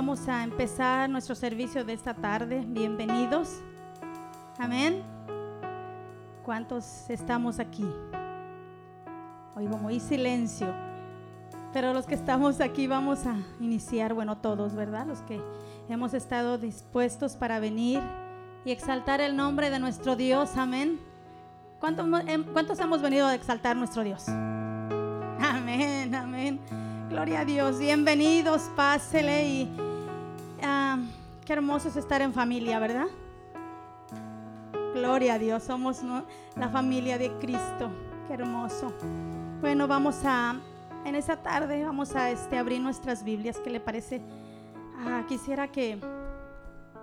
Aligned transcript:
vamos 0.00 0.28
a 0.28 0.44
empezar 0.44 1.10
nuestro 1.10 1.34
servicio 1.34 1.84
de 1.84 1.92
esta 1.92 2.14
tarde. 2.14 2.64
Bienvenidos. 2.66 3.60
Amén. 4.58 5.02
¿Cuántos 6.42 7.10
estamos 7.10 7.58
aquí? 7.58 7.84
Oigo 9.54 9.76
muy 9.76 10.00
silencio. 10.00 10.74
Pero 11.74 11.92
los 11.92 12.06
que 12.06 12.14
estamos 12.14 12.62
aquí 12.62 12.86
vamos 12.86 13.26
a 13.26 13.36
iniciar, 13.60 14.14
bueno, 14.14 14.38
todos, 14.38 14.74
¿verdad? 14.74 15.04
Los 15.04 15.20
que 15.20 15.38
hemos 15.90 16.14
estado 16.14 16.56
dispuestos 16.56 17.36
para 17.36 17.60
venir 17.60 18.00
y 18.64 18.70
exaltar 18.70 19.20
el 19.20 19.36
nombre 19.36 19.68
de 19.68 19.80
nuestro 19.80 20.16
Dios. 20.16 20.56
Amén. 20.56 20.98
¿Cuántos, 21.78 22.06
cuántos 22.54 22.80
hemos 22.80 23.02
venido 23.02 23.26
a 23.26 23.34
exaltar 23.34 23.76
nuestro 23.76 24.02
Dios? 24.02 24.26
Amén, 24.30 26.14
amén. 26.14 26.58
Gloria 27.10 27.40
a 27.40 27.44
Dios. 27.44 27.78
Bienvenidos, 27.78 28.62
pásele 28.74 29.46
y 29.46 29.89
qué 31.50 31.54
hermoso 31.54 31.88
es 31.88 31.96
estar 31.96 32.22
en 32.22 32.32
familia, 32.32 32.78
¿verdad? 32.78 33.08
Gloria 34.94 35.34
a 35.34 35.38
Dios, 35.40 35.64
somos 35.64 36.00
la 36.54 36.68
familia 36.68 37.18
de 37.18 37.28
Cristo. 37.40 37.90
Qué 38.28 38.34
hermoso. 38.34 38.92
Bueno, 39.60 39.88
vamos 39.88 40.20
a, 40.24 40.54
en 41.04 41.16
esta 41.16 41.42
tarde 41.42 41.84
vamos 41.84 42.14
a 42.14 42.30
este, 42.30 42.56
abrir 42.56 42.80
nuestras 42.80 43.24
Biblias. 43.24 43.58
¿Qué 43.58 43.68
le 43.68 43.80
parece? 43.80 44.20
Ah, 45.00 45.24
quisiera 45.26 45.66
que, 45.66 45.98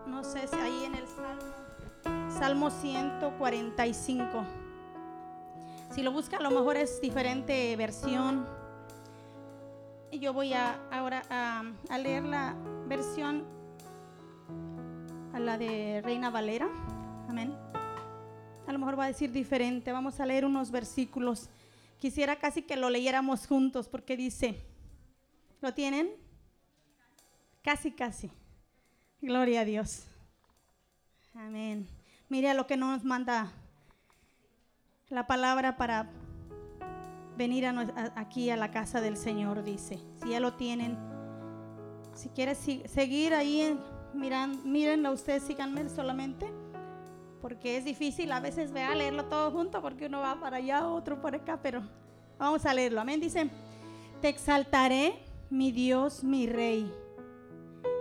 no 0.07 0.23
sé 0.23 0.47
si 0.47 0.55
ahí 0.55 0.85
en 0.85 0.95
el 0.95 1.07
Salmo, 1.07 2.29
Salmo 2.39 2.69
145. 2.69 4.29
Si 5.91 6.03
lo 6.03 6.13
busca, 6.13 6.37
a 6.37 6.41
lo 6.41 6.51
mejor 6.51 6.77
es 6.77 7.01
diferente 7.01 7.75
versión 7.75 8.45
y 10.09 10.19
yo 10.19 10.31
voy 10.31 10.53
a, 10.53 10.79
ahora 10.89 11.21
a, 11.29 11.97
leer 11.97 12.23
la 12.23 12.55
versión 12.87 13.56
a 15.37 15.39
la 15.39 15.57
de 15.59 16.01
Reina 16.03 16.31
Valera. 16.31 16.67
Amén. 17.29 17.55
A 18.65 18.71
lo 18.71 18.79
mejor 18.79 18.97
va 18.97 19.03
a 19.03 19.07
decir 19.07 19.31
diferente. 19.31 19.91
Vamos 19.91 20.19
a 20.19 20.25
leer 20.25 20.45
unos 20.45 20.71
versículos. 20.71 21.47
Quisiera 21.99 22.37
casi 22.37 22.63
que 22.63 22.75
lo 22.75 22.89
leyéramos 22.89 23.45
juntos 23.45 23.87
porque 23.87 24.17
dice, 24.17 24.65
¿lo 25.61 25.75
tienen? 25.75 26.09
Casi, 27.61 27.91
casi. 27.91 28.31
Gloria 29.21 29.61
a 29.61 29.65
Dios. 29.65 30.07
Amén. 31.35 31.87
Mire 32.29 32.49
a 32.49 32.55
lo 32.55 32.65
que 32.65 32.75
nos 32.75 33.03
manda 33.03 33.51
la 35.09 35.27
palabra 35.27 35.77
para 35.77 36.09
venir 37.37 37.67
aquí 38.15 38.49
a 38.49 38.57
la 38.57 38.71
casa 38.71 39.01
del 39.01 39.17
Señor, 39.17 39.63
dice. 39.63 39.99
Si 40.19 40.29
ya 40.29 40.39
lo 40.39 40.55
tienen, 40.55 40.97
si 42.15 42.29
quieres 42.29 42.57
seguir 42.57 43.35
ahí, 43.35 43.77
miran, 44.17 44.59
mírenlo 44.69 45.11
ustedes, 45.11 45.43
síganme 45.43 45.87
solamente, 45.89 46.51
porque 47.41 47.77
es 47.77 47.85
difícil 47.85 48.31
a 48.31 48.39
veces 48.39 48.71
a 48.75 48.95
leerlo 48.95 49.25
todo 49.25 49.51
junto, 49.51 49.81
porque 49.81 50.07
uno 50.07 50.19
va 50.19 50.39
para 50.39 50.57
allá, 50.57 50.87
otro 50.87 51.21
por 51.21 51.35
acá, 51.35 51.59
pero 51.61 51.81
vamos 52.37 52.65
a 52.65 52.73
leerlo. 52.73 53.01
Amén. 53.01 53.21
Dice, 53.21 53.49
te 54.21 54.29
exaltaré, 54.29 55.23
mi 55.49 55.71
Dios, 55.71 56.23
mi 56.23 56.47
Rey, 56.47 56.91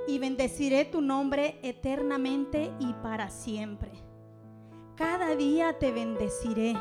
y 0.08 0.18
bendeciré 0.18 0.84
tu 0.84 1.00
nombre 1.00 1.58
eternamente 1.62 2.72
y 2.80 2.92
para 2.94 3.30
siempre. 3.30 3.92
Cada 4.96 5.36
día 5.36 5.78
te 5.78 5.92
bendeciré 5.92 6.74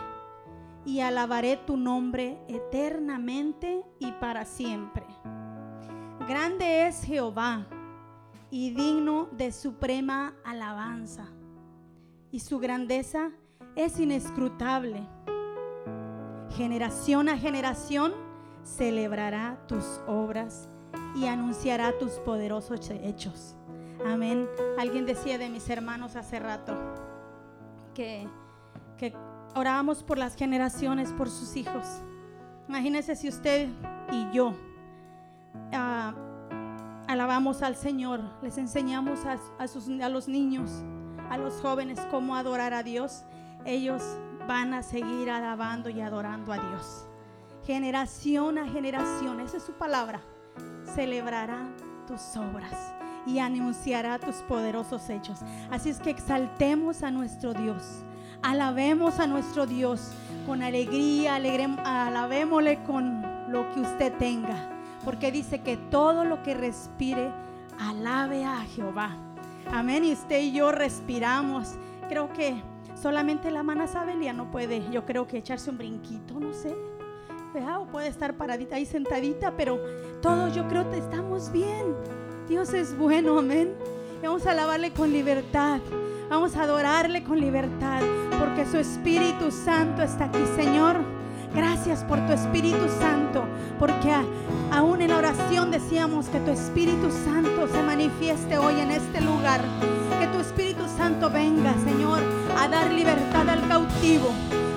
y 0.85 1.01
alabaré 1.01 1.57
tu 1.57 1.75
nombre 1.75 2.37
eternamente 2.47 3.83
y 3.99 4.11
para 4.13 4.45
siempre. 4.45 5.05
Grande 6.27 6.87
es 6.87 7.03
Jehová 7.03 7.67
y 8.49 8.71
digno 8.71 9.27
de 9.31 9.51
suprema 9.51 10.33
alabanza, 10.43 11.27
y 12.31 12.39
su 12.39 12.59
grandeza 12.59 13.31
es 13.75 13.99
inescrutable. 13.99 15.07
Generación 16.51 17.29
a 17.29 17.37
generación 17.37 18.13
celebrará 18.63 19.57
tus 19.67 20.01
obras 20.07 20.69
y 21.15 21.25
anunciará 21.27 21.97
tus 21.97 22.13
poderosos 22.13 22.89
hechos. 22.89 23.55
Amén. 24.05 24.47
Alguien 24.77 25.05
decía 25.05 25.37
de 25.37 25.49
mis 25.49 25.69
hermanos 25.69 26.15
hace 26.15 26.39
rato 26.39 26.75
que, 27.93 28.27
que 28.97 29.13
orábamos 29.55 30.03
por 30.03 30.17
las 30.17 30.35
generaciones, 30.35 31.11
por 31.13 31.29
sus 31.29 31.55
hijos. 31.55 31.85
Imagínense 32.67 33.15
si 33.15 33.29
usted 33.29 33.69
y 34.11 34.35
yo 34.35 34.53
ah, 35.73 36.13
alabamos 37.07 37.61
al 37.61 37.75
Señor, 37.75 38.21
les 38.41 38.57
enseñamos 38.57 39.19
a, 39.25 39.67
sus, 39.67 39.89
a 40.01 40.09
los 40.09 40.27
niños, 40.27 40.69
a 41.29 41.37
los 41.37 41.55
jóvenes 41.61 41.99
cómo 42.11 42.35
adorar 42.35 42.73
a 42.73 42.83
Dios, 42.83 43.23
ellos 43.65 44.01
van 44.47 44.73
a 44.73 44.83
seguir 44.83 45.29
alabando 45.29 45.89
y 45.89 46.01
adorando 46.01 46.53
a 46.53 46.57
Dios. 46.57 47.07
Generación 47.65 48.57
a 48.57 48.67
generación, 48.67 49.39
esa 49.39 49.57
es 49.57 49.63
su 49.63 49.73
palabra, 49.73 50.21
celebrará 50.93 51.67
tus 52.07 52.37
obras 52.37 52.93
y 53.25 53.39
anunciará 53.39 54.19
tus 54.19 54.35
poderosos 54.43 55.09
hechos. 55.09 55.39
Así 55.71 55.89
es 55.89 55.99
que 55.99 56.11
exaltemos 56.11 57.01
a 57.01 57.09
nuestro 57.09 57.53
Dios 57.53 58.05
Alabemos 58.45 59.19
a 59.19 59.25
nuestro 59.25 59.65
Dios 59.65 60.11
con 60.45 60.61
alegría, 60.61 61.35
alabémosle 61.83 62.83
con 62.83 63.23
lo 63.51 63.71
que 63.73 63.79
usted 63.81 64.13
tenga, 64.19 64.69
porque 65.05 65.31
dice 65.31 65.61
que 65.61 65.77
todo 65.77 66.25
lo 66.25 66.43
que 66.43 66.55
respire, 66.55 67.31
alabe 67.79 68.43
a 68.43 68.61
Jehová. 68.61 69.15
Amén. 69.71 70.03
Y 70.03 70.13
usted 70.13 70.41
y 70.41 70.51
yo 70.51 70.71
respiramos. 70.71 71.75
Creo 72.09 72.33
que 72.33 72.61
solamente 72.99 73.51
la 73.51 73.63
mana 73.63 73.87
Sabelia 73.87 74.33
no 74.33 74.51
puede, 74.51 74.89
yo 74.91 75.05
creo 75.05 75.27
que 75.27 75.37
echarse 75.37 75.69
un 75.69 75.77
brinquito, 75.77 76.39
no 76.39 76.53
sé. 76.53 76.75
O 77.79 77.85
puede 77.85 78.09
estar 78.09 78.33
paradita 78.35 78.75
ahí 78.75 78.85
sentadita, 78.85 79.55
pero 79.55 79.79
todos 80.21 80.53
yo 80.53 80.67
creo 80.67 80.89
que 80.91 80.97
estamos 80.97 81.53
bien. 81.53 81.95
Dios 82.49 82.73
es 82.73 82.97
bueno, 82.97 83.39
amén. 83.39 83.73
vamos 84.21 84.45
a 84.45 84.51
alabarle 84.51 84.91
con 84.91 85.13
libertad. 85.13 85.79
Vamos 86.29 86.57
a 86.57 86.63
adorarle 86.63 87.23
con 87.23 87.39
libertad 87.39 88.01
porque 88.39 88.65
su 88.65 88.77
Espíritu 88.77 89.51
Santo 89.51 90.01
está 90.01 90.25
aquí, 90.25 90.43
Señor. 90.55 90.97
Gracias 91.55 92.03
por 92.03 92.19
tu 92.27 92.33
Espíritu 92.33 92.89
Santo, 92.99 93.45
porque 93.79 94.13
aún 94.71 95.01
en 95.01 95.09
la 95.11 95.17
oración 95.19 95.71
decíamos 95.71 96.27
que 96.27 96.41
tu 96.41 96.51
Espíritu 96.51 97.09
Santo 97.23 97.69
se 97.69 97.81
manifieste 97.81 98.57
hoy 98.57 98.81
en 98.81 98.91
este 98.91 99.21
lugar. 99.21 99.61
Que 100.19 100.27
tu 100.27 100.39
Espíritu 100.39 100.83
Santo 100.97 101.29
venga, 101.29 101.73
Señor, 101.85 102.19
a 102.59 102.67
dar 102.67 102.91
libertad 102.91 103.47
al 103.49 103.65
cautivo, 103.69 104.31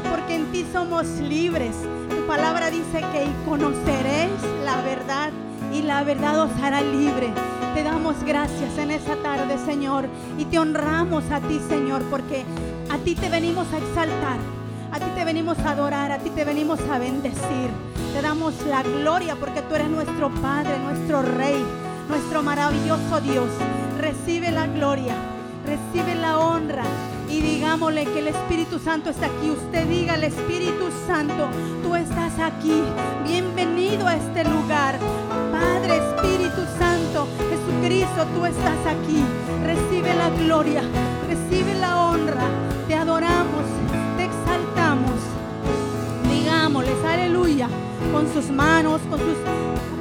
porque 0.09 0.37
en 0.37 0.53
ti 0.53 0.65
somos 0.73 1.07
libres. 1.19 1.75
Tu 2.11 2.25
palabra 2.29 2.71
dice 2.71 3.01
que 3.13 3.27
conoceréis 3.45 4.41
la 4.65 4.81
verdad 4.83 5.33
y 5.73 5.83
la 5.83 6.05
verdad 6.05 6.43
os 6.43 6.63
hará 6.63 6.81
libre. 6.81 7.33
Te 7.75 7.83
damos 7.83 8.23
gracias 8.23 8.79
en 8.79 8.93
esta 8.93 9.17
tarde, 9.17 9.59
Señor, 9.67 10.07
y 10.39 10.45
te 10.45 10.61
honramos 10.61 11.25
a 11.33 11.41
ti, 11.41 11.61
Señor, 11.69 12.03
porque 12.05 12.45
a 12.89 12.99
ti 12.99 13.17
te 13.17 13.29
venimos 13.29 13.67
a 13.73 13.79
exaltar, 13.79 14.39
a 14.93 14.99
ti 14.99 15.11
te 15.15 15.25
venimos 15.25 15.59
a 15.59 15.71
adorar, 15.71 16.13
a 16.13 16.19
ti 16.19 16.31
te 16.31 16.45
venimos 16.45 16.81
a 16.91 16.99
bendecir. 16.99 17.71
Te 18.13 18.23
damos 18.23 18.55
la 18.67 18.83
gloria 18.83 19.37
porque 19.37 19.63
tú 19.63 19.75
eres 19.75 19.89
nuestro 19.89 20.31
Padre, 20.31 20.79
nuestro 20.79 21.23
Rey, 21.23 21.63
nuestro 22.09 22.43
maravilloso 22.43 23.21
Dios. 23.21 23.49
Recibe 24.01 24.51
la 24.51 24.67
gloria, 24.67 25.15
recibe 25.67 26.15
la 26.15 26.39
honra 26.39 26.85
y 27.29 27.41
digámosle 27.41 28.05
que 28.07 28.21
el 28.21 28.29
Espíritu 28.29 28.79
Santo 28.79 29.11
está 29.11 29.27
aquí. 29.27 29.51
Usted 29.51 29.87
diga 29.87 30.15
al 30.15 30.25
Espíritu 30.25 30.89
Santo, 31.07 31.49
tú 31.83 31.95
estás 31.95 32.33
aquí. 32.39 32.83
Bienvenido 33.25 34.07
a 34.07 34.17
este 34.17 34.45
lugar. 34.45 34.99
Padre, 35.53 35.99
Espíritu 35.99 36.63
Santo, 36.79 37.29
Jesucristo, 37.51 38.27
tú 38.35 38.47
estás 38.47 38.87
aquí. 38.87 39.23
Recibe 39.65 40.15
la 40.15 40.31
gloria, 40.31 40.83
recibe 41.29 41.75
la 41.75 42.05
honra. 42.07 42.68
Con 48.13 48.33
sus 48.33 48.51
manos, 48.51 49.01
con 49.11 49.19
sus 49.19 49.37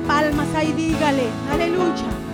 palmas 0.07 0.47
ahí, 0.55 0.71
dígale, 0.73 1.27
aleluya. 1.51 2.26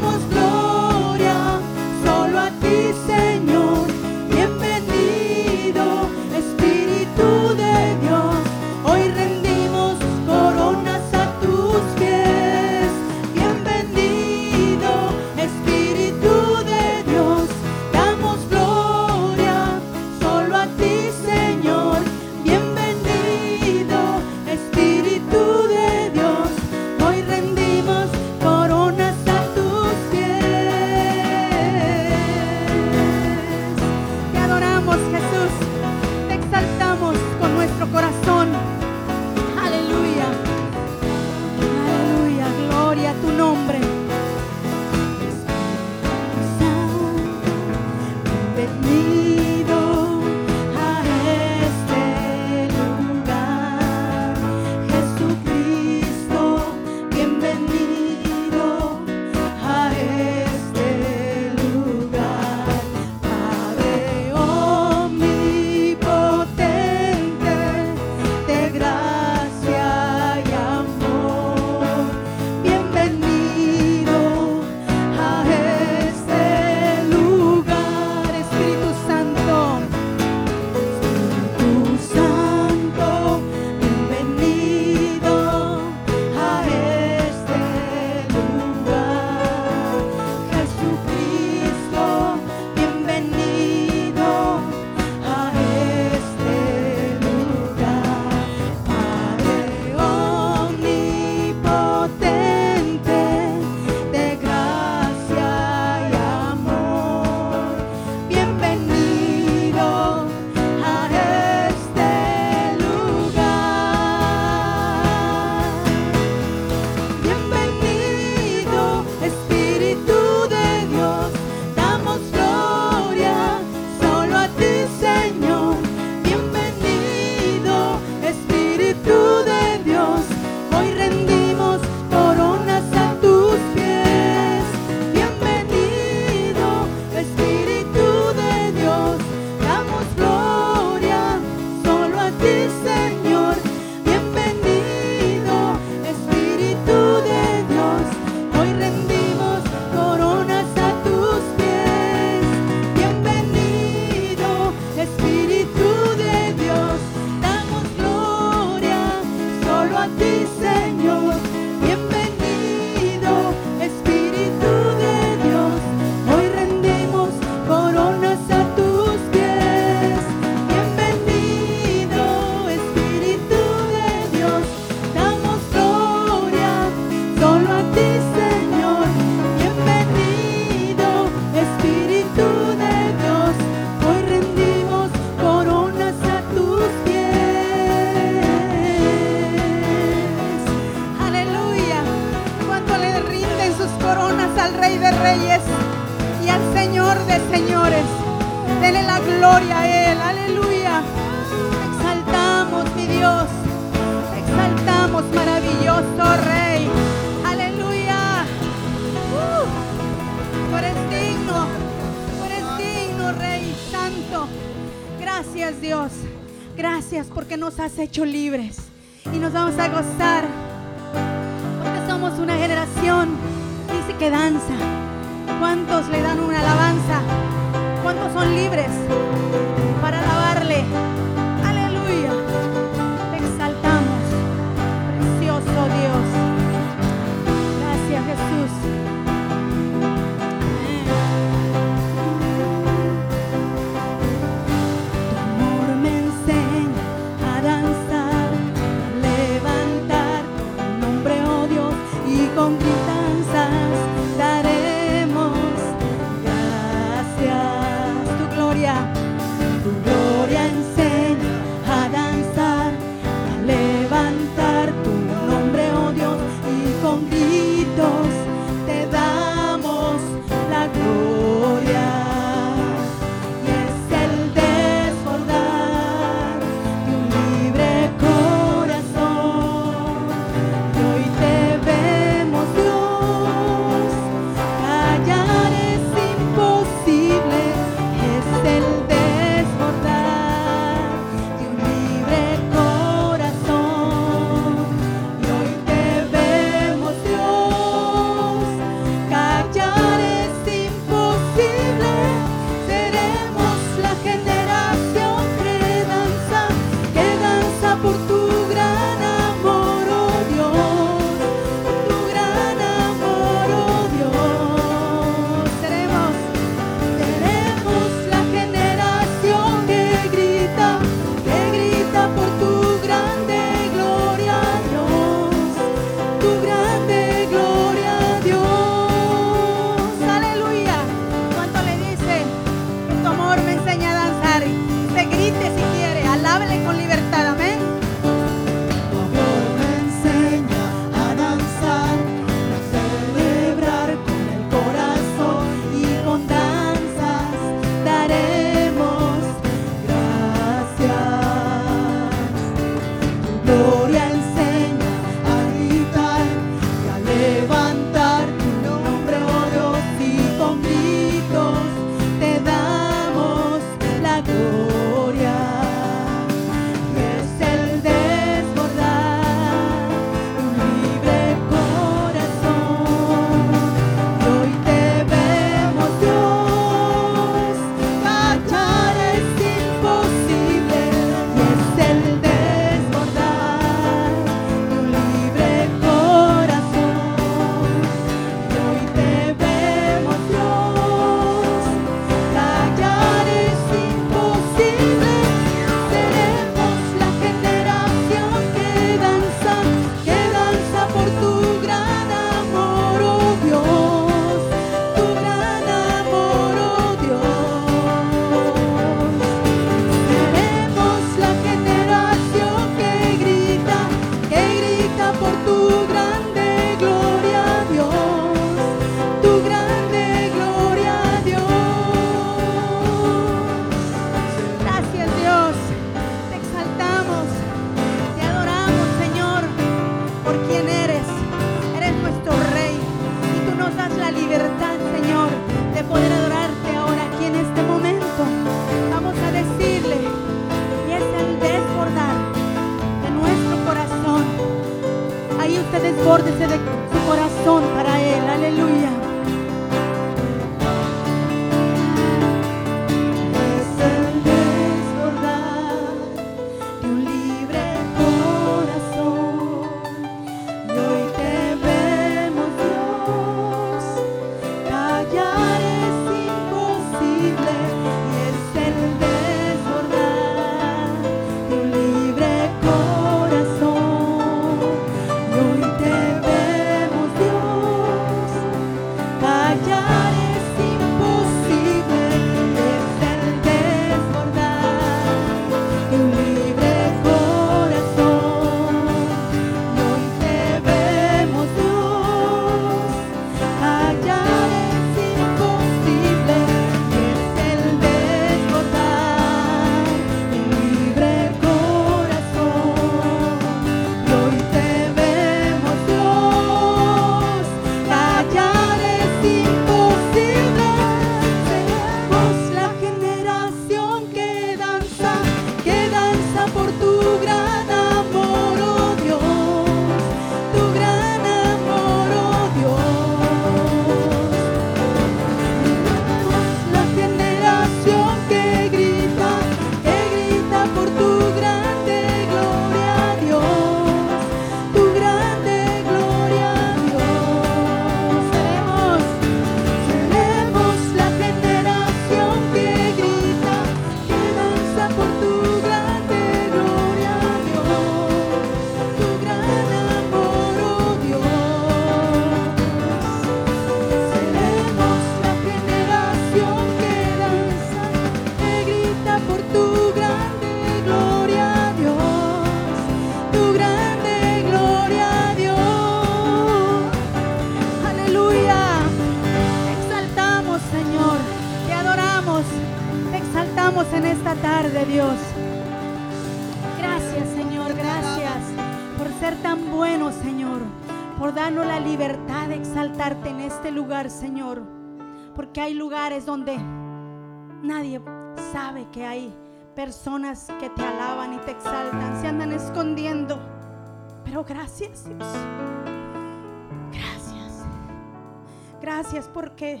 Gracias 599.42 599.54
porque 599.54 600.00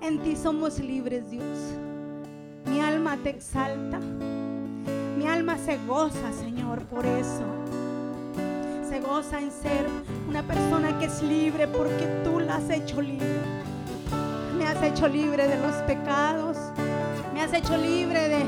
en 0.00 0.18
ti 0.20 0.34
somos 0.34 0.78
libres 0.78 1.30
Dios. 1.30 1.58
Mi 2.64 2.80
alma 2.80 3.18
te 3.22 3.28
exalta. 3.28 3.98
Mi 5.18 5.26
alma 5.26 5.58
se 5.58 5.76
goza, 5.86 6.32
Señor, 6.32 6.80
por 6.86 7.04
eso. 7.04 7.44
Se 8.88 9.00
goza 9.00 9.40
en 9.40 9.50
ser 9.50 9.86
una 10.26 10.42
persona 10.42 10.98
que 10.98 11.04
es 11.04 11.22
libre 11.22 11.68
porque 11.68 12.06
tú 12.24 12.40
la 12.40 12.56
has 12.56 12.70
hecho 12.70 13.02
libre 13.02 13.42
me 14.56 14.66
has 14.66 14.82
hecho 14.82 15.06
libre 15.08 15.48
de 15.48 15.58
los 15.58 15.74
pecados, 15.86 16.56
me 17.34 17.42
has 17.42 17.52
hecho 17.52 17.76
libre 17.76 18.28
de 18.28 18.46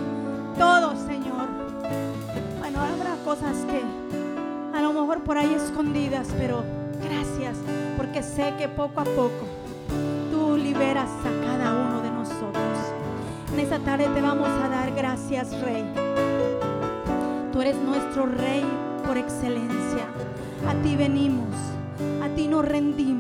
todo, 0.59 0.97
Señor. 0.97 1.49
Bueno, 2.61 2.81
habrá 2.81 3.15
cosas 3.25 3.57
que 3.67 3.83
a 4.79 4.81
lo 4.81 4.93
mejor 4.93 5.23
por 5.23 5.37
ahí 5.37 5.53
escondidas, 5.53 6.29
pero 6.39 6.63
gracias, 7.03 7.57
porque 7.97 8.23
sé 8.23 8.55
que 8.59 8.69
poco 8.69 9.01
a 9.01 9.05
poco 9.05 9.54
Rey. 15.31 15.83
Tú 17.51 17.63
eres 17.63 17.77
nuestro 17.77 18.27
Rey 18.27 18.63
por 19.07 19.17
excelencia. 19.17 20.05
A 20.69 20.75
ti 20.83 20.97
venimos, 20.97 21.49
a 22.23 22.29
ti 22.29 22.47
nos 22.47 22.63
rendimos, 22.63 23.14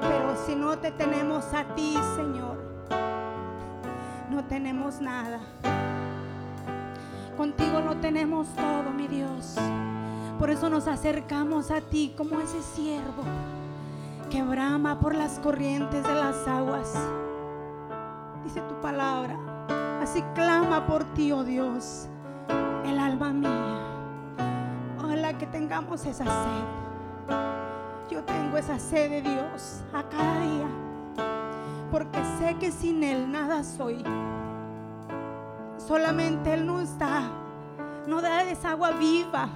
pero 0.00 0.36
si 0.46 0.54
no 0.54 0.76
te 0.78 0.90
tenemos 0.90 1.46
a 1.54 1.64
ti, 1.74 1.96
Señor, 2.14 2.58
no 4.30 4.44
tenemos 4.44 5.00
nada. 5.00 5.40
Contigo 7.36 7.80
no 7.80 7.96
tenemos 7.96 8.48
todo, 8.54 8.90
mi 8.90 9.08
Dios. 9.08 9.56
Por 10.38 10.50
eso 10.50 10.68
nos 10.68 10.88
acercamos 10.88 11.70
a 11.70 11.80
ti 11.80 12.14
como 12.16 12.38
ese 12.40 12.62
siervo 12.62 13.22
que 14.28 14.42
brama 14.42 15.00
por 15.00 15.14
las 15.14 15.38
corrientes 15.38 16.02
de 16.02 16.14
las 16.14 16.46
aguas. 16.46 16.94
Dice 18.44 18.60
tu 18.60 18.74
palabra. 18.80 19.38
Así 20.02 20.22
clama 20.34 20.86
por 20.86 21.04
ti, 21.14 21.32
oh 21.32 21.44
Dios, 21.44 22.08
el 22.84 22.98
alma 22.98 23.32
mía. 23.32 23.78
Ojalá 24.98 25.38
que 25.38 25.46
tengamos 25.46 26.04
esa 26.04 26.24
sed. 26.24 26.91
Tengo 28.52 28.66
esa 28.66 28.78
sed 28.78 29.08
de 29.08 29.22
Dios 29.22 29.80
a 29.94 30.02
cada 30.02 30.40
día. 30.40 30.68
Porque 31.90 32.18
sé 32.38 32.54
que 32.56 32.70
sin 32.70 33.02
Él 33.02 33.32
nada 33.32 33.64
soy. 33.64 34.04
Solamente 35.78 36.52
Él 36.52 36.66
no 36.66 36.78
está. 36.82 37.30
No 38.06 38.20
da 38.20 38.42
esa 38.42 38.72
agua 38.72 38.90
viva. 38.90 39.48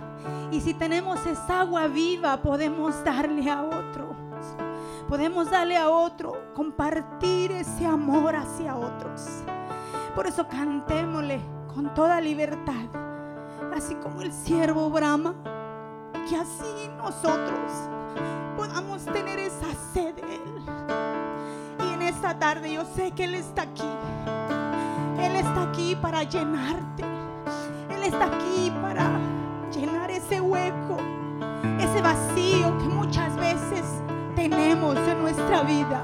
Y 0.51 0.63
si 0.63 0.73
tenemos 0.73 1.27
esa 1.27 1.61
agua 1.61 1.89
viva, 1.89 2.39
podemos 2.39 3.05
darle 3.05 3.51
a 3.51 3.65
otro. 3.65 4.17
Podemos 5.11 5.51
darle 5.51 5.77
a 5.77 5.91
otro, 5.91 6.55
compartir 6.55 7.53
ese 7.53 7.85
amor 7.85 8.35
hacia 8.35 8.77
otros. 8.77 9.43
Por 10.15 10.27
eso 10.27 10.49
cantémosle 10.49 11.43
con 11.75 11.93
toda 11.93 12.19
libertad, 12.19 12.87
así 13.77 13.95
como 13.97 14.23
el 14.23 14.33
siervo 14.33 14.89
Brahma, 14.89 15.35
que 16.27 16.35
así 16.35 16.91
nosotros 16.97 17.91
podamos 18.57 19.05
tener 19.05 19.39
esa 19.39 19.67
sed 19.93 20.15
de 20.15 20.23
Él. 20.23 20.63
Y 21.85 21.95
en 21.95 22.03
esta 22.03 22.39
tarde 22.39 22.73
yo 22.73 22.85
sé 22.85 23.13
que 23.13 23.25
Él 23.25 23.35
está 23.35 23.63
aquí. 23.63 23.89
Él 25.21 25.37
está 25.37 25.63
aquí 25.63 25.97
para 25.97 26.23
llenarte. 26.23 27.05
Él 27.91 28.03
está 28.03 28.27
aquí 28.27 28.73
para 28.83 29.11
llenar 29.73 30.11
ese 30.11 30.41
hueco, 30.41 30.99
ese 31.79 32.03
vacío 32.03 32.77
que 32.79 32.85
muchas 32.85 33.35
veces 33.37 33.85
tenemos 34.35 34.97
en 34.97 35.23
nuestra 35.23 35.63
vida. 35.63 36.03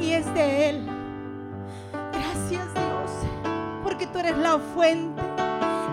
Y 0.00 0.12
es 0.12 0.32
de 0.34 0.70
Él. 0.70 0.88
Gracias 2.12 2.72
Dios, 2.74 3.10
porque 3.82 4.06
tú 4.06 4.18
eres 4.18 4.36
la 4.38 4.58
fuente, 4.58 5.22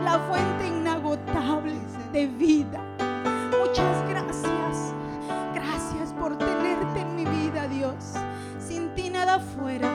la 0.04 0.20
fuente 0.30 0.68
inagotable 0.68 1.74
de 2.12 2.28
vida. 2.28 2.80
Muchas 3.60 4.08
gracias. 4.08 4.93
Por 6.24 6.38
tenerte 6.38 7.02
en 7.02 7.16
mi 7.18 7.26
vida, 7.26 7.68
Dios. 7.68 8.14
Sin 8.58 8.96
ti 8.96 9.10
nada 9.10 9.40
fuera, 9.40 9.90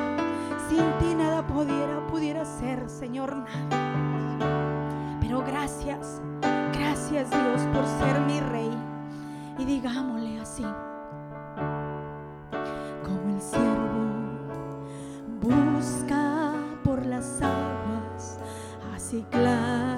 sin 0.69 0.85
ti 0.99 1.15
nada 1.15 1.47
pudiera, 1.47 2.07
pudiera 2.07 2.45
ser, 2.45 2.91
Señor, 2.91 3.35
nada. 3.35 5.19
Pero 5.23 5.43
gracias, 5.43 6.21
gracias 6.75 7.31
Dios 7.31 7.63
por 7.73 7.87
ser 7.87 8.21
mi 8.21 8.41
rey. 8.41 8.71
Y 9.59 9.65
digámosle 9.65 10.39
así, 10.39 10.67
como 13.03 13.35
el 13.35 13.41
siervo 13.41 14.05
busca 15.41 16.53
por 16.85 17.07
las 17.07 17.41
aguas, 17.41 18.39
así 18.95 19.25
clama 19.31 19.98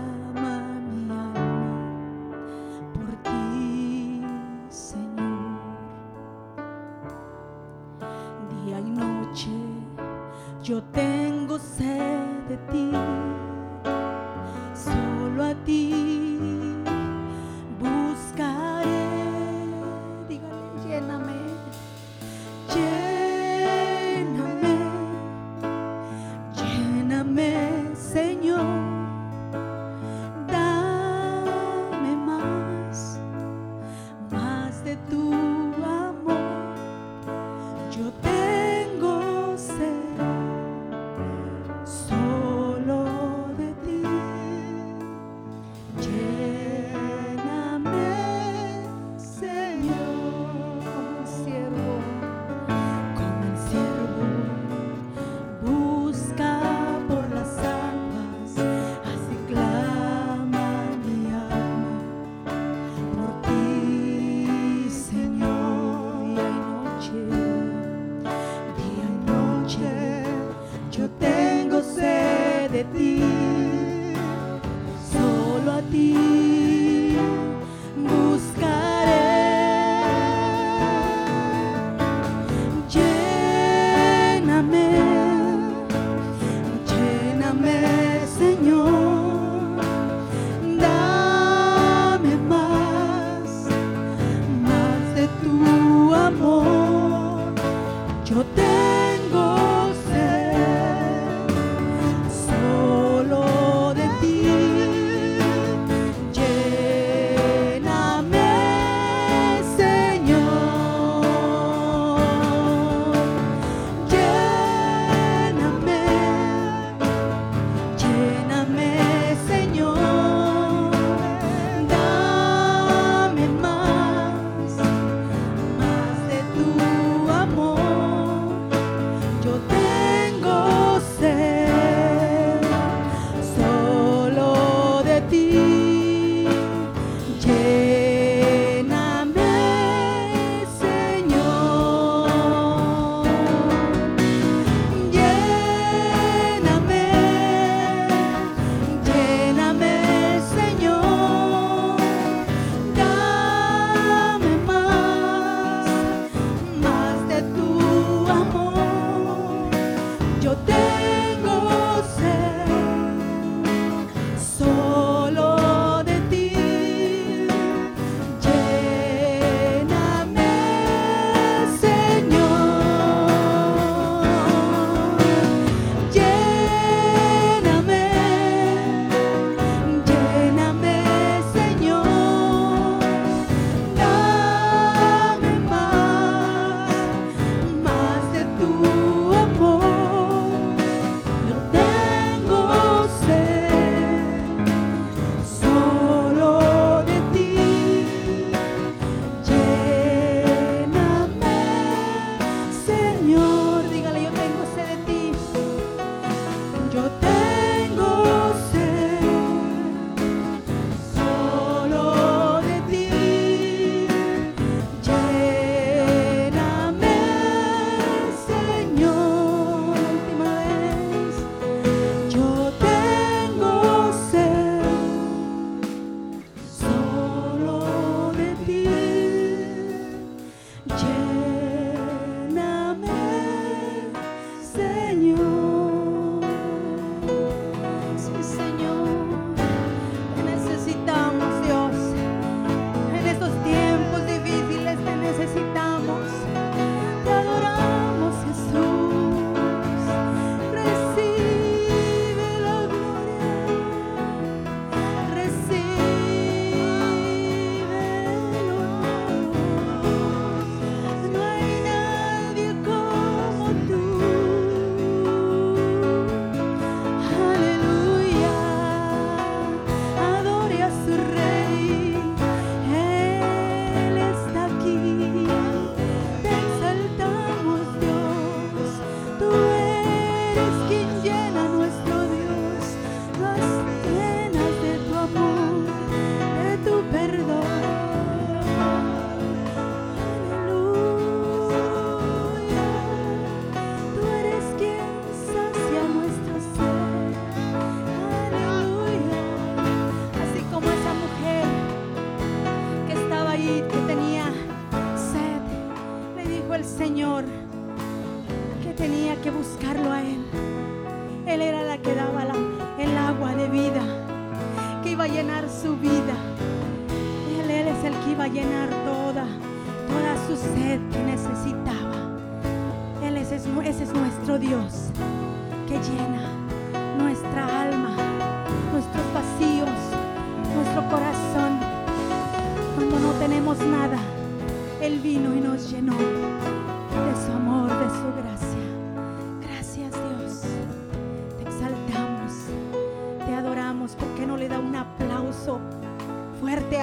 yo 10.70 10.80
tengo 10.92 11.58
sed 11.58 12.46
de 12.48 12.56
ti, 12.70 12.92
solo 14.72 15.42
a 15.42 15.54
ti 15.64 16.19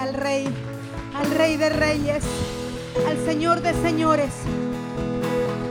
al 0.08 0.14
Rey, 0.14 0.48
al 1.16 1.32
Rey 1.32 1.58
de 1.58 1.70
Reyes, 1.70 2.24
al 3.10 3.18
Señor 3.26 3.62
de 3.62 3.74
Señores, 3.74 4.32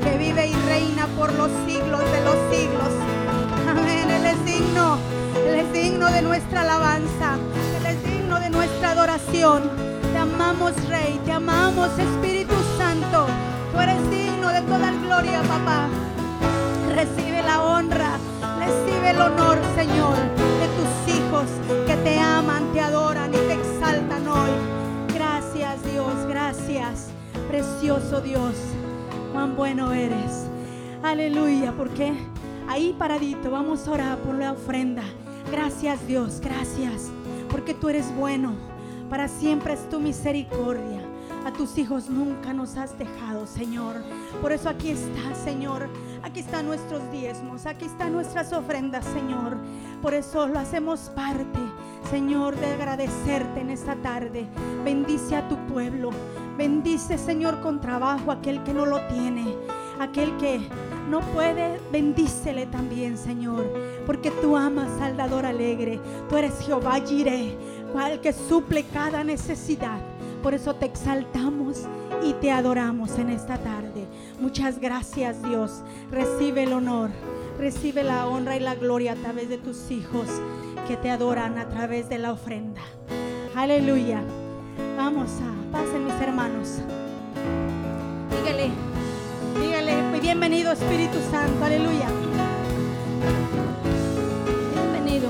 que 0.02 0.18
vive 0.18 0.48
y 0.48 0.54
reina 0.66 1.06
por 1.16 1.32
los 1.32 1.50
siglos 1.66 2.00
de 2.12 2.20
los 2.22 2.36
siglos? 2.50 2.90
Amén. 3.66 4.10
Él 4.10 4.26
es 4.26 4.44
digno, 4.44 4.98
Él 5.36 5.54
es 5.54 5.72
digno 5.72 6.10
de 6.10 6.20
nuestra 6.20 6.62
alabanza, 6.62 7.38
Él 7.78 7.86
es 7.86 8.04
digno 8.04 8.38
de 8.38 8.50
nuestra 8.50 8.90
adoración. 8.90 9.70
Te 10.12 10.18
amamos, 10.18 10.72
Rey, 10.88 11.18
te 11.24 11.32
amamos, 11.32 11.88
Espíritu 11.98 12.54
Santo. 12.76 13.26
Tú 13.72 13.80
eres 13.80 14.10
digno 14.10 14.48
de 14.50 14.60
toda 14.62 14.90
gloria, 15.02 15.40
papá. 15.44 15.88
Recibe 16.94 17.42
la 17.42 17.62
honra, 17.62 18.18
recibe 18.58 19.10
el 19.10 19.20
honor, 19.20 19.58
Señor, 19.74 20.16
de 20.60 20.68
tus 20.76 21.14
hijos 21.14 21.46
que 21.86 21.96
te 21.96 22.18
aman, 22.18 22.72
te 22.74 22.80
adoran 22.80 23.25
precioso 27.76 28.22
Dios. 28.22 28.54
Cuán 29.34 29.54
bueno 29.54 29.92
eres. 29.92 30.46
Aleluya, 31.02 31.74
porque 31.76 32.14
ahí 32.66 32.96
paradito 32.98 33.50
vamos 33.50 33.86
a 33.86 33.90
orar 33.90 34.18
por 34.18 34.34
la 34.34 34.52
ofrenda. 34.52 35.02
Gracias, 35.52 36.06
Dios, 36.06 36.40
gracias, 36.40 37.10
porque 37.50 37.74
tú 37.74 37.90
eres 37.90 38.14
bueno. 38.16 38.54
Para 39.10 39.28
siempre 39.28 39.74
es 39.74 39.90
tu 39.90 40.00
misericordia. 40.00 41.02
A 41.44 41.52
tus 41.52 41.76
hijos 41.76 42.08
nunca 42.08 42.54
nos 42.54 42.78
has 42.78 42.98
dejado, 42.98 43.46
Señor. 43.46 43.96
Por 44.40 44.52
eso 44.52 44.70
aquí 44.70 44.90
está, 44.90 45.34
Señor. 45.34 45.86
Aquí 46.22 46.40
están 46.40 46.66
nuestros 46.66 47.02
diezmos, 47.12 47.66
aquí 47.66 47.84
están 47.84 48.12
nuestras 48.12 48.54
ofrendas, 48.54 49.04
Señor. 49.04 49.58
Por 50.00 50.14
eso 50.14 50.48
lo 50.48 50.58
hacemos 50.58 51.10
parte, 51.14 51.60
Señor, 52.10 52.56
de 52.56 52.72
agradecerte 52.72 53.60
en 53.60 53.68
esta 53.68 53.96
tarde. 53.96 54.46
Bendice 54.82 55.36
a 55.36 55.46
tu 55.46 55.56
pueblo. 55.66 56.10
Bendice, 56.56 57.18
Señor, 57.18 57.60
con 57.60 57.80
trabajo 57.80 58.32
aquel 58.32 58.62
que 58.64 58.72
no 58.72 58.86
lo 58.86 59.00
tiene. 59.08 59.54
Aquel 59.98 60.36
que 60.36 60.60
no 61.10 61.20
puede, 61.20 61.80
bendícele 61.92 62.66
también, 62.66 63.18
Señor. 63.18 63.64
Porque 64.06 64.30
tú 64.30 64.56
amas 64.56 65.00
al 65.00 65.16
dador 65.16 65.46
alegre. 65.46 66.00
Tú 66.28 66.36
eres 66.36 66.58
Jehová 66.60 67.00
Jireh, 67.06 67.56
cual 67.92 68.20
que 68.20 68.32
suple 68.32 68.84
cada 68.84 69.22
necesidad. 69.22 69.98
Por 70.42 70.54
eso 70.54 70.74
te 70.74 70.86
exaltamos 70.86 71.82
y 72.22 72.32
te 72.34 72.50
adoramos 72.50 73.18
en 73.18 73.30
esta 73.30 73.58
tarde. 73.58 74.06
Muchas 74.40 74.78
gracias 74.78 75.42
Dios. 75.42 75.82
Recibe 76.10 76.62
el 76.62 76.72
honor, 76.72 77.10
recibe 77.58 78.04
la 78.04 78.28
honra 78.28 78.56
y 78.56 78.60
la 78.60 78.74
gloria 78.74 79.12
a 79.12 79.16
través 79.16 79.48
de 79.48 79.58
tus 79.58 79.90
hijos 79.90 80.28
que 80.86 80.96
te 80.96 81.10
adoran 81.10 81.58
a 81.58 81.68
través 81.68 82.08
de 82.08 82.18
la 82.18 82.32
ofrenda. 82.32 82.82
Aleluya. 83.54 84.22
Vamos 84.96 85.30
a, 85.40 85.72
pasen 85.72 86.04
mis 86.04 86.14
hermanos. 86.14 86.78
Dígale, 88.30 88.70
dígale, 89.60 90.20
bienvenido 90.20 90.72
Espíritu 90.72 91.18
Santo. 91.30 91.64
Aleluya. 91.64 92.08
Bienvenido. 94.74 95.28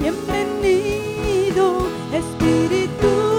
Bienvenido 0.00 1.86
Espíritu. 2.12 3.29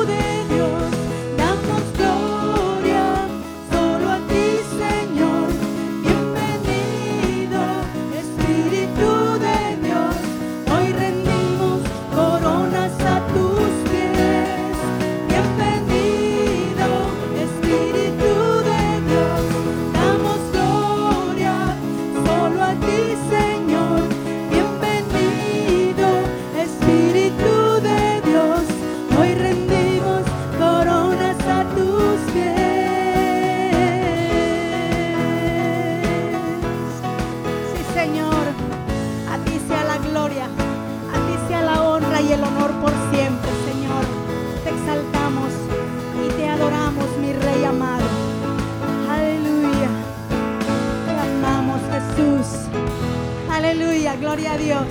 Gloria 54.16 54.53
a 54.53 54.57
Dios. 54.57 54.88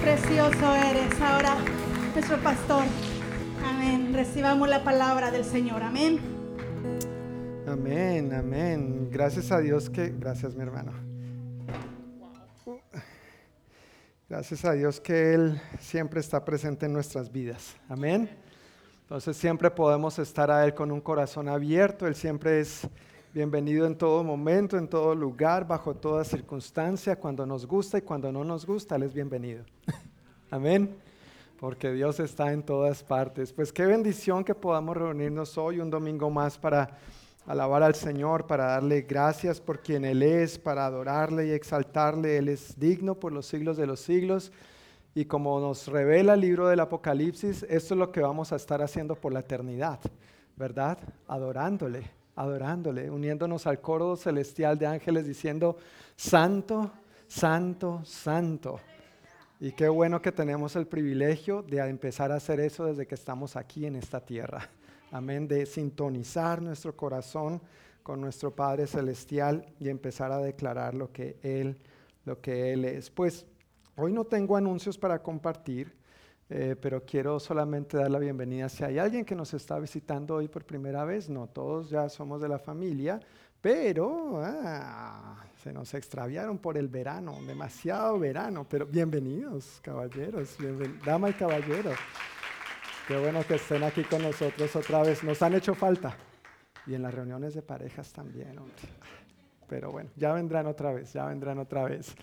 Precioso 0.00 0.74
eres. 0.74 1.20
Ahora, 1.20 1.56
nuestro 2.14 2.38
pastor. 2.38 2.84
Amén. 3.64 4.12
Recibamos 4.12 4.68
la 4.68 4.82
palabra 4.84 5.30
del 5.30 5.44
Señor. 5.44 5.82
Amén. 5.82 6.20
Amén, 7.66 8.32
amén. 8.34 9.08
Gracias 9.10 9.52
a 9.52 9.58
Dios 9.58 9.88
que... 9.88 10.08
Gracias, 10.18 10.54
mi 10.54 10.62
hermano. 10.62 10.92
Gracias 14.28 14.64
a 14.64 14.72
Dios 14.72 15.00
que 15.00 15.34
Él 15.34 15.60
siempre 15.78 16.20
está 16.20 16.44
presente 16.44 16.86
en 16.86 16.92
nuestras 16.92 17.30
vidas. 17.30 17.76
Amén. 17.88 18.30
Entonces 19.02 19.36
siempre 19.36 19.70
podemos 19.70 20.18
estar 20.18 20.50
a 20.50 20.64
Él 20.64 20.74
con 20.74 20.90
un 20.90 21.00
corazón 21.00 21.48
abierto. 21.48 22.06
Él 22.06 22.14
siempre 22.14 22.60
es 22.60 22.88
Bienvenido 23.34 23.86
en 23.86 23.96
todo 23.96 24.22
momento, 24.22 24.76
en 24.76 24.86
todo 24.86 25.14
lugar, 25.14 25.66
bajo 25.66 25.94
toda 25.94 26.22
circunstancia, 26.22 27.16
cuando 27.16 27.46
nos 27.46 27.64
gusta 27.64 27.96
y 27.96 28.02
cuando 28.02 28.30
no 28.30 28.44
nos 28.44 28.66
gusta, 28.66 28.96
Él 28.96 29.04
es 29.04 29.14
bienvenido. 29.14 29.64
Amén. 30.50 30.94
Porque 31.58 31.92
Dios 31.92 32.20
está 32.20 32.52
en 32.52 32.62
todas 32.62 33.02
partes. 33.02 33.50
Pues 33.50 33.72
qué 33.72 33.86
bendición 33.86 34.44
que 34.44 34.54
podamos 34.54 34.98
reunirnos 34.98 35.56
hoy, 35.56 35.80
un 35.80 35.88
domingo 35.88 36.28
más, 36.28 36.58
para 36.58 36.98
alabar 37.46 37.82
al 37.82 37.94
Señor, 37.94 38.46
para 38.46 38.66
darle 38.66 39.00
gracias 39.00 39.62
por 39.62 39.80
quien 39.80 40.04
Él 40.04 40.22
es, 40.22 40.58
para 40.58 40.84
adorarle 40.84 41.46
y 41.46 41.52
exaltarle. 41.52 42.36
Él 42.36 42.50
es 42.50 42.78
digno 42.78 43.14
por 43.14 43.32
los 43.32 43.46
siglos 43.46 43.78
de 43.78 43.86
los 43.86 44.00
siglos. 44.00 44.52
Y 45.14 45.24
como 45.24 45.58
nos 45.58 45.88
revela 45.88 46.34
el 46.34 46.42
libro 46.42 46.68
del 46.68 46.80
Apocalipsis, 46.80 47.62
esto 47.62 47.94
es 47.94 47.98
lo 47.98 48.12
que 48.12 48.20
vamos 48.20 48.52
a 48.52 48.56
estar 48.56 48.82
haciendo 48.82 49.14
por 49.14 49.32
la 49.32 49.40
eternidad, 49.40 50.00
¿verdad? 50.54 50.98
Adorándole 51.26 52.21
adorándole, 52.36 53.10
uniéndonos 53.10 53.66
al 53.66 53.80
coro 53.80 54.16
celestial 54.16 54.78
de 54.78 54.86
ángeles 54.86 55.26
diciendo, 55.26 55.76
Santo, 56.16 56.90
Santo, 57.26 58.02
Santo. 58.04 58.80
Y 59.60 59.72
qué 59.72 59.88
bueno 59.88 60.20
que 60.20 60.32
tenemos 60.32 60.74
el 60.76 60.86
privilegio 60.86 61.62
de 61.62 61.78
empezar 61.78 62.32
a 62.32 62.36
hacer 62.36 62.58
eso 62.60 62.86
desde 62.86 63.06
que 63.06 63.14
estamos 63.14 63.56
aquí 63.56 63.86
en 63.86 63.96
esta 63.96 64.20
tierra. 64.20 64.68
Amén, 65.12 65.46
de 65.46 65.66
sintonizar 65.66 66.60
nuestro 66.60 66.96
corazón 66.96 67.60
con 68.02 68.20
nuestro 68.20 68.54
Padre 68.54 68.86
Celestial 68.86 69.64
y 69.78 69.88
empezar 69.88 70.32
a 70.32 70.38
declarar 70.38 70.94
lo 70.94 71.12
que 71.12 71.36
Él, 71.42 71.78
lo 72.24 72.40
que 72.40 72.72
Él 72.72 72.84
es. 72.84 73.10
Pues 73.10 73.46
hoy 73.96 74.12
no 74.12 74.24
tengo 74.24 74.56
anuncios 74.56 74.98
para 74.98 75.22
compartir. 75.22 75.94
Eh, 76.54 76.76
pero 76.78 77.02
quiero 77.02 77.40
solamente 77.40 77.96
dar 77.96 78.10
la 78.10 78.18
bienvenida. 78.18 78.68
Si 78.68 78.84
hay 78.84 78.98
alguien 78.98 79.24
que 79.24 79.34
nos 79.34 79.54
está 79.54 79.78
visitando 79.78 80.34
hoy 80.34 80.48
por 80.48 80.66
primera 80.66 81.02
vez, 81.02 81.30
no 81.30 81.46
todos 81.46 81.88
ya 81.88 82.10
somos 82.10 82.42
de 82.42 82.48
la 82.48 82.58
familia, 82.58 83.18
pero 83.58 84.38
ah, 84.44 85.42
se 85.62 85.72
nos 85.72 85.94
extraviaron 85.94 86.58
por 86.58 86.76
el 86.76 86.88
verano, 86.88 87.38
demasiado 87.46 88.18
verano, 88.18 88.66
pero 88.68 88.84
bienvenidos, 88.84 89.80
caballeros, 89.80 90.58
dama 91.06 91.30
y 91.30 91.32
caballero. 91.32 91.92
Qué 93.08 93.18
bueno 93.18 93.42
que 93.48 93.54
estén 93.54 93.82
aquí 93.82 94.04
con 94.04 94.20
nosotros 94.20 94.76
otra 94.76 95.04
vez. 95.04 95.24
Nos 95.24 95.40
han 95.40 95.54
hecho 95.54 95.74
falta. 95.74 96.14
Y 96.86 96.92
en 96.92 97.00
las 97.00 97.14
reuniones 97.14 97.54
de 97.54 97.62
parejas 97.62 98.12
también. 98.12 98.60
Pero 99.70 99.90
bueno, 99.90 100.10
ya 100.16 100.34
vendrán 100.34 100.66
otra 100.66 100.92
vez, 100.92 101.14
ya 101.14 101.24
vendrán 101.24 101.58
otra 101.60 101.84
vez. 101.84 102.14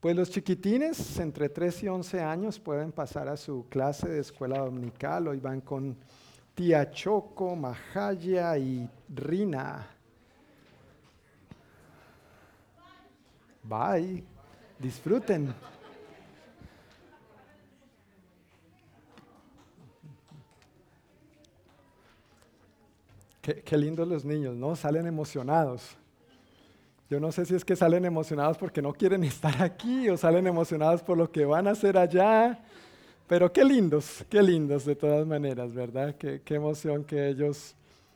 Pues 0.00 0.16
los 0.16 0.30
chiquitines 0.30 1.18
entre 1.18 1.50
3 1.50 1.82
y 1.82 1.88
11 1.88 2.20
años 2.22 2.58
pueden 2.58 2.90
pasar 2.90 3.28
a 3.28 3.36
su 3.36 3.66
clase 3.68 4.08
de 4.08 4.20
escuela 4.20 4.60
dominical. 4.60 5.28
Hoy 5.28 5.40
van 5.40 5.60
con 5.60 5.94
tía 6.54 6.90
Choco, 6.90 7.54
Majaya 7.54 8.56
y 8.56 8.88
Rina. 9.10 9.86
Bye. 13.62 14.24
Disfruten. 14.78 15.52
Qué, 23.42 23.76
lindos 23.76 24.08
los 24.08 24.24
niños, 24.24 24.56
¿no? 24.56 24.74
Salen 24.76 25.06
emocionados. 25.06 25.99
Yo 27.10 27.18
no 27.18 27.32
sé 27.32 27.44
si 27.44 27.56
es 27.56 27.64
que 27.64 27.74
salen 27.74 28.04
emocionados 28.04 28.56
porque 28.56 28.80
no 28.80 28.92
quieren 28.92 29.24
estar 29.24 29.60
aquí 29.62 30.08
o 30.08 30.16
salen 30.16 30.46
emocionados 30.46 31.02
por 31.02 31.18
lo 31.18 31.30
que 31.30 31.44
van 31.44 31.66
a 31.66 31.72
hacer 31.72 31.98
allá. 31.98 32.58
Pero 33.26 33.52
qué 33.52 33.64
lindos, 33.64 34.24
qué 34.30 34.42
lindos 34.42 34.84
de 34.84 34.96
todas 34.96 35.26
maneras, 35.26 35.74
¿verdad? 35.74 36.14
Qué, 36.16 36.40
qué 36.44 36.54
emoción 36.54 37.04
que 37.04 37.28
ellos 37.28 37.74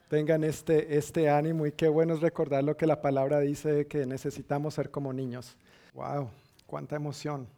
tengan 0.08 0.44
este, 0.44 0.96
este 0.96 1.28
ánimo 1.28 1.66
y 1.66 1.72
qué 1.72 1.88
bueno 1.88 2.14
es 2.14 2.20
recordar 2.20 2.62
lo 2.62 2.76
que 2.76 2.86
la 2.86 3.02
palabra 3.02 3.40
dice 3.40 3.86
que 3.86 4.06
necesitamos 4.06 4.74
ser 4.74 4.90
como 4.90 5.12
niños. 5.12 5.56
¡Wow! 5.92 6.30
¡Cuánta 6.66 6.96
emoción! 6.96 7.48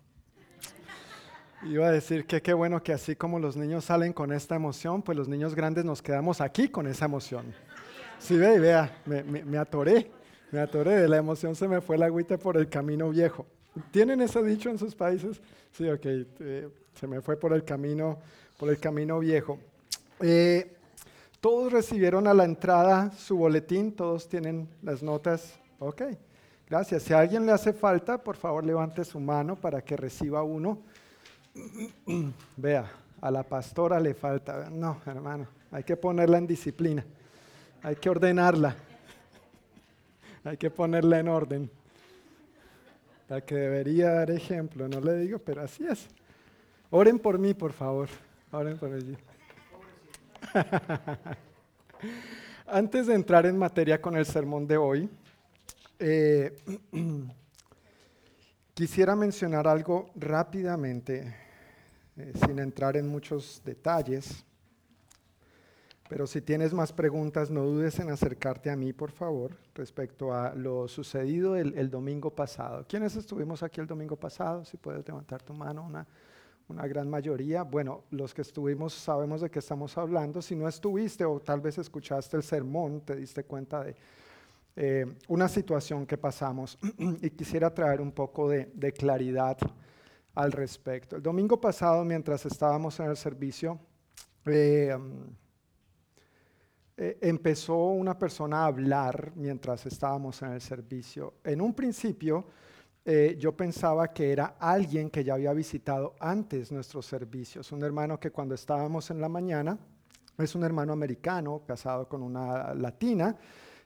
Iba 1.64 1.88
a 1.88 1.92
decir 1.92 2.26
que 2.26 2.42
qué 2.42 2.54
bueno 2.54 2.82
que 2.82 2.92
así 2.92 3.16
como 3.16 3.38
los 3.38 3.56
niños 3.56 3.86
salen 3.86 4.12
con 4.12 4.32
esta 4.32 4.54
emoción, 4.54 5.02
pues 5.02 5.16
los 5.18 5.28
niños 5.28 5.54
grandes 5.54 5.84
nos 5.84 6.00
quedamos 6.00 6.40
aquí 6.40 6.68
con 6.68 6.86
esa 6.86 7.06
emoción. 7.06 7.54
Sí, 8.18 8.36
ve, 8.36 8.58
vea, 8.58 9.02
me, 9.04 9.22
me, 9.22 9.58
atoré, 9.58 10.10
me 10.50 10.60
atoré, 10.60 10.96
de 10.96 11.08
la 11.08 11.16
emoción 11.16 11.54
se 11.54 11.68
me 11.68 11.80
fue 11.80 11.98
la 11.98 12.06
agüita 12.06 12.38
por 12.38 12.56
el 12.56 12.68
camino 12.68 13.10
viejo. 13.10 13.46
¿Tienen 13.90 14.20
ese 14.20 14.42
dicho 14.42 14.70
en 14.70 14.78
sus 14.78 14.94
países? 14.94 15.40
Sí, 15.72 15.88
ok, 15.88 16.04
eh, 16.04 16.68
se 16.98 17.06
me 17.06 17.20
fue 17.20 17.36
por 17.36 17.52
el 17.52 17.64
camino, 17.64 18.18
por 18.58 18.70
el 18.70 18.78
camino 18.78 19.18
viejo. 19.18 19.58
Eh, 20.20 20.76
todos 21.40 21.72
recibieron 21.72 22.26
a 22.26 22.34
la 22.34 22.44
entrada 22.44 23.12
su 23.12 23.36
boletín, 23.36 23.92
todos 23.92 24.28
tienen 24.28 24.68
las 24.82 25.02
notas. 25.02 25.54
Ok, 25.78 26.02
gracias. 26.68 27.02
Si 27.02 27.12
a 27.12 27.18
alguien 27.18 27.44
le 27.44 27.52
hace 27.52 27.72
falta, 27.72 28.18
por 28.18 28.36
favor 28.36 28.64
levante 28.64 29.04
su 29.04 29.20
mano 29.20 29.56
para 29.56 29.82
que 29.82 29.96
reciba 29.96 30.42
uno. 30.42 30.78
Vea, 32.56 32.90
a 33.20 33.30
la 33.30 33.42
pastora 33.42 34.00
le 34.00 34.14
falta. 34.14 34.70
No, 34.70 35.00
hermano, 35.04 35.46
hay 35.70 35.84
que 35.84 35.96
ponerla 35.96 36.38
en 36.38 36.46
disciplina. 36.46 37.04
Hay 37.82 37.96
que 37.96 38.08
ordenarla. 38.08 38.74
Hay 40.46 40.58
que 40.58 40.70
ponerla 40.70 41.18
en 41.18 41.26
orden. 41.26 41.68
La 43.28 43.40
que 43.40 43.56
debería 43.56 44.12
dar 44.12 44.30
ejemplo, 44.30 44.86
no 44.86 45.00
le 45.00 45.16
digo, 45.16 45.40
pero 45.40 45.62
así 45.62 45.84
es. 45.84 46.06
Oren 46.90 47.18
por 47.18 47.36
mí, 47.36 47.52
por 47.52 47.72
favor. 47.72 48.08
Oren 48.52 48.78
por 48.78 48.90
mí. 48.90 49.16
Antes 52.68 53.08
de 53.08 53.14
entrar 53.14 53.44
en 53.44 53.58
materia 53.58 54.00
con 54.00 54.16
el 54.16 54.24
sermón 54.24 54.68
de 54.68 54.76
hoy, 54.76 55.10
eh, 55.98 56.56
quisiera 58.74 59.16
mencionar 59.16 59.66
algo 59.66 60.10
rápidamente 60.14 61.34
eh, 62.16 62.32
sin 62.46 62.60
entrar 62.60 62.96
en 62.96 63.08
muchos 63.08 63.60
detalles. 63.64 64.44
Pero 66.08 66.26
si 66.26 66.40
tienes 66.40 66.72
más 66.72 66.92
preguntas, 66.92 67.50
no 67.50 67.62
dudes 67.64 67.98
en 67.98 68.10
acercarte 68.10 68.70
a 68.70 68.76
mí, 68.76 68.92
por 68.92 69.10
favor, 69.10 69.56
respecto 69.74 70.32
a 70.32 70.54
lo 70.54 70.86
sucedido 70.86 71.56
el, 71.56 71.90
domingo 71.90 72.30
pasado. 72.30 72.84
¿Quiénes 72.88 73.16
estuvimos 73.16 73.62
aquí 73.62 73.80
el 73.80 73.86
domingo 73.86 74.16
pasado? 74.16 74.64
Si 74.64 74.76
puedes 74.76 75.06
levantar 75.06 75.42
tu 75.42 75.52
mano, 75.52 75.84
una, 75.84 76.06
una 76.68 76.86
gran 76.86 77.10
mayoría. 77.10 77.64
Bueno, 77.64 78.04
los 78.10 78.32
que 78.32 78.42
estuvimos 78.42 78.94
sabemos 78.94 79.40
de 79.40 79.50
qué 79.50 79.58
estamos 79.58 79.98
hablando. 79.98 80.40
Si 80.40 80.54
no 80.54 80.68
estuviste 80.68 81.24
o 81.24 81.40
tal 81.40 81.60
vez 81.60 81.78
escuchaste 81.78 82.36
el 82.36 82.44
sermón, 82.44 83.00
te 83.00 83.16
diste 83.16 83.42
cuenta 83.44 83.82
de 83.82 83.96
eh, 84.76 85.06
una 85.26 85.48
situación 85.48 86.06
que 86.06 86.18
pasamos 86.18 86.78
y 86.98 87.30
quisiera 87.30 87.74
traer 87.74 88.00
un 88.00 88.12
poco 88.12 88.48
de, 88.48 88.70
de 88.74 88.92
claridad 88.92 89.58
al 90.36 90.52
respecto. 90.52 91.16
El 91.16 91.22
domingo 91.22 91.60
pasado, 91.60 92.04
mientras 92.04 92.46
estábamos 92.46 93.00
en 93.00 93.06
el 93.06 93.16
servicio, 93.16 93.80
eh, 94.44 94.96
eh, 96.98 97.18
empezó 97.20 97.76
una 97.76 98.18
persona 98.18 98.60
a 98.62 98.66
hablar 98.66 99.32
mientras 99.34 99.84
estábamos 99.84 100.40
en 100.42 100.52
el 100.52 100.60
servicio. 100.60 101.34
En 101.44 101.60
un 101.60 101.74
principio, 101.74 102.46
eh, 103.04 103.36
yo 103.38 103.56
pensaba 103.56 104.12
que 104.12 104.32
era 104.32 104.56
alguien 104.58 105.10
que 105.10 105.22
ya 105.22 105.34
había 105.34 105.52
visitado 105.52 106.14
antes 106.18 106.72
nuestros 106.72 107.04
servicios, 107.04 107.70
un 107.72 107.84
hermano 107.84 108.18
que 108.18 108.30
cuando 108.30 108.54
estábamos 108.54 109.10
en 109.10 109.20
la 109.20 109.28
mañana, 109.28 109.78
es 110.38 110.54
un 110.54 110.64
hermano 110.64 110.92
americano 110.92 111.62
casado 111.66 112.08
con 112.08 112.22
una 112.22 112.74
latina, 112.74 113.36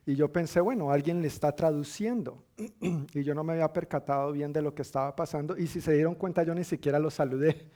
y 0.07 0.15
yo 0.15 0.33
pensé, 0.33 0.61
bueno, 0.61 0.91
alguien 0.91 1.21
le 1.21 1.29
está 1.29 1.53
traduciendo. 1.53 2.45
y 2.81 3.23
yo 3.23 3.35
no 3.35 3.45
me 3.45 3.53
había 3.53 3.73
percatado 3.73 4.33
bien 4.33 4.53
de 4.53 4.63
lo 4.63 4.75
que 4.75 4.83
estaba 4.83 5.15
pasando. 5.15 5.57
Y 5.57 5.67
si 5.67 5.81
se 5.81 5.93
dieron 5.93 6.15
cuenta, 6.15 6.43
yo 6.43 6.55
ni 6.55 6.65
siquiera 6.65 6.99
lo 6.99 7.11
saludé. 7.11 7.71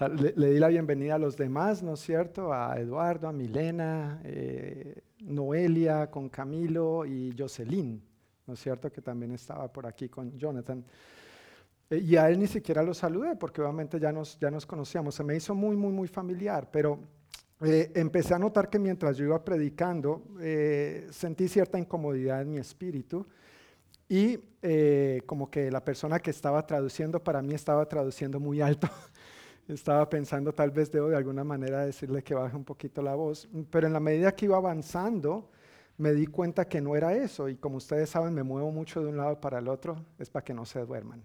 Le, 0.00 0.50
di 0.50 0.58
la 0.58 0.66
bienvenida 0.66 1.14
a 1.14 1.18
los 1.18 1.36
demás, 1.36 1.80
¿no 1.80 1.94
es 1.94 2.00
cierto? 2.00 2.52
A 2.52 2.76
Eduardo, 2.80 3.28
a 3.28 3.32
Milena, 3.32 4.20
eh, 4.24 5.02
Noelia, 5.20 6.10
con 6.10 6.28
Camilo 6.28 7.06
y 7.06 7.32
Jocelyn, 7.38 8.02
¿no 8.44 8.54
es 8.54 8.60
cierto? 8.60 8.90
Que 8.90 9.00
también 9.00 9.30
estaba 9.30 9.72
por 9.72 9.86
aquí 9.86 10.08
con 10.08 10.36
Jonathan. 10.36 10.84
Eh, 11.90 11.98
y 11.98 12.16
a 12.16 12.28
él 12.28 12.40
ni 12.40 12.48
siquiera 12.48 12.82
lo 12.82 12.92
saludé 12.92 13.36
porque 13.36 13.62
obviamente 13.62 14.00
ya 14.00 14.10
nos, 14.10 14.36
ya 14.40 14.50
nos 14.50 14.66
conocíamos. 14.66 15.14
Se 15.14 15.22
me 15.22 15.36
hizo 15.36 15.54
muy, 15.54 15.76
muy, 15.76 15.92
muy 15.92 16.08
familiar, 16.08 16.68
pero 16.72 16.98
eh, 17.60 17.92
empecé 17.94 18.34
a 18.34 18.38
notar 18.40 18.68
que 18.68 18.80
mientras 18.80 19.16
yo 19.16 19.26
iba 19.26 19.44
predicando, 19.44 20.24
sentí 21.12 21.46
cierta 21.46 21.78
incomodidad 21.78 22.42
en 22.42 22.50
mi 22.50 22.58
espíritu 22.58 23.24
y 24.08 24.40
como 25.24 25.48
que 25.48 25.70
la 25.70 25.84
persona 25.84 26.18
que 26.18 26.30
estaba 26.30 26.66
traduciendo 26.66 27.22
para 27.22 27.40
mí 27.42 27.54
estaba 27.54 27.86
traduciendo 27.88 28.40
muy 28.40 28.60
alto. 28.60 28.88
estaba 29.68 30.08
pensando 30.08 30.52
tal 30.52 30.70
vez 30.70 30.90
debo 30.90 31.08
de 31.08 31.16
alguna 31.16 31.44
manera 31.44 31.84
decirle 31.84 32.22
que 32.22 32.34
baje 32.34 32.56
un 32.56 32.64
poquito 32.64 33.02
la 33.02 33.14
voz, 33.14 33.48
pero 33.70 33.86
en 33.86 33.92
la 33.92 34.00
medida 34.00 34.32
que 34.32 34.44
iba 34.46 34.56
avanzando 34.56 35.50
me 35.96 36.12
di 36.12 36.26
cuenta 36.26 36.66
que 36.66 36.80
no 36.80 36.96
era 36.96 37.14
eso 37.14 37.48
y 37.48 37.56
como 37.56 37.76
ustedes 37.76 38.10
saben 38.10 38.34
me 38.34 38.42
muevo 38.42 38.70
mucho 38.72 39.00
de 39.02 39.08
un 39.08 39.16
lado 39.16 39.40
para 39.40 39.58
el 39.58 39.68
otro, 39.68 39.96
es 40.18 40.28
para 40.28 40.44
que 40.44 40.52
no 40.52 40.64
se 40.64 40.84
duerman. 40.84 41.22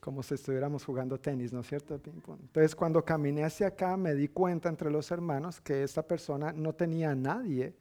Como 0.00 0.22
si 0.22 0.34
estuviéramos 0.34 0.84
jugando 0.84 1.20
tenis, 1.20 1.52
¿no 1.52 1.60
es 1.60 1.66
cierto? 1.66 1.94
Entonces, 1.94 2.74
cuando 2.74 3.04
caminé 3.04 3.44
hacia 3.44 3.66
acá, 3.66 3.96
me 3.96 4.14
di 4.14 4.28
cuenta 4.28 4.68
entre 4.70 4.90
los 4.90 5.10
hermanos 5.10 5.60
que 5.60 5.82
esta 5.82 6.02
persona 6.02 6.52
no 6.52 6.72
tenía 6.72 7.10
a 7.10 7.14
nadie 7.14 7.74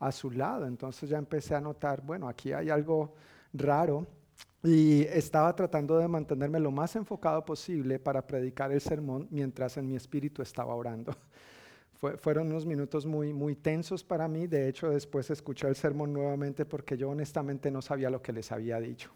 a 0.00 0.10
su 0.10 0.30
lado. 0.30 0.66
Entonces 0.66 1.08
ya 1.08 1.18
empecé 1.18 1.54
a 1.54 1.60
notar, 1.60 2.02
bueno, 2.02 2.28
aquí 2.28 2.52
hay 2.52 2.70
algo 2.70 3.14
raro. 3.52 4.06
Y 4.62 5.02
estaba 5.02 5.54
tratando 5.54 5.98
de 5.98 6.08
mantenerme 6.08 6.58
lo 6.58 6.70
más 6.70 6.96
enfocado 6.96 7.44
posible 7.44 7.98
para 7.98 8.26
predicar 8.26 8.72
el 8.72 8.80
sermón 8.80 9.28
mientras 9.30 9.76
en 9.76 9.86
mi 9.86 9.96
espíritu 9.96 10.42
estaba 10.42 10.74
orando. 10.74 11.14
fueron 12.18 12.48
unos 12.48 12.66
minutos 12.66 13.06
muy, 13.06 13.32
muy 13.32 13.56
tensos 13.56 14.04
para 14.04 14.28
mí. 14.28 14.46
De 14.46 14.68
hecho, 14.68 14.90
después 14.90 15.30
escuché 15.30 15.68
el 15.68 15.76
sermón 15.76 16.12
nuevamente 16.12 16.64
porque 16.64 16.96
yo 16.96 17.10
honestamente 17.10 17.70
no 17.70 17.82
sabía 17.82 18.10
lo 18.10 18.22
que 18.22 18.32
les 18.32 18.50
había 18.52 18.80
dicho. 18.80 19.10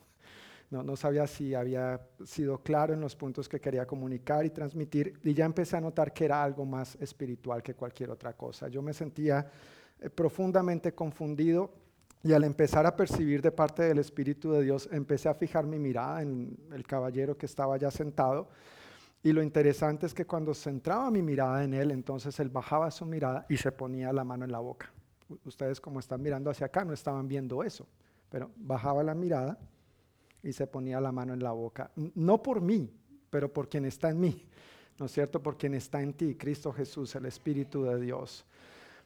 No, 0.70 0.96
sabía 0.96 1.26
si 1.26 1.54
había 1.54 2.00
sido 2.24 2.62
claro 2.62 2.94
en 2.94 3.00
los 3.02 3.14
puntos 3.14 3.46
que 3.46 3.60
quería 3.60 3.86
comunicar 3.86 4.46
y 4.46 4.50
transmitir 4.50 5.20
y 5.22 5.34
ya 5.34 5.44
empecé 5.44 5.76
a 5.76 5.82
notar 5.82 6.14
que 6.14 6.24
era 6.24 6.42
algo 6.42 6.64
más 6.64 6.96
espiritual 6.98 7.62
que 7.62 7.74
cualquier 7.74 8.08
otra 8.08 8.32
cosa. 8.32 8.68
Yo 8.68 8.80
me 8.80 8.94
sentía 8.94 9.50
eh, 10.00 10.08
profundamente 10.08 10.94
confundido 10.94 11.74
y 12.22 12.32
al 12.32 12.44
empezar 12.44 12.86
a 12.86 12.94
percibir 12.94 13.42
de 13.42 13.50
parte 13.50 13.82
del 13.82 13.98
Espíritu 13.98 14.52
de 14.52 14.62
Dios, 14.62 14.88
empecé 14.92 15.28
a 15.28 15.34
fijar 15.34 15.66
mi 15.66 15.78
mirada 15.78 16.22
en 16.22 16.56
el 16.72 16.86
caballero 16.86 17.36
que 17.36 17.46
estaba 17.46 17.76
ya 17.76 17.90
sentado. 17.90 18.48
Y 19.24 19.32
lo 19.32 19.42
interesante 19.42 20.06
es 20.06 20.14
que 20.14 20.24
cuando 20.24 20.54
centraba 20.54 21.10
mi 21.10 21.22
mirada 21.22 21.64
en 21.64 21.74
él, 21.74 21.90
entonces 21.90 22.38
él 22.38 22.48
bajaba 22.48 22.90
su 22.90 23.06
mirada 23.06 23.46
y 23.48 23.56
se 23.56 23.72
ponía 23.72 24.12
la 24.12 24.24
mano 24.24 24.44
en 24.44 24.52
la 24.52 24.60
boca. 24.60 24.92
Ustedes 25.44 25.80
como 25.80 25.98
están 25.98 26.22
mirando 26.22 26.50
hacia 26.50 26.66
acá 26.66 26.84
no 26.84 26.92
estaban 26.92 27.26
viendo 27.26 27.62
eso, 27.64 27.86
pero 28.28 28.50
bajaba 28.56 29.02
la 29.02 29.14
mirada 29.14 29.58
y 30.42 30.52
se 30.52 30.66
ponía 30.66 31.00
la 31.00 31.10
mano 31.10 31.34
en 31.34 31.42
la 31.42 31.52
boca. 31.52 31.90
No 31.96 32.42
por 32.42 32.60
mí, 32.60 32.92
pero 33.30 33.52
por 33.52 33.68
quien 33.68 33.84
está 33.84 34.10
en 34.10 34.20
mí, 34.20 34.46
¿no 34.98 35.06
es 35.06 35.12
cierto? 35.12 35.42
Por 35.42 35.56
quien 35.56 35.74
está 35.74 36.02
en 36.02 36.12
ti, 36.12 36.36
Cristo 36.36 36.72
Jesús, 36.72 37.14
el 37.16 37.26
Espíritu 37.26 37.84
de 37.84 38.00
Dios. 38.00 38.44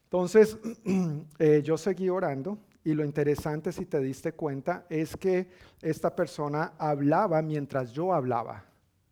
Entonces, 0.05 0.59
eh, 1.39 1.63
yo 1.63 1.79
seguí 1.79 2.09
orando 2.09 2.59
y 2.87 2.95
lo 2.95 3.05
interesante, 3.05 3.73
si 3.73 3.85
te 3.85 3.99
diste 3.99 4.35
cuenta, 4.35 4.87
es 4.89 5.17
que 5.17 5.49
esta 5.83 6.15
persona 6.15 6.75
hablaba 6.79 7.43
mientras 7.43 7.91
yo 7.91 8.13
hablaba. 8.13 8.65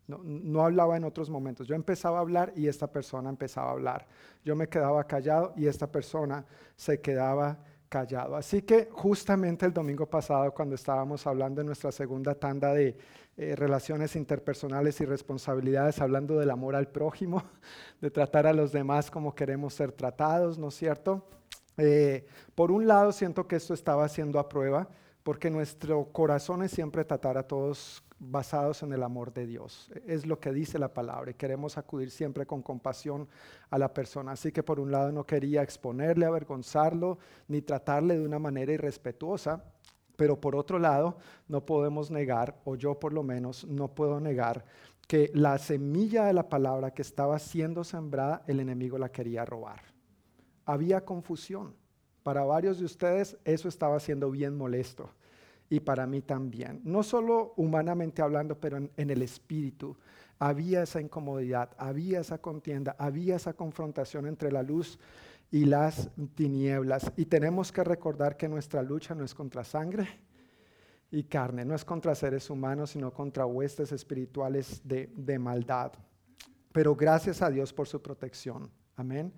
No, 0.07 0.21
no, 0.23 0.63
hablaba 0.63 0.97
en 0.97 1.03
otros 1.03 1.29
momentos. 1.29 1.67
Yo 1.67 1.75
empezaba 1.75 2.19
a 2.19 2.21
hablar 2.21 2.53
y 2.55 2.69
esta 2.69 2.87
persona 2.87 3.31
empezaba 3.31 3.71
a 3.71 3.73
hablar. 3.73 4.07
Yo 4.45 4.55
me 4.55 4.69
quedaba 4.69 5.05
callado 5.09 5.55
y 5.57 5.67
esta 5.67 5.91
persona 5.91 6.47
se 6.77 7.01
quedaba 7.01 7.59
callado. 7.89 8.37
Así 8.37 8.63
que 8.63 8.89
justamente 8.93 9.67
el 9.67 9.73
domingo 9.73 10.07
pasado, 10.07 10.55
cuando 10.55 10.77
estábamos 10.77 11.27
hablando 11.27 11.61
de 11.61 11.65
nuestra 11.65 11.91
segunda 11.91 12.37
tanda 12.37 12.73
de 12.73 12.97
eh, 13.37 13.57
relaciones 13.57 14.15
interpersonales 14.15 15.01
y 15.01 15.05
responsabilidades, 15.05 16.01
hablando 16.01 16.39
del 16.39 16.51
amor 16.51 16.77
al 16.77 16.87
prójimo, 16.87 17.43
de 18.01 18.13
tratar 18.13 18.47
a 18.47 18.53
los 18.53 18.71
demás 18.71 19.11
como 19.11 19.35
queremos 19.35 19.75
ser 19.75 19.91
tratados, 19.91 20.61
¿no 20.61 20.69
es 20.69 20.77
cierto? 20.77 21.27
Eh, 21.77 22.27
por 22.55 22.71
un 22.71 22.87
lado, 22.87 23.13
siento 23.13 23.47
que 23.47 23.57
esto 23.57 23.75
estaba 23.75 24.09
siendo 24.09 24.39
a 24.39 24.49
prueba, 24.49 24.89
porque 25.23 25.51
nuestro 25.51 26.05
corazón 26.13 26.63
es 26.63 26.71
siempre 26.71 27.05
tratar 27.05 27.39
a 27.39 27.47
todos 27.47 28.03
basados 28.19 28.83
en 28.83 28.93
el 28.93 29.03
amor 29.03 29.33
de 29.33 29.47
Dios. 29.47 29.91
Es 30.07 30.27
lo 30.27 30.39
que 30.39 30.53
dice 30.53 30.79
la 30.79 30.93
palabra 30.93 31.31
y 31.31 31.35
queremos 31.35 31.77
acudir 31.79 32.11
siempre 32.11 32.47
con 32.47 32.63
compasión 32.63 33.29
a 33.71 33.79
la 33.79 33.93
persona. 33.93 34.33
Así 34.33 34.53
que 34.53 34.63
por 34.63 34.81
un 34.81 34.91
lado 34.91 35.13
no 35.13 35.27
quería 35.27 35.63
exponerle, 35.63 36.27
avergonzarlo, 36.27 37.19
ni 37.49 37.63
tratarle 37.63 38.19
de 38.19 38.25
una 38.25 38.39
manera 38.39 38.73
irrespetuosa, 38.73 39.65
pero 40.17 40.41
por 40.41 40.57
otro 40.57 40.79
lado 40.79 41.17
no 41.49 41.65
podemos 41.67 42.11
negar, 42.11 42.61
o 42.65 42.77
yo 42.77 42.99
por 42.99 43.13
lo 43.13 43.23
menos 43.23 43.65
no 43.65 43.89
puedo 43.89 44.21
negar, 44.21 44.65
que 45.09 45.31
la 45.35 45.59
semilla 45.59 46.25
de 46.27 46.33
la 46.33 46.49
palabra 46.49 46.93
que 46.93 47.03
estaba 47.03 47.39
siendo 47.39 47.85
sembrada, 47.85 48.43
el 48.47 48.61
enemigo 48.61 48.97
la 48.97 49.11
quería 49.11 49.45
robar. 49.45 49.94
Había 50.65 51.05
confusión. 51.05 51.75
Para 52.23 52.45
varios 52.45 52.79
de 52.79 52.87
ustedes 52.87 53.37
eso 53.45 53.69
estaba 53.69 54.01
siendo 54.01 54.31
bien 54.31 54.57
molesto 54.57 55.11
y 55.69 55.81
para 55.81 56.07
mí 56.07 56.23
también. 56.23 56.81
No 56.85 57.03
solo 57.03 57.53
humanamente 57.57 58.23
hablando, 58.23 58.59
pero 58.59 58.77
en, 58.77 58.91
el 58.97 59.23
espíritu. 59.23 59.97
Había 60.39 60.83
esa 60.83 61.01
incomodidad, 61.01 61.71
había 61.79 62.21
esa 62.21 62.39
contienda, 62.39 62.97
había 62.99 63.37
esa 63.37 63.55
confrontación 63.55 64.27
entre 64.27 64.53
la 64.53 64.63
luz 64.63 64.99
y 65.51 65.65
las 65.65 66.11
tinieblas. 66.35 67.13
Y 67.17 67.27
tenemos 67.27 67.73
que 67.73 67.85
recordar 67.85 68.37
que 68.37 68.49
nuestra 68.49 68.83
lucha 68.83 69.15
no 69.15 69.25
es 69.25 69.35
contra 69.35 69.65
sangre 69.65 70.09
y 71.11 71.25
carne, 71.25 71.65
no 71.65 71.75
es 71.75 71.85
contra 71.85 72.15
seres 72.15 72.51
humanos, 72.51 72.91
sino 72.91 73.13
contra 73.13 73.47
huestes 73.47 73.93
espirituales 73.93 74.83
de, 74.85 75.39
maldad. 75.39 75.93
Pero 76.73 76.97
gracias 76.97 77.41
a 77.41 77.51
Dios 77.51 77.73
por 77.73 77.87
su 77.87 78.03
protección. 78.03 78.71
Amén. 78.97 79.33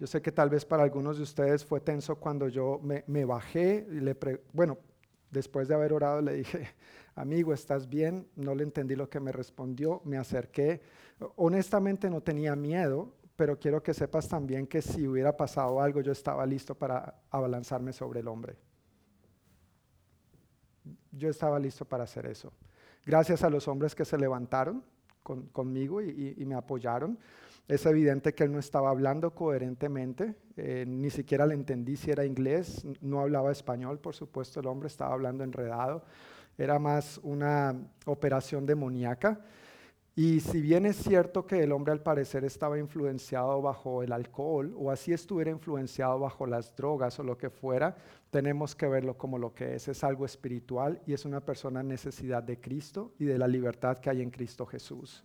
Yo 0.00 0.08
sé 0.08 0.20
que 0.20 0.32
tal 0.32 0.50
vez 0.50 0.64
para 0.64 0.82
algunos 0.82 1.18
de 1.18 1.22
ustedes 1.22 1.64
fue 1.64 1.80
tenso 1.80 2.16
cuando 2.16 2.48
yo 2.48 2.80
me, 2.82 3.24
bajé 3.24 3.86
y 3.88 4.00
le, 4.00 4.16
bueno, 4.52 4.78
Después 5.30 5.68
de 5.68 5.74
haber 5.74 5.92
orado 5.92 6.20
le 6.20 6.34
dije, 6.34 6.68
amigo, 7.14 7.52
¿estás 7.52 7.88
bien? 7.88 8.28
No 8.34 8.54
le 8.54 8.64
entendí 8.64 8.96
lo 8.96 9.08
que 9.08 9.20
me 9.20 9.32
respondió, 9.32 10.02
me 10.04 10.18
acerqué. 10.18 10.80
Honestamente 11.36 12.10
no 12.10 12.20
tenía 12.20 12.56
miedo, 12.56 13.14
pero 13.36 13.58
quiero 13.58 13.82
que 13.82 13.94
sepas 13.94 14.28
también 14.28 14.66
que 14.66 14.82
si 14.82 15.06
hubiera 15.06 15.36
pasado 15.36 15.80
algo, 15.80 16.00
yo 16.00 16.12
estaba 16.12 16.44
listo 16.46 16.74
para 16.74 17.22
abalanzarme 17.30 17.92
sobre 17.92 18.20
el 18.20 18.28
hombre. 18.28 18.56
Yo 21.12 21.28
estaba 21.28 21.58
listo 21.58 21.84
para 21.84 22.04
hacer 22.04 22.26
eso. 22.26 22.52
Gracias 23.06 23.42
a 23.42 23.50
los 23.50 23.68
hombres 23.68 23.94
que 23.94 24.04
se 24.04 24.18
levantaron 24.18 24.84
conmigo 25.52 26.02
y 26.02 26.44
me 26.44 26.54
apoyaron. 26.56 27.18
Es 27.68 27.86
evidente 27.86 28.34
que 28.34 28.44
él 28.44 28.52
no 28.52 28.58
estaba 28.58 28.90
hablando 28.90 29.34
coherentemente, 29.34 30.34
eh, 30.56 30.84
ni 30.86 31.10
siquiera 31.10 31.46
le 31.46 31.54
entendí 31.54 31.96
si 31.96 32.10
era 32.10 32.24
inglés, 32.24 32.84
no 33.00 33.20
hablaba 33.20 33.52
español, 33.52 33.98
por 34.00 34.14
supuesto, 34.14 34.60
el 34.60 34.66
hombre 34.66 34.88
estaba 34.88 35.14
hablando 35.14 35.44
enredado, 35.44 36.04
era 36.58 36.78
más 36.78 37.18
una 37.22 37.74
operación 38.06 38.66
demoníaca. 38.66 39.40
Y 40.16 40.40
si 40.40 40.60
bien 40.60 40.84
es 40.84 40.96
cierto 40.96 41.46
que 41.46 41.62
el 41.62 41.72
hombre 41.72 41.92
al 41.92 42.02
parecer 42.02 42.44
estaba 42.44 42.78
influenciado 42.78 43.62
bajo 43.62 44.02
el 44.02 44.12
alcohol 44.12 44.74
o 44.76 44.90
así 44.90 45.12
estuviera 45.12 45.50
influenciado 45.50 46.18
bajo 46.18 46.46
las 46.46 46.74
drogas 46.76 47.18
o 47.20 47.22
lo 47.22 47.38
que 47.38 47.48
fuera, 47.48 47.96
tenemos 48.30 48.74
que 48.74 48.88
verlo 48.88 49.16
como 49.16 49.38
lo 49.38 49.54
que 49.54 49.76
es. 49.76 49.88
Es 49.88 50.04
algo 50.04 50.26
espiritual 50.26 51.00
y 51.06 51.14
es 51.14 51.24
una 51.24 51.40
persona 51.40 51.80
en 51.80 51.88
necesidad 51.88 52.42
de 52.42 52.60
Cristo 52.60 53.12
y 53.18 53.24
de 53.24 53.38
la 53.38 53.48
libertad 53.48 53.98
que 53.98 54.10
hay 54.10 54.20
en 54.20 54.30
Cristo 54.30 54.66
Jesús. 54.66 55.24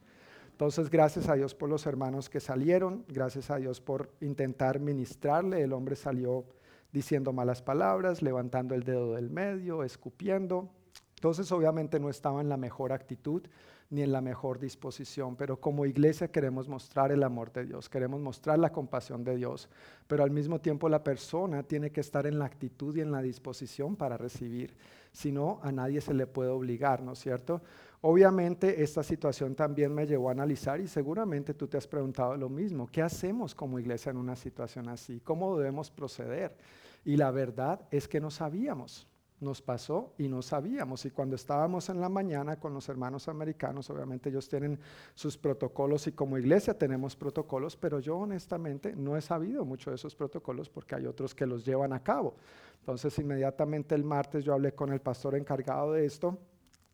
Entonces, 0.55 0.89
gracias 0.89 1.27
a 1.27 1.33
Dios 1.33 1.53
por 1.53 1.67
los 1.67 1.85
hermanos 1.85 2.29
que 2.29 2.39
salieron, 2.39 3.03
gracias 3.09 3.51
a 3.51 3.57
Dios 3.57 3.81
por 3.81 4.13
intentar 4.21 4.79
ministrarle. 4.79 5.61
El 5.61 5.73
hombre 5.73 5.97
salió 5.97 6.45
diciendo 6.93 7.33
malas 7.33 7.61
palabras, 7.61 8.21
levantando 8.21 8.73
el 8.73 8.83
dedo 8.83 9.15
del 9.15 9.29
medio, 9.29 9.83
escupiendo. 9.83 10.69
Entonces, 11.15 11.51
obviamente 11.51 11.99
no 11.99 12.09
estaba 12.09 12.39
en 12.39 12.47
la 12.47 12.55
mejor 12.55 12.93
actitud 12.93 13.45
ni 13.89 14.01
en 14.01 14.13
la 14.13 14.21
mejor 14.21 14.57
disposición, 14.57 15.35
pero 15.35 15.59
como 15.59 15.85
iglesia 15.85 16.31
queremos 16.31 16.69
mostrar 16.69 17.11
el 17.11 17.23
amor 17.23 17.51
de 17.51 17.65
Dios, 17.65 17.89
queremos 17.89 18.21
mostrar 18.21 18.57
la 18.57 18.71
compasión 18.71 19.23
de 19.23 19.35
Dios, 19.35 19.69
pero 20.07 20.23
al 20.23 20.31
mismo 20.31 20.59
tiempo 20.59 20.89
la 20.89 21.03
persona 21.03 21.63
tiene 21.63 21.91
que 21.91 22.01
estar 22.01 22.25
en 22.25 22.39
la 22.39 22.45
actitud 22.45 22.95
y 22.95 23.01
en 23.01 23.11
la 23.11 23.21
disposición 23.21 23.95
para 23.95 24.17
recibir. 24.17 24.75
Si 25.11 25.31
no, 25.31 25.59
a 25.63 25.71
nadie 25.71 26.01
se 26.01 26.13
le 26.13 26.27
puede 26.27 26.49
obligar, 26.49 27.03
¿no 27.03 27.11
es 27.11 27.19
cierto? 27.19 27.61
Obviamente 28.07 28.83
esta 28.83 29.01
situación 29.01 29.55
también 29.55 29.91
me 29.91 30.05
llevó 30.05 30.29
a 30.29 30.33
analizar 30.33 30.79
y 30.79 30.87
seguramente 30.87 31.55
tú 31.55 31.67
te 31.67 31.77
has 31.77 31.87
preguntado 31.87 32.37
lo 32.37 32.49
mismo. 32.49 32.85
¿Qué 32.85 33.01
hacemos 33.01 33.55
como 33.55 33.79
iglesia 33.79 34.11
en 34.11 34.17
una 34.17 34.35
situación 34.35 34.89
así? 34.89 35.21
¿Cómo 35.21 35.57
debemos 35.57 35.89
proceder? 35.89 36.55
Y 37.03 37.17
la 37.17 37.31
verdad 37.31 37.81
es 37.89 38.07
que 38.07 38.21
no 38.21 38.29
sabíamos. 38.29 39.07
Nos 39.39 39.59
pasó 39.59 40.13
y 40.19 40.27
no 40.27 40.43
sabíamos. 40.43 41.03
Y 41.05 41.09
cuando 41.09 41.35
estábamos 41.35 41.89
en 41.89 41.99
la 41.99 42.07
mañana 42.07 42.59
con 42.59 42.75
los 42.75 42.87
hermanos 42.89 43.27
americanos, 43.27 43.89
obviamente 43.89 44.29
ellos 44.29 44.47
tienen 44.47 44.79
sus 45.15 45.35
protocolos 45.35 46.05
y 46.05 46.11
como 46.11 46.37
iglesia 46.37 46.77
tenemos 46.77 47.15
protocolos, 47.15 47.75
pero 47.75 47.99
yo 47.99 48.17
honestamente 48.17 48.95
no 48.95 49.17
he 49.17 49.21
sabido 49.21 49.65
mucho 49.65 49.89
de 49.89 49.95
esos 49.95 50.13
protocolos 50.13 50.69
porque 50.69 50.93
hay 50.93 51.07
otros 51.07 51.33
que 51.33 51.47
los 51.47 51.65
llevan 51.65 51.91
a 51.91 52.03
cabo. 52.03 52.35
Entonces 52.81 53.17
inmediatamente 53.17 53.95
el 53.95 54.03
martes 54.03 54.45
yo 54.45 54.53
hablé 54.53 54.75
con 54.75 54.93
el 54.93 55.01
pastor 55.01 55.33
encargado 55.33 55.93
de 55.93 56.05
esto 56.05 56.37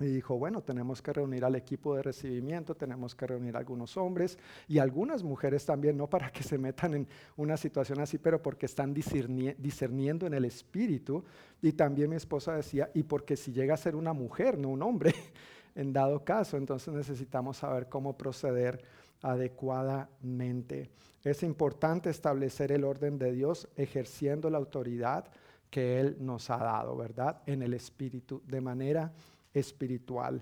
y 0.03 0.07
dijo, 0.07 0.37
bueno, 0.37 0.61
tenemos 0.61 1.01
que 1.01 1.13
reunir 1.13 1.45
al 1.45 1.55
equipo 1.55 1.95
de 1.95 2.03
recibimiento, 2.03 2.75
tenemos 2.75 3.15
que 3.15 3.27
reunir 3.27 3.55
a 3.55 3.59
algunos 3.59 3.97
hombres 3.97 4.37
y 4.67 4.79
algunas 4.79 5.23
mujeres 5.23 5.65
también, 5.65 5.97
no 5.97 6.09
para 6.09 6.31
que 6.31 6.43
se 6.43 6.57
metan 6.57 6.93
en 6.93 7.07
una 7.37 7.57
situación 7.57 7.99
así, 7.99 8.17
pero 8.17 8.41
porque 8.41 8.65
están 8.65 8.93
discerniendo 8.93 10.25
en 10.25 10.33
el 10.33 10.45
espíritu. 10.45 11.23
Y 11.61 11.73
también 11.73 12.09
mi 12.09 12.15
esposa 12.15 12.55
decía, 12.55 12.89
y 12.93 13.03
porque 13.03 13.35
si 13.37 13.51
llega 13.51 13.73
a 13.73 13.77
ser 13.77 13.95
una 13.95 14.13
mujer, 14.13 14.57
no 14.57 14.69
un 14.69 14.81
hombre, 14.81 15.13
en 15.75 15.93
dado 15.93 16.23
caso, 16.23 16.57
entonces 16.57 16.93
necesitamos 16.93 17.57
saber 17.57 17.87
cómo 17.89 18.17
proceder 18.17 18.83
adecuadamente. 19.21 20.89
Es 21.23 21.43
importante 21.43 22.09
establecer 22.09 22.71
el 22.71 22.83
orden 22.83 23.19
de 23.19 23.31
Dios 23.31 23.67
ejerciendo 23.75 24.49
la 24.49 24.57
autoridad 24.57 25.25
que 25.71 25.99
Él 25.99 26.17
nos 26.19 26.49
ha 26.49 26.57
dado, 26.57 26.95
¿verdad? 26.97 27.41
En 27.45 27.63
el 27.63 27.73
espíritu, 27.73 28.43
de 28.45 28.59
manera 28.59 29.13
espiritual. 29.53 30.41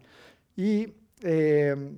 Y 0.55 0.93
eh, 1.21 1.97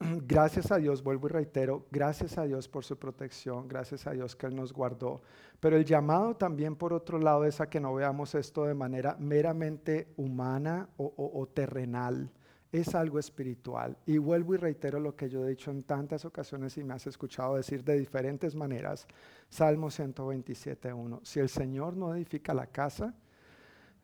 gracias 0.26 0.70
a 0.70 0.76
Dios, 0.76 1.02
vuelvo 1.02 1.28
y 1.28 1.30
reitero, 1.30 1.86
gracias 1.90 2.38
a 2.38 2.44
Dios 2.44 2.68
por 2.68 2.84
su 2.84 2.98
protección, 2.98 3.68
gracias 3.68 4.06
a 4.06 4.12
Dios 4.12 4.36
que 4.36 4.46
Él 4.46 4.56
nos 4.56 4.72
guardó. 4.72 5.22
Pero 5.60 5.76
el 5.76 5.84
llamado 5.84 6.36
también, 6.36 6.76
por 6.76 6.92
otro 6.92 7.18
lado, 7.18 7.44
es 7.44 7.60
a 7.60 7.68
que 7.68 7.80
no 7.80 7.94
veamos 7.94 8.34
esto 8.34 8.64
de 8.64 8.74
manera 8.74 9.16
meramente 9.18 10.12
humana 10.16 10.88
o 10.96 11.48
terrenal 11.52 12.30
es 12.72 12.94
algo 12.94 13.18
espiritual. 13.18 13.96
Y 14.06 14.18
vuelvo 14.18 14.54
y 14.54 14.58
reitero 14.58 15.00
lo 15.00 15.16
que 15.16 15.28
yo 15.28 15.44
he 15.44 15.50
dicho 15.50 15.70
en 15.70 15.82
tantas 15.82 16.24
ocasiones 16.24 16.76
y 16.76 16.84
me 16.84 16.94
has 16.94 17.06
escuchado 17.06 17.56
decir 17.56 17.82
de 17.82 17.98
diferentes 17.98 18.54
maneras. 18.54 19.06
Salmo 19.48 19.88
127.1. 19.88 21.20
Si 21.22 21.40
el 21.40 21.48
Señor 21.48 21.96
no 21.96 22.14
edifica 22.14 22.52
la 22.52 22.66
casa, 22.66 23.14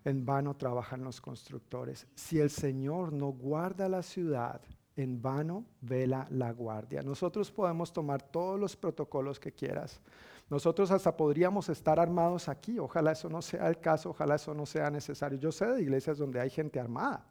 en 0.04 0.24
vano 0.24 0.54
trabajan 0.56 1.02
los 1.02 1.20
constructores. 1.20 2.06
Si 2.14 2.38
el 2.38 2.50
Señor 2.50 3.12
no 3.12 3.28
guarda 3.28 3.88
la 3.88 4.02
ciudad, 4.02 4.60
en 4.96 5.20
vano 5.20 5.64
vela 5.80 6.26
la 6.30 6.52
guardia. 6.52 7.02
Nosotros 7.02 7.50
podemos 7.50 7.92
tomar 7.92 8.22
todos 8.22 8.60
los 8.60 8.76
protocolos 8.76 9.40
que 9.40 9.52
quieras. 9.52 10.00
Nosotros 10.48 10.90
hasta 10.90 11.16
podríamos 11.16 11.68
estar 11.68 11.98
armados 11.98 12.48
aquí. 12.48 12.78
Ojalá 12.78 13.12
eso 13.12 13.28
no 13.28 13.42
sea 13.42 13.68
el 13.68 13.80
caso, 13.80 14.10
ojalá 14.10 14.36
eso 14.36 14.54
no 14.54 14.66
sea 14.66 14.90
necesario. 14.90 15.38
Yo 15.38 15.50
sé 15.50 15.66
de 15.66 15.82
iglesias 15.82 16.18
donde 16.18 16.40
hay 16.40 16.50
gente 16.50 16.78
armada 16.78 17.26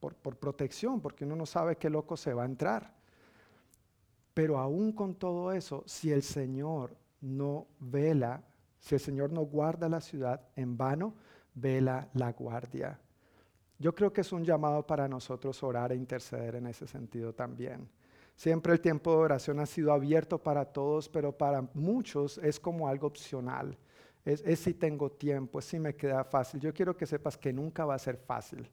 por, 0.00 0.14
por 0.14 0.36
protección, 0.36 1.00
porque 1.00 1.24
uno 1.24 1.36
no 1.36 1.46
sabe 1.46 1.76
qué 1.76 1.90
loco 1.90 2.16
se 2.16 2.32
va 2.32 2.42
a 2.42 2.46
entrar. 2.46 2.94
Pero 4.32 4.58
aún 4.58 4.92
con 4.92 5.14
todo 5.14 5.52
eso, 5.52 5.84
si 5.86 6.10
el 6.10 6.22
Señor 6.22 6.96
no 7.20 7.66
vela, 7.78 8.42
si 8.78 8.94
el 8.94 9.00
Señor 9.00 9.32
no 9.32 9.42
guarda 9.42 9.88
la 9.88 10.00
ciudad, 10.00 10.40
en 10.56 10.78
vano 10.78 11.14
vela 11.54 12.08
la 12.14 12.32
guardia. 12.32 12.98
Yo 13.78 13.94
creo 13.94 14.12
que 14.12 14.20
es 14.20 14.32
un 14.32 14.44
llamado 14.44 14.86
para 14.86 15.08
nosotros 15.08 15.62
orar 15.62 15.92
e 15.92 15.96
interceder 15.96 16.56
en 16.56 16.66
ese 16.66 16.86
sentido 16.86 17.32
también. 17.32 17.88
Siempre 18.36 18.72
el 18.72 18.80
tiempo 18.80 19.10
de 19.10 19.18
oración 19.18 19.58
ha 19.60 19.66
sido 19.66 19.92
abierto 19.92 20.38
para 20.42 20.64
todos, 20.64 21.08
pero 21.08 21.36
para 21.36 21.62
muchos 21.74 22.38
es 22.38 22.60
como 22.60 22.88
algo 22.88 23.06
opcional. 23.06 23.76
Es, 24.24 24.42
es, 24.46 24.60
si 24.60 24.74
tengo 24.74 25.10
tiempo, 25.10 25.58
es 25.58 25.64
si 25.64 25.78
me 25.78 25.94
queda 25.94 26.24
fácil. 26.24 26.60
Yo 26.60 26.72
quiero 26.72 26.96
que 26.96 27.06
sepas 27.06 27.36
que 27.36 27.52
nunca 27.52 27.84
va 27.84 27.94
a 27.94 27.98
ser 27.98 28.16
fácil. 28.16 28.70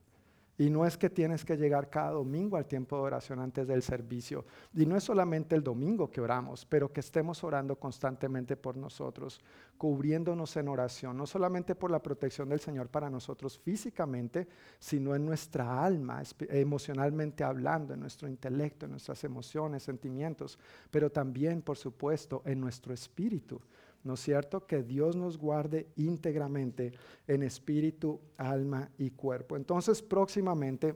Y 0.57 0.71
no 0.71 0.85
es 0.85 0.97
que 0.97 1.09
tienes 1.09 1.45
que 1.45 1.55
llegar 1.55 1.89
cada 1.89 2.11
domingo 2.11 2.57
al 2.57 2.65
tiempo 2.65 2.95
de 2.95 3.03
oración 3.03 3.39
antes 3.39 3.67
del 3.67 3.83
servicio. 3.83 4.45
Y 4.73 4.87
no 4.87 4.95
es 4.95 5.03
solamente 5.03 5.55
el 5.55 5.63
domingo 5.63 6.09
que 6.09 6.19
oramos, 6.19 6.65
pero 6.65 6.91
que 6.91 7.01
estemos 7.01 7.43
orando 7.43 7.75
constantemente 7.75 8.57
por 8.57 8.75
nosotros, 8.75 9.39
cubriéndonos 9.77 10.57
en 10.57 10.67
oración, 10.67 11.15
no 11.15 11.27
solamente 11.27 11.75
por 11.75 11.91
la 11.91 12.01
protección 12.01 12.49
del 12.49 12.59
Señor 12.59 12.89
para 12.89 13.09
nosotros 13.09 13.59
físicamente, 13.59 14.47
sino 14.79 15.13
en 15.13 15.25
nuestra 15.25 15.83
alma, 15.83 16.23
emocionalmente 16.49 17.43
hablando, 17.43 17.93
en 17.93 17.99
nuestro 17.99 18.27
intelecto, 18.27 18.85
en 18.85 18.91
nuestras 18.91 19.23
emociones, 19.23 19.83
sentimientos, 19.83 20.57
pero 20.89 21.11
también, 21.11 21.61
por 21.61 21.77
supuesto, 21.77 22.41
en 22.45 22.59
nuestro 22.59 22.93
espíritu. 22.93 23.61
¿No 24.03 24.13
es 24.13 24.19
cierto? 24.21 24.65
Que 24.65 24.83
Dios 24.83 25.15
nos 25.15 25.37
guarde 25.37 25.87
íntegramente 25.95 26.93
en 27.27 27.43
espíritu, 27.43 28.19
alma 28.37 28.89
y 28.97 29.11
cuerpo. 29.11 29.55
Entonces, 29.55 30.01
próximamente 30.01 30.95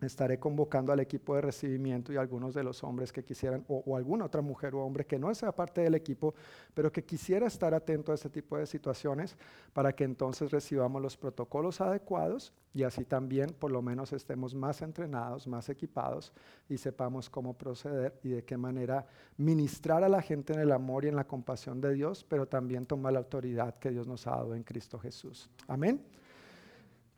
estaré 0.00 0.38
convocando 0.38 0.92
al 0.92 1.00
equipo 1.00 1.34
de 1.34 1.40
recibimiento 1.40 2.12
y 2.12 2.16
algunos 2.16 2.54
de 2.54 2.62
los 2.62 2.82
hombres 2.84 3.12
que 3.12 3.24
quisieran, 3.24 3.64
o, 3.68 3.96
alguna 3.96 4.26
otra 4.26 4.42
mujer 4.42 4.74
o 4.74 4.84
hombre 4.84 5.06
que 5.06 5.18
no 5.18 5.34
sea 5.34 5.52
parte 5.52 5.80
del 5.80 5.94
equipo, 5.94 6.34
pero 6.74 6.92
que 6.92 7.04
quisiera 7.04 7.46
estar 7.46 7.74
atento 7.74 8.12
a 8.12 8.14
este 8.14 8.28
tipo 8.28 8.56
de 8.56 8.66
situaciones 8.66 9.36
para 9.72 9.94
que 9.94 10.04
entonces 10.04 10.50
recibamos 10.50 11.00
los 11.00 11.16
protocolos 11.16 11.80
adecuados 11.80 12.52
y 12.74 12.82
así 12.82 13.04
también 13.04 13.50
por 13.50 13.72
lo 13.72 13.80
menos 13.80 14.12
estemos 14.12 14.54
más 14.54 14.82
entrenados, 14.82 15.46
más 15.46 15.68
equipados 15.68 16.32
y 16.68 16.76
sepamos 16.76 17.30
cómo 17.30 17.54
proceder 17.54 18.18
y 18.22 18.30
de 18.30 18.44
qué 18.44 18.56
manera 18.56 19.06
ministrar 19.38 20.04
a 20.04 20.08
la 20.08 20.20
gente 20.20 20.52
en 20.52 20.60
el 20.60 20.72
amor 20.72 21.04
y 21.04 21.08
en 21.08 21.16
la 21.16 21.26
compasión 21.26 21.80
de 21.80 21.94
Dios, 21.94 22.24
pero 22.28 22.46
también 22.46 22.86
tomar 22.86 23.14
la 23.14 23.20
autoridad 23.20 23.78
que 23.78 23.90
Dios 23.90 24.06
nos 24.06 24.26
ha 24.26 24.32
dado 24.32 24.54
en 24.54 24.62
Cristo 24.62 24.98
Jesús. 24.98 25.48
Amén. 25.66 26.04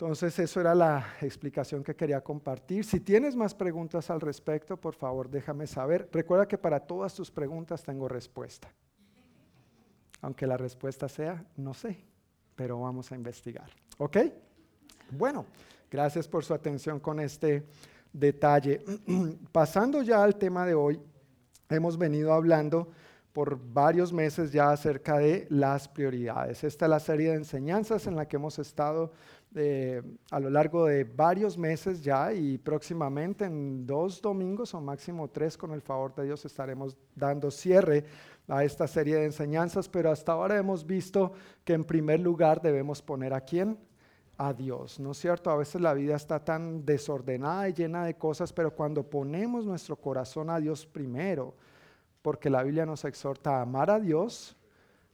Entonces, 0.00 0.38
eso 0.38 0.60
era 0.60 0.76
la 0.76 1.16
explicación 1.20 1.82
que 1.82 1.96
quería 1.96 2.20
compartir. 2.20 2.84
Si 2.84 3.00
tienes 3.00 3.34
más 3.34 3.52
preguntas 3.52 4.08
al 4.10 4.20
respecto, 4.20 4.76
por 4.76 4.94
favor, 4.94 5.28
déjame 5.28 5.66
saber. 5.66 6.08
Recuerda 6.12 6.46
que 6.46 6.56
para 6.56 6.78
todas 6.78 7.14
tus 7.14 7.32
preguntas 7.32 7.82
tengo 7.82 8.06
respuesta. 8.06 8.72
Aunque 10.20 10.46
la 10.46 10.56
respuesta 10.56 11.08
sea, 11.08 11.44
no 11.56 11.74
sé, 11.74 11.98
pero 12.54 12.78
vamos 12.78 13.10
a 13.10 13.16
investigar. 13.16 13.68
¿Ok? 13.96 14.18
Bueno, 15.10 15.46
gracias 15.90 16.28
por 16.28 16.44
su 16.44 16.54
atención 16.54 17.00
con 17.00 17.18
este 17.18 17.66
detalle. 18.12 18.84
Pasando 19.50 20.02
ya 20.02 20.22
al 20.22 20.36
tema 20.36 20.64
de 20.64 20.74
hoy, 20.74 21.00
hemos 21.68 21.98
venido 21.98 22.32
hablando 22.32 22.88
por 23.32 23.56
varios 23.72 24.12
meses 24.12 24.52
ya 24.52 24.70
acerca 24.70 25.18
de 25.18 25.46
las 25.50 25.88
prioridades. 25.88 26.64
Esta 26.64 26.86
es 26.86 26.90
la 26.90 27.00
serie 27.00 27.30
de 27.30 27.36
enseñanzas 27.36 28.06
en 28.06 28.16
la 28.16 28.26
que 28.26 28.36
hemos 28.36 28.58
estado 28.58 29.12
a 30.30 30.40
lo 30.40 30.50
largo 30.50 30.86
de 30.86 31.04
varios 31.04 31.56
meses 31.56 32.02
ya 32.02 32.32
y 32.32 32.58
próximamente 32.58 33.46
en 33.46 33.86
dos 33.86 34.20
domingos 34.20 34.74
o 34.74 34.80
máximo 34.80 35.28
tres 35.28 35.56
con 35.56 35.72
el 35.72 35.80
favor 35.80 36.14
de 36.14 36.24
Dios 36.24 36.44
estaremos 36.44 36.96
dando 37.14 37.50
cierre 37.50 38.04
a 38.46 38.62
esta 38.62 38.86
serie 38.86 39.16
de 39.16 39.24
enseñanzas, 39.24 39.88
pero 39.88 40.10
hasta 40.10 40.32
ahora 40.32 40.56
hemos 40.56 40.86
visto 40.86 41.32
que 41.64 41.72
en 41.72 41.84
primer 41.84 42.20
lugar 42.20 42.60
debemos 42.60 43.02
poner 43.02 43.32
a 43.32 43.40
quién? 43.40 43.78
A 44.36 44.52
Dios, 44.52 45.00
¿no 45.00 45.12
es 45.12 45.18
cierto? 45.18 45.50
A 45.50 45.56
veces 45.56 45.80
la 45.80 45.94
vida 45.94 46.14
está 46.14 46.44
tan 46.44 46.84
desordenada 46.84 47.68
y 47.68 47.72
llena 47.72 48.04
de 48.04 48.14
cosas, 48.14 48.52
pero 48.52 48.70
cuando 48.74 49.02
ponemos 49.02 49.64
nuestro 49.66 49.96
corazón 49.96 50.50
a 50.50 50.60
Dios 50.60 50.86
primero, 50.86 51.54
porque 52.22 52.50
la 52.50 52.62
Biblia 52.62 52.86
nos 52.86 53.04
exhorta 53.04 53.58
a 53.58 53.62
amar 53.62 53.90
a 53.90 53.98
Dios 53.98 54.56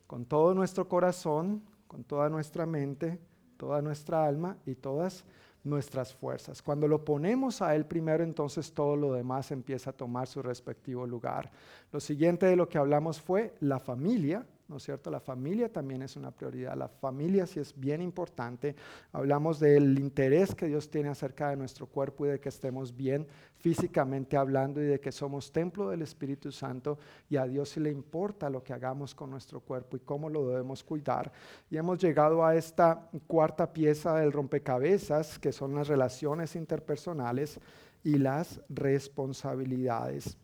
con 0.06 0.26
todo 0.26 0.54
nuestro 0.54 0.88
corazón, 0.88 1.62
con 1.86 2.04
toda 2.04 2.28
nuestra 2.28 2.66
mente, 2.66 3.18
toda 3.64 3.80
nuestra 3.80 4.26
alma 4.26 4.58
y 4.66 4.74
todas 4.74 5.24
nuestras 5.64 6.12
fuerzas. 6.12 6.60
Cuando 6.60 6.86
lo 6.86 7.02
ponemos 7.02 7.62
a 7.62 7.74
Él 7.74 7.86
primero, 7.86 8.22
entonces 8.22 8.70
todo 8.74 8.94
lo 8.94 9.14
demás 9.14 9.50
empieza 9.52 9.88
a 9.88 9.92
tomar 9.94 10.26
su 10.26 10.42
respectivo 10.42 11.06
lugar. 11.06 11.50
Lo 11.90 11.98
siguiente 11.98 12.44
de 12.44 12.56
lo 12.56 12.68
que 12.68 12.76
hablamos 12.76 13.22
fue 13.22 13.54
la 13.60 13.78
familia, 13.80 14.44
¿no 14.68 14.78
es 14.78 14.82
cierto? 14.82 15.10
La 15.10 15.20
familia 15.20 15.70
también 15.70 16.02
es 16.02 16.16
una 16.16 16.30
prioridad. 16.30 16.76
La 16.76 16.88
familia 16.88 17.46
sí 17.46 17.60
es 17.60 17.78
bien 17.78 18.00
importante. 18.00 18.74
Hablamos 19.12 19.60
del 19.60 19.98
interés 19.98 20.54
que 20.54 20.66
Dios 20.66 20.90
tiene 20.90 21.10
acerca 21.10 21.50
de 21.50 21.56
nuestro 21.56 21.86
cuerpo 21.86 22.26
y 22.26 22.30
de 22.30 22.40
que 22.40 22.48
estemos 22.48 22.94
bien 22.94 23.26
físicamente 23.56 24.36
hablando 24.36 24.80
y 24.82 24.86
de 24.86 25.00
que 25.00 25.12
somos 25.12 25.52
templo 25.52 25.90
del 25.90 26.02
Espíritu 26.02 26.52
Santo 26.52 26.98
y 27.28 27.36
a 27.36 27.46
Dios 27.46 27.70
sí 27.70 27.80
le 27.80 27.90
importa 27.90 28.50
lo 28.50 28.62
que 28.62 28.72
hagamos 28.72 29.14
con 29.14 29.30
nuestro 29.30 29.60
cuerpo 29.60 29.96
y 29.96 30.00
cómo 30.00 30.28
lo 30.28 30.48
debemos 30.48 30.82
cuidar. 30.82 31.32
Y 31.70 31.76
hemos 31.76 31.98
llegado 31.98 32.44
a 32.44 32.54
esta 32.54 33.08
cuarta 33.26 33.72
pieza 33.72 34.16
del 34.16 34.32
rompecabezas, 34.32 35.38
que 35.38 35.52
son 35.52 35.74
las 35.74 35.88
relaciones 35.88 36.56
interpersonales 36.56 37.60
y 38.02 38.18
las 38.18 38.60
responsabilidades. 38.68 40.36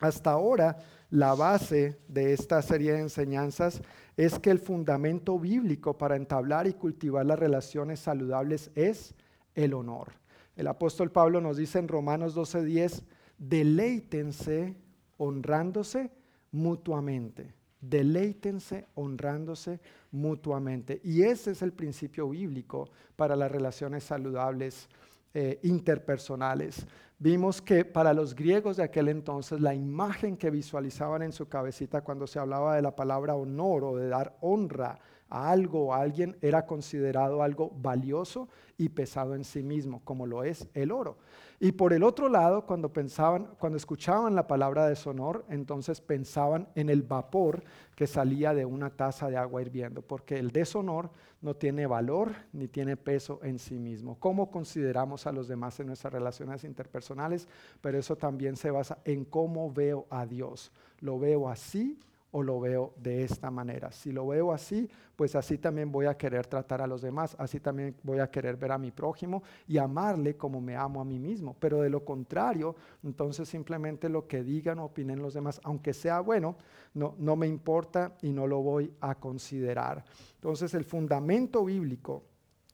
Hasta 0.00 0.30
ahora, 0.32 0.78
la 1.10 1.34
base 1.34 1.98
de 2.08 2.32
esta 2.32 2.60
serie 2.62 2.92
de 2.92 3.00
enseñanzas 3.00 3.80
es 4.16 4.38
que 4.38 4.50
el 4.50 4.58
fundamento 4.58 5.38
bíblico 5.38 5.96
para 5.96 6.16
entablar 6.16 6.66
y 6.66 6.74
cultivar 6.74 7.24
las 7.24 7.38
relaciones 7.38 8.00
saludables 8.00 8.70
es 8.74 9.14
el 9.54 9.74
honor. 9.74 10.12
El 10.56 10.66
apóstol 10.66 11.10
Pablo 11.12 11.40
nos 11.40 11.58
dice 11.58 11.78
en 11.78 11.88
Romanos 11.88 12.34
12:10, 12.34 13.02
deleítense 13.38 14.74
honrándose 15.18 16.10
mutuamente. 16.50 17.54
Deleítense 17.80 18.86
honrándose 18.94 19.80
mutuamente. 20.10 21.00
Y 21.04 21.22
ese 21.22 21.52
es 21.52 21.62
el 21.62 21.72
principio 21.72 22.28
bíblico 22.30 22.90
para 23.14 23.36
las 23.36 23.52
relaciones 23.52 24.04
saludables 24.04 24.88
eh, 25.34 25.60
interpersonales. 25.62 26.86
Vimos 27.18 27.62
que 27.62 27.86
para 27.86 28.12
los 28.12 28.34
griegos 28.34 28.76
de 28.76 28.82
aquel 28.82 29.08
entonces 29.08 29.60
la 29.60 29.74
imagen 29.74 30.36
que 30.36 30.50
visualizaban 30.50 31.22
en 31.22 31.32
su 31.32 31.48
cabecita 31.48 32.02
cuando 32.02 32.26
se 32.26 32.38
hablaba 32.38 32.76
de 32.76 32.82
la 32.82 32.94
palabra 32.94 33.34
honor 33.34 33.84
o 33.84 33.96
de 33.96 34.08
dar 34.08 34.36
honra 34.42 34.98
algo 35.28 35.86
o 35.86 35.94
alguien 35.94 36.36
era 36.40 36.66
considerado 36.66 37.42
algo 37.42 37.70
valioso 37.76 38.48
y 38.78 38.90
pesado 38.90 39.34
en 39.34 39.44
sí 39.44 39.62
mismo, 39.62 40.00
como 40.04 40.26
lo 40.26 40.44
es 40.44 40.68
el 40.74 40.92
oro. 40.92 41.16
Y 41.58 41.72
por 41.72 41.94
el 41.94 42.02
otro 42.02 42.28
lado, 42.28 42.66
cuando 42.66 42.92
pensaban, 42.92 43.48
cuando 43.58 43.78
escuchaban 43.78 44.34
la 44.34 44.46
palabra 44.46 44.86
deshonor, 44.86 45.46
entonces 45.48 46.02
pensaban 46.02 46.68
en 46.74 46.90
el 46.90 47.02
vapor 47.02 47.64
que 47.94 48.06
salía 48.06 48.52
de 48.52 48.66
una 48.66 48.90
taza 48.90 49.30
de 49.30 49.38
agua 49.38 49.62
hirviendo, 49.62 50.02
porque 50.02 50.38
el 50.38 50.50
deshonor 50.50 51.10
no 51.40 51.54
tiene 51.54 51.86
valor 51.86 52.32
ni 52.52 52.68
tiene 52.68 52.96
peso 52.98 53.40
en 53.42 53.58
sí 53.58 53.78
mismo. 53.78 54.18
¿Cómo 54.18 54.50
consideramos 54.50 55.26
a 55.26 55.32
los 55.32 55.48
demás 55.48 55.80
en 55.80 55.86
nuestras 55.86 56.12
relaciones 56.12 56.64
interpersonales? 56.64 57.48
Pero 57.80 57.98
eso 57.98 58.16
también 58.16 58.56
se 58.56 58.70
basa 58.70 58.98
en 59.04 59.24
cómo 59.24 59.72
veo 59.72 60.06
a 60.10 60.26
Dios. 60.26 60.72
¿Lo 61.00 61.18
veo 61.18 61.48
así 61.48 61.98
o 62.32 62.42
lo 62.42 62.60
veo 62.60 62.92
de 62.96 63.24
esta 63.24 63.50
manera. 63.50 63.90
Si 63.92 64.12
lo 64.12 64.26
veo 64.26 64.52
así, 64.52 64.88
pues 65.14 65.34
así 65.34 65.58
también 65.58 65.90
voy 65.90 66.06
a 66.06 66.16
querer 66.16 66.46
tratar 66.46 66.82
a 66.82 66.86
los 66.86 67.00
demás, 67.00 67.34
así 67.38 67.60
también 67.60 67.96
voy 68.02 68.18
a 68.18 68.30
querer 68.30 68.56
ver 68.56 68.72
a 68.72 68.78
mi 68.78 68.90
prójimo 68.90 69.42
y 69.66 69.78
amarle 69.78 70.36
como 70.36 70.60
me 70.60 70.76
amo 70.76 71.00
a 71.00 71.04
mí 71.04 71.18
mismo. 71.18 71.56
Pero 71.58 71.80
de 71.80 71.88
lo 71.88 72.04
contrario, 72.04 72.76
entonces 73.02 73.48
simplemente 73.48 74.08
lo 74.08 74.26
que 74.26 74.42
digan 74.42 74.78
o 74.80 74.86
opinen 74.86 75.22
los 75.22 75.34
demás, 75.34 75.60
aunque 75.64 75.94
sea 75.94 76.20
bueno, 76.20 76.56
no, 76.94 77.14
no 77.18 77.36
me 77.36 77.46
importa 77.46 78.16
y 78.22 78.32
no 78.32 78.46
lo 78.46 78.60
voy 78.60 78.92
a 79.00 79.14
considerar. 79.14 80.04
Entonces 80.34 80.74
el 80.74 80.84
fundamento 80.84 81.64
bíblico, 81.64 82.24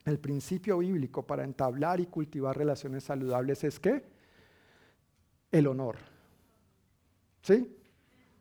el 0.05 0.18
principio 0.18 0.78
bíblico 0.78 1.24
para 1.24 1.44
entablar 1.44 2.00
y 2.00 2.07
cultivar 2.07 2.57
relaciones 2.57 3.05
saludables 3.05 3.62
es 3.64 3.78
que 3.78 4.03
el 5.53 5.66
honor. 5.66 5.96
¿Sí? 7.42 7.76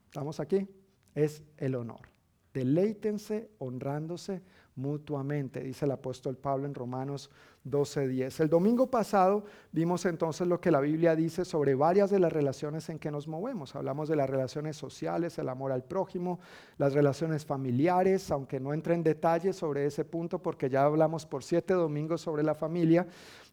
¿Estamos 0.07 0.39
aquí? 0.39 0.67
Es 1.15 1.43
el 1.57 1.75
honor. 1.75 2.09
Deleítense 2.53 3.49
honrándose 3.59 4.41
mutuamente, 4.75 5.61
dice 5.61 5.85
el 5.85 5.91
apóstol 5.91 6.37
Pablo 6.37 6.65
en 6.65 6.73
Romanos 6.73 7.29
12:10. 7.63 8.39
El 8.39 8.49
domingo 8.49 8.89
pasado 8.89 9.43
vimos 9.71 10.05
entonces 10.05 10.47
lo 10.47 10.59
que 10.59 10.71
la 10.71 10.79
Biblia 10.79 11.15
dice 11.15 11.45
sobre 11.45 11.75
varias 11.75 12.09
de 12.09 12.19
las 12.19 12.31
relaciones 12.33 12.89
en 12.89 12.97
que 12.97 13.11
nos 13.11 13.27
movemos. 13.27 13.75
Hablamos 13.75 14.09
de 14.09 14.15
las 14.15 14.29
relaciones 14.29 14.77
sociales, 14.77 15.37
el 15.37 15.49
amor 15.49 15.71
al 15.71 15.83
prójimo, 15.83 16.39
las 16.77 16.93
relaciones 16.93 17.45
familiares, 17.45 18.31
aunque 18.31 18.59
no 18.59 18.73
entre 18.73 18.95
en 18.95 19.03
detalles 19.03 19.55
sobre 19.55 19.85
ese 19.85 20.05
punto 20.05 20.39
porque 20.39 20.69
ya 20.69 20.83
hablamos 20.83 21.25
por 21.25 21.43
siete 21.43 21.73
domingos 21.73 22.21
sobre 22.21 22.43
la 22.43 22.55
familia. 22.55 23.07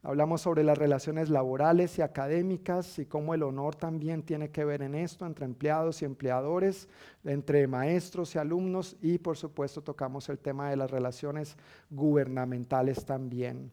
Hablamos 0.05 0.42
sobre 0.42 0.62
las 0.62 0.78
relaciones 0.78 1.28
laborales 1.28 1.99
y 1.99 2.03
académicas 2.03 3.01
y 3.01 3.07
cómo 3.07 3.34
el 3.34 3.42
honor 3.42 3.74
también 3.74 4.22
tiene 4.22 4.51
que 4.51 4.64
ver 4.64 4.82
en 4.82 4.94
esto 4.94 5.26
entre 5.26 5.44
empleados 5.44 6.03
y 6.03 6.05
empleadores, 6.05 6.88
entre 7.24 7.66
maestros 7.66 8.34
y 8.34 8.38
alumnos 8.38 8.96
y 9.03 9.18
por 9.18 9.36
supuesto 9.36 9.82
tocamos 9.82 10.28
el 10.28 10.38
tema 10.38 10.70
de 10.70 10.76
las 10.76 10.90
relaciones 10.90 11.57
gubernamentales 11.90 13.05
también. 13.05 13.72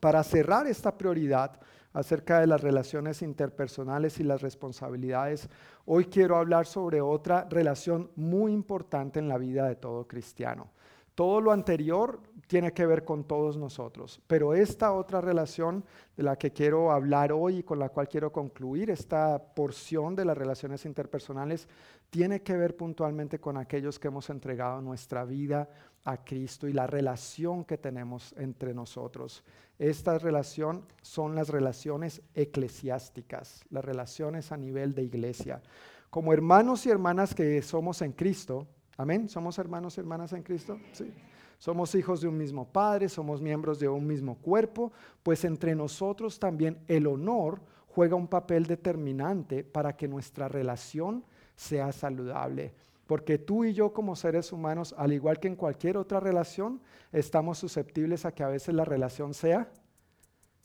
Para 0.00 0.22
cerrar 0.22 0.66
esta 0.66 0.96
prioridad 0.96 1.60
acerca 1.92 2.40
de 2.40 2.46
las 2.46 2.62
relaciones 2.62 3.20
interpersonales 3.20 4.18
y 4.18 4.24
las 4.24 4.40
responsabilidades, 4.40 5.48
hoy 5.84 6.06
quiero 6.06 6.36
hablar 6.36 6.66
sobre 6.66 7.02
otra 7.02 7.46
relación 7.50 8.10
muy 8.16 8.52
importante 8.52 9.18
en 9.18 9.28
la 9.28 9.38
vida 9.38 9.66
de 9.68 9.76
todo 9.76 10.06
cristiano. 10.06 10.70
Todo 11.14 11.40
lo 11.40 11.52
anterior 11.52 12.20
tiene 12.46 12.72
que 12.72 12.86
ver 12.86 13.04
con 13.04 13.24
todos 13.24 13.56
nosotros. 13.56 14.20
Pero 14.26 14.54
esta 14.54 14.92
otra 14.92 15.20
relación 15.20 15.84
de 16.16 16.22
la 16.22 16.36
que 16.36 16.52
quiero 16.52 16.92
hablar 16.92 17.32
hoy 17.32 17.58
y 17.58 17.62
con 17.62 17.78
la 17.78 17.88
cual 17.88 18.08
quiero 18.08 18.32
concluir 18.32 18.90
esta 18.90 19.54
porción 19.54 20.14
de 20.14 20.24
las 20.24 20.38
relaciones 20.38 20.84
interpersonales 20.84 21.68
tiene 22.10 22.42
que 22.42 22.56
ver 22.56 22.76
puntualmente 22.76 23.40
con 23.40 23.56
aquellos 23.56 23.98
que 23.98 24.08
hemos 24.08 24.30
entregado 24.30 24.80
nuestra 24.80 25.24
vida 25.24 25.68
a 26.04 26.24
Cristo 26.24 26.68
y 26.68 26.72
la 26.72 26.86
relación 26.86 27.64
que 27.64 27.78
tenemos 27.78 28.32
entre 28.38 28.72
nosotros. 28.72 29.42
Esta 29.78 30.18
relación 30.18 30.86
son 31.02 31.34
las 31.34 31.48
relaciones 31.48 32.22
eclesiásticas, 32.34 33.64
las 33.70 33.84
relaciones 33.84 34.52
a 34.52 34.56
nivel 34.56 34.94
de 34.94 35.02
iglesia. 35.02 35.60
Como 36.08 36.32
hermanos 36.32 36.86
y 36.86 36.90
hermanas 36.90 37.34
que 37.34 37.60
somos 37.60 38.00
en 38.02 38.12
Cristo, 38.12 38.68
amén, 38.96 39.28
somos 39.28 39.58
hermanos 39.58 39.96
y 39.96 40.00
hermanas 40.00 40.32
en 40.32 40.42
Cristo, 40.42 40.78
sí. 40.92 41.12
Somos 41.58 41.94
hijos 41.94 42.20
de 42.20 42.28
un 42.28 42.36
mismo 42.36 42.66
Padre, 42.66 43.08
somos 43.08 43.40
miembros 43.40 43.78
de 43.78 43.88
un 43.88 44.06
mismo 44.06 44.36
cuerpo, 44.36 44.92
pues 45.22 45.44
entre 45.44 45.74
nosotros 45.74 46.38
también 46.38 46.78
el 46.86 47.06
honor 47.06 47.60
juega 47.88 48.14
un 48.14 48.28
papel 48.28 48.66
determinante 48.66 49.64
para 49.64 49.96
que 49.96 50.06
nuestra 50.06 50.48
relación 50.48 51.24
sea 51.56 51.92
saludable. 51.92 52.74
Porque 53.06 53.38
tú 53.38 53.64
y 53.64 53.72
yo 53.72 53.92
como 53.92 54.16
seres 54.16 54.52
humanos, 54.52 54.94
al 54.98 55.12
igual 55.12 55.38
que 55.38 55.48
en 55.48 55.56
cualquier 55.56 55.96
otra 55.96 56.20
relación, 56.20 56.80
estamos 57.12 57.58
susceptibles 57.58 58.26
a 58.26 58.32
que 58.32 58.42
a 58.42 58.48
veces 58.48 58.74
la 58.74 58.84
relación 58.84 59.32
sea 59.32 59.70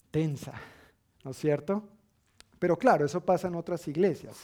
tensa, 0.10 0.54
¿no 1.24 1.32
es 1.32 1.38
cierto? 1.38 1.84
Pero 2.60 2.78
claro, 2.78 3.06
eso 3.06 3.22
pasa 3.22 3.48
en 3.48 3.56
otras 3.56 3.88
iglesias. 3.88 4.38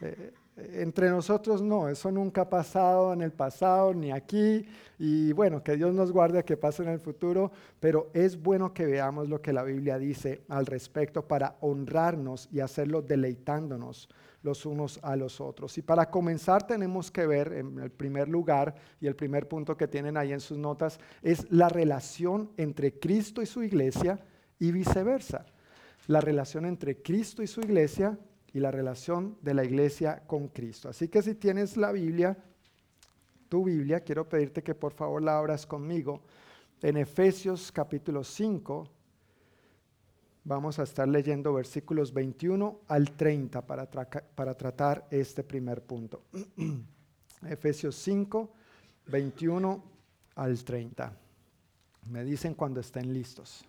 Eh, 0.00 0.32
entre 0.72 1.10
nosotros 1.10 1.62
no, 1.62 1.88
eso 1.88 2.10
nunca 2.10 2.42
ha 2.42 2.48
pasado 2.50 3.12
en 3.12 3.22
el 3.22 3.32
pasado 3.32 3.94
ni 3.94 4.10
aquí. 4.10 4.66
Y 4.98 5.32
bueno, 5.32 5.62
que 5.62 5.76
Dios 5.76 5.94
nos 5.94 6.12
guarde 6.12 6.44
que 6.44 6.56
pase 6.56 6.82
en 6.82 6.90
el 6.90 7.00
futuro, 7.00 7.50
pero 7.78 8.10
es 8.12 8.40
bueno 8.40 8.74
que 8.74 8.86
veamos 8.86 9.28
lo 9.28 9.40
que 9.40 9.52
la 9.52 9.62
Biblia 9.62 9.98
dice 9.98 10.42
al 10.48 10.66
respecto 10.66 11.26
para 11.26 11.56
honrarnos 11.60 12.48
y 12.52 12.60
hacerlo 12.60 13.00
deleitándonos 13.02 14.08
los 14.42 14.66
unos 14.66 14.98
a 15.02 15.16
los 15.16 15.40
otros. 15.40 15.76
Y 15.78 15.82
para 15.82 16.10
comenzar 16.10 16.66
tenemos 16.66 17.10
que 17.10 17.26
ver 17.26 17.52
en 17.52 17.78
el 17.78 17.90
primer 17.90 18.28
lugar, 18.28 18.74
y 19.00 19.06
el 19.06 19.16
primer 19.16 19.48
punto 19.48 19.76
que 19.76 19.88
tienen 19.88 20.16
ahí 20.16 20.32
en 20.32 20.40
sus 20.40 20.58
notas, 20.58 20.98
es 21.22 21.50
la 21.50 21.68
relación 21.68 22.50
entre 22.56 22.98
Cristo 22.98 23.42
y 23.42 23.46
su 23.46 23.62
iglesia 23.62 24.18
y 24.58 24.72
viceversa. 24.72 25.46
La 26.06 26.20
relación 26.20 26.66
entre 26.66 27.02
Cristo 27.02 27.42
y 27.42 27.46
su 27.46 27.60
iglesia 27.60 28.18
y 28.52 28.60
la 28.60 28.70
relación 28.70 29.36
de 29.42 29.54
la 29.54 29.64
iglesia 29.64 30.22
con 30.26 30.48
Cristo. 30.48 30.88
Así 30.88 31.08
que 31.08 31.22
si 31.22 31.34
tienes 31.34 31.76
la 31.76 31.92
Biblia, 31.92 32.36
tu 33.48 33.64
Biblia, 33.64 34.00
quiero 34.00 34.28
pedirte 34.28 34.62
que 34.62 34.74
por 34.74 34.92
favor 34.92 35.22
la 35.22 35.38
abras 35.38 35.66
conmigo 35.66 36.22
en 36.82 36.96
Efesios 36.96 37.70
capítulo 37.70 38.24
5. 38.24 38.88
Vamos 40.44 40.78
a 40.78 40.84
estar 40.84 41.06
leyendo 41.06 41.52
versículos 41.52 42.12
21 42.12 42.80
al 42.88 43.12
30 43.12 43.66
para, 43.66 43.88
para 43.90 44.56
tratar 44.56 45.06
este 45.10 45.44
primer 45.44 45.82
punto. 45.82 46.22
Efesios 47.46 47.94
5, 47.96 48.50
21 49.06 49.84
al 50.36 50.64
30. 50.64 51.12
Me 52.06 52.24
dicen 52.24 52.54
cuando 52.54 52.80
estén 52.80 53.12
listos. 53.12 53.64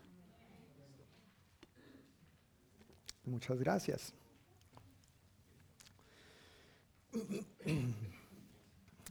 Muchas 3.25 3.59
gracias. 3.59 4.13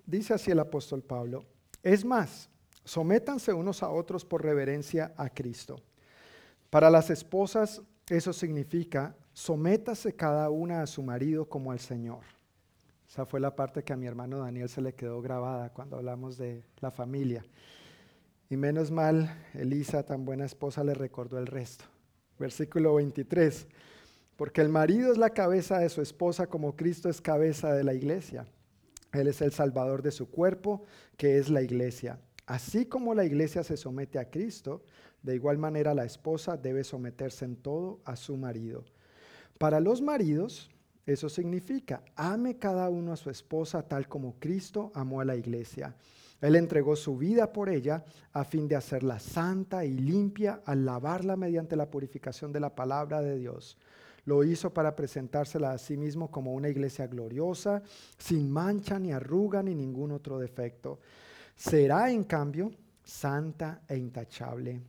Dice 0.07 0.35
así 0.35 0.51
el 0.51 0.59
apóstol 0.59 1.03
Pablo, 1.03 1.45
es 1.83 2.05
más, 2.05 2.49
sométanse 2.85 3.53
unos 3.53 3.83
a 3.83 3.91
otros 3.91 4.25
por 4.25 4.43
reverencia 4.43 5.15
a 5.17 5.31
Cristo. 5.31 5.81
Para 6.69 6.91
las 6.91 7.11
esposas 7.11 7.83
eso 8.09 8.33
significa, 8.33 9.15
sométase 9.33 10.15
cada 10.15 10.51
una 10.51 10.83
a 10.83 10.87
su 10.87 11.03
marido 11.03 11.49
como 11.49 11.71
al 11.71 11.79
Señor. 11.79 12.25
Esa 13.09 13.25
fue 13.27 13.41
la 13.41 13.55
parte 13.55 13.85
que 13.85 13.93
a 13.93 13.97
mi 13.97 14.07
hermano 14.07 14.39
Daniel 14.39 14.69
se 14.69 14.81
le 14.81 14.95
quedó 14.95 15.21
grabada 15.21 15.73
cuando 15.73 15.97
hablamos 15.97 16.37
de 16.37 16.65
la 16.81 16.91
familia. 16.91 17.45
Y 18.49 18.57
menos 18.57 18.91
mal, 18.91 19.45
Elisa, 19.55 20.03
tan 20.05 20.25
buena 20.25 20.45
esposa, 20.45 20.83
le 20.83 20.95
recordó 20.95 21.39
el 21.39 21.47
resto. 21.47 21.85
Versículo 22.39 22.95
23 22.95 23.67
porque 24.41 24.63
el 24.63 24.71
marido 24.71 25.13
es 25.13 25.19
la 25.19 25.35
cabeza 25.35 25.81
de 25.81 25.91
su 25.91 26.01
esposa 26.01 26.47
como 26.47 26.75
Cristo 26.75 27.11
es 27.11 27.21
cabeza 27.21 27.75
de 27.75 27.85
la 27.85 27.93
iglesia. 27.93 28.47
Él 29.13 29.27
es 29.29 29.43
el 29.43 29.53
salvador 29.53 30.01
de 30.01 30.13
su 30.13 30.31
cuerpo, 30.31 30.83
que 31.19 31.37
es 31.37 31.51
la 31.51 31.61
iglesia. 31.61 32.19
Así 32.47 32.87
como 32.87 33.13
la 33.15 33.27
iglesia 33.27 33.63
se 33.63 33.77
somete 33.77 34.19
a 34.19 34.31
Cristo, 34.31 34.83
de 35.23 35.35
igual 35.35 35.59
manera 35.59 35.93
la 35.93 36.07
esposa 36.07 36.57
debe 36.57 36.85
someterse 36.85 37.45
en 37.45 37.57
todo 37.57 38.01
a 38.07 38.17
su 38.17 38.39
marido. 38.39 38.83
Para 39.59 39.79
los 39.79 40.01
maridos, 40.01 40.71
eso 41.05 41.29
significa, 41.29 42.03
ame 42.17 42.57
cada 42.57 42.89
uno 42.89 43.13
a 43.13 43.19
su 43.19 43.29
esposa 43.29 43.83
tal 43.83 44.09
como 44.09 44.37
Cristo 44.39 44.91
amó 44.95 45.21
a 45.21 45.27
la 45.27 45.37
iglesia. 45.37 45.95
Él 46.41 46.57
entregó 46.57 46.97
su 46.97 47.19
vida 47.19 47.53
por 47.53 47.69
ella 47.69 48.07
a 48.33 48.45
fin 48.45 48.69
de 48.69 48.77
hacerla 48.77 49.19
santa 49.19 49.85
y 49.85 49.93
limpia 49.93 50.63
al 50.65 50.87
lavarla 50.87 51.37
mediante 51.37 51.77
la 51.77 51.91
purificación 51.91 52.55
de 52.55 52.61
la 52.61 52.75
palabra 52.75 53.21
de 53.21 53.37
Dios 53.37 53.77
lo 54.31 54.45
hizo 54.45 54.73
para 54.73 54.95
presentársela 54.95 55.73
a 55.73 55.79
sí 55.79 55.97
mismo 55.97 56.31
como 56.31 56.55
una 56.55 56.69
iglesia 56.69 57.09
gloriosa, 57.09 57.83
sin 58.17 58.49
mancha 58.49 58.97
ni 58.97 59.11
arruga 59.11 59.61
ni 59.61 59.75
ningún 59.75 60.13
otro 60.13 60.39
defecto. 60.39 61.01
Será, 61.57 62.13
en 62.13 62.23
cambio, 62.23 62.71
santa 63.03 63.83
e 63.89 63.97
intachable. 63.97 64.81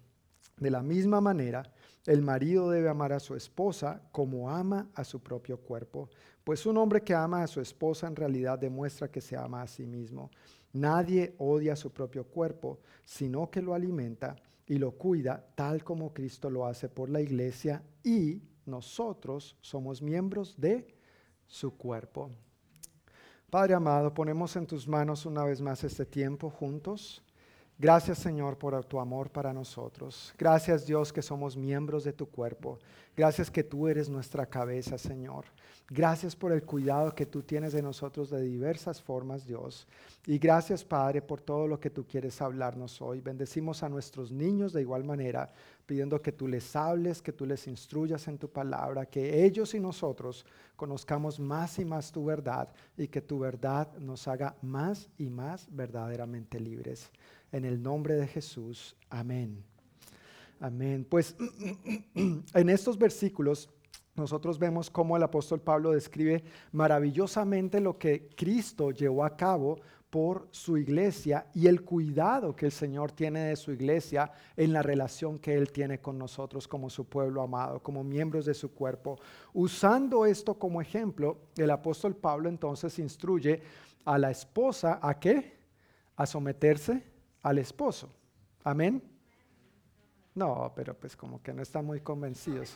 De 0.59 0.69
la 0.69 0.83
misma 0.83 1.21
manera, 1.21 1.63
el 2.05 2.21
marido 2.21 2.69
debe 2.69 2.87
amar 2.87 3.13
a 3.13 3.19
su 3.19 3.35
esposa 3.35 4.03
como 4.11 4.47
ama 4.47 4.89
a 4.93 5.03
su 5.03 5.19
propio 5.23 5.57
cuerpo, 5.57 6.07
pues 6.43 6.67
un 6.67 6.77
hombre 6.77 7.01
que 7.01 7.15
ama 7.15 7.41
a 7.41 7.47
su 7.47 7.61
esposa 7.61 8.05
en 8.05 8.15
realidad 8.15 8.59
demuestra 8.59 9.09
que 9.09 9.21
se 9.21 9.35
ama 9.35 9.63
a 9.63 9.67
sí 9.67 9.87
mismo. 9.87 10.29
Nadie 10.73 11.33
odia 11.39 11.75
su 11.75 11.91
propio 11.91 12.25
cuerpo, 12.25 12.77
sino 13.03 13.49
que 13.49 13.63
lo 13.63 13.73
alimenta 13.73 14.35
y 14.67 14.77
lo 14.77 14.91
cuida 14.91 15.43
tal 15.55 15.83
como 15.83 16.13
Cristo 16.13 16.47
lo 16.51 16.67
hace 16.67 16.89
por 16.89 17.09
la 17.09 17.21
iglesia 17.21 17.81
y 18.03 18.39
nosotros 18.65 19.55
somos 19.61 20.01
miembros 20.01 20.59
de 20.59 20.87
su 21.47 21.75
cuerpo. 21.75 22.29
Padre 23.49 23.73
amado, 23.73 24.13
ponemos 24.13 24.55
en 24.55 24.65
tus 24.65 24.87
manos 24.87 25.25
una 25.25 25.43
vez 25.43 25.59
más 25.59 25.83
este 25.83 26.05
tiempo 26.05 26.49
juntos. 26.49 27.21
Gracias 27.77 28.19
Señor 28.19 28.57
por 28.57 28.85
tu 28.85 28.99
amor 28.99 29.29
para 29.31 29.51
nosotros. 29.51 30.33
Gracias 30.37 30.85
Dios 30.85 31.11
que 31.11 31.21
somos 31.21 31.57
miembros 31.57 32.03
de 32.03 32.13
tu 32.13 32.29
cuerpo. 32.29 32.79
Gracias 33.17 33.49
que 33.49 33.63
tú 33.63 33.87
eres 33.87 34.07
nuestra 34.07 34.45
cabeza 34.45 34.97
Señor. 34.97 35.45
Gracias 35.93 36.37
por 36.37 36.53
el 36.53 36.63
cuidado 36.63 37.13
que 37.13 37.25
tú 37.25 37.43
tienes 37.43 37.73
de 37.73 37.81
nosotros 37.81 38.29
de 38.29 38.41
diversas 38.41 39.01
formas 39.01 39.45
Dios. 39.45 39.85
Y 40.25 40.37
gracias 40.37 40.85
Padre 40.85 41.21
por 41.21 41.41
todo 41.41 41.67
lo 41.67 41.81
que 41.81 41.89
tú 41.89 42.07
quieres 42.07 42.41
hablarnos 42.41 43.01
hoy. 43.01 43.19
Bendecimos 43.19 43.83
a 43.83 43.89
nuestros 43.89 44.31
niños 44.31 44.71
de 44.71 44.79
igual 44.79 45.03
manera 45.03 45.51
pidiendo 45.85 46.21
que 46.21 46.31
tú 46.31 46.47
les 46.47 46.77
hables, 46.77 47.21
que 47.21 47.33
tú 47.33 47.45
les 47.45 47.67
instruyas 47.67 48.25
en 48.29 48.37
tu 48.37 48.49
palabra, 48.49 49.05
que 49.05 49.43
ellos 49.43 49.73
y 49.73 49.81
nosotros 49.81 50.45
conozcamos 50.77 51.41
más 51.41 51.77
y 51.77 51.83
más 51.83 52.09
tu 52.09 52.23
verdad 52.23 52.69
y 52.95 53.09
que 53.09 53.19
tu 53.19 53.39
verdad 53.39 53.91
nos 53.97 54.29
haga 54.29 54.55
más 54.61 55.09
y 55.17 55.29
más 55.29 55.67
verdaderamente 55.69 56.57
libres. 56.57 57.11
En 57.51 57.65
el 57.65 57.83
nombre 57.83 58.15
de 58.15 58.27
Jesús, 58.27 58.95
amén. 59.09 59.61
Amén. 60.61 61.05
Pues 61.09 61.35
en 62.15 62.69
estos 62.69 62.97
versículos 62.97 63.69
nosotros 64.15 64.59
vemos 64.59 64.89
cómo 64.89 65.15
el 65.15 65.23
apóstol 65.23 65.61
Pablo 65.61 65.91
describe 65.91 66.43
maravillosamente 66.71 67.79
lo 67.79 67.97
que 67.97 68.29
Cristo 68.35 68.91
llevó 68.91 69.23
a 69.23 69.37
cabo 69.37 69.79
por 70.11 70.49
su 70.51 70.77
iglesia 70.77 71.47
y 71.53 71.67
el 71.67 71.83
cuidado 71.83 72.53
que 72.53 72.65
el 72.65 72.73
Señor 72.73 73.13
tiene 73.13 73.45
de 73.45 73.55
su 73.55 73.71
iglesia 73.71 74.29
en 74.57 74.73
la 74.73 74.83
relación 74.83 75.39
que 75.39 75.55
Él 75.55 75.71
tiene 75.71 76.01
con 76.01 76.17
nosotros 76.17 76.67
como 76.67 76.89
su 76.89 77.05
pueblo 77.05 77.41
amado, 77.41 77.81
como 77.81 78.03
miembros 78.03 78.45
de 78.45 78.53
su 78.53 78.73
cuerpo. 78.73 79.17
Usando 79.53 80.25
esto 80.25 80.55
como 80.55 80.81
ejemplo, 80.81 81.37
el 81.55 81.71
apóstol 81.71 82.13
Pablo 82.13 82.49
entonces 82.49 82.99
instruye 82.99 83.61
a 84.03 84.17
la 84.17 84.29
esposa 84.29 84.99
a 85.01 85.17
qué? 85.17 85.57
A 86.17 86.25
someterse 86.25 87.03
al 87.41 87.59
esposo. 87.59 88.09
Amén. 88.65 89.01
No, 90.35 90.73
pero 90.75 90.93
pues 90.93 91.15
como 91.15 91.41
que 91.41 91.53
no 91.53 91.61
están 91.61 91.85
muy 91.85 92.01
convencidos. 92.01 92.75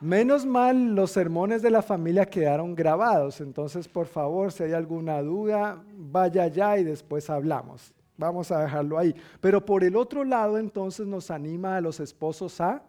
Menos 0.00 0.46
mal 0.46 0.94
los 0.94 1.10
sermones 1.10 1.60
de 1.60 1.70
la 1.70 1.82
familia 1.82 2.24
quedaron 2.24 2.74
grabados, 2.74 3.42
entonces 3.42 3.86
por 3.86 4.06
favor, 4.06 4.50
si 4.50 4.62
hay 4.62 4.72
alguna 4.72 5.20
duda, 5.20 5.82
vaya 5.94 6.44
allá 6.44 6.78
y 6.78 6.84
después 6.84 7.28
hablamos. 7.28 7.92
Vamos 8.16 8.50
a 8.50 8.62
dejarlo 8.62 8.98
ahí. 8.98 9.14
Pero 9.40 9.64
por 9.64 9.84
el 9.84 9.96
otro 9.96 10.24
lado, 10.24 10.58
entonces 10.58 11.06
nos 11.06 11.30
anima 11.30 11.76
a 11.76 11.80
los 11.80 12.00
esposos 12.00 12.60
a, 12.60 12.82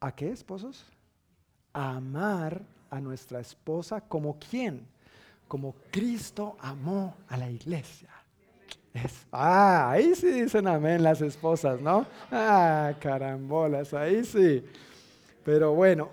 ¿a 0.00 0.12
qué 0.12 0.30
esposos? 0.30 0.84
A 1.72 1.96
amar 1.96 2.62
a 2.90 3.00
nuestra 3.00 3.40
esposa 3.40 4.00
como 4.00 4.38
quién? 4.38 4.86
Como 5.46 5.74
Cristo 5.90 6.56
amó 6.60 7.14
a 7.28 7.38
la 7.38 7.50
iglesia. 7.50 8.10
ah, 9.32 9.90
ahí 9.90 10.14
sí 10.14 10.28
dicen 10.28 10.66
amén 10.66 11.02
las 11.02 11.20
esposas, 11.22 11.80
¿no? 11.80 12.06
Ah, 12.30 12.92
carambolas, 13.00 13.94
ahí 13.94 14.24
sí. 14.24 14.62
Pero 15.44 15.74
bueno, 15.74 16.10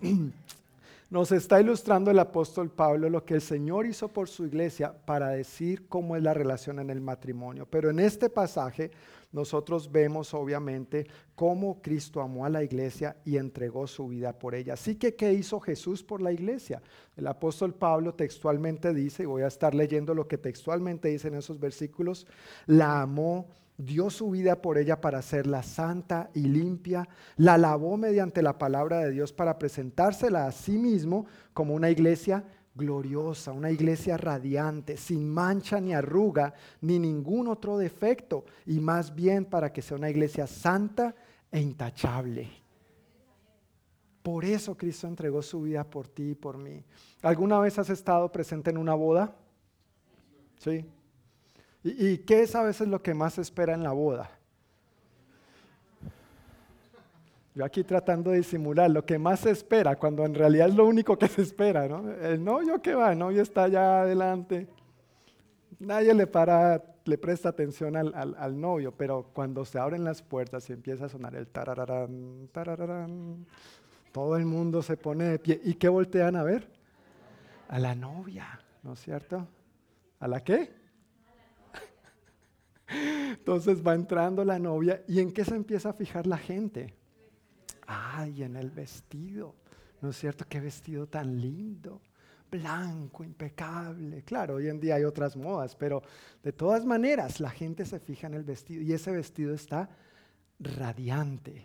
nos 1.10 1.32
está 1.32 1.60
ilustrando 1.60 2.10
el 2.10 2.18
apóstol 2.18 2.70
Pablo 2.70 3.08
lo 3.08 3.24
que 3.24 3.34
el 3.34 3.40
Señor 3.40 3.86
hizo 3.86 4.08
por 4.08 4.28
su 4.28 4.44
iglesia 4.44 4.92
para 5.04 5.28
decir 5.28 5.86
cómo 5.88 6.16
es 6.16 6.22
la 6.22 6.34
relación 6.34 6.78
en 6.80 6.90
el 6.90 7.00
matrimonio. 7.00 7.66
Pero 7.70 7.90
en 7.90 8.00
este 8.00 8.28
pasaje 8.28 8.90
nosotros 9.32 9.92
vemos 9.92 10.32
obviamente 10.34 11.06
cómo 11.34 11.82
Cristo 11.82 12.20
amó 12.20 12.46
a 12.46 12.48
la 12.48 12.62
iglesia 12.62 13.16
y 13.24 13.36
entregó 13.36 13.86
su 13.86 14.08
vida 14.08 14.32
por 14.32 14.54
ella. 14.54 14.74
Así 14.74 14.96
que, 14.96 15.14
¿qué 15.14 15.32
hizo 15.32 15.60
Jesús 15.60 16.02
por 16.02 16.22
la 16.22 16.32
iglesia? 16.32 16.82
El 17.16 17.26
apóstol 17.26 17.74
Pablo 17.74 18.14
textualmente 18.14 18.94
dice, 18.94 19.24
y 19.24 19.26
voy 19.26 19.42
a 19.42 19.48
estar 19.48 19.74
leyendo 19.74 20.14
lo 20.14 20.26
que 20.26 20.38
textualmente 20.38 21.08
dice 21.08 21.28
en 21.28 21.34
esos 21.34 21.60
versículos, 21.60 22.26
la 22.66 23.02
amó 23.02 23.46
dio 23.78 24.10
su 24.10 24.30
vida 24.30 24.62
por 24.62 24.78
ella 24.78 25.00
para 25.00 25.18
hacerla 25.18 25.62
santa 25.62 26.30
y 26.34 26.40
limpia, 26.40 27.08
la 27.36 27.58
lavó 27.58 27.96
mediante 27.96 28.42
la 28.42 28.58
palabra 28.58 29.00
de 29.00 29.10
Dios 29.10 29.32
para 29.32 29.58
presentársela 29.58 30.46
a 30.46 30.52
sí 30.52 30.78
mismo 30.78 31.26
como 31.52 31.74
una 31.74 31.90
iglesia 31.90 32.44
gloriosa, 32.74 33.52
una 33.52 33.70
iglesia 33.70 34.16
radiante, 34.16 34.96
sin 34.96 35.28
mancha 35.28 35.80
ni 35.80 35.94
arruga, 35.94 36.54
ni 36.80 36.98
ningún 36.98 37.48
otro 37.48 37.78
defecto, 37.78 38.44
y 38.66 38.80
más 38.80 39.14
bien 39.14 39.44
para 39.44 39.72
que 39.72 39.82
sea 39.82 39.96
una 39.96 40.10
iglesia 40.10 40.46
santa 40.46 41.14
e 41.50 41.60
intachable. 41.60 42.48
Por 44.22 44.44
eso 44.44 44.76
Cristo 44.76 45.06
entregó 45.06 45.40
su 45.40 45.62
vida 45.62 45.84
por 45.84 46.08
ti 46.08 46.30
y 46.30 46.34
por 46.34 46.58
mí. 46.58 46.82
¿Alguna 47.22 47.60
vez 47.60 47.78
has 47.78 47.90
estado 47.90 48.30
presente 48.30 48.70
en 48.70 48.76
una 48.76 48.94
boda? 48.94 49.36
Sí. 50.58 50.84
¿Y, 51.88 52.18
qué 52.18 52.42
es 52.42 52.56
a 52.56 52.64
veces 52.64 52.88
lo 52.88 53.00
que 53.00 53.14
más 53.14 53.34
se 53.34 53.42
espera 53.42 53.72
en 53.72 53.84
la 53.84 53.92
boda? 53.92 54.28
Yo 57.54 57.64
aquí 57.64 57.84
tratando 57.84 58.32
de 58.32 58.38
disimular 58.38 58.90
lo 58.90 59.06
que 59.06 59.20
más 59.20 59.40
se 59.40 59.50
espera, 59.50 59.94
cuando 59.94 60.24
en 60.24 60.34
realidad 60.34 60.68
es 60.68 60.74
lo 60.74 60.84
único 60.84 61.16
que 61.16 61.28
se 61.28 61.42
espera, 61.42 61.86
¿no? 61.86 62.10
El 62.10 62.42
novio 62.42 62.82
que 62.82 62.92
va, 62.92 63.12
el 63.12 63.18
novio 63.20 63.40
está 63.40 63.64
allá 63.64 64.00
adelante. 64.02 64.66
Nadie 65.78 66.12
le 66.12 66.26
para, 66.26 66.82
le 67.04 67.18
presta 67.18 67.50
atención 67.50 67.96
al, 67.96 68.60
novio, 68.60 68.92
pero 68.92 69.30
cuando 69.32 69.64
se 69.64 69.78
abren 69.78 70.02
las 70.02 70.22
puertas 70.22 70.68
y 70.68 70.72
empieza 70.72 71.04
a 71.04 71.08
sonar 71.08 71.36
el 71.36 71.46
tarararán, 71.46 72.48
tarararán, 72.50 73.46
todo 74.10 74.36
el 74.36 74.44
mundo 74.44 74.82
se 74.82 74.96
pone 74.96 75.24
de 75.24 75.38
pie. 75.38 75.60
¿Y 75.62 75.74
qué 75.74 75.88
voltean 75.88 76.34
a 76.34 76.42
ver? 76.42 76.68
A 77.68 77.78
la 77.78 77.94
novia, 77.94 78.60
¿no 78.82 78.94
es 78.94 79.00
cierto? 79.00 79.46
¿A 80.18 80.26
la 80.26 80.42
qué? 80.42 80.85
Entonces 82.88 83.86
va 83.86 83.94
entrando 83.94 84.44
la 84.44 84.58
novia 84.58 85.02
y 85.08 85.20
en 85.20 85.32
qué 85.32 85.44
se 85.44 85.54
empieza 85.54 85.90
a 85.90 85.94
fijar 85.94 86.26
la 86.26 86.38
gente 86.38 86.94
ay, 87.86 88.42
en 88.42 88.56
el 88.56 88.70
vestido, 88.70 89.54
¿no 90.00 90.10
es 90.10 90.16
cierto? 90.16 90.44
Qué 90.48 90.60
vestido 90.60 91.06
tan 91.06 91.40
lindo, 91.40 92.02
blanco, 92.50 93.24
impecable. 93.24 94.22
Claro, 94.22 94.56
hoy 94.56 94.68
en 94.68 94.80
día 94.80 94.96
hay 94.96 95.04
otras 95.04 95.36
modas, 95.36 95.76
pero 95.76 96.02
de 96.42 96.52
todas 96.52 96.84
maneras 96.84 97.40
la 97.40 97.50
gente 97.50 97.84
se 97.84 97.98
fija 97.98 98.26
en 98.26 98.34
el 98.34 98.44
vestido 98.44 98.82
y 98.82 98.92
ese 98.92 99.12
vestido 99.12 99.54
está 99.54 99.88
radiante, 100.58 101.64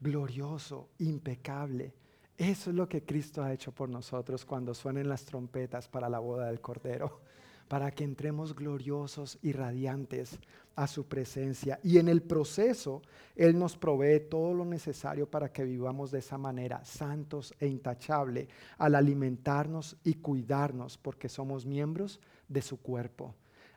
glorioso, 0.00 0.90
impecable. 0.98 1.94
Eso 2.36 2.70
es 2.70 2.76
lo 2.76 2.88
que 2.88 3.04
Cristo 3.04 3.42
ha 3.44 3.52
hecho 3.52 3.72
por 3.72 3.88
nosotros 3.88 4.44
cuando 4.44 4.74
suenen 4.74 5.08
las 5.08 5.24
trompetas 5.24 5.88
para 5.88 6.08
la 6.08 6.18
boda 6.18 6.46
del 6.46 6.60
Cordero 6.60 7.20
para 7.68 7.90
que 7.90 8.04
entremos 8.04 8.54
gloriosos 8.54 9.38
y 9.42 9.52
radiantes 9.52 10.38
a 10.76 10.86
su 10.86 11.06
presencia. 11.06 11.78
Y 11.82 11.98
en 11.98 12.08
el 12.08 12.22
proceso, 12.22 13.02
Él 13.36 13.58
nos 13.58 13.76
provee 13.76 14.20
todo 14.28 14.54
lo 14.54 14.64
necesario 14.64 15.28
para 15.28 15.52
que 15.52 15.64
vivamos 15.64 16.10
de 16.10 16.18
esa 16.18 16.38
manera, 16.38 16.84
santos 16.84 17.54
e 17.58 17.66
intachable, 17.66 18.48
al 18.78 18.94
alimentarnos 18.94 19.96
y 20.04 20.14
cuidarnos, 20.14 20.98
porque 20.98 21.28
somos 21.28 21.64
miembros 21.64 22.20
de 22.48 22.62
su 22.62 22.80
cuerpo. 22.80 23.34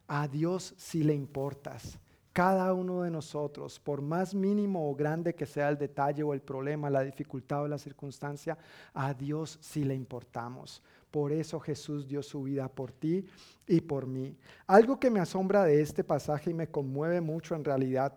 A 0.07 0.27
Dios 0.27 0.73
sí 0.77 1.03
le 1.03 1.13
importas. 1.13 1.99
Cada 2.38 2.71
uno 2.73 3.01
de 3.01 3.09
nosotros, 3.09 3.79
por 3.79 4.01
más 4.01 4.35
mínimo 4.35 4.89
o 4.89 4.95
grande 4.95 5.33
que 5.33 5.47
sea 5.47 5.69
el 5.69 5.77
detalle 5.77 6.21
o 6.21 6.35
el 6.35 6.41
problema, 6.41 6.88
la 6.88 7.01
dificultad 7.01 7.63
o 7.63 7.67
la 7.67 7.79
circunstancia, 7.79 8.57
a 8.93 9.11
Dios 9.13 9.57
sí 9.59 9.83
le 9.83 9.95
importamos. 9.95 10.83
Por 11.12 11.32
eso 11.32 11.60
Jesús 11.60 12.08
dio 12.08 12.22
su 12.22 12.43
vida 12.43 12.68
por 12.68 12.91
ti 12.91 13.26
y 13.66 13.82
por 13.82 14.08
mí. 14.08 14.38
Algo 14.66 14.99
que 14.99 15.10
me 15.10 15.20
asombra 15.20 15.64
de 15.64 15.82
este 15.82 16.03
pasaje 16.03 16.51
y 16.51 16.53
me 16.53 16.70
conmueve 16.70 17.22
mucho 17.22 17.55
en 17.55 17.64
realidad 17.64 18.14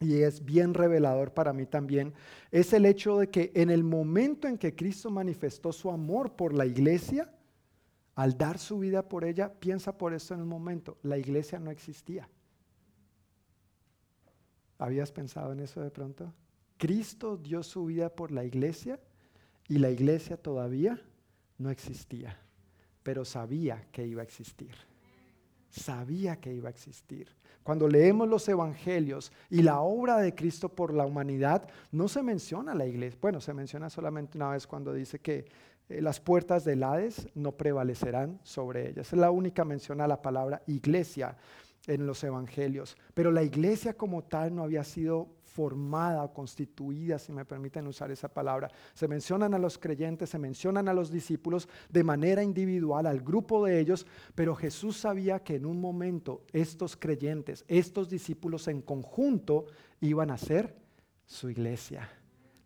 y 0.00 0.22
es 0.22 0.44
bien 0.44 0.72
revelador 0.72 1.34
para 1.34 1.52
mí 1.52 1.66
también, 1.66 2.14
es 2.50 2.72
el 2.72 2.86
hecho 2.86 3.18
de 3.18 3.28
que 3.28 3.52
en 3.54 3.68
el 3.68 3.84
momento 3.84 4.48
en 4.48 4.56
que 4.56 4.74
Cristo 4.74 5.10
manifestó 5.10 5.72
su 5.72 5.90
amor 5.90 6.32
por 6.32 6.54
la 6.54 6.64
iglesia, 6.64 7.30
al 8.14 8.36
dar 8.36 8.58
su 8.58 8.78
vida 8.78 9.06
por 9.06 9.24
ella, 9.24 9.52
piensa 9.52 9.96
por 9.96 10.14
eso 10.14 10.32
en 10.32 10.40
un 10.40 10.48
momento, 10.48 10.96
la 11.02 11.18
iglesia 11.18 11.58
no 11.58 11.70
existía. 11.70 12.28
¿Habías 14.78 15.12
pensado 15.12 15.52
en 15.52 15.60
eso 15.60 15.82
de 15.82 15.90
pronto? 15.90 16.32
Cristo 16.78 17.36
dio 17.36 17.62
su 17.62 17.84
vida 17.84 18.08
por 18.08 18.32
la 18.32 18.44
iglesia 18.44 18.98
y 19.68 19.76
la 19.76 19.90
iglesia 19.90 20.38
todavía 20.38 20.98
no 21.60 21.70
existía, 21.70 22.36
pero 23.02 23.24
sabía 23.24 23.86
que 23.92 24.06
iba 24.06 24.22
a 24.22 24.24
existir. 24.24 24.74
Sabía 25.68 26.40
que 26.40 26.52
iba 26.52 26.68
a 26.68 26.72
existir. 26.72 27.28
Cuando 27.62 27.86
leemos 27.86 28.28
los 28.28 28.48
evangelios 28.48 29.30
y 29.50 29.62
la 29.62 29.80
obra 29.80 30.16
de 30.18 30.34
Cristo 30.34 30.70
por 30.70 30.92
la 30.94 31.04
humanidad, 31.04 31.68
no 31.92 32.08
se 32.08 32.22
menciona 32.22 32.74
la 32.74 32.86
iglesia. 32.86 33.18
Bueno, 33.20 33.40
se 33.40 33.54
menciona 33.54 33.90
solamente 33.90 34.38
una 34.38 34.50
vez 34.50 34.66
cuando 34.66 34.92
dice 34.92 35.20
que 35.20 35.46
eh, 35.88 36.00
las 36.00 36.18
puertas 36.18 36.64
del 36.64 36.82
Hades 36.82 37.28
no 37.34 37.52
prevalecerán 37.52 38.40
sobre 38.42 38.88
ellas. 38.88 39.12
Es 39.12 39.18
la 39.18 39.30
única 39.30 39.64
mención 39.64 40.00
a 40.00 40.08
la 40.08 40.22
palabra 40.22 40.62
iglesia 40.66 41.36
en 41.86 42.06
los 42.06 42.24
evangelios. 42.24 42.96
Pero 43.12 43.30
la 43.30 43.42
iglesia 43.42 43.94
como 43.94 44.24
tal 44.24 44.54
no 44.54 44.62
había 44.62 44.82
sido 44.82 45.28
formada 45.52 46.32
constituida, 46.32 47.18
si 47.18 47.32
me 47.32 47.44
permiten 47.44 47.86
usar 47.86 48.10
esa 48.10 48.28
palabra. 48.28 48.70
Se 48.94 49.08
mencionan 49.08 49.54
a 49.54 49.58
los 49.58 49.78
creyentes, 49.78 50.30
se 50.30 50.38
mencionan 50.38 50.88
a 50.88 50.94
los 50.94 51.10
discípulos 51.10 51.68
de 51.88 52.04
manera 52.04 52.42
individual, 52.42 53.06
al 53.06 53.20
grupo 53.20 53.64
de 53.64 53.80
ellos, 53.80 54.06
pero 54.34 54.54
Jesús 54.54 54.96
sabía 54.96 55.40
que 55.40 55.56
en 55.56 55.66
un 55.66 55.80
momento 55.80 56.44
estos 56.52 56.96
creyentes, 56.96 57.64
estos 57.68 58.08
discípulos 58.08 58.68
en 58.68 58.82
conjunto 58.82 59.66
iban 60.00 60.30
a 60.30 60.38
ser 60.38 60.76
su 61.26 61.50
iglesia 61.50 62.08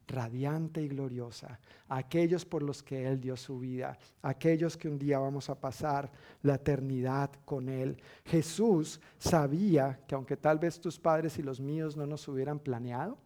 radiante 0.07 0.83
y 0.83 0.89
gloriosa, 0.89 1.59
aquellos 1.89 2.45
por 2.45 2.63
los 2.63 2.83
que 2.83 3.07
Él 3.07 3.21
dio 3.21 3.37
su 3.37 3.59
vida, 3.59 3.99
aquellos 4.23 4.77
que 4.77 4.89
un 4.89 4.99
día 4.99 5.19
vamos 5.19 5.51
a 5.51 5.61
pasar 5.61 6.11
la 6.43 6.57
eternidad 6.57 7.31
con 7.45 7.69
Él. 7.69 7.97
Jesús 8.25 9.01
sabía 9.19 10.01
que 10.07 10.15
aunque 10.15 10.37
tal 10.37 10.59
vez 10.59 10.81
tus 10.81 10.99
padres 10.99 11.39
y 11.39 11.43
los 11.43 11.61
míos 11.61 11.97
no 11.97 12.07
nos 12.07 12.27
hubieran 12.29 12.59
planeado, 12.59 13.19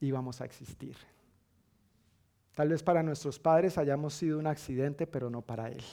íbamos 0.00 0.40
a 0.40 0.44
existir. 0.44 0.96
Tal 2.54 2.68
vez 2.68 2.82
para 2.82 3.02
nuestros 3.02 3.38
padres 3.38 3.78
hayamos 3.78 4.14
sido 4.14 4.38
un 4.38 4.46
accidente, 4.46 5.06
pero 5.06 5.30
no 5.30 5.42
para 5.42 5.68
Él. 5.68 5.84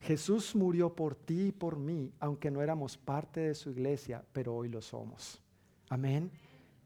Jesús 0.00 0.54
murió 0.54 0.94
por 0.94 1.14
ti 1.14 1.48
y 1.48 1.52
por 1.52 1.78
mí, 1.78 2.12
aunque 2.20 2.50
no 2.50 2.60
éramos 2.60 2.98
parte 2.98 3.40
de 3.40 3.54
su 3.54 3.70
iglesia, 3.70 4.22
pero 4.32 4.54
hoy 4.54 4.68
lo 4.68 4.82
somos. 4.82 5.40
Amén. 5.88 6.30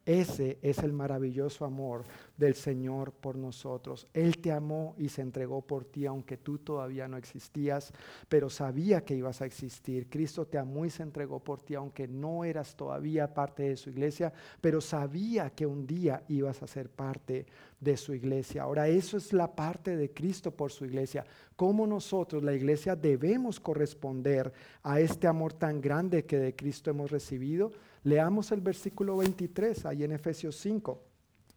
Ese 0.09 0.57
es 0.63 0.79
el 0.79 0.91
maravilloso 0.91 1.65
amor 1.65 2.03
del 2.35 2.55
Señor 2.55 3.11
por 3.11 3.35
nosotros. 3.35 4.07
Él 4.11 4.39
te 4.39 4.51
amó 4.51 4.95
y 4.97 5.09
se 5.09 5.21
entregó 5.21 5.61
por 5.61 5.85
ti, 5.85 6.07
aunque 6.07 6.35
tú 6.35 6.57
todavía 6.57 7.07
no 7.07 7.15
existías, 7.15 7.93
pero 8.27 8.49
sabía 8.49 9.05
que 9.05 9.13
ibas 9.13 9.43
a 9.43 9.45
existir. 9.45 10.09
Cristo 10.09 10.47
te 10.47 10.57
amó 10.57 10.83
y 10.83 10.89
se 10.89 11.03
entregó 11.03 11.39
por 11.39 11.63
ti, 11.63 11.75
aunque 11.75 12.07
no 12.07 12.43
eras 12.43 12.75
todavía 12.75 13.35
parte 13.35 13.61
de 13.69 13.77
su 13.77 13.91
iglesia, 13.91 14.33
pero 14.59 14.81
sabía 14.81 15.51
que 15.51 15.67
un 15.67 15.85
día 15.85 16.23
ibas 16.27 16.63
a 16.63 16.67
ser 16.67 16.89
parte 16.89 17.45
de 17.79 17.95
su 17.95 18.15
iglesia. 18.15 18.63
Ahora, 18.63 18.87
eso 18.87 19.15
es 19.15 19.31
la 19.31 19.55
parte 19.55 19.95
de 19.95 20.11
Cristo 20.11 20.49
por 20.49 20.71
su 20.71 20.85
iglesia. 20.85 21.23
¿Cómo 21.55 21.85
nosotros, 21.85 22.41
la 22.41 22.55
iglesia, 22.55 22.95
debemos 22.95 23.59
corresponder 23.59 24.51
a 24.81 24.99
este 24.99 25.27
amor 25.27 25.53
tan 25.53 25.79
grande 25.79 26.25
que 26.25 26.39
de 26.39 26.55
Cristo 26.55 26.89
hemos 26.89 27.11
recibido? 27.11 27.71
Leamos 28.03 28.51
el 28.51 28.61
versículo 28.61 29.17
23 29.17 29.85
ahí 29.85 30.03
en 30.03 30.11
Efesios 30.11 30.55
5. 30.57 31.01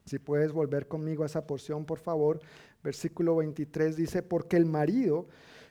Si 0.05 0.19
puedes 0.19 0.53
volver 0.53 0.89
conmigo 0.89 1.23
a 1.23 1.27
esa 1.27 1.47
porción, 1.47 1.85
por 1.85 1.99
favor. 1.99 2.41
Versículo 2.83 3.37
23 3.37 3.97
dice, 3.97 4.23
porque 4.23 4.57
el 4.57 4.67
marido 4.67 5.29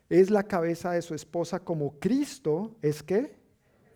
es 0.09 0.29
la 0.29 0.43
cabeza 0.43 0.91
de 0.91 1.01
su 1.01 1.13
esposa 1.13 1.59
como 1.59 1.99
Cristo 1.99 2.75
es 2.81 3.03
que 3.03 3.35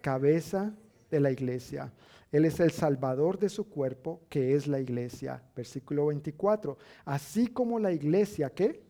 cabeza 0.01 0.75
de 1.09 1.19
la 1.19 1.31
iglesia. 1.31 1.93
Él 2.31 2.43
es 2.45 2.59
el 2.59 2.71
salvador 2.71 3.39
de 3.39 3.49
su 3.49 3.69
cuerpo, 3.69 4.21
que 4.27 4.55
es 4.55 4.67
la 4.67 4.79
iglesia. 4.79 5.41
Versículo 5.55 6.07
24. 6.07 6.77
Así 7.05 7.47
como 7.47 7.79
la 7.79 7.93
iglesia 7.93 8.49
que 8.49 8.83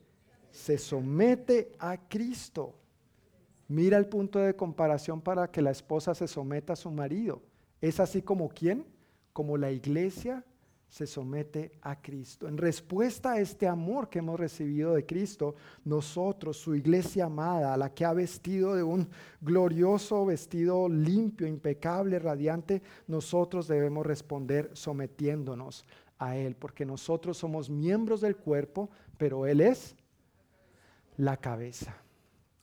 se 0.51 0.77
somete 0.77 1.71
a 1.77 1.97
Cristo 2.07 2.75
Mira 3.67 3.97
el 3.97 4.07
punto 4.07 4.39
de 4.39 4.55
comparación 4.55 5.21
para 5.21 5.49
que 5.49 5.61
la 5.61 5.71
esposa 5.71 6.13
se 6.13 6.27
someta 6.27 6.73
a 6.73 6.75
su 6.75 6.91
marido. 6.91 7.41
Es 7.81 7.99
así 7.99 8.21
como 8.21 8.49
quién? 8.49 8.85
Como 9.33 9.57
la 9.57 9.71
iglesia 9.71 10.43
se 10.87 11.07
somete 11.07 11.73
a 11.81 12.01
Cristo. 12.01 12.47
En 12.47 12.57
respuesta 12.57 13.33
a 13.33 13.39
este 13.39 13.67
amor 13.67 14.07
que 14.07 14.19
hemos 14.19 14.39
recibido 14.39 14.93
de 14.93 15.05
Cristo, 15.05 15.55
nosotros, 15.83 16.55
su 16.55 16.73
iglesia 16.73 17.25
amada, 17.25 17.73
a 17.73 17.77
la 17.77 17.93
que 17.93 18.05
ha 18.05 18.13
vestido 18.13 18.75
de 18.75 18.83
un 18.83 19.09
glorioso 19.41 20.25
vestido 20.25 20.87
limpio, 20.87 21.47
impecable, 21.47 22.17
radiante, 22.17 22.81
nosotros 23.07 23.67
debemos 23.67 24.05
responder 24.05 24.69
sometiéndonos 24.73 25.85
a 26.17 26.37
Él, 26.37 26.55
porque 26.55 26.85
nosotros 26.85 27.37
somos 27.37 27.69
miembros 27.69 28.21
del 28.21 28.37
cuerpo, 28.37 28.89
pero 29.17 29.45
Él 29.47 29.59
es 29.59 29.95
la 31.17 31.37
cabeza. 31.37 31.97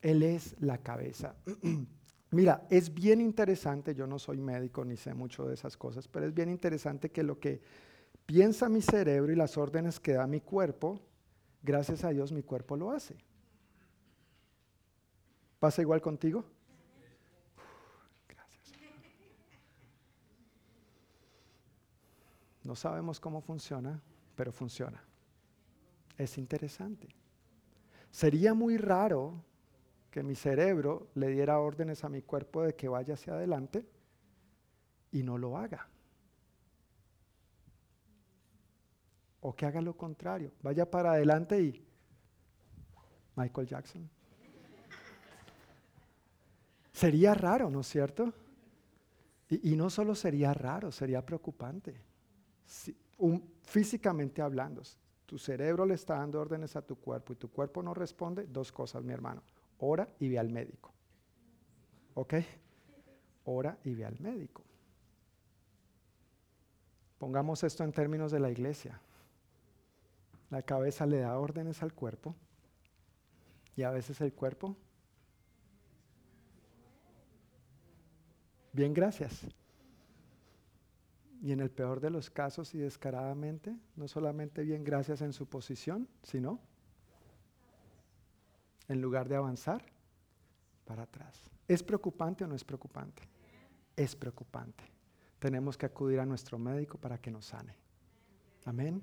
Él 0.01 0.23
es 0.23 0.57
la 0.59 0.79
cabeza. 0.79 1.35
Mira, 2.33 2.66
es 2.70 2.93
bien 2.93 3.20
interesante, 3.20 3.95
yo 3.95 4.07
no 4.07 4.18
soy 4.18 4.41
médico 4.41 4.87
ni 4.87 4.97
sé 4.97 5.12
mucho 5.12 5.47
de 5.47 5.53
esas 5.53 5.76
cosas, 5.76 6.09
pero 6.09 6.24
es 6.26 6.33
bien 6.33 6.49
interesante 6.49 7.11
que 7.11 7.22
lo 7.22 7.39
que 7.39 7.61
piensa 8.24 8.70
mi 8.70 8.80
cerebro 8.80 9.30
y 9.33 9.37
las 9.37 9.59
órdenes 9.59 10.01
que 10.01 10.14
da 10.14 10.26
mi 10.26 10.41
cuerpo, 10.41 10.99
gracias 11.62 12.05
a 12.05 12.09
Dios 12.09 12.33
mi 12.33 12.43
cuerpo 12.43 12.74
lo 12.74 12.91
hace. 12.91 13.18
¿Pasa 15.61 15.83
igual 15.83 16.01
contigo? 16.01 16.43
Gracias. 18.26 18.72
No 22.64 22.74
sabemos 22.74 23.20
cómo 23.20 23.43
funciona, 23.43 24.03
pero 24.35 24.53
funciona. 24.53 25.05
Es 26.16 26.39
interesante. 26.39 27.09
Sería 28.11 28.55
muy 28.55 28.78
raro 28.78 29.45
que 30.13 30.23
mi 30.23 30.35
cerebro 30.35 31.09
le 31.15 31.29
diera 31.29 31.59
órdenes 31.59 32.05
a 32.05 32.11
mi 32.11 32.21
cuerpo 32.21 32.63
de 32.63 32.77
que 32.77 32.87
vaya 32.87 33.15
hacia 33.15 33.33
adelante 33.33 33.83
y 35.11 35.23
no 35.23 35.39
lo 35.39 35.57
haga. 35.57 35.89
O 39.41 39.57
que 39.57 39.65
haga 39.65 39.81
lo 39.81 39.97
contrario, 39.97 40.53
vaya 40.63 40.89
para 40.89 41.13
adelante 41.13 41.63
y 41.63 41.83
Michael 43.37 43.67
Jackson. 43.67 44.09
Sería 46.93 47.33
raro, 47.33 47.71
¿no 47.71 47.81
es 47.81 47.89
cierto? 47.89 48.35
Y, 49.49 49.75
no 49.77 49.89
solo 49.89 50.15
sería 50.15 50.53
raro, 50.53 50.93
sería 50.93 51.25
preocupante. 51.25 52.03
físicamente 53.63 54.43
hablando, 54.43 54.83
tu 55.25 55.39
cerebro 55.39 55.87
le 55.87 55.95
está 55.95 56.19
dando 56.19 56.39
órdenes 56.39 56.77
a 56.77 56.83
tu 56.83 56.97
cuerpo 56.97 57.33
y 57.33 57.37
tu 57.37 57.51
cuerpo 57.51 57.83
no 57.83 57.95
responde, 57.95 58.47
dos 58.47 58.71
cosas, 58.71 59.03
mi 59.03 59.15
hermano. 59.15 59.43
Ora 59.85 60.09
y 60.20 60.28
ve 60.28 60.39
al 60.39 60.49
médico. 60.49 60.93
¿Ok? 62.14 62.35
Ora 63.45 63.76
y 63.83 63.95
ve 63.95 64.05
al 64.05 64.18
médico. 64.20 64.62
Pongamos 67.18 67.64
esto 67.64 67.83
en 67.83 67.91
términos 67.91 68.30
de 68.30 68.39
la 68.39 68.49
iglesia. 68.49 69.01
La 70.51 70.62
cabeza 70.62 71.05
le 71.05 71.18
da 71.18 71.37
órdenes 71.37 71.83
al 71.83 71.95
cuerpo 71.95 72.37
y 73.74 73.83
a 73.83 73.91
veces 73.91 74.20
el 74.20 74.33
cuerpo. 74.33 74.76
Bien, 78.72 78.95
gracias. 78.95 79.49
Y 81.43 81.51
en 81.51 81.59
el 81.59 81.72
peor 81.72 81.99
de 81.99 82.11
los 82.11 82.30
casos 82.30 82.72
y 82.76 82.78
descaradamente, 82.78 83.76
no 83.97 84.07
solamente 84.07 84.62
bien 84.62 84.85
gracias 84.85 85.22
en 85.22 85.33
su 85.33 85.47
posición, 85.47 86.07
sino 86.22 86.61
en 88.89 89.01
lugar 89.01 89.28
de 89.28 89.37
avanzar, 89.37 89.85
para 90.85 91.05
atrás. 91.05 91.51
¿Es 91.68 91.83
preocupante 91.83 92.45
o 92.45 92.47
no 92.47 92.55
es 92.55 92.64
preocupante? 92.64 93.22
Es 93.97 94.16
preocupante. 94.16 94.85
Tenemos 95.39 95.76
que 95.76 95.87
acudir 95.87 96.20
a 96.20 96.26
nuestro 96.26 96.59
médico 96.59 96.99
para 96.99 97.18
que 97.18 97.30
nos 97.30 97.47
sane. 97.47 97.76
Amén 98.64 99.03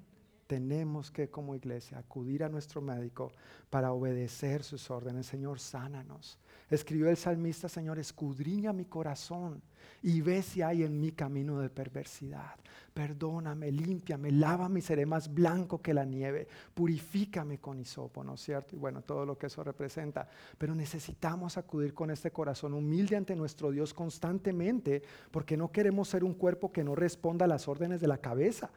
tenemos 0.50 1.12
que 1.12 1.30
como 1.30 1.54
iglesia 1.54 2.00
acudir 2.00 2.44
a 2.44 2.50
nuestro 2.50 2.82
médico 2.82 3.32
para 3.70 3.92
obedecer 3.92 4.64
sus 4.64 4.90
órdenes. 4.90 5.28
Señor, 5.28 5.60
sánanos. 5.60 6.40
Escribió 6.72 7.08
el 7.08 7.18
salmista, 7.18 7.70
Señor, 7.70 8.00
escudriña 8.00 8.74
mi 8.74 8.86
corazón 8.86 9.62
y 10.02 10.22
ve 10.22 10.42
si 10.42 10.64
hay 10.64 10.82
en 10.82 11.00
mi 11.00 11.12
camino 11.12 11.60
de 11.60 11.70
perversidad. 11.70 12.56
Perdóname, 12.96 13.72
límpiame, 13.72 14.32
lávame 14.32 14.80
y 14.80 14.82
seré 14.82 15.06
más 15.06 15.32
blanco 15.32 15.84
que 15.84 15.94
la 15.94 16.04
nieve. 16.04 16.48
Purifícame 16.74 17.60
con 17.60 17.80
hisopo, 17.80 18.24
¿no 18.24 18.34
es 18.34 18.42
cierto? 18.42 18.76
Y 18.76 18.80
bueno, 18.80 19.04
todo 19.04 19.28
lo 19.28 19.38
que 19.38 19.46
eso 19.46 19.64
representa. 19.64 20.28
Pero 20.58 20.74
necesitamos 20.74 21.60
acudir 21.60 21.94
con 21.94 22.10
este 22.10 22.32
corazón 22.32 22.74
humilde 22.74 23.16
ante 23.16 23.36
nuestro 23.36 23.70
Dios 23.70 23.94
constantemente 23.94 25.04
porque 25.30 25.56
no 25.56 25.72
queremos 25.72 26.10
ser 26.10 26.24
un 26.24 26.34
cuerpo 26.34 26.72
que 26.72 26.84
no 26.84 26.96
responda 26.96 27.46
a 27.46 27.48
las 27.48 27.68
órdenes 27.68 28.02
de 28.02 28.08
la 28.08 28.18
cabeza. 28.18 28.72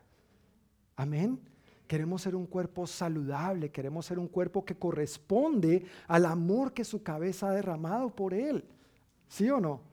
Amén. 0.97 1.41
Queremos 1.87 2.23
ser 2.23 2.35
un 2.35 2.47
cuerpo 2.47 2.87
saludable, 2.87 3.71
queremos 3.71 4.07
ser 4.07 4.19
un 4.19 4.29
cuerpo 4.29 4.65
que 4.65 4.77
corresponde 4.77 5.85
al 6.09 6.27
amor 6.27 6.73
que 6.73 6.85
su 6.85 7.03
cabeza 7.03 7.49
ha 7.49 7.55
derramado 7.55 8.11
por 8.11 8.33
Él. 8.33 8.65
¿Sí 9.29 9.49
o 9.51 9.61
no? 9.61 9.92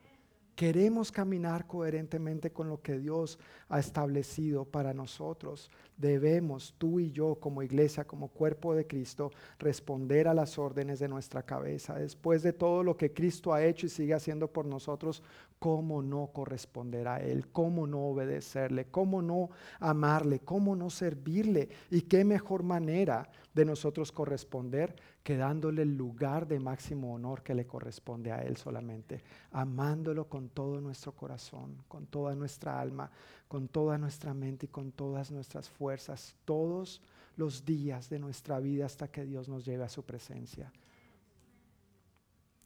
Queremos 0.60 1.10
caminar 1.10 1.68
coherentemente 1.68 2.52
con 2.52 2.68
lo 2.68 2.82
que 2.82 3.00
Dios 3.00 3.40
ha 3.70 3.80
establecido 3.80 4.66
para 4.66 4.94
nosotros. 4.94 5.72
Debemos, 5.96 6.76
tú 6.78 7.00
y 7.00 7.14
yo 7.14 7.36
como 7.36 7.64
iglesia, 7.64 8.04
como 8.04 8.28
cuerpo 8.28 8.76
de 8.76 8.86
Cristo, 8.86 9.32
responder 9.58 10.28
a 10.28 10.34
las 10.34 10.60
órdenes 10.60 11.00
de 11.00 11.08
nuestra 11.08 11.44
cabeza. 11.44 11.98
Después 11.98 12.44
de 12.44 12.52
todo 12.52 12.84
lo 12.84 12.98
que 12.98 13.14
Cristo 13.14 13.54
ha 13.54 13.64
hecho 13.64 13.86
y 13.86 13.90
sigue 13.90 14.14
haciendo 14.14 14.52
por 14.52 14.66
nosotros, 14.66 15.24
¿cómo 15.60 16.02
no 16.02 16.28
corresponder 16.34 17.08
a 17.08 17.22
Él? 17.22 17.48
¿Cómo 17.54 17.88
no 17.88 18.02
obedecerle? 18.08 18.88
¿Cómo 18.88 19.22
no 19.22 19.52
amarle? 19.80 20.40
¿Cómo 20.40 20.76
no 20.76 20.90
servirle? 20.90 21.70
¿Y 21.90 22.02
qué 22.02 22.26
mejor 22.26 22.64
manera 22.64 23.30
de 23.54 23.64
nosotros 23.64 24.12
corresponder 24.12 24.94
que 25.30 25.38
dándole 25.38 25.84
el 25.84 25.96
lugar 25.96 26.48
de 26.48 26.60
máximo 26.60 27.14
honor 27.14 27.44
que 27.44 27.54
le 27.54 27.68
corresponde 27.68 28.32
a 28.32 28.42
Él 28.42 28.58
solamente? 28.58 29.24
Amándolo 29.52 30.28
con 30.28 30.50
todo 30.50 30.82
nuestro 30.82 31.12
corazón, 31.12 31.84
con 31.88 32.08
toda 32.08 32.34
nuestra 32.34 32.82
alma 32.82 33.12
con 33.48 33.68
toda 33.68 34.00
nuestra 34.00 34.34
mente 34.34 34.66
y 34.66 34.70
con 34.70 34.92
todas 34.92 35.30
nuestras 35.30 35.70
fuerzas, 35.70 36.36
todos 36.46 37.00
los 37.36 37.64
días 37.64 38.10
de 38.10 38.18
nuestra 38.18 38.60
vida 38.60 38.88
hasta 38.88 39.08
que 39.08 39.24
Dios 39.24 39.48
nos 39.48 39.66
lleve 39.66 39.84
a 39.84 39.90
su 39.90 40.02
presencia. 40.02 40.74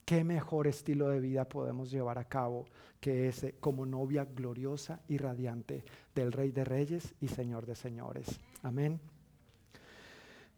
¿Qué 0.05 0.23
mejor 0.23 0.67
estilo 0.67 1.09
de 1.09 1.19
vida 1.19 1.43
podemos 1.49 1.91
llevar 1.91 2.17
a 2.17 2.29
cabo 2.29 2.63
que 3.01 3.27
ese 3.27 3.55
como 3.59 3.85
novia 3.85 4.23
gloriosa 4.23 5.01
y 5.09 5.17
radiante 5.17 5.83
del 6.15 6.31
Rey 6.31 6.51
de 6.51 6.63
Reyes 6.63 7.13
y 7.19 7.27
Señor 7.27 7.65
de 7.65 7.75
Señores? 7.75 8.39
Amén. 8.61 9.01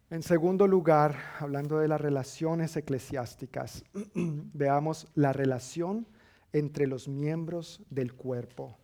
En 0.09 0.23
segundo 0.23 0.67
lugar, 0.67 1.15
hablando 1.39 1.79
de 1.79 1.87
las 1.87 1.99
relaciones 1.99 2.75
eclesiásticas, 2.77 3.83
veamos 4.13 5.07
la 5.15 5.33
relación 5.33 6.07
entre 6.53 6.87
los 6.87 7.07
miembros 7.07 7.81
del 7.89 8.13
cuerpo 8.13 8.77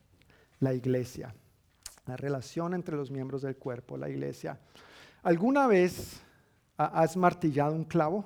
la 0.62 0.74
iglesia, 0.74 1.34
la 2.06 2.16
relación 2.16 2.74
entre 2.74 2.96
los 2.96 3.12
miembros 3.12 3.42
del 3.42 3.58
cuerpo, 3.58 3.98
la 3.98 4.10
iglesia. 4.10 4.58
¿Alguna 5.24 5.68
vez 5.68 6.22
has 6.78 7.18
martillado 7.18 7.74
un 7.74 7.84
clavo? 7.84 8.26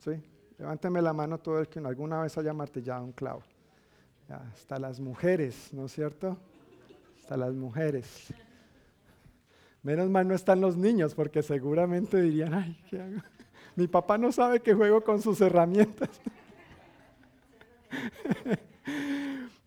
¿Sí? 0.00 0.10
Levánteme 0.58 1.00
la 1.00 1.12
mano 1.12 1.38
todo 1.38 1.60
el 1.60 1.68
que 1.68 1.78
alguna 1.78 2.20
vez 2.20 2.36
haya 2.36 2.52
martillado 2.52 3.04
un 3.04 3.12
clavo. 3.12 3.42
hasta 4.28 4.78
las 4.78 5.00
mujeres, 5.00 5.72
¿no 5.72 5.86
es 5.86 5.92
cierto? 5.92 6.36
Hasta 7.20 7.36
las 7.36 7.54
mujeres. 7.54 8.32
Menos 9.84 10.08
mal 10.08 10.26
no 10.26 10.34
están 10.34 10.62
los 10.62 10.78
niños, 10.78 11.14
porque 11.14 11.42
seguramente 11.42 12.20
dirían, 12.20 12.54
ay, 12.54 12.76
¿qué 12.88 13.00
hago? 13.00 13.18
Mi 13.76 13.86
papá 13.86 14.16
no 14.16 14.32
sabe 14.32 14.60
que 14.60 14.72
juego 14.72 15.02
con 15.02 15.20
sus 15.20 15.40
herramientas. 15.42 16.08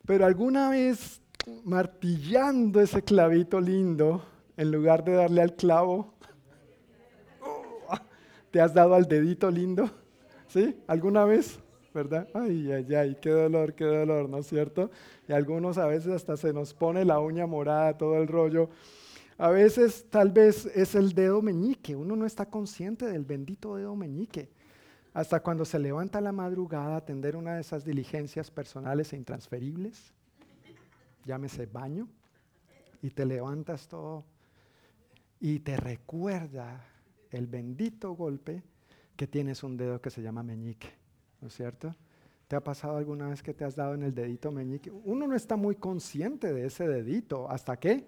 Pero 0.07 0.25
alguna 0.25 0.71
vez 0.71 1.21
martillando 1.63 2.81
ese 2.81 3.03
clavito 3.03 3.61
lindo, 3.61 4.23
en 4.57 4.71
lugar 4.71 5.03
de 5.03 5.13
darle 5.13 5.43
al 5.43 5.55
clavo, 5.55 6.15
¿te 8.51 8.59
has 8.59 8.73
dado 8.73 8.95
al 8.95 9.07
dedito 9.07 9.51
lindo? 9.51 9.87
¿Sí? 10.47 10.81
¿Alguna 10.87 11.25
vez? 11.25 11.59
¿Verdad? 11.93 12.27
Ay, 12.33 12.71
ay, 12.71 12.95
ay, 12.95 13.17
qué 13.21 13.29
dolor, 13.29 13.75
qué 13.75 13.85
dolor, 13.85 14.29
¿no 14.29 14.39
es 14.39 14.47
cierto? 14.47 14.89
Y 15.27 15.33
algunos 15.33 15.77
a 15.77 15.85
veces 15.85 16.11
hasta 16.11 16.37
se 16.37 16.53
nos 16.53 16.73
pone 16.73 17.05
la 17.05 17.19
uña 17.19 17.45
morada, 17.45 17.97
todo 17.97 18.17
el 18.17 18.27
rollo. 18.27 18.69
A 19.37 19.49
veces 19.49 20.05
tal 20.09 20.31
vez 20.31 20.65
es 20.65 20.95
el 20.95 21.13
dedo 21.13 21.41
meñique, 21.41 21.95
uno 21.95 22.15
no 22.15 22.25
está 22.25 22.47
consciente 22.47 23.05
del 23.05 23.23
bendito 23.23 23.75
dedo 23.75 23.95
meñique. 23.95 24.49
Hasta 25.13 25.41
cuando 25.41 25.65
se 25.65 25.79
levanta 25.79 26.21
la 26.21 26.31
madrugada 26.31 26.95
a 26.95 26.97
atender 26.97 27.35
una 27.35 27.55
de 27.55 27.61
esas 27.61 27.83
diligencias 27.85 28.51
personales 28.51 29.13
e 29.13 29.17
intransferibles 29.17 30.13
llámese 31.27 31.65
baño, 31.65 32.07
y 33.01 33.11
te 33.11 33.25
levantas 33.25 33.87
todo 33.87 34.25
y 35.39 35.59
te 35.59 35.77
recuerda 35.77 36.83
el 37.29 37.45
bendito 37.45 38.13
golpe 38.13 38.63
que 39.15 39.27
tienes 39.27 39.61
un 39.61 39.77
dedo 39.77 40.01
que 40.01 40.09
se 40.09 40.23
llama 40.23 40.41
meñique. 40.41 40.89
¿no 41.39 41.49
es 41.49 41.53
cierto? 41.53 41.95
¿Te 42.47 42.55
ha 42.55 42.63
pasado 42.63 42.97
alguna 42.97 43.27
vez 43.27 43.43
que 43.43 43.53
te 43.53 43.65
has 43.65 43.75
dado 43.75 43.93
en 43.93 44.01
el 44.01 44.15
dedito 44.15 44.51
meñique? 44.51 44.89
Uno 44.89 45.27
no 45.27 45.35
está 45.35 45.57
muy 45.57 45.75
consciente 45.75 46.53
de 46.53 46.65
ese 46.65 46.87
dedito. 46.87 47.47
¿Hasta 47.51 47.77
qué? 47.77 48.07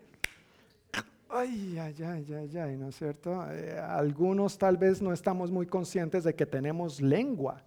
Ay, 1.31 1.77
ay, 1.77 1.95
ay, 2.03 2.33
ay, 2.33 2.57
ay, 2.57 2.77
¿no 2.77 2.89
es 2.89 2.95
cierto? 2.95 3.45
Eh, 3.51 3.79
algunos 3.79 4.57
tal 4.57 4.77
vez 4.77 4.99
no 5.01 5.13
estamos 5.13 5.51
muy 5.51 5.67
conscientes 5.67 6.23
de 6.23 6.33
que 6.33 6.45
tenemos 6.45 6.99
lengua. 7.01 7.63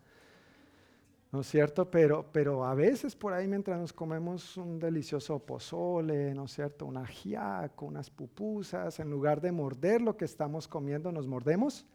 ¿no 1.33 1.41
es 1.41 1.47
cierto? 1.47 1.91
Pero, 1.91 2.27
pero 2.31 2.67
a 2.67 2.75
veces 2.75 3.17
por 3.17 3.33
ahí 3.33 3.49
mientras 3.49 3.81
nos 3.81 3.93
comemos 3.93 4.59
un 4.59 4.79
delicioso 4.79 5.39
pozole, 5.39 6.35
¿no 6.35 6.45
es 6.45 6.53
cierto? 6.53 6.85
Un 6.85 6.99
ajiaco, 6.99 7.87
unas 7.87 8.11
pupusas, 8.11 9.01
en 9.01 9.11
lugar 9.11 9.41
de 9.41 9.51
morder 9.51 10.03
lo 10.03 10.15
que 10.15 10.27
estamos 10.27 10.69
comiendo, 10.69 11.11
nos 11.11 11.27
mordemos 11.27 11.87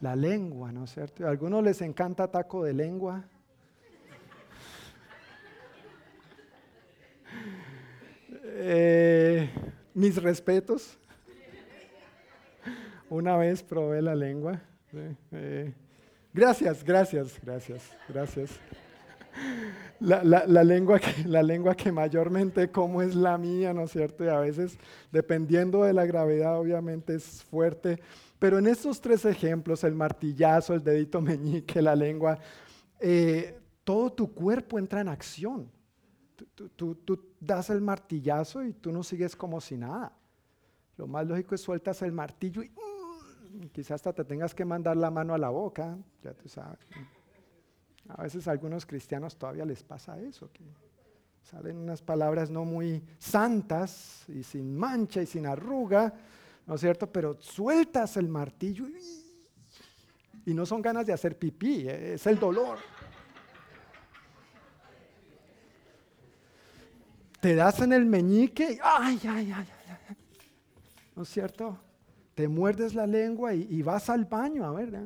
la 0.00 0.16
lengua, 0.16 0.72
¿no 0.72 0.84
es 0.84 0.94
cierto? 0.94 1.26
a 1.26 1.30
algunos 1.30 1.62
les 1.62 1.82
encanta 1.82 2.28
taco 2.28 2.64
de 2.64 2.72
lengua. 2.72 3.24
Eh, 8.62 9.48
mis 9.94 10.22
respetos. 10.22 10.98
Una 13.08 13.36
vez 13.36 13.62
probé 13.62 14.02
la 14.02 14.14
lengua. 14.14 14.60
Eh, 15.32 15.72
Gracias, 16.32 16.84
gracias, 16.84 17.40
gracias, 17.42 17.82
gracias. 18.08 18.50
La, 19.98 20.64
lengua 20.64 21.00
que, 21.00 21.24
la 21.26 21.42
lengua 21.42 21.74
que 21.74 21.90
mayormente 21.90 22.70
como 22.70 23.02
es 23.02 23.16
la 23.16 23.36
mía, 23.36 23.74
¿no 23.74 23.84
es 23.84 23.90
cierto? 23.90 24.24
Y 24.24 24.28
a 24.28 24.38
veces, 24.38 24.78
dependiendo 25.10 25.82
de 25.82 25.92
la 25.92 26.06
gravedad, 26.06 26.58
obviamente 26.58 27.16
es 27.16 27.42
fuerte. 27.42 28.00
Pero 28.38 28.58
en 28.58 28.68
estos 28.68 29.00
tres 29.00 29.24
ejemplos, 29.24 29.82
el 29.82 29.94
martillazo, 29.94 30.72
el 30.74 30.84
dedito 30.84 31.20
meñique, 31.20 31.82
la 31.82 31.96
lengua, 31.96 32.38
eh, 33.00 33.58
todo 33.82 34.12
tu 34.12 34.32
cuerpo 34.32 34.78
entra 34.78 35.00
en 35.00 35.08
acción. 35.08 35.68
Tú, 36.76 37.34
das 37.40 37.70
el 37.70 37.80
martillazo 37.80 38.64
y 38.64 38.72
tú 38.72 38.92
no 38.92 39.02
sigues 39.02 39.36
como 39.36 39.60
si 39.60 39.76
nada. 39.76 40.12
Lo 40.96 41.06
más 41.06 41.26
lógico 41.26 41.54
es 41.54 41.60
sueltas 41.60 42.02
el 42.02 42.12
martillo 42.12 42.62
y 42.62 42.70
quizás 43.72 43.92
hasta 43.92 44.12
te 44.12 44.24
tengas 44.24 44.54
que 44.54 44.64
mandar 44.64 44.96
la 44.96 45.10
mano 45.10 45.34
a 45.34 45.38
la 45.38 45.48
boca, 45.50 45.96
ya 46.22 46.34
tú 46.34 46.48
sabes. 46.48 46.78
A 48.08 48.22
veces 48.22 48.46
a 48.48 48.52
algunos 48.52 48.86
cristianos 48.86 49.36
todavía 49.36 49.64
les 49.64 49.82
pasa 49.82 50.20
eso, 50.20 50.50
que 50.52 50.64
salen 51.42 51.76
unas 51.76 52.02
palabras 52.02 52.50
no 52.50 52.64
muy 52.64 53.02
santas 53.18 54.24
y 54.28 54.42
sin 54.42 54.76
mancha 54.76 55.22
y 55.22 55.26
sin 55.26 55.46
arruga, 55.46 56.12
¿no 56.66 56.74
es 56.74 56.80
cierto? 56.80 57.10
Pero 57.10 57.40
sueltas 57.40 58.16
el 58.16 58.28
martillo 58.28 58.88
y, 58.88 60.50
y 60.50 60.54
no 60.54 60.66
son 60.66 60.82
ganas 60.82 61.06
de 61.06 61.12
hacer 61.12 61.38
pipí, 61.38 61.88
es 61.88 62.26
el 62.26 62.38
dolor. 62.38 62.78
Te 67.40 67.54
das 67.54 67.80
en 67.80 67.92
el 67.92 68.06
meñique 68.06 68.78
ay, 68.82 69.20
ay, 69.22 69.52
ay, 69.52 69.52
ay. 69.52 70.16
¿No 71.16 71.22
es 71.22 71.28
cierto? 71.28 71.78
te 72.40 72.48
muerdes 72.48 72.94
la 72.94 73.06
lengua 73.06 73.52
y, 73.52 73.82
vas 73.82 74.08
al 74.08 74.24
baño, 74.24 74.64
a 74.64 74.72
ver, 74.72 74.98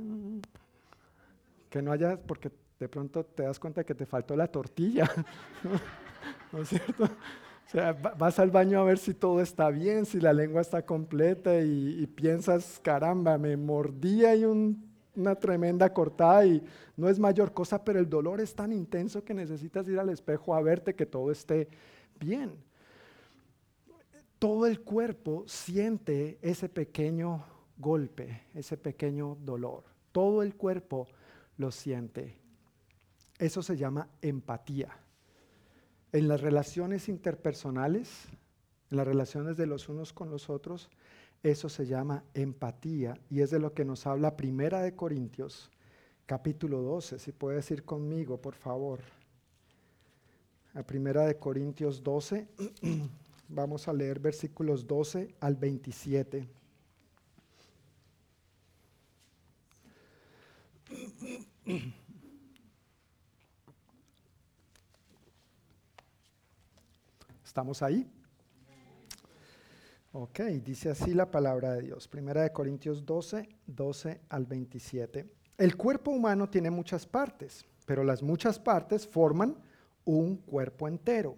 que 1.68 1.82
no 1.82 1.90
haya, 1.90 2.16
porque 2.16 2.48
de 2.78 2.88
pronto 2.88 3.24
te 3.24 3.42
das 3.42 3.58
cuenta 3.58 3.82
que 3.82 3.92
te 3.92 4.06
faltó 4.06 4.36
la 4.36 4.46
tortilla, 4.46 5.10
¿no 6.52 6.62
es 6.62 6.68
cierto? 6.68 7.04
O 7.04 7.70
sea, 7.70 7.92
vas 7.92 8.38
al 8.38 8.52
baño 8.52 8.78
a 8.78 8.84
ver 8.84 8.98
si 8.98 9.14
todo 9.14 9.40
está 9.40 9.70
bien, 9.70 10.06
si 10.06 10.20
la 10.20 10.32
lengua 10.32 10.60
está 10.60 10.86
completa 10.86 11.60
y, 11.60 12.06
piensas, 12.06 12.78
caramba, 12.80 13.36
me 13.36 13.56
mordí 13.56 14.24
y 14.24 14.44
una 15.16 15.34
tremenda 15.34 15.92
cortada 15.92 16.46
y 16.46 16.62
no 16.96 17.08
es 17.08 17.18
mayor 17.18 17.52
cosa, 17.52 17.82
pero 17.82 17.98
el 17.98 18.08
dolor 18.08 18.40
es 18.40 18.54
tan 18.54 18.72
intenso 18.72 19.24
que 19.24 19.34
necesitas 19.34 19.88
ir 19.88 19.98
al 19.98 20.10
espejo 20.10 20.54
a 20.54 20.62
verte 20.62 20.94
que 20.94 21.04
todo 21.04 21.32
esté 21.32 21.68
bien 22.20 22.52
todo 24.44 24.66
el 24.66 24.82
cuerpo 24.82 25.44
siente 25.46 26.38
ese 26.42 26.68
pequeño 26.68 27.46
golpe, 27.78 28.42
ese 28.52 28.76
pequeño 28.76 29.38
dolor. 29.40 29.84
Todo 30.12 30.42
el 30.42 30.54
cuerpo 30.54 31.08
lo 31.56 31.70
siente. 31.70 32.36
Eso 33.38 33.62
se 33.62 33.78
llama 33.78 34.10
empatía. 34.20 34.98
En 36.12 36.28
las 36.28 36.42
relaciones 36.42 37.08
interpersonales, 37.08 38.26
en 38.90 38.98
las 38.98 39.06
relaciones 39.06 39.56
de 39.56 39.64
los 39.64 39.88
unos 39.88 40.12
con 40.12 40.28
los 40.28 40.50
otros, 40.50 40.90
eso 41.42 41.70
se 41.70 41.86
llama 41.86 42.22
empatía 42.34 43.18
y 43.30 43.40
es 43.40 43.50
de 43.50 43.60
lo 43.60 43.72
que 43.72 43.86
nos 43.86 44.06
habla 44.06 44.36
Primera 44.36 44.82
de 44.82 44.94
Corintios, 44.94 45.70
capítulo 46.26 46.82
12. 46.82 47.18
Si 47.18 47.32
puedes 47.32 47.70
ir 47.70 47.82
conmigo, 47.86 48.42
por 48.42 48.56
favor. 48.56 49.00
A 50.74 50.82
Primera 50.82 51.24
de 51.26 51.36
Corintios 51.36 52.02
12. 52.02 52.48
Vamos 53.48 53.86
a 53.86 53.92
leer 53.92 54.18
versículos 54.18 54.84
12 54.86 55.36
al 55.38 55.54
27. 55.54 56.48
¿Estamos 67.44 67.82
ahí? 67.82 68.10
Ok, 70.12 70.40
dice 70.64 70.90
así 70.90 71.14
la 71.14 71.30
palabra 71.30 71.74
de 71.74 71.82
Dios. 71.82 72.08
Primera 72.08 72.42
de 72.42 72.52
Corintios 72.52 73.06
12, 73.06 73.48
12 73.66 74.20
al 74.28 74.46
27. 74.46 75.24
El 75.58 75.76
cuerpo 75.76 76.10
humano 76.10 76.50
tiene 76.50 76.70
muchas 76.70 77.06
partes, 77.06 77.64
pero 77.86 78.02
las 78.02 78.24
muchas 78.24 78.58
partes 78.58 79.06
forman 79.06 79.56
un 80.04 80.36
cuerpo 80.36 80.88
entero. 80.88 81.36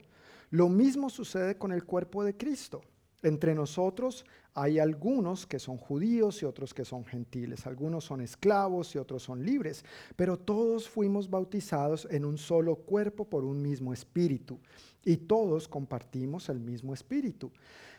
Lo 0.51 0.69
mismo 0.69 1.11
sucede 1.11 1.57
con 1.57 1.73
el 1.73 1.85
cuerpo 1.85 2.25
de 2.25 2.37
Cristo. 2.37 2.83
Entre 3.23 3.55
nosotros 3.55 4.25
hay 4.55 4.79
algunos 4.79 5.47
que 5.47 5.59
son 5.59 5.77
judíos 5.77 6.43
y 6.43 6.45
otros 6.45 6.73
que 6.73 6.85
son 6.85 7.05
gentiles, 7.05 7.67
algunos 7.67 8.05
son 8.05 8.21
esclavos 8.21 8.95
y 8.95 8.99
otros 8.99 9.23
son 9.23 9.45
libres, 9.45 9.85
pero 10.17 10.39
todos 10.39 10.89
fuimos 10.89 11.29
bautizados 11.29 12.07
en 12.11 12.25
un 12.25 12.39
solo 12.39 12.77
cuerpo 12.77 13.25
por 13.25 13.45
un 13.45 13.61
mismo 13.61 13.93
espíritu 13.93 14.61
y 15.05 15.17
todos 15.17 15.69
compartimos 15.69 16.49
el 16.49 16.61
mismo 16.61 16.95
espíritu. 16.95 17.51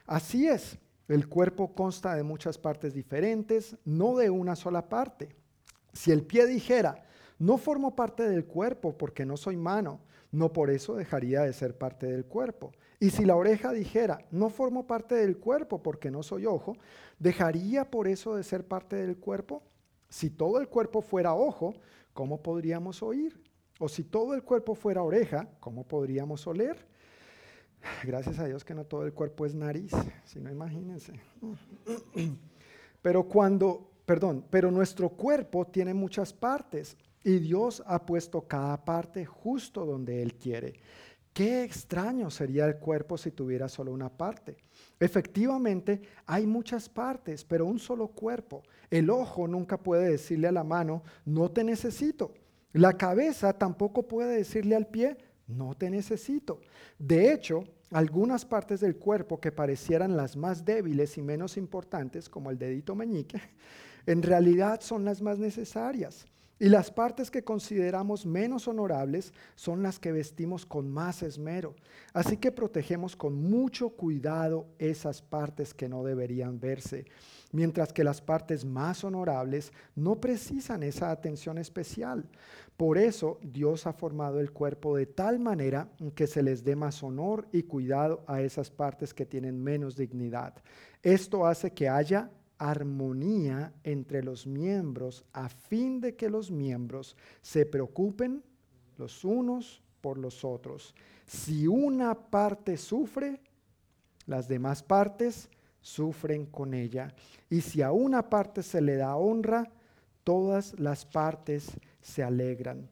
Así 0.06 0.48
es, 0.48 0.78
el 1.08 1.28
cuerpo 1.28 1.74
consta 1.74 2.16
de 2.16 2.24
muchas 2.24 2.58
partes 2.58 2.94
diferentes, 2.94 3.76
no 3.86 4.16
de 4.16 4.30
una 4.30 4.56
sola 4.56 4.90
parte. 4.90 5.36
Si 5.94 6.12
el 6.12 6.24
pie 6.24 6.46
dijera, 6.48 7.04
no 7.40 7.58
formo 7.58 7.96
parte 7.96 8.28
del 8.28 8.46
cuerpo 8.46 8.98
porque 8.98 9.26
no 9.26 9.38
soy 9.38 9.58
mano, 9.58 10.00
no 10.32 10.54
por 10.54 10.70
eso 10.70 10.96
dejaría 10.96 11.42
de 11.42 11.54
ser 11.54 11.78
parte 11.78 12.08
del 12.08 12.26
cuerpo. 12.26 12.72
Y 13.00 13.12
si 13.12 13.26
la 13.26 13.36
oreja 13.36 13.72
dijera, 13.72 14.20
no 14.32 14.50
formo 14.50 14.88
parte 14.88 15.16
del 15.16 15.38
cuerpo 15.38 15.82
porque 15.84 16.10
no 16.12 16.24
soy 16.24 16.46
ojo, 16.46 16.76
¿dejaría 17.20 17.90
por 17.90 18.08
eso 18.08 18.36
de 18.36 18.44
ser 18.44 18.66
parte 18.66 18.96
del 18.96 19.18
cuerpo? 19.18 19.64
Si 20.10 20.30
todo 20.30 20.60
el 20.60 20.68
cuerpo 20.68 21.02
fuera 21.02 21.34
ojo, 21.36 21.74
¿cómo 22.14 22.42
podríamos 22.42 23.04
oír? 23.04 23.40
O 23.80 23.88
si 23.88 24.04
todo 24.04 24.34
el 24.34 24.44
cuerpo 24.44 24.74
fuera 24.74 25.04
oreja, 25.04 25.48
¿cómo 25.60 25.84
podríamos 25.88 26.48
oler? 26.48 26.88
Gracias 28.04 28.40
a 28.40 28.46
Dios 28.46 28.66
que 28.66 28.74
no 28.74 28.86
todo 28.86 29.06
el 29.06 29.14
cuerpo 29.14 29.46
es 29.46 29.54
nariz, 29.54 29.92
si 30.26 30.40
no 30.40 30.50
imagínense. 30.50 31.14
Pero 33.02 33.28
cuando, 33.28 33.92
perdón, 34.06 34.44
pero 34.50 34.72
nuestro 34.72 35.10
cuerpo 35.10 35.66
tiene 35.66 35.94
muchas 35.94 36.34
partes 36.34 36.98
y 37.24 37.40
Dios 37.40 37.84
ha 37.86 38.06
puesto 38.06 38.48
cada 38.48 38.84
parte 38.84 39.26
justo 39.26 39.86
donde 39.86 40.22
Él 40.22 40.36
quiere. 40.36 40.80
Qué 41.34 41.64
extraño 41.64 42.32
sería 42.32 42.66
el 42.66 42.78
cuerpo 42.78 43.16
si 43.16 43.30
tuviera 43.30 43.70
solo 43.70 43.92
una 43.92 44.10
parte. 44.10 44.58
Efectivamente, 45.00 46.02
hay 46.26 46.48
muchas 46.48 46.90
partes, 46.90 47.44
pero 47.44 47.68
un 47.68 47.78
solo 47.78 48.08
cuerpo. 48.08 48.64
El 48.90 49.12
ojo 49.12 49.48
nunca 49.48 49.78
puede 49.78 50.10
decirle 50.10 50.48
a 50.48 50.52
la 50.52 50.64
mano, 50.64 51.04
no 51.26 51.52
te 51.52 51.64
necesito. 51.64 52.34
La 52.74 52.98
cabeza 52.98 53.54
tampoco 53.54 54.08
puede 54.08 54.38
decirle 54.38 54.76
al 54.76 54.88
pie, 54.88 55.16
no 55.48 55.76
te 55.76 55.92
necesito. 55.92 56.60
De 56.98 57.32
hecho, 57.32 57.66
algunas 57.92 58.44
partes 58.44 58.80
del 58.80 58.98
cuerpo 58.98 59.40
que 59.40 59.52
parecieran 59.52 60.18
las 60.18 60.36
más 60.36 60.66
débiles 60.66 61.18
y 61.18 61.22
menos 61.22 61.56
importantes, 61.58 62.30
como 62.30 62.50
el 62.50 62.58
dedito 62.58 62.96
meñique, 62.96 63.40
en 64.06 64.24
realidad 64.24 64.82
son 64.82 65.06
las 65.06 65.22
más 65.22 65.38
necesarias. 65.38 66.26
Y 66.60 66.70
las 66.70 66.90
partes 66.90 67.30
que 67.30 67.44
consideramos 67.44 68.26
menos 68.26 68.68
honorables 68.68 69.32
son 69.56 69.84
las 69.84 70.00
que 70.00 70.12
vestimos 70.12 70.66
con 70.66 70.90
más 70.90 71.22
esmero. 71.22 71.76
Así 72.14 72.38
que 72.38 72.52
protegemos 72.52 73.16
con 73.16 73.36
mucho 73.36 73.90
cuidado 73.90 74.66
esas 74.80 75.22
partes 75.22 75.76
que 75.76 75.88
no 75.88 76.04
deberían 76.04 76.60
verse, 76.60 77.06
mientras 77.52 77.94
que 77.94 78.04
las 78.04 78.22
partes 78.22 78.66
más 78.66 79.04
honorables 79.04 79.72
no 79.96 80.20
precisan 80.20 80.82
esa 80.82 81.12
atención 81.12 81.60
especial. 81.60 82.28
Por 82.76 82.98
eso 82.98 83.40
Dios 83.44 83.86
ha 83.86 83.94
formado 83.94 84.40
el 84.40 84.52
cuerpo 84.52 84.98
de 84.98 85.06
tal 85.06 85.40
manera 85.40 85.90
que 86.16 86.26
se 86.26 86.42
les 86.42 86.64
dé 86.64 86.76
más 86.76 87.04
honor 87.04 87.48
y 87.52 87.64
cuidado 87.64 88.24
a 88.26 88.42
esas 88.42 88.72
partes 88.72 89.14
que 89.14 89.28
tienen 89.28 89.64
menos 89.64 89.96
dignidad. 89.96 90.56
Esto 91.04 91.46
hace 91.46 91.72
que 91.72 91.88
haya 91.88 92.32
armonía 92.58 93.74
entre 93.84 94.24
los 94.24 94.48
miembros 94.48 95.24
a 95.34 95.50
fin 95.50 96.00
de 96.00 96.16
que 96.16 96.30
los 96.30 96.52
miembros 96.52 97.16
se 97.42 97.66
preocupen 97.66 98.44
los 98.98 99.24
unos 99.24 99.82
por 100.02 100.18
los 100.18 100.44
otros. 100.44 100.96
Si 101.26 101.68
una 101.68 102.16
parte 102.16 102.78
sufre, 102.78 103.40
las 104.26 104.48
demás 104.48 104.84
partes 104.84 105.50
sufren 105.82 106.46
con 106.46 106.74
ella. 106.74 107.14
Y 107.50 107.62
si 107.62 107.82
a 107.82 107.92
una 107.92 108.30
parte 108.30 108.64
se 108.64 108.82
le 108.82 108.96
da 108.96 109.16
honra, 109.16 109.72
todas 110.24 110.78
las 110.80 111.06
partes 111.06 111.72
se 112.02 112.24
alegran. 112.24 112.90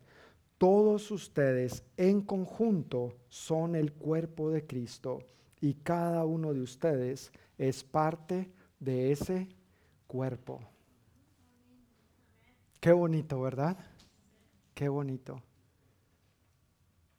Todos 0.58 1.12
ustedes 1.12 1.84
en 1.98 2.22
conjunto 2.22 3.14
son 3.28 3.76
el 3.76 3.92
cuerpo 3.92 4.50
de 4.50 4.66
Cristo 4.66 5.20
y 5.60 5.74
cada 5.74 6.24
uno 6.26 6.54
de 6.54 6.62
ustedes 6.62 7.32
es 7.58 7.84
parte 7.84 8.50
de 8.86 9.12
ese 9.12 9.50
cuerpo. 10.08 10.62
Qué 12.80 12.94
bonito, 12.94 13.42
¿verdad? 13.42 13.78
Qué 14.76 14.88
bonito. 14.88 15.42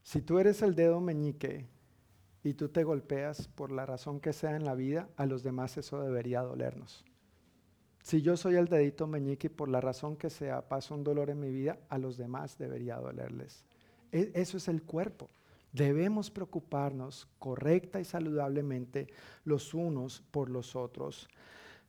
Si 0.05 0.23
tú 0.23 0.39
eres 0.39 0.63
el 0.63 0.77
dedo 0.77 1.01
meñique 1.01 1.67
y 2.45 2.55
tú 2.55 2.69
te 2.69 2.85
golpeas 2.85 3.49
por 3.49 3.73
la 3.73 3.85
razón 3.85 4.21
que 4.21 4.33
sea 4.33 4.55
en 4.55 4.65
la 4.65 4.77
vida, 4.77 5.09
a 5.17 5.27
los 5.27 5.43
demás 5.43 5.77
eso 5.77 6.01
debería 6.01 6.43
dolernos. 6.43 7.05
Si 8.05 8.23
yo 8.23 8.37
soy 8.37 8.55
el 8.55 8.69
dedito 8.69 9.09
meñique 9.09 9.49
y 9.49 9.51
por 9.51 9.69
la 9.69 9.81
razón 9.81 10.17
que 10.17 10.31
sea 10.31 10.69
paso 10.69 10.95
un 10.95 11.03
dolor 11.03 11.31
en 11.31 11.41
mi 11.41 11.51
vida, 11.51 11.81
a 11.89 11.99
los 11.99 12.17
demás 12.17 12.57
debería 12.57 12.99
dolerles. 12.99 13.65
E, 14.13 14.31
eso 14.35 14.59
es 14.59 14.69
el 14.69 14.85
cuerpo. 14.85 15.29
Debemos 15.73 16.31
preocuparnos 16.31 17.29
correcta 17.39 18.01
y 18.01 18.05
saludablemente 18.05 19.09
los 19.45 19.75
unos 19.75 20.23
por 20.31 20.49
los 20.49 20.75
otros. 20.75 21.29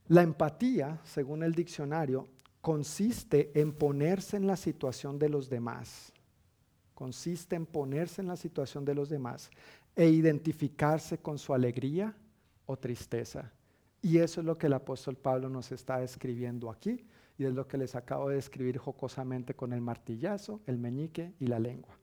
La 0.08 0.22
empatía, 0.22 1.00
según 1.04 1.42
el 1.42 1.54
diccionario, 1.54 2.28
consiste 2.60 3.50
en 3.58 3.72
ponerse 3.72 4.36
en 4.36 4.46
la 4.46 4.56
situación 4.56 5.18
de 5.18 5.28
los 5.28 5.48
demás. 5.48 6.12
Consiste 6.94 7.56
en 7.56 7.66
ponerse 7.66 8.22
en 8.22 8.28
la 8.28 8.36
situación 8.36 8.84
de 8.84 8.94
los 8.94 9.08
demás 9.08 9.50
e 9.94 10.08
identificarse 10.08 11.18
con 11.18 11.38
su 11.38 11.54
alegría 11.54 12.14
o 12.66 12.76
tristeza. 12.76 13.52
Y 14.00 14.18
eso 14.18 14.40
es 14.40 14.46
lo 14.46 14.56
que 14.56 14.68
el 14.68 14.72
apóstol 14.72 15.16
Pablo 15.16 15.48
nos 15.48 15.72
está 15.72 16.02
escribiendo 16.02 16.70
aquí 16.70 17.04
y 17.36 17.44
es 17.44 17.52
lo 17.52 17.66
que 17.66 17.78
les 17.78 17.94
acabo 17.94 18.30
de 18.30 18.38
escribir 18.38 18.78
jocosamente 18.78 19.54
con 19.54 19.72
el 19.72 19.80
martillazo, 19.80 20.60
el 20.66 20.78
meñique 20.78 21.34
y 21.40 21.46
la 21.46 21.58
lengua. 21.58 21.97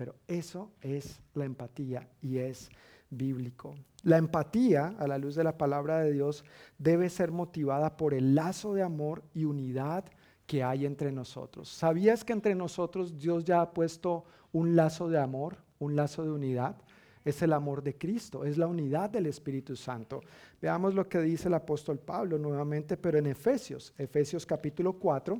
Pero 0.00 0.14
eso 0.28 0.70
es 0.80 1.20
la 1.34 1.44
empatía 1.44 2.08
y 2.22 2.38
es 2.38 2.70
bíblico. 3.10 3.74
La 4.02 4.16
empatía, 4.16 4.94
a 4.98 5.06
la 5.06 5.18
luz 5.18 5.34
de 5.34 5.44
la 5.44 5.58
palabra 5.58 5.98
de 5.98 6.10
Dios, 6.10 6.42
debe 6.78 7.10
ser 7.10 7.32
motivada 7.32 7.98
por 7.98 8.14
el 8.14 8.34
lazo 8.34 8.72
de 8.72 8.82
amor 8.82 9.22
y 9.34 9.44
unidad 9.44 10.06
que 10.46 10.64
hay 10.64 10.86
entre 10.86 11.12
nosotros. 11.12 11.68
¿Sabías 11.68 12.24
que 12.24 12.32
entre 12.32 12.54
nosotros 12.54 13.18
Dios 13.18 13.44
ya 13.44 13.60
ha 13.60 13.74
puesto 13.74 14.24
un 14.52 14.74
lazo 14.74 15.10
de 15.10 15.18
amor, 15.18 15.58
un 15.78 15.96
lazo 15.96 16.24
de 16.24 16.30
unidad? 16.30 16.76
Es 17.22 17.42
el 17.42 17.52
amor 17.52 17.82
de 17.82 17.98
Cristo, 17.98 18.46
es 18.46 18.56
la 18.56 18.68
unidad 18.68 19.10
del 19.10 19.26
Espíritu 19.26 19.76
Santo. 19.76 20.22
Veamos 20.62 20.94
lo 20.94 21.10
que 21.10 21.20
dice 21.20 21.48
el 21.48 21.54
apóstol 21.54 21.98
Pablo 21.98 22.38
nuevamente, 22.38 22.96
pero 22.96 23.18
en 23.18 23.26
Efesios, 23.26 23.92
Efesios 23.98 24.46
capítulo 24.46 24.94
4. 24.94 25.36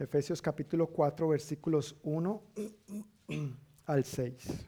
Efesios 0.00 0.40
capítulo 0.40 0.86
4, 0.86 1.28
versículos 1.28 1.94
1 2.04 2.42
al 3.84 4.04
6. 4.04 4.66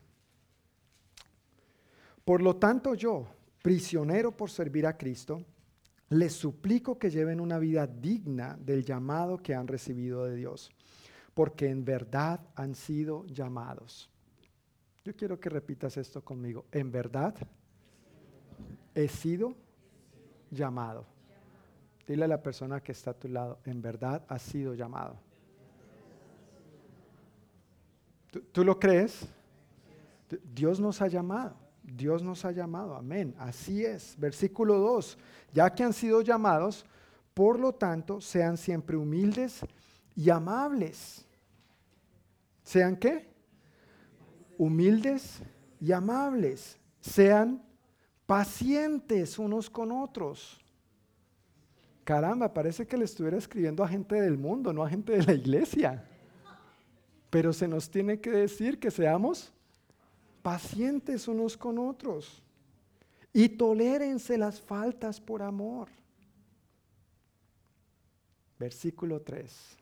Por 2.23 2.43
lo 2.43 2.57
tanto 2.57 2.95
yo, 2.95 3.27
prisionero 3.63 4.31
por 4.31 4.51
servir 4.51 4.87
a 4.87 4.99
Cristo, 4.99 5.43
les 6.11 6.35
suplico 6.35 6.99
que 6.99 7.11
lleven 7.11 7.41
una 7.41 7.59
vida 7.59 7.87
digna 7.87 8.59
del 8.61 8.85
llamado 8.85 9.39
que 9.39 9.55
han 9.55 9.67
recibido 9.67 10.27
de 10.27 10.37
Dios, 10.37 10.71
porque 11.33 11.71
en 11.71 11.83
verdad 11.83 12.41
han 12.55 12.75
sido 12.75 13.25
llamados. 13.27 14.11
Yo 15.03 15.17
quiero 15.17 15.41
que 15.41 15.49
repitas 15.49 15.97
esto 15.97 16.23
conmigo. 16.23 16.67
En 16.71 16.93
verdad 16.93 17.35
he 18.95 19.09
sido 19.09 19.57
llamado. 20.51 21.12
Dile 22.07 22.25
a 22.25 22.29
la 22.29 22.43
persona 22.43 22.81
que 22.81 22.93
está 22.93 23.13
a 23.13 23.15
tu 23.15 23.29
lado, 23.29 23.59
en 23.65 23.81
verdad 23.81 24.25
has 24.29 24.43
sido 24.43 24.75
llamado. 24.75 25.17
¿Tú, 28.53 28.65
lo 28.65 28.79
crees? 28.79 29.27
Dios 30.55 30.81
nos 30.81 31.03
ha 31.03 31.09
llamado. 31.09 31.55
Dios 31.83 32.23
nos 32.23 32.45
ha 32.45 32.53
llamado. 32.53 32.95
Amén. 32.97 33.35
Así 33.39 33.85
es. 33.85 34.15
Versículo 34.19 34.79
2. 34.79 35.19
Ya 35.53 35.69
que 35.75 35.85
han 35.85 35.93
sido 35.93 36.23
llamados, 36.23 36.87
por 37.35 37.61
lo 37.61 37.75
tanto, 37.75 38.21
sean 38.21 38.57
siempre 38.57 38.97
humildes 38.97 39.61
y 40.17 40.31
amables. 40.31 41.27
¿Sean 42.63 42.97
qué? 42.97 43.29
Humildes 44.57 45.43
y 45.79 45.93
amables. 45.93 46.79
Sean 47.01 47.63
pacientes 48.25 49.39
unos 49.39 49.69
con 49.69 49.93
otros. 49.93 50.62
Caramba, 52.13 52.53
parece 52.53 52.87
que 52.87 52.99
le 52.99 53.07
estuviera 53.07 53.39
escribiendo 53.39 53.83
a 53.83 53.89
gente 53.89 54.21
del 54.21 54.37
mundo, 54.37 54.71
no 54.71 54.85
a 54.85 54.91
gente 54.91 55.13
de 55.13 55.23
la 55.23 55.33
iglesia. 55.33 56.05
Pero 57.31 57.55
se 57.55 57.67
nos 57.67 57.91
tiene 57.91 58.21
que 58.21 58.29
decir 58.29 58.79
que 58.79 58.91
seamos 58.91 59.51
pacientes 60.43 61.27
unos 61.27 61.57
con 61.57 61.79
otros 61.79 62.43
y 63.33 63.49
tolérense 63.49 64.37
las 64.37 64.61
faltas 64.61 65.23
por 65.23 65.41
amor. 65.41 65.89
Versículo 68.59 69.23
3 69.23 69.82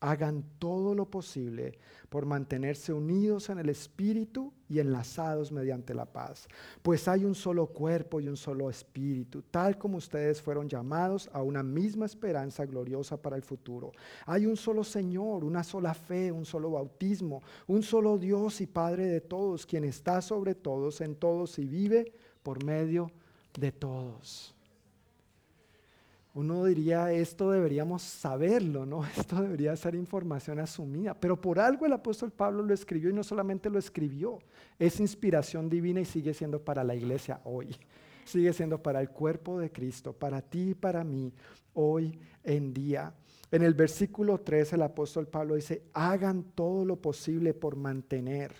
hagan 0.00 0.44
todo 0.58 0.94
lo 0.94 1.10
posible 1.10 1.78
por 2.08 2.26
mantenerse 2.26 2.92
unidos 2.92 3.50
en 3.50 3.58
el 3.58 3.68
Espíritu 3.68 4.52
y 4.68 4.80
enlazados 4.80 5.52
mediante 5.52 5.94
la 5.94 6.06
paz. 6.06 6.48
Pues 6.82 7.06
hay 7.06 7.24
un 7.24 7.34
solo 7.34 7.66
cuerpo 7.66 8.20
y 8.20 8.28
un 8.28 8.36
solo 8.36 8.70
Espíritu, 8.70 9.42
tal 9.42 9.78
como 9.78 9.98
ustedes 9.98 10.40
fueron 10.40 10.68
llamados 10.68 11.30
a 11.32 11.42
una 11.42 11.62
misma 11.62 12.06
esperanza 12.06 12.64
gloriosa 12.64 13.20
para 13.20 13.36
el 13.36 13.42
futuro. 13.42 13.92
Hay 14.26 14.46
un 14.46 14.56
solo 14.56 14.82
Señor, 14.82 15.44
una 15.44 15.62
sola 15.62 15.94
fe, 15.94 16.32
un 16.32 16.46
solo 16.46 16.72
bautismo, 16.72 17.42
un 17.66 17.82
solo 17.82 18.18
Dios 18.18 18.60
y 18.60 18.66
Padre 18.66 19.06
de 19.06 19.20
todos, 19.20 19.66
quien 19.66 19.84
está 19.84 20.22
sobre 20.22 20.54
todos, 20.54 21.00
en 21.00 21.14
todos 21.14 21.58
y 21.58 21.66
vive 21.66 22.12
por 22.42 22.64
medio 22.64 23.10
de 23.52 23.70
todos 23.70 24.54
uno 26.34 26.64
diría, 26.64 27.10
esto 27.12 27.50
deberíamos 27.50 28.02
saberlo, 28.02 28.86
¿no? 28.86 29.04
Esto 29.16 29.42
debería 29.42 29.74
ser 29.76 29.94
información 29.94 30.60
asumida. 30.60 31.14
Pero 31.14 31.40
por 31.40 31.58
algo 31.58 31.86
el 31.86 31.92
apóstol 31.92 32.30
Pablo 32.30 32.62
lo 32.62 32.72
escribió 32.72 33.10
y 33.10 33.12
no 33.12 33.24
solamente 33.24 33.68
lo 33.68 33.78
escribió, 33.78 34.38
es 34.78 35.00
inspiración 35.00 35.68
divina 35.68 36.00
y 36.00 36.04
sigue 36.04 36.32
siendo 36.32 36.62
para 36.62 36.84
la 36.84 36.94
iglesia 36.94 37.40
hoy. 37.44 37.76
Sigue 38.24 38.52
siendo 38.52 38.80
para 38.80 39.00
el 39.00 39.10
cuerpo 39.10 39.58
de 39.58 39.72
Cristo, 39.72 40.12
para 40.12 40.40
ti 40.40 40.70
y 40.70 40.74
para 40.74 41.02
mí, 41.02 41.32
hoy 41.74 42.16
en 42.44 42.72
día. 42.72 43.12
En 43.50 43.62
el 43.62 43.74
versículo 43.74 44.38
3 44.38 44.74
el 44.74 44.82
apóstol 44.82 45.26
Pablo 45.26 45.56
dice, 45.56 45.82
hagan 45.92 46.44
todo 46.54 46.84
lo 46.84 46.96
posible 46.96 47.54
por 47.54 47.74
mantener. 47.74 48.54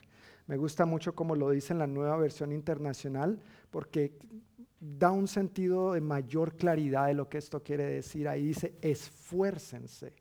Me 0.49 0.57
gusta 0.57 0.85
mucho 0.85 1.15
como 1.15 1.37
lo 1.37 1.51
dice 1.51 1.73
en 1.73 1.79
la 1.79 1.87
nueva 1.87 2.17
versión 2.17 2.51
internacional, 2.51 3.39
porque 3.71 4.19
da 4.81 5.11
un 5.11 5.29
sentido 5.29 5.93
de 5.93 6.01
mayor 6.01 6.57
claridad 6.57 7.09
de 7.09 7.15
lo 7.15 7.29
que 7.29 7.39
esto 7.39 7.63
quiere 7.63 7.85
decir. 7.85 8.27
Ahí 8.27 8.47
dice, 8.47 8.75
esfuércense, 8.81 10.15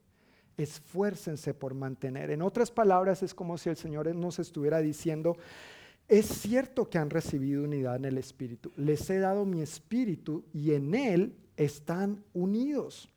esfuércense 0.56 1.54
por 1.54 1.74
mantener. 1.74 2.30
En 2.30 2.42
otras 2.42 2.70
palabras, 2.70 3.22
es 3.22 3.34
como 3.34 3.56
si 3.56 3.70
el 3.70 3.76
Señor 3.76 4.14
nos 4.14 4.38
estuviera 4.38 4.80
diciendo, 4.80 5.36
es 6.06 6.26
cierto 6.26 6.90
que 6.90 6.98
han 6.98 7.08
recibido 7.08 7.64
unidad 7.64 7.96
en 7.96 8.04
el 8.04 8.18
Espíritu. 8.18 8.70
Les 8.76 9.08
he 9.08 9.18
dado 9.18 9.46
mi 9.46 9.62
Espíritu 9.62 10.44
y 10.52 10.74
en 10.74 10.94
Él 10.94 11.36
están 11.56 12.22
unidos. 12.34 13.10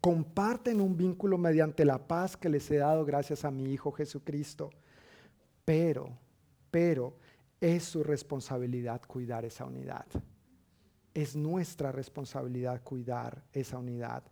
Comparten 0.00 0.80
un 0.80 0.96
vínculo 0.96 1.36
mediante 1.36 1.84
la 1.84 1.98
paz 1.98 2.36
que 2.36 2.48
les 2.48 2.70
he 2.70 2.76
dado 2.76 3.04
gracias 3.04 3.44
a 3.44 3.50
mi 3.50 3.72
Hijo 3.72 3.92
Jesucristo. 3.92 4.70
Pero, 5.64 6.16
pero, 6.70 7.16
es 7.60 7.82
su 7.82 8.04
responsabilidad 8.04 9.02
cuidar 9.06 9.44
esa 9.44 9.64
unidad. 9.64 10.06
Es 11.18 11.34
nuestra 11.34 11.90
responsabilidad 11.90 12.80
cuidar 12.84 13.42
esa 13.52 13.76
unidad. 13.76 14.22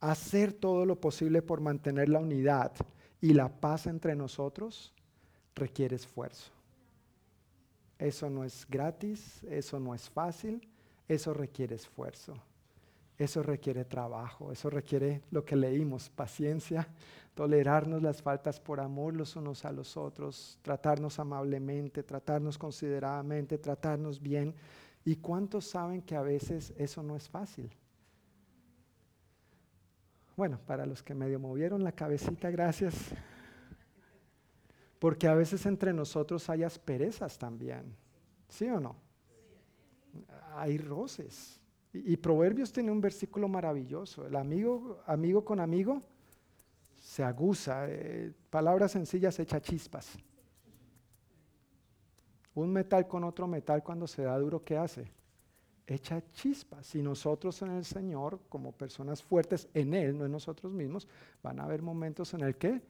Hacer 0.00 0.54
todo 0.54 0.86
lo 0.86 0.98
posible 0.98 1.42
por 1.42 1.60
mantener 1.60 2.08
la 2.08 2.20
unidad 2.20 2.72
y 3.20 3.34
la 3.34 3.50
paz 3.50 3.86
entre 3.86 4.16
nosotros 4.16 4.94
requiere 5.54 5.96
esfuerzo. 5.96 6.50
Eso 7.98 8.30
no 8.30 8.44
es 8.44 8.66
gratis, 8.66 9.44
eso 9.44 9.78
no 9.78 9.94
es 9.94 10.08
fácil, 10.08 10.66
eso 11.06 11.34
requiere 11.34 11.74
esfuerzo. 11.74 12.32
Eso 13.18 13.42
requiere 13.42 13.84
trabajo, 13.84 14.50
eso 14.50 14.70
requiere 14.70 15.20
lo 15.30 15.44
que 15.44 15.54
leímos, 15.54 16.08
paciencia, 16.08 16.88
tolerarnos 17.34 18.02
las 18.02 18.22
faltas 18.22 18.58
por 18.58 18.80
amor 18.80 19.14
los 19.14 19.36
unos 19.36 19.66
a 19.66 19.70
los 19.70 19.98
otros, 19.98 20.58
tratarnos 20.62 21.18
amablemente, 21.18 22.02
tratarnos 22.02 22.56
consideradamente, 22.56 23.58
tratarnos 23.58 24.18
bien 24.18 24.54
¿Y 25.04 25.16
cuántos 25.16 25.66
saben 25.66 26.02
que 26.02 26.14
a 26.14 26.22
veces 26.22 26.72
eso 26.76 27.02
no 27.02 27.16
es 27.16 27.28
fácil? 27.28 27.70
Bueno, 30.36 30.58
para 30.66 30.86
los 30.86 31.02
que 31.02 31.14
medio 31.14 31.38
movieron 31.38 31.84
la 31.84 31.92
cabecita, 31.92 32.50
gracias. 32.50 32.94
Porque 34.98 35.26
a 35.26 35.34
veces 35.34 35.66
entre 35.66 35.92
nosotros 35.92 36.48
hay 36.48 36.62
asperezas 36.62 37.36
también. 37.36 37.96
¿Sí 38.48 38.68
o 38.68 38.78
no? 38.78 38.96
Hay 40.54 40.78
roces. 40.78 41.60
Y, 41.92 42.16
Proverbios 42.16 42.72
tiene 42.72 42.90
un 42.90 43.00
versículo 43.00 43.48
maravilloso. 43.48 44.26
El 44.26 44.36
amigo, 44.36 45.02
amigo 45.06 45.44
con 45.44 45.60
amigo 45.60 46.02
se 47.02 47.22
aguza. 47.22 47.84
Eh, 47.88 48.32
palabras 48.48 48.92
sencillas 48.92 49.38
echa 49.38 49.60
chispas. 49.60 50.16
Un 52.54 52.72
metal 52.72 53.06
con 53.06 53.24
otro 53.24 53.46
metal 53.46 53.82
cuando 53.82 54.06
se 54.06 54.22
da 54.22 54.38
duro, 54.38 54.64
¿qué 54.64 54.76
hace? 54.76 55.10
Echa 55.86 56.22
chispas. 56.32 56.94
Y 56.94 57.02
nosotros 57.02 57.60
en 57.62 57.70
el 57.70 57.84
Señor, 57.84 58.40
como 58.48 58.72
personas 58.72 59.22
fuertes 59.22 59.68
en 59.74 59.94
Él, 59.94 60.18
no 60.18 60.26
en 60.26 60.32
nosotros 60.32 60.72
mismos, 60.72 61.08
van 61.42 61.60
a 61.60 61.64
haber 61.64 61.82
momentos 61.82 62.34
en 62.34 62.42
el 62.42 62.56
que 62.56 62.82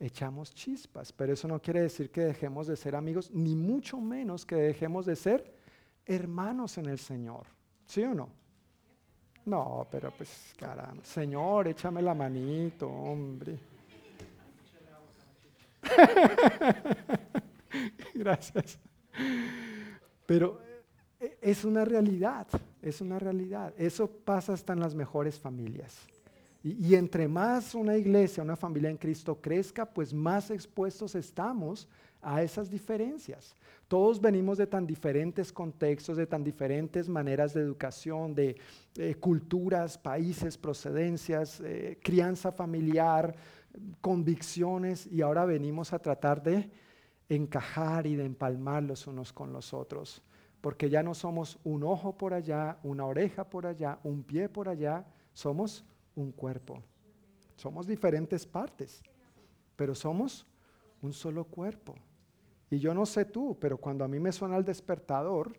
echamos 0.00 0.54
chispas. 0.54 1.12
Pero 1.12 1.32
eso 1.32 1.48
no 1.48 1.60
quiere 1.60 1.82
decir 1.82 2.10
que 2.10 2.22
dejemos 2.22 2.66
de 2.66 2.76
ser 2.76 2.94
amigos, 2.94 3.30
ni 3.32 3.56
mucho 3.56 4.00
menos 4.00 4.46
que 4.46 4.56
dejemos 4.56 5.06
de 5.06 5.16
ser 5.16 5.54
hermanos 6.06 6.78
en 6.78 6.86
el 6.86 6.98
Señor. 6.98 7.46
¿Sí 7.86 8.02
o 8.02 8.14
no? 8.14 8.28
No, 9.44 9.86
pero 9.90 10.10
pues 10.10 10.54
caramba, 10.58 11.04
Señor, 11.04 11.68
échame 11.68 12.02
la 12.02 12.14
manito, 12.14 12.88
hombre. 12.88 13.58
Gracias. 18.14 18.78
Pero 20.26 20.60
eh, 21.20 21.38
es 21.40 21.64
una 21.64 21.84
realidad, 21.84 22.46
es 22.82 23.00
una 23.00 23.18
realidad. 23.18 23.72
Eso 23.76 24.08
pasa 24.08 24.52
hasta 24.52 24.72
en 24.72 24.80
las 24.80 24.94
mejores 24.94 25.38
familias. 25.38 25.96
Y, 26.62 26.88
y, 26.88 26.94
entre 26.94 27.28
más 27.28 27.74
una 27.74 27.96
iglesia, 27.96 28.42
una 28.42 28.56
familia 28.56 28.90
en 28.90 28.96
Cristo 28.96 29.40
crezca, 29.40 29.86
pues 29.86 30.12
más 30.12 30.50
expuestos 30.50 31.14
estamos 31.14 31.88
a 32.20 32.42
esas 32.42 32.70
diferencias. 32.70 33.54
Todos 33.86 34.20
venimos 34.20 34.58
de 34.58 34.66
tan 34.66 34.86
diferentes 34.86 35.52
contextos, 35.52 36.16
de 36.16 36.26
tan 36.26 36.44
diferentes 36.44 37.08
maneras 37.08 37.54
de 37.54 37.62
educación, 37.62 38.34
de 38.34 38.56
culturas, 39.18 39.96
países, 39.96 40.58
procedencias, 40.58 41.60
eh, 41.60 41.98
crianza 42.02 42.52
familiar, 42.52 43.34
convicciones, 44.00 45.06
y 45.06 45.22
ahora 45.22 45.44
venimos 45.44 45.92
a 45.92 45.98
tratar 45.98 46.42
de 46.42 46.70
encajar 47.28 48.06
y 48.06 48.16
de 48.16 48.24
empalmar 48.24 48.82
los 48.82 49.06
unos 49.06 49.32
con 49.32 49.52
los 49.52 49.74
otros, 49.74 50.22
porque 50.60 50.90
ya 50.90 51.02
no 51.02 51.14
somos 51.14 51.58
un 51.64 51.84
ojo 51.84 52.16
por 52.16 52.34
allá, 52.34 52.78
una 52.82 53.04
oreja 53.04 53.48
por 53.48 53.66
allá, 53.66 53.98
un 54.02 54.22
pie 54.22 54.48
por 54.48 54.68
allá, 54.68 55.06
somos 55.32 55.84
un 56.16 56.32
cuerpo. 56.32 56.82
Somos 57.56 57.86
diferentes 57.86 58.46
partes, 58.46 59.02
pero 59.76 59.94
somos 59.94 60.46
un 61.02 61.12
solo 61.12 61.44
cuerpo. 61.44 61.94
Y 62.70 62.78
yo 62.78 62.92
no 62.92 63.06
sé 63.06 63.24
tú, 63.24 63.56
pero 63.60 63.78
cuando 63.78 64.04
a 64.04 64.08
mí 64.08 64.18
me 64.18 64.32
suena 64.32 64.56
el 64.56 64.64
despertador 64.64 65.56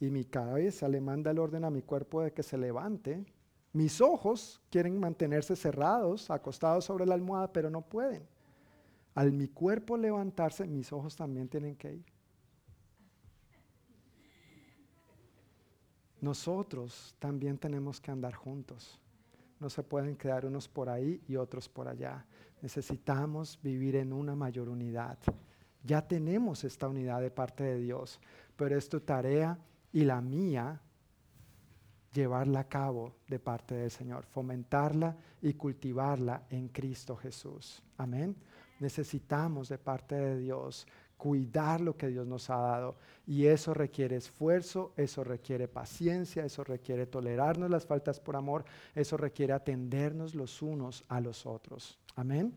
y 0.00 0.10
mi 0.10 0.24
cabeza 0.24 0.88
le 0.88 1.00
manda 1.00 1.30
el 1.30 1.38
orden 1.38 1.64
a 1.64 1.70
mi 1.70 1.82
cuerpo 1.82 2.22
de 2.22 2.32
que 2.32 2.42
se 2.42 2.58
levante, 2.58 3.24
mis 3.72 4.00
ojos 4.00 4.60
quieren 4.70 4.98
mantenerse 4.98 5.56
cerrados, 5.56 6.30
acostados 6.30 6.84
sobre 6.84 7.06
la 7.06 7.14
almohada, 7.14 7.52
pero 7.52 7.70
no 7.70 7.82
pueden. 7.82 8.26
Al 9.14 9.32
mi 9.32 9.48
cuerpo 9.48 9.96
levantarse, 9.96 10.66
mis 10.66 10.92
ojos 10.92 11.16
también 11.16 11.48
tienen 11.48 11.76
que 11.76 11.94
ir. 11.94 12.12
Nosotros 16.20 17.16
también 17.18 17.58
tenemos 17.58 18.00
que 18.00 18.10
andar 18.10 18.34
juntos. 18.34 18.98
No 19.58 19.68
se 19.68 19.82
pueden 19.82 20.16
quedar 20.16 20.46
unos 20.46 20.68
por 20.68 20.88
ahí 20.88 21.20
y 21.26 21.36
otros 21.36 21.68
por 21.68 21.88
allá. 21.88 22.24
Necesitamos 22.62 23.58
vivir 23.60 23.96
en 23.96 24.12
una 24.12 24.36
mayor 24.36 24.68
unidad. 24.68 25.18
Ya 25.82 26.06
tenemos 26.06 26.62
esta 26.62 26.88
unidad 26.88 27.20
de 27.20 27.30
parte 27.30 27.64
de 27.64 27.78
Dios, 27.80 28.20
pero 28.56 28.78
es 28.78 28.88
tu 28.88 29.00
tarea 29.00 29.58
y 29.92 30.04
la 30.04 30.20
mía 30.20 30.80
llevarla 32.12 32.60
a 32.60 32.68
cabo 32.68 33.16
de 33.26 33.40
parte 33.40 33.74
del 33.74 33.90
Señor, 33.90 34.24
fomentarla 34.24 35.16
y 35.40 35.54
cultivarla 35.54 36.44
en 36.50 36.68
Cristo 36.68 37.16
Jesús. 37.16 37.82
Amén. 37.96 38.36
Necesitamos 38.82 39.68
de 39.68 39.78
parte 39.78 40.16
de 40.16 40.38
Dios 40.40 40.88
cuidar 41.16 41.80
lo 41.80 41.96
que 41.96 42.08
Dios 42.08 42.26
nos 42.26 42.50
ha 42.50 42.56
dado. 42.56 42.96
Y 43.28 43.46
eso 43.46 43.72
requiere 43.72 44.16
esfuerzo, 44.16 44.92
eso 44.96 45.22
requiere 45.22 45.68
paciencia, 45.68 46.44
eso 46.44 46.64
requiere 46.64 47.06
tolerarnos 47.06 47.70
las 47.70 47.86
faltas 47.86 48.18
por 48.18 48.34
amor, 48.34 48.64
eso 48.92 49.16
requiere 49.16 49.52
atendernos 49.52 50.34
los 50.34 50.60
unos 50.62 51.04
a 51.08 51.20
los 51.20 51.46
otros. 51.46 51.96
Amén. 52.16 52.52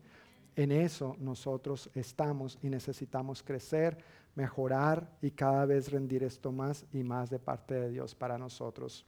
En 0.56 0.72
eso 0.72 1.14
nosotros 1.20 1.88
estamos 1.94 2.58
y 2.60 2.68
necesitamos 2.68 3.40
crecer, 3.44 3.98
mejorar 4.34 5.16
y 5.22 5.30
cada 5.30 5.64
vez 5.64 5.92
rendir 5.92 6.24
esto 6.24 6.50
más 6.50 6.84
y 6.92 7.04
más 7.04 7.30
de 7.30 7.38
parte 7.38 7.74
de 7.74 7.90
Dios 7.90 8.16
para 8.16 8.36
nosotros. 8.36 9.06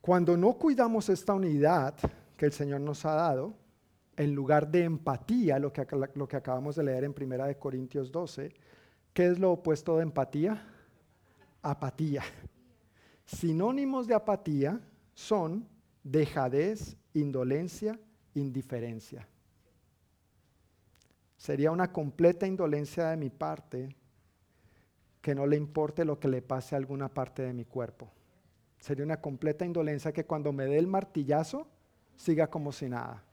Cuando 0.00 0.36
no 0.36 0.54
cuidamos 0.54 1.08
esta 1.10 1.32
unidad 1.32 1.94
que 2.36 2.46
el 2.46 2.52
Señor 2.52 2.80
nos 2.80 3.04
ha 3.04 3.14
dado, 3.14 3.54
en 4.16 4.34
lugar 4.34 4.70
de 4.70 4.84
empatía, 4.84 5.58
lo 5.58 5.72
que, 5.72 5.86
lo 6.14 6.26
que 6.26 6.36
acabamos 6.36 6.76
de 6.76 6.84
leer 6.84 7.04
en 7.04 7.14
1 7.18 7.58
Corintios 7.58 8.10
12, 8.10 8.54
¿qué 9.12 9.26
es 9.26 9.38
lo 9.38 9.52
opuesto 9.52 9.96
de 9.96 10.02
empatía? 10.02 10.66
Apatía. 11.62 12.22
Sinónimos 13.26 14.06
de 14.06 14.14
apatía 14.14 14.80
son 15.12 15.68
dejadez, 16.02 16.96
indolencia, 17.12 17.98
indiferencia. 18.34 19.28
Sería 21.36 21.70
una 21.70 21.92
completa 21.92 22.46
indolencia 22.46 23.08
de 23.10 23.16
mi 23.16 23.30
parte 23.30 23.96
que 25.20 25.34
no 25.34 25.46
le 25.46 25.56
importe 25.56 26.04
lo 26.04 26.18
que 26.18 26.28
le 26.28 26.40
pase 26.40 26.74
a 26.74 26.78
alguna 26.78 27.12
parte 27.12 27.42
de 27.42 27.52
mi 27.52 27.64
cuerpo. 27.64 28.10
Sería 28.78 29.04
una 29.04 29.20
completa 29.20 29.64
indolencia 29.64 30.12
que 30.12 30.24
cuando 30.24 30.52
me 30.52 30.66
dé 30.66 30.78
el 30.78 30.86
martillazo 30.86 31.66
siga 32.14 32.46
como 32.46 32.72
si 32.72 32.88
nada. 32.88 33.24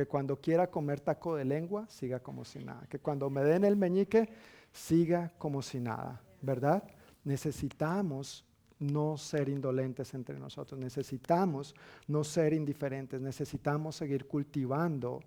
Que 0.00 0.06
cuando 0.06 0.40
quiera 0.40 0.70
comer 0.70 1.00
taco 1.00 1.36
de 1.36 1.44
lengua 1.44 1.86
siga 1.90 2.20
como 2.20 2.42
si 2.42 2.64
nada. 2.64 2.86
Que 2.88 3.00
cuando 3.00 3.28
me 3.28 3.44
den 3.44 3.64
el 3.64 3.76
meñique 3.76 4.30
siga 4.72 5.30
como 5.36 5.60
si 5.60 5.78
nada. 5.78 6.22
¿Verdad? 6.40 6.82
Necesitamos 7.22 8.46
no 8.78 9.18
ser 9.18 9.50
indolentes 9.50 10.14
entre 10.14 10.38
nosotros, 10.38 10.80
necesitamos 10.80 11.74
no 12.06 12.24
ser 12.24 12.54
indiferentes, 12.54 13.20
necesitamos 13.20 13.96
seguir 13.96 14.26
cultivando 14.26 15.20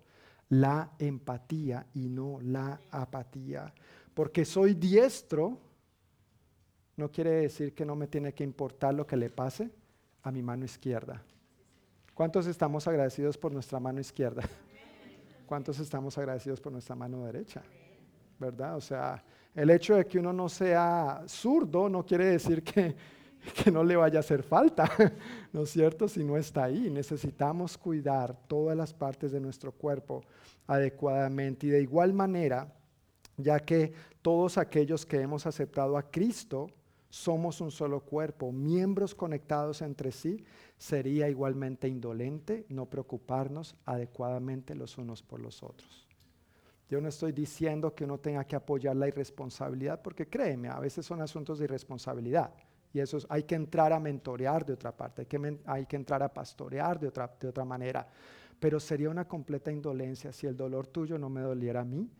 la 0.48 0.90
empatía 0.98 1.86
y 1.94 2.08
no 2.08 2.40
la 2.40 2.80
apatía. 2.90 3.72
Porque 4.12 4.44
soy 4.44 4.74
diestro 4.74 5.56
no 6.96 7.12
quiere 7.12 7.30
decir 7.30 7.74
que 7.74 7.86
no 7.86 7.94
me 7.94 8.08
tiene 8.08 8.34
que 8.34 8.42
importar 8.42 8.92
lo 8.92 9.06
que 9.06 9.16
le 9.16 9.30
pase 9.30 9.70
a 10.24 10.32
mi 10.32 10.42
mano 10.42 10.64
izquierda. 10.64 11.22
¿Cuántos 12.14 12.46
estamos 12.46 12.86
agradecidos 12.86 13.36
por 13.36 13.50
nuestra 13.50 13.80
mano 13.80 14.00
izquierda? 14.00 14.44
¿Cuántos 15.46 15.80
estamos 15.80 16.16
agradecidos 16.16 16.60
por 16.60 16.70
nuestra 16.70 16.94
mano 16.94 17.24
derecha? 17.24 17.60
¿Verdad? 18.38 18.76
O 18.76 18.80
sea, 18.80 19.22
el 19.52 19.68
hecho 19.70 19.96
de 19.96 20.06
que 20.06 20.20
uno 20.20 20.32
no 20.32 20.48
sea 20.48 21.24
zurdo 21.26 21.88
no 21.88 22.06
quiere 22.06 22.26
decir 22.26 22.62
que, 22.62 22.94
que 23.64 23.68
no 23.68 23.82
le 23.82 23.96
vaya 23.96 24.18
a 24.18 24.20
hacer 24.20 24.44
falta, 24.44 24.88
¿no 25.52 25.64
es 25.64 25.70
cierto? 25.70 26.06
Si 26.06 26.22
no 26.22 26.36
está 26.36 26.64
ahí, 26.64 26.88
necesitamos 26.88 27.76
cuidar 27.76 28.36
todas 28.46 28.76
las 28.76 28.94
partes 28.94 29.32
de 29.32 29.40
nuestro 29.40 29.72
cuerpo 29.72 30.22
adecuadamente 30.68 31.66
y 31.66 31.70
de 31.70 31.82
igual 31.82 32.12
manera, 32.12 32.72
ya 33.36 33.58
que 33.58 33.92
todos 34.22 34.56
aquellos 34.56 35.04
que 35.04 35.20
hemos 35.20 35.46
aceptado 35.46 35.96
a 35.96 36.08
Cristo 36.08 36.68
somos 37.14 37.60
un 37.60 37.70
solo 37.70 38.00
cuerpo, 38.00 38.50
miembros 38.50 39.14
conectados 39.14 39.82
entre 39.82 40.10
sí, 40.10 40.44
sería 40.76 41.28
igualmente 41.28 41.86
indolente 41.86 42.66
no 42.70 42.86
preocuparnos 42.86 43.76
adecuadamente 43.84 44.74
los 44.74 44.98
unos 44.98 45.22
por 45.22 45.38
los 45.38 45.62
otros. 45.62 46.08
Yo 46.88 47.00
no 47.00 47.08
estoy 47.08 47.30
diciendo 47.30 47.94
que 47.94 48.02
uno 48.02 48.18
tenga 48.18 48.42
que 48.42 48.56
apoyar 48.56 48.96
la 48.96 49.06
irresponsabilidad, 49.06 50.02
porque 50.02 50.28
créeme, 50.28 50.68
a 50.68 50.80
veces 50.80 51.06
son 51.06 51.22
asuntos 51.22 51.60
de 51.60 51.66
irresponsabilidad. 51.66 52.52
Y 52.92 52.98
eso 52.98 53.18
hay 53.28 53.44
que 53.44 53.54
entrar 53.54 53.92
a 53.92 54.00
mentorear 54.00 54.66
de 54.66 54.72
otra 54.72 54.90
parte, 54.90 55.22
hay 55.22 55.26
que, 55.26 55.60
hay 55.66 55.86
que 55.86 55.94
entrar 55.94 56.20
a 56.20 56.34
pastorear 56.34 56.98
de 56.98 57.06
otra, 57.06 57.32
de 57.38 57.46
otra 57.46 57.64
manera. 57.64 58.08
Pero 58.58 58.80
sería 58.80 59.08
una 59.08 59.28
completa 59.28 59.70
indolencia 59.70 60.32
si 60.32 60.48
el 60.48 60.56
dolor 60.56 60.88
tuyo 60.88 61.16
no 61.16 61.30
me 61.30 61.42
doliera 61.42 61.82
a 61.82 61.84
mí 61.84 62.10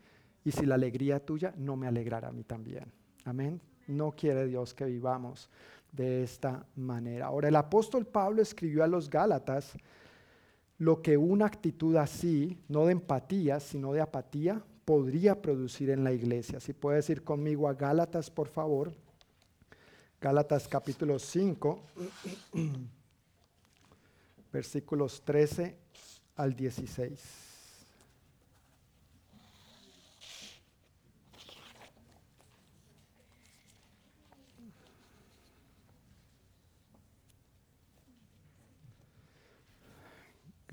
y 0.45 0.51
si 0.51 0.65
la 0.65 0.75
alegría 0.75 1.19
tuya 1.19 1.53
no 1.57 1.75
me 1.75 1.85
alegrara 1.85 2.29
a 2.29 2.31
mí 2.31 2.45
también. 2.45 2.85
Amén. 3.25 3.59
No 3.87 4.11
quiere 4.11 4.47
Dios 4.47 4.73
que 4.73 4.85
vivamos 4.85 5.49
de 5.91 6.23
esta 6.23 6.65
manera. 6.75 7.27
Ahora, 7.27 7.47
el 7.47 7.55
apóstol 7.55 8.05
Pablo 8.05 8.41
escribió 8.41 8.83
a 8.83 8.87
los 8.87 9.09
Gálatas 9.09 9.73
lo 10.77 11.01
que 11.01 11.15
una 11.15 11.45
actitud 11.45 11.95
así, 11.95 12.57
no 12.67 12.85
de 12.85 12.91
empatía, 12.91 13.59
sino 13.59 13.93
de 13.93 14.01
apatía, 14.01 14.61
podría 14.83 15.41
producir 15.41 15.89
en 15.89 16.03
la 16.03 16.11
iglesia. 16.11 16.59
Si 16.59 16.73
puedes 16.73 17.09
ir 17.09 17.23
conmigo 17.23 17.67
a 17.67 17.73
Gálatas, 17.73 18.29
por 18.29 18.47
favor. 18.47 18.91
Gálatas 20.19 20.67
capítulo 20.67 21.17
5, 21.17 21.81
versículos 24.51 25.21
13 25.23 25.75
al 26.35 26.55
16. 26.55 27.44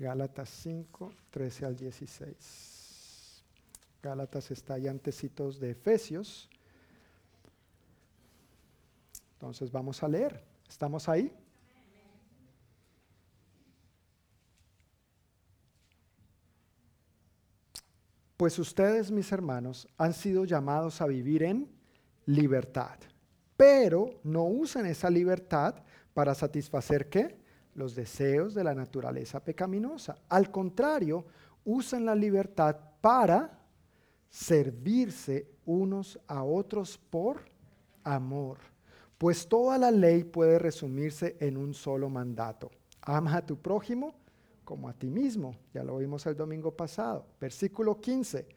Gálatas 0.03 0.49
5, 0.49 1.13
13 1.29 1.65
al 1.65 1.77
16. 1.77 3.41
Gálatas 4.01 4.51
está 4.51 4.73
ahí 4.73 4.89
antecitos 4.89 5.61
de 5.61 5.71
Efesios. 5.71 6.49
Entonces 9.35 9.71
vamos 9.71 10.03
a 10.03 10.09
leer. 10.09 10.43
¿Estamos 10.67 11.07
ahí? 11.07 11.33
Pues 18.35 18.59
ustedes, 18.59 19.09
mis 19.09 19.31
hermanos, 19.31 19.87
han 19.97 20.13
sido 20.13 20.43
llamados 20.43 20.99
a 20.99 21.07
vivir 21.07 21.43
en 21.43 21.71
libertad, 22.25 22.99
pero 23.55 24.19
no 24.25 24.43
usen 24.43 24.85
esa 24.85 25.09
libertad 25.09 25.75
para 26.13 26.35
satisfacer 26.35 27.07
qué? 27.07 27.41
Los 27.75 27.95
deseos 27.95 28.53
de 28.53 28.63
la 28.63 28.73
naturaleza 28.73 29.43
pecaminosa. 29.43 30.17
Al 30.29 30.51
contrario, 30.51 31.25
usan 31.65 32.05
la 32.05 32.15
libertad 32.15 32.75
para 33.01 33.59
servirse 34.29 35.47
unos 35.65 36.19
a 36.27 36.43
otros 36.43 36.97
por 36.97 37.41
amor. 38.03 38.57
Pues 39.17 39.47
toda 39.47 39.77
la 39.77 39.91
ley 39.91 40.23
puede 40.23 40.59
resumirse 40.59 41.37
en 41.39 41.57
un 41.57 41.73
solo 41.73 42.09
mandato. 42.09 42.71
Ama 43.01 43.37
a 43.37 43.45
tu 43.45 43.57
prójimo 43.57 44.15
como 44.63 44.89
a 44.89 44.93
ti 44.93 45.09
mismo. 45.09 45.55
Ya 45.73 45.83
lo 45.83 45.97
vimos 45.97 46.25
el 46.25 46.35
domingo 46.35 46.71
pasado. 46.71 47.25
Versículo 47.39 47.99
15. 47.99 48.47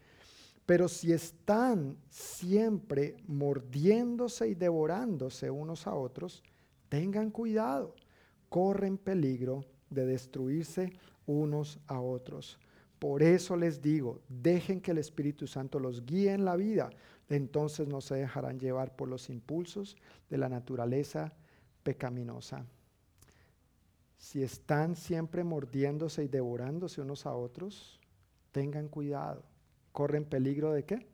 Pero 0.64 0.88
si 0.88 1.12
están 1.12 1.96
siempre 2.08 3.16
mordiéndose 3.28 4.48
y 4.48 4.54
devorándose 4.54 5.48
unos 5.50 5.86
a 5.86 5.94
otros, 5.94 6.42
tengan 6.88 7.30
cuidado 7.30 7.94
corren 8.48 8.98
peligro 8.98 9.64
de 9.90 10.06
destruirse 10.06 10.92
unos 11.26 11.78
a 11.86 12.00
otros. 12.00 12.58
Por 12.98 13.22
eso 13.22 13.56
les 13.56 13.82
digo, 13.82 14.20
dejen 14.28 14.80
que 14.80 14.92
el 14.92 14.98
Espíritu 14.98 15.46
Santo 15.46 15.78
los 15.78 16.06
guíe 16.06 16.32
en 16.32 16.44
la 16.44 16.56
vida, 16.56 16.90
entonces 17.28 17.86
no 17.88 18.00
se 18.00 18.14
dejarán 18.14 18.58
llevar 18.58 18.96
por 18.96 19.08
los 19.08 19.28
impulsos 19.28 19.96
de 20.30 20.38
la 20.38 20.48
naturaleza 20.48 21.32
pecaminosa. 21.82 22.64
Si 24.16 24.42
están 24.42 24.96
siempre 24.96 25.44
mordiéndose 25.44 26.24
y 26.24 26.28
devorándose 26.28 27.00
unos 27.00 27.26
a 27.26 27.34
otros, 27.34 28.00
tengan 28.50 28.88
cuidado. 28.88 29.44
¿Corren 29.92 30.24
peligro 30.24 30.72
de 30.72 30.84
qué? 30.84 31.06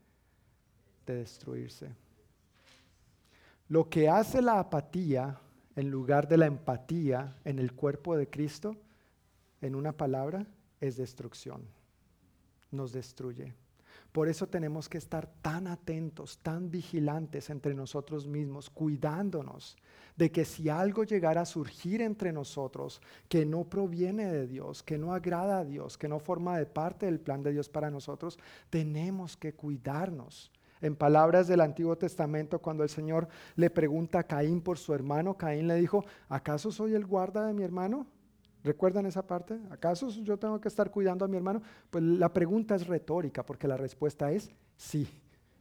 De 1.05 1.17
destruirse. 1.17 1.95
Lo 3.69 3.89
que 3.89 4.09
hace 4.09 4.41
la 4.41 4.61
apatía 4.61 5.41
en 5.77 5.91
lugar 5.91 6.29
de 6.29 6.37
la 6.37 6.47
empatía 6.47 7.37
en 7.45 7.59
el 7.59 7.73
cuerpo 7.73 8.17
de 8.17 8.29
Cristo, 8.29 8.77
en 9.61 9.75
una 9.75 9.93
palabra, 9.93 10.47
es 10.81 10.97
destrucción. 10.97 11.63
Nos 12.71 12.93
destruye. 12.93 13.55
Por 14.13 14.29
eso 14.29 14.47
tenemos 14.47 14.89
que 14.89 14.99
estar 14.99 15.27
tan 15.41 15.67
atentos, 15.67 16.39
tan 16.39 16.71
vigilantes 16.71 17.49
entre 17.49 17.75
nosotros 17.75 18.27
mismos, 18.27 18.69
cuidándonos 18.69 19.77
de 20.17 20.31
que 20.31 20.45
si 20.45 20.69
algo 20.69 21.05
llegara 21.05 21.43
a 21.43 21.47
surgir 21.47 22.03
entre 22.03 22.33
nosotros 22.33 23.01
que 23.29 23.47
no 23.47 23.65
proviene 23.65 24.27
de 24.27 24.47
Dios, 24.47 24.83
que 24.83 24.99
no 24.99 25.15
agrada 25.15 25.61
a 25.61 25.65
Dios, 25.65 25.97
que 25.97 26.09
no 26.09 26.19
forma 26.19 26.59
de 26.59 26.67
parte 26.67 27.07
del 27.07 27.21
plan 27.21 27.43
de 27.43 27.53
Dios 27.53 27.71
para 27.71 27.91
nosotros, 27.91 28.39
tenemos 28.69 29.37
que 29.37 29.55
cuidarnos 29.55 30.53
en 30.83 30.97
palabras 30.97 31.49
del 31.49 31.61
Antiguo 31.61 31.97
Testamento, 31.97 32.59
cuando 32.59 32.83
el 32.83 32.91
Señor 32.91 33.29
le 33.57 33.71
pregunta 33.71 34.19
a 34.19 34.25
Caín 34.25 34.61
por 34.61 34.79
su 34.79 34.93
hermano, 34.93 35.37
Caín 35.39 35.69
le 35.69 35.77
dijo, 35.77 36.05
¿acaso 36.29 36.71
soy 36.71 36.95
el 36.95 37.07
guarda 37.07 37.47
de 37.47 37.55
mi 37.55 37.63
hermano? 37.63 38.07
¿Recuerdan 38.65 39.07
esa 39.07 39.27
parte? 39.27 39.59
¿Acaso 39.71 40.09
yo 40.09 40.37
tengo 40.39 40.61
que 40.61 40.69
estar 40.69 40.91
cuidando 40.91 41.25
a 41.25 41.29
mi 41.29 41.37
hermano? 41.37 41.63
Pues 41.91 42.05
la 42.05 42.33
pregunta 42.33 42.75
es 42.75 42.87
retórica 42.87 43.45
porque 43.45 43.67
la 43.67 43.77
respuesta 43.77 44.31
es 44.31 44.51
sí. 44.77 45.09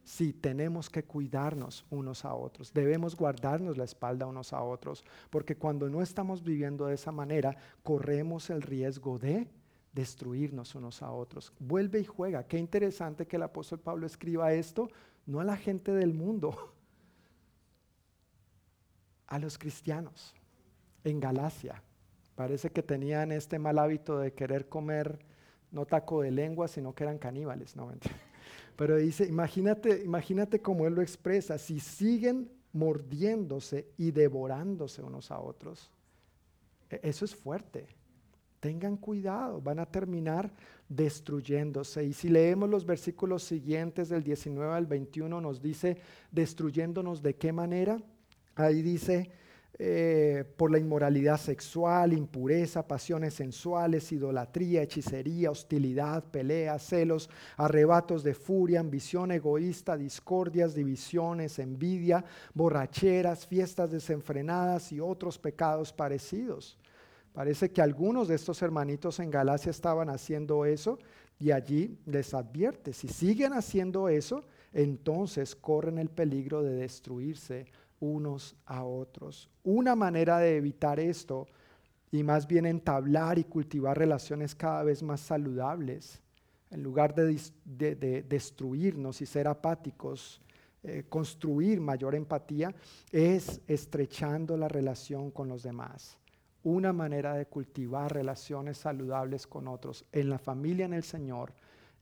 Sí, 0.04 0.32
tenemos 0.32 0.90
que 0.90 1.04
cuidarnos 1.04 1.86
unos 1.88 2.24
a 2.24 2.34
otros, 2.34 2.72
debemos 2.72 3.14
guardarnos 3.14 3.78
la 3.78 3.84
espalda 3.84 4.26
unos 4.26 4.52
a 4.52 4.60
otros, 4.60 5.04
porque 5.30 5.54
cuando 5.54 5.88
no 5.88 6.02
estamos 6.02 6.42
viviendo 6.42 6.86
de 6.86 6.94
esa 6.94 7.12
manera, 7.12 7.56
corremos 7.84 8.50
el 8.50 8.62
riesgo 8.62 9.20
de 9.20 9.48
destruirnos 9.92 10.74
unos 10.74 11.02
a 11.02 11.12
otros. 11.12 11.52
Vuelve 11.58 12.00
y 12.00 12.04
juega. 12.04 12.44
Qué 12.44 12.58
interesante 12.58 13.26
que 13.26 13.36
el 13.36 13.42
apóstol 13.42 13.78
Pablo 13.78 14.06
escriba 14.06 14.52
esto 14.52 14.88
no 15.26 15.40
a 15.40 15.44
la 15.44 15.56
gente 15.56 15.92
del 15.92 16.14
mundo, 16.14 16.56
a 19.26 19.38
los 19.38 19.58
cristianos 19.58 20.34
en 21.04 21.20
Galacia. 21.20 21.82
Parece 22.34 22.70
que 22.70 22.82
tenían 22.82 23.32
este 23.32 23.58
mal 23.58 23.78
hábito 23.78 24.18
de 24.18 24.32
querer 24.32 24.68
comer 24.68 25.18
no 25.70 25.86
taco 25.86 26.22
de 26.22 26.30
lengua, 26.30 26.68
sino 26.68 26.94
que 26.94 27.04
eran 27.04 27.18
caníbales, 27.18 27.76
no 27.76 27.90
Pero 28.76 28.96
dice, 28.96 29.26
imagínate, 29.26 30.02
imagínate 30.02 30.60
cómo 30.60 30.86
él 30.86 30.94
lo 30.94 31.02
expresa, 31.02 31.58
si 31.58 31.80
siguen 31.80 32.50
mordiéndose 32.72 33.88
y 33.98 34.10
devorándose 34.10 35.02
unos 35.02 35.30
a 35.30 35.40
otros. 35.40 35.90
E, 36.90 37.00
eso 37.02 37.24
es 37.24 37.34
fuerte. 37.34 37.86
Tengan 38.62 38.96
cuidado, 38.96 39.60
van 39.60 39.80
a 39.80 39.86
terminar 39.86 40.48
destruyéndose. 40.88 42.04
Y 42.04 42.12
si 42.12 42.28
leemos 42.28 42.70
los 42.70 42.86
versículos 42.86 43.42
siguientes 43.42 44.08
del 44.08 44.22
19 44.22 44.72
al 44.72 44.86
21, 44.86 45.40
nos 45.40 45.60
dice, 45.60 45.96
destruyéndonos 46.30 47.22
de 47.22 47.34
qué 47.34 47.52
manera. 47.52 48.00
Ahí 48.54 48.82
dice, 48.82 49.32
eh, 49.80 50.44
por 50.56 50.70
la 50.70 50.78
inmoralidad 50.78 51.38
sexual, 51.38 52.12
impureza, 52.12 52.86
pasiones 52.86 53.34
sensuales, 53.34 54.12
idolatría, 54.12 54.82
hechicería, 54.82 55.50
hostilidad, 55.50 56.22
peleas, 56.30 56.84
celos, 56.84 57.30
arrebatos 57.56 58.22
de 58.22 58.34
furia, 58.34 58.78
ambición 58.78 59.32
egoísta, 59.32 59.96
discordias, 59.96 60.72
divisiones, 60.72 61.58
envidia, 61.58 62.24
borracheras, 62.54 63.44
fiestas 63.44 63.90
desenfrenadas 63.90 64.92
y 64.92 65.00
otros 65.00 65.36
pecados 65.36 65.92
parecidos 65.92 66.78
Parece 67.32 67.70
que 67.70 67.80
algunos 67.80 68.28
de 68.28 68.34
estos 68.34 68.60
hermanitos 68.60 69.18
en 69.18 69.30
Galacia 69.30 69.70
estaban 69.70 70.10
haciendo 70.10 70.66
eso 70.66 70.98
y 71.38 71.50
allí 71.50 71.98
les 72.04 72.34
advierte, 72.34 72.92
si 72.92 73.08
siguen 73.08 73.54
haciendo 73.54 74.08
eso, 74.08 74.44
entonces 74.72 75.56
corren 75.56 75.98
el 75.98 76.08
peligro 76.08 76.62
de 76.62 76.74
destruirse 76.74 77.66
unos 78.00 78.54
a 78.66 78.84
otros. 78.84 79.48
Una 79.64 79.96
manera 79.96 80.38
de 80.38 80.56
evitar 80.56 81.00
esto 81.00 81.46
y 82.10 82.22
más 82.22 82.46
bien 82.46 82.66
entablar 82.66 83.38
y 83.38 83.44
cultivar 83.44 83.98
relaciones 83.98 84.54
cada 84.54 84.82
vez 84.82 85.02
más 85.02 85.20
saludables, 85.20 86.20
en 86.70 86.82
lugar 86.82 87.14
de, 87.14 88.24
destruirnos 88.28 89.20
y 89.22 89.26
ser 89.26 89.48
apáticos, 89.48 90.40
eh, 90.82 91.04
construir 91.08 91.80
mayor 91.80 92.14
empatía, 92.14 92.74
es 93.10 93.60
estrechando 93.66 94.56
la 94.56 94.68
relación 94.68 95.30
con 95.30 95.48
los 95.48 95.62
demás 95.62 96.18
una 96.64 96.92
manera 96.92 97.34
de 97.34 97.46
cultivar 97.46 98.12
relaciones 98.12 98.78
saludables 98.78 99.46
con 99.46 99.68
otros 99.68 100.04
en 100.12 100.30
la 100.30 100.38
familia, 100.38 100.86
en 100.86 100.94
el 100.94 101.02
Señor, 101.02 101.52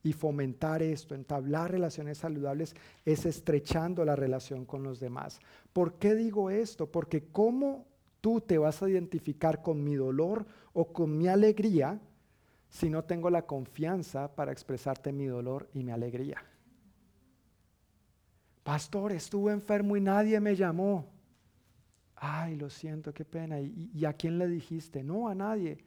y 0.02 0.12
fomentar 0.12 0.82
esto, 0.82 1.14
entablar 1.14 1.70
relaciones 1.70 2.18
saludables, 2.18 2.74
es 3.04 3.26
estrechando 3.26 4.04
la 4.04 4.16
relación 4.16 4.64
con 4.64 4.82
los 4.82 4.98
demás. 4.98 5.40
¿Por 5.72 5.94
qué 5.94 6.14
digo 6.14 6.50
esto? 6.50 6.90
Porque 6.90 7.28
¿cómo 7.30 7.86
tú 8.20 8.40
te 8.40 8.58
vas 8.58 8.82
a 8.82 8.88
identificar 8.88 9.62
con 9.62 9.84
mi 9.84 9.94
dolor 9.94 10.46
o 10.72 10.92
con 10.92 11.16
mi 11.18 11.28
alegría 11.28 12.00
si 12.70 12.88
no 12.88 13.04
tengo 13.04 13.28
la 13.28 13.42
confianza 13.42 14.34
para 14.34 14.52
expresarte 14.52 15.12
mi 15.12 15.26
dolor 15.26 15.68
y 15.74 15.82
mi 15.82 15.92
alegría? 15.92 16.42
Pastor, 18.62 19.12
estuve 19.12 19.52
enfermo 19.52 19.96
y 19.96 20.00
nadie 20.00 20.40
me 20.40 20.54
llamó. 20.54 21.19
Ay, 22.22 22.56
lo 22.56 22.68
siento, 22.68 23.14
qué 23.14 23.24
pena. 23.24 23.58
¿Y, 23.60 24.04
a 24.04 24.12
quién 24.12 24.38
le 24.38 24.46
dijiste? 24.46 25.02
No, 25.02 25.26
a 25.26 25.34
nadie. 25.34 25.78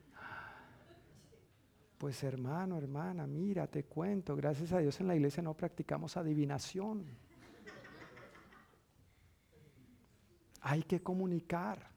Pues 1.99 2.23
hermano, 2.23 2.75
hermana, 2.75 3.27
mira, 3.27 3.67
te 3.67 3.83
cuento, 3.85 4.35
gracias 4.35 4.71
a 4.73 4.79
Dios 4.79 4.99
en 4.99 5.07
la 5.07 5.15
iglesia 5.15 5.43
no 5.43 5.53
practicamos 5.53 6.17
adivinación. 6.17 7.05
Hay 10.61 10.81
que 10.81 11.03
comunicar. 11.03 11.87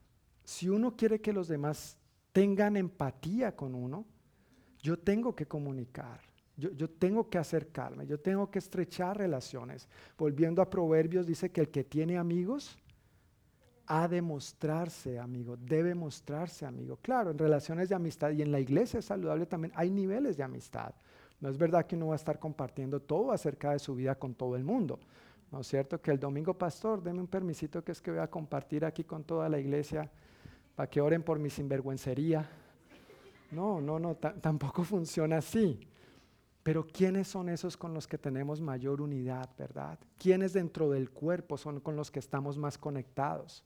Si 0.45 0.69
uno 0.69 0.95
quiere 0.95 1.21
que 1.23 1.33
los 1.33 1.49
demás 1.49 1.99
tengan 2.33 2.77
empatía 2.77 3.57
con 3.57 3.75
uno, 3.75 4.05
yo 4.83 4.99
tengo 4.99 5.35
que 5.35 5.47
comunicar. 5.47 6.21
Yo, 6.59 6.71
yo, 6.73 6.91
tengo 6.91 7.29
que 7.31 7.39
acercarme, 7.39 8.07
yo 8.07 8.21
tengo 8.21 8.51
que 8.51 8.59
estrechar 8.59 9.17
relaciones. 9.17 9.89
Volviendo 10.19 10.61
a 10.61 10.69
Proverbios, 10.69 11.27
dice 11.27 11.51
que 11.51 11.63
el 11.63 11.71
que 11.71 11.85
tiene 11.85 12.19
amigos 12.19 12.79
ha 13.87 14.09
de 14.09 14.21
mostrarse, 14.21 15.19
amigo, 15.19 15.57
debe 15.57 15.95
mostrarse, 15.95 16.67
amigo. 16.67 16.99
Claro, 17.01 17.31
en 17.31 17.39
relaciones 17.39 17.89
de 17.89 17.95
amistad 17.95 18.31
y 18.33 18.43
en 18.43 18.51
la 18.51 18.61
iglesia 18.61 18.99
es 18.99 19.07
saludable 19.07 19.47
también 19.47 19.73
hay 19.77 19.91
niveles 19.91 20.37
de 20.37 20.43
amistad. 20.43 20.95
No 21.41 21.49
es 21.49 21.59
verdad 21.59 21.87
que 21.87 21.97
uno 21.97 22.09
va 22.09 22.15
a 22.15 22.17
estar 22.17 22.39
compartiendo 22.39 23.01
todo 23.01 23.33
acerca 23.33 23.73
de 23.73 23.79
su 23.79 23.95
vida 23.95 24.15
con 24.15 24.35
todo 24.35 24.57
el 24.57 24.65
mundo. 24.65 24.99
¿No 25.53 25.61
es 25.61 25.69
cierto? 25.69 26.01
Que 26.01 26.11
el 26.11 26.19
domingo, 26.19 26.55
pastor, 26.55 27.03
deme 27.03 27.21
un 27.21 27.29
permisito 27.29 27.85
que 27.85 27.93
es 27.93 28.01
que 28.01 28.11
voy 28.11 28.21
a 28.21 28.29
compartir 28.29 28.85
aquí 28.85 29.05
con 29.05 29.23
toda 29.23 29.49
la 29.49 29.59
iglesia 29.59 30.11
para 30.75 30.91
que 30.91 31.01
oren 31.01 31.23
por 31.23 31.39
mi 31.39 31.51
sinvergüencería. 31.51 32.49
No, 33.53 33.81
no, 33.81 33.99
no, 33.99 34.17
tampoco 34.17 34.83
funciona 34.85 35.39
así. 35.39 35.79
Pero 36.63 36.85
¿quiénes 36.85 37.29
son 37.29 37.49
esos 37.49 37.77
con 37.77 37.95
los 37.95 38.09
que 38.09 38.19
tenemos 38.19 38.61
mayor 38.61 39.01
unidad, 39.01 39.49
verdad? 39.57 40.01
¿Quiénes 40.19 40.53
dentro 40.53 40.91
del 40.91 41.11
cuerpo 41.11 41.57
son 41.57 41.79
con 41.79 41.95
los 41.95 42.11
que 42.11 42.19
estamos 42.19 42.59
más 42.59 42.77
conectados? 42.77 43.63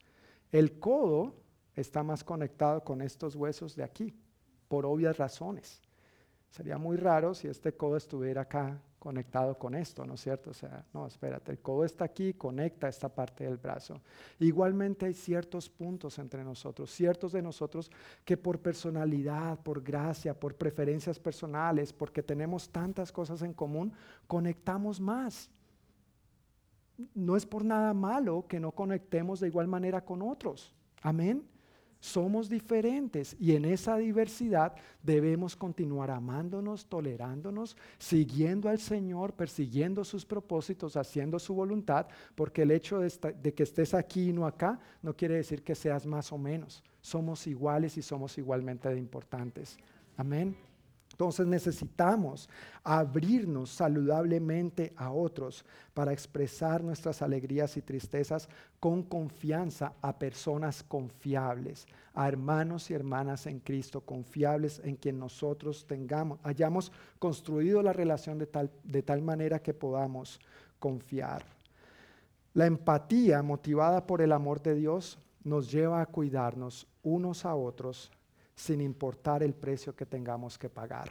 El 0.52 0.78
codo 0.78 1.34
está 1.74 2.02
más 2.02 2.24
conectado 2.24 2.82
con 2.82 3.02
estos 3.02 3.36
huesos 3.36 3.76
de 3.76 3.84
aquí, 3.84 4.14
por 4.68 4.86
obvias 4.86 5.16
razones. 5.16 5.82
Sería 6.50 6.78
muy 6.78 6.96
raro 6.96 7.34
si 7.34 7.46
este 7.48 7.72
codo 7.74 7.96
estuviera 7.96 8.42
acá 8.42 8.80
conectado 8.98 9.56
con 9.56 9.74
esto, 9.74 10.04
¿no 10.04 10.14
es 10.14 10.20
cierto? 10.20 10.50
O 10.50 10.54
sea, 10.54 10.84
no, 10.92 11.06
espérate, 11.06 11.52
el 11.52 11.60
codo 11.60 11.84
está 11.84 12.04
aquí, 12.04 12.34
conecta 12.34 12.88
esta 12.88 13.08
parte 13.08 13.44
del 13.44 13.56
brazo. 13.56 14.00
Igualmente 14.38 15.06
hay 15.06 15.14
ciertos 15.14 15.70
puntos 15.70 16.18
entre 16.18 16.44
nosotros, 16.44 16.90
ciertos 16.90 17.32
de 17.32 17.40
nosotros 17.40 17.90
que 18.24 18.36
por 18.36 18.58
personalidad, 18.60 19.58
por 19.60 19.82
gracia, 19.82 20.38
por 20.38 20.54
preferencias 20.54 21.18
personales, 21.18 21.92
porque 21.92 22.22
tenemos 22.22 22.68
tantas 22.68 23.10
cosas 23.10 23.40
en 23.42 23.54
común, 23.54 23.92
conectamos 24.26 25.00
más. 25.00 25.50
No 27.14 27.36
es 27.36 27.46
por 27.46 27.64
nada 27.64 27.94
malo 27.94 28.46
que 28.48 28.60
no 28.60 28.72
conectemos 28.72 29.40
de 29.40 29.48
igual 29.48 29.68
manera 29.68 30.04
con 30.04 30.22
otros. 30.22 30.74
Amén. 31.02 31.44
Somos 32.00 32.48
diferentes 32.48 33.36
y 33.38 33.54
en 33.54 33.66
esa 33.66 33.98
diversidad 33.98 34.74
debemos 35.02 35.54
continuar 35.54 36.10
amándonos, 36.10 36.86
tolerándonos, 36.86 37.76
siguiendo 37.98 38.70
al 38.70 38.78
Señor, 38.78 39.34
persiguiendo 39.34 40.02
sus 40.02 40.24
propósitos, 40.24 40.96
haciendo 40.96 41.38
su 41.38 41.54
voluntad, 41.54 42.06
porque 42.34 42.62
el 42.62 42.70
hecho 42.70 43.00
de, 43.00 43.52
que 43.54 43.62
estés 43.62 43.92
aquí 43.92 44.30
y 44.30 44.32
no 44.32 44.46
acá 44.46 44.80
no 45.02 45.14
quiere 45.14 45.34
decir 45.34 45.62
que 45.62 45.74
seas 45.74 46.06
más 46.06 46.32
o 46.32 46.38
menos. 46.38 46.82
Somos 47.02 47.46
iguales 47.46 47.98
y 47.98 48.02
somos 48.02 48.38
igualmente 48.38 48.96
importantes. 48.96 49.76
Amén. 50.16 50.56
Entonces 51.20 51.46
necesitamos 51.46 52.48
abrirnos 52.82 53.68
saludablemente 53.68 54.94
a 54.96 55.12
otros 55.12 55.66
para 55.92 56.14
expresar 56.14 56.82
nuestras 56.82 57.20
alegrías 57.20 57.76
y 57.76 57.82
tristezas 57.82 58.48
con 58.80 59.02
confianza 59.02 59.92
a 60.00 60.18
personas 60.18 60.82
confiables, 60.82 61.86
a 62.14 62.26
hermanos 62.26 62.90
y 62.90 62.94
hermanas 62.94 63.46
en 63.46 63.60
Cristo 63.60 64.00
confiables 64.00 64.80
en 64.82 64.96
quien 64.96 65.18
nosotros 65.18 65.86
tengamos, 65.86 66.38
hayamos 66.42 66.90
construido 67.18 67.82
la 67.82 67.92
relación 67.92 68.38
de 68.38 68.46
tal, 68.46 68.70
de 68.82 69.02
tal 69.02 69.20
manera 69.20 69.58
que 69.58 69.74
podamos 69.74 70.40
confiar. 70.78 71.44
La 72.54 72.64
empatía 72.64 73.42
motivada 73.42 74.06
por 74.06 74.22
el 74.22 74.32
amor 74.32 74.62
de 74.62 74.74
Dios 74.74 75.18
nos 75.44 75.70
lleva 75.70 76.00
a 76.00 76.06
cuidarnos 76.06 76.86
unos 77.02 77.44
a 77.44 77.54
otros 77.54 78.10
sin 78.60 78.82
importar 78.82 79.42
el 79.42 79.54
precio 79.54 79.96
que 79.96 80.04
tengamos 80.04 80.58
que 80.58 80.68
pagar. 80.68 81.08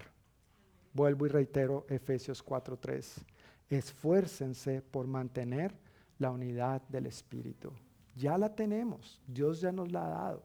Vuelvo 0.93 1.25
y 1.25 1.29
reitero 1.29 1.85
Efesios 1.89 2.43
4:3. 2.43 3.25
Esfuércense 3.67 4.83
por 4.83 5.07
mantener 5.07 5.73
la 6.19 6.29
unidad 6.29 6.81
del 6.89 7.07
Espíritu. 7.07 7.71
Ya 8.15 8.37
la 8.37 8.53
tenemos, 8.53 9.19
Dios 9.25 9.61
ya 9.61 9.71
nos 9.71 9.91
la 9.91 10.05
ha 10.05 10.09
dado, 10.09 10.43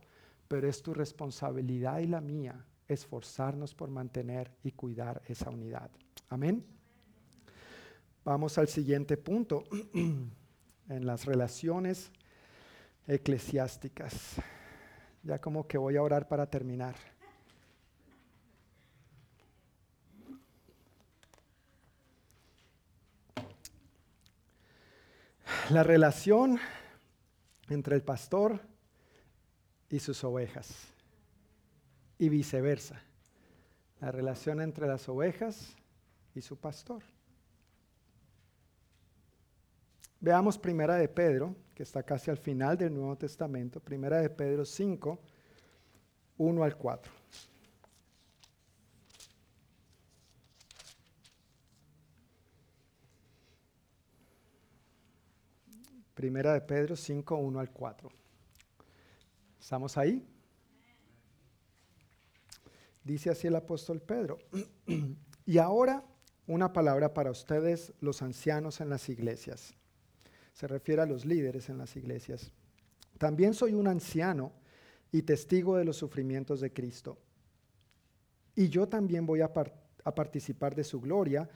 pero 0.48 0.66
es 0.66 0.82
tu 0.82 0.94
responsabilidad 0.94 1.98
y 1.98 2.06
la 2.06 2.22
mía 2.22 2.64
esforzarnos 2.88 3.74
por 3.74 3.90
mantener 3.90 4.50
y 4.62 4.72
cuidar 4.72 5.20
esa 5.26 5.50
unidad. 5.50 5.90
Amén. 6.30 6.64
Vamos 8.24 8.56
al 8.56 8.68
siguiente 8.68 9.18
punto, 9.18 9.64
en 9.92 11.06
las 11.06 11.26
relaciones 11.26 12.10
eclesiásticas. 13.06 14.40
Ya 15.24 15.40
como 15.40 15.66
que 15.66 15.78
voy 15.78 15.96
a 15.96 16.02
orar 16.02 16.28
para 16.28 16.46
terminar. 16.46 16.94
La 25.70 25.82
relación 25.82 26.60
entre 27.70 27.96
el 27.96 28.02
pastor 28.02 28.60
y 29.88 29.98
sus 29.98 30.22
ovejas 30.24 30.88
y 32.18 32.28
viceversa. 32.28 33.00
La 34.00 34.12
relación 34.12 34.60
entre 34.60 34.86
las 34.86 35.08
ovejas 35.08 35.74
y 36.34 36.42
su 36.42 36.58
pastor. 36.58 37.02
Veamos 40.24 40.56
primera 40.56 40.96
de 40.96 41.06
Pedro, 41.06 41.54
que 41.74 41.82
está 41.82 42.02
casi 42.02 42.30
al 42.30 42.38
final 42.38 42.78
del 42.78 42.94
Nuevo 42.94 43.14
Testamento, 43.14 43.78
primera 43.78 44.22
de 44.22 44.30
Pedro 44.30 44.64
5, 44.64 45.20
1 46.38 46.64
al 46.64 46.78
4. 46.78 47.12
Primera 56.14 56.54
de 56.54 56.62
Pedro 56.62 56.96
5, 56.96 57.36
1 57.36 57.60
al 57.60 57.70
4. 57.70 58.08
¿Estamos 59.60 59.98
ahí? 59.98 60.26
Dice 63.02 63.28
así 63.28 63.46
el 63.46 63.56
apóstol 63.56 64.00
Pedro. 64.00 64.38
y 65.44 65.58
ahora 65.58 66.02
una 66.46 66.72
palabra 66.72 67.12
para 67.12 67.30
ustedes, 67.30 67.92
los 68.00 68.22
ancianos 68.22 68.80
en 68.80 68.88
las 68.88 69.10
iglesias 69.10 69.74
se 70.54 70.68
refiere 70.68 71.02
a 71.02 71.06
los 71.06 71.24
líderes 71.24 71.68
en 71.68 71.78
las 71.78 71.96
iglesias. 71.96 72.52
También 73.18 73.54
soy 73.54 73.74
un 73.74 73.88
anciano 73.88 74.52
y 75.10 75.22
testigo 75.22 75.76
de 75.76 75.84
los 75.84 75.96
sufrimientos 75.96 76.60
de 76.60 76.72
Cristo. 76.72 77.18
Y 78.54 78.68
yo 78.68 78.88
también 78.88 79.26
voy 79.26 79.40
a, 79.40 79.52
participar 79.52 80.74
de 80.74 80.84
su 80.84 81.00
gloria 81.00 81.48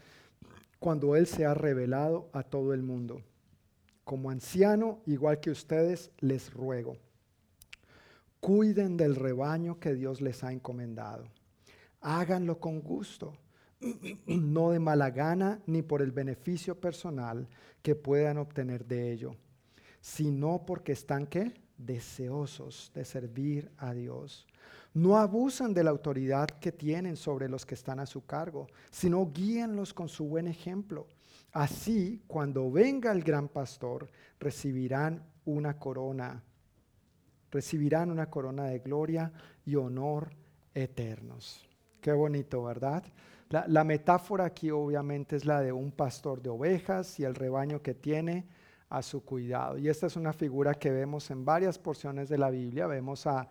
cuando 0.81 1.15
Él 1.15 1.27
se 1.27 1.45
ha 1.45 1.55
revelado 1.55 2.29
a 2.33 2.43
todo 2.43 2.75
el 2.75 2.83
mundo. 2.83 3.23
Como 4.05 4.31
anciano, 4.31 5.01
igual 5.07 5.39
que 5.39 5.51
ustedes, 5.51 6.11
les 6.19 6.53
ruego, 6.53 6.97
cuiden 8.41 8.97
del 8.97 9.15
rebaño 9.15 9.79
que 9.79 9.95
Dios 9.95 10.20
les 10.20 10.43
ha 10.43 10.53
encomendado. 10.53 11.29
Háganlo 12.01 12.59
con 12.59 12.81
gusto 12.81 13.37
no 14.27 14.71
de 14.71 14.79
mala 14.79 15.11
gana 15.11 15.61
ni 15.67 15.83
por 15.83 16.03
el 16.03 16.13
beneficio 16.13 16.81
personal 16.81 17.49
que 17.83 17.95
puedan 17.95 18.39
obtener 18.39 18.85
de 18.85 19.13
ello, 19.13 19.37
sino 20.01 20.65
porque 20.67 20.93
están 20.93 21.27
¿qué? 21.27 21.55
deseosos 21.77 22.91
de 22.95 23.05
servir 23.05 23.71
a 23.79 23.93
Dios. 23.93 24.47
No 24.95 25.17
abusan 25.19 25.75
de 25.75 25.85
la 25.85 25.91
autoridad 25.91 26.47
que 26.47 26.73
tienen 26.73 27.17
sobre 27.17 27.49
los 27.49 27.65
que 27.65 27.75
están 27.75 28.01
a 28.01 28.07
su 28.07 28.27
cargo, 28.27 28.67
sino 28.91 29.31
guíenlos 29.31 29.95
con 29.95 30.09
su 30.09 30.25
buen 30.25 30.49
ejemplo. 30.49 31.07
Así, 31.53 32.23
cuando 32.27 32.71
venga 32.71 33.13
el 33.13 33.23
gran 33.23 33.49
pastor, 33.49 34.11
recibirán 34.41 35.23
una 35.45 35.79
corona, 35.79 36.43
recibirán 37.51 38.11
una 38.11 38.29
corona 38.29 38.65
de 38.65 38.81
gloria 38.81 39.33
y 39.65 39.77
honor 39.77 40.31
eternos. 40.75 41.67
Qué 42.01 42.13
bonito, 42.13 42.65
¿verdad? 42.65 43.05
La, 43.51 43.83
metáfora 43.83 44.45
aquí 44.45 44.70
obviamente 44.70 45.37
es 45.37 45.47
la 45.47 45.62
de 45.62 45.73
un 45.73 45.91
pastor 45.91 46.43
de 46.43 46.51
ovejas 46.51 47.19
y 47.19 47.25
el 47.25 47.35
rebaño 47.35 47.81
que 47.81 47.95
tiene 47.95 48.47
a 48.91 49.01
su 49.01 49.25
cuidado. 49.25 49.79
Y 49.79 49.89
esta 49.89 50.07
es 50.07 50.16
una 50.16 50.35
figura 50.35 50.75
que 50.75 50.91
vemos 50.91 51.31
en 51.31 51.47
varias 51.47 51.79
porciones 51.79 52.29
de 52.29 52.37
la 52.37 52.51
Biblia. 52.51 52.87
Vemos 52.87 53.27
a 53.27 53.49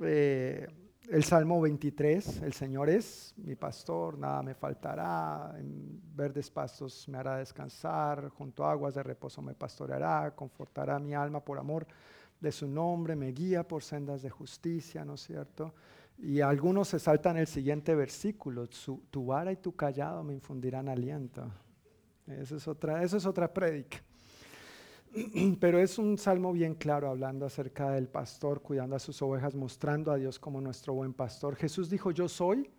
eh, 0.00 0.66
el 1.08 1.22
Salmo 1.22 1.60
23, 1.60 2.42
el 2.42 2.52
Señor 2.52 2.90
es 2.90 3.34
mi 3.36 3.54
pastor, 3.54 4.18
nada 4.18 4.42
me 4.42 4.54
faltará, 4.54 5.54
en 5.58 6.00
verdes 6.14 6.50
pastos 6.50 7.08
me 7.08 7.18
hará 7.18 7.36
descansar, 7.36 8.28
junto 8.30 8.64
a 8.64 8.72
aguas 8.72 8.94
de 8.94 9.02
reposo 9.02 9.42
me 9.42 9.54
pastoreará, 9.54 10.34
confortará 10.34 10.98
mi 10.98 11.14
alma 11.14 11.44
por 11.44 11.58
amor 11.58 11.86
de 12.40 12.52
su 12.52 12.66
nombre, 12.66 13.14
me 13.14 13.32
guía 13.32 13.66
por 13.66 13.82
sendas 13.82 14.22
de 14.22 14.30
justicia, 14.30 15.04
¿no 15.04 15.14
es 15.14 15.22
cierto? 15.22 15.74
Y 16.22 16.40
algunos 16.42 16.88
se 16.88 16.98
saltan 16.98 17.38
el 17.38 17.46
siguiente 17.46 17.94
versículo, 17.94 18.68
tu 18.68 19.26
vara 19.26 19.52
y 19.52 19.56
tu 19.56 19.74
callado 19.74 20.22
me 20.22 20.34
infundirán 20.34 20.88
aliento. 20.88 21.50
Eso 22.26 22.56
es 22.56 22.68
otra, 22.68 23.02
eso 23.02 23.16
es 23.16 23.24
otra 23.24 23.52
prédica. 23.52 24.02
Pero 25.60 25.78
es 25.78 25.98
un 25.98 26.18
salmo 26.18 26.52
bien 26.52 26.74
claro 26.74 27.08
hablando 27.08 27.46
acerca 27.46 27.90
del 27.90 28.08
pastor 28.08 28.60
cuidando 28.60 28.96
a 28.96 28.98
sus 28.98 29.20
ovejas, 29.22 29.54
mostrando 29.54 30.12
a 30.12 30.16
Dios 30.16 30.38
como 30.38 30.60
nuestro 30.60 30.94
buen 30.94 31.14
pastor. 31.14 31.56
Jesús 31.56 31.88
dijo, 31.88 32.10
yo 32.10 32.28
soy 32.28 32.70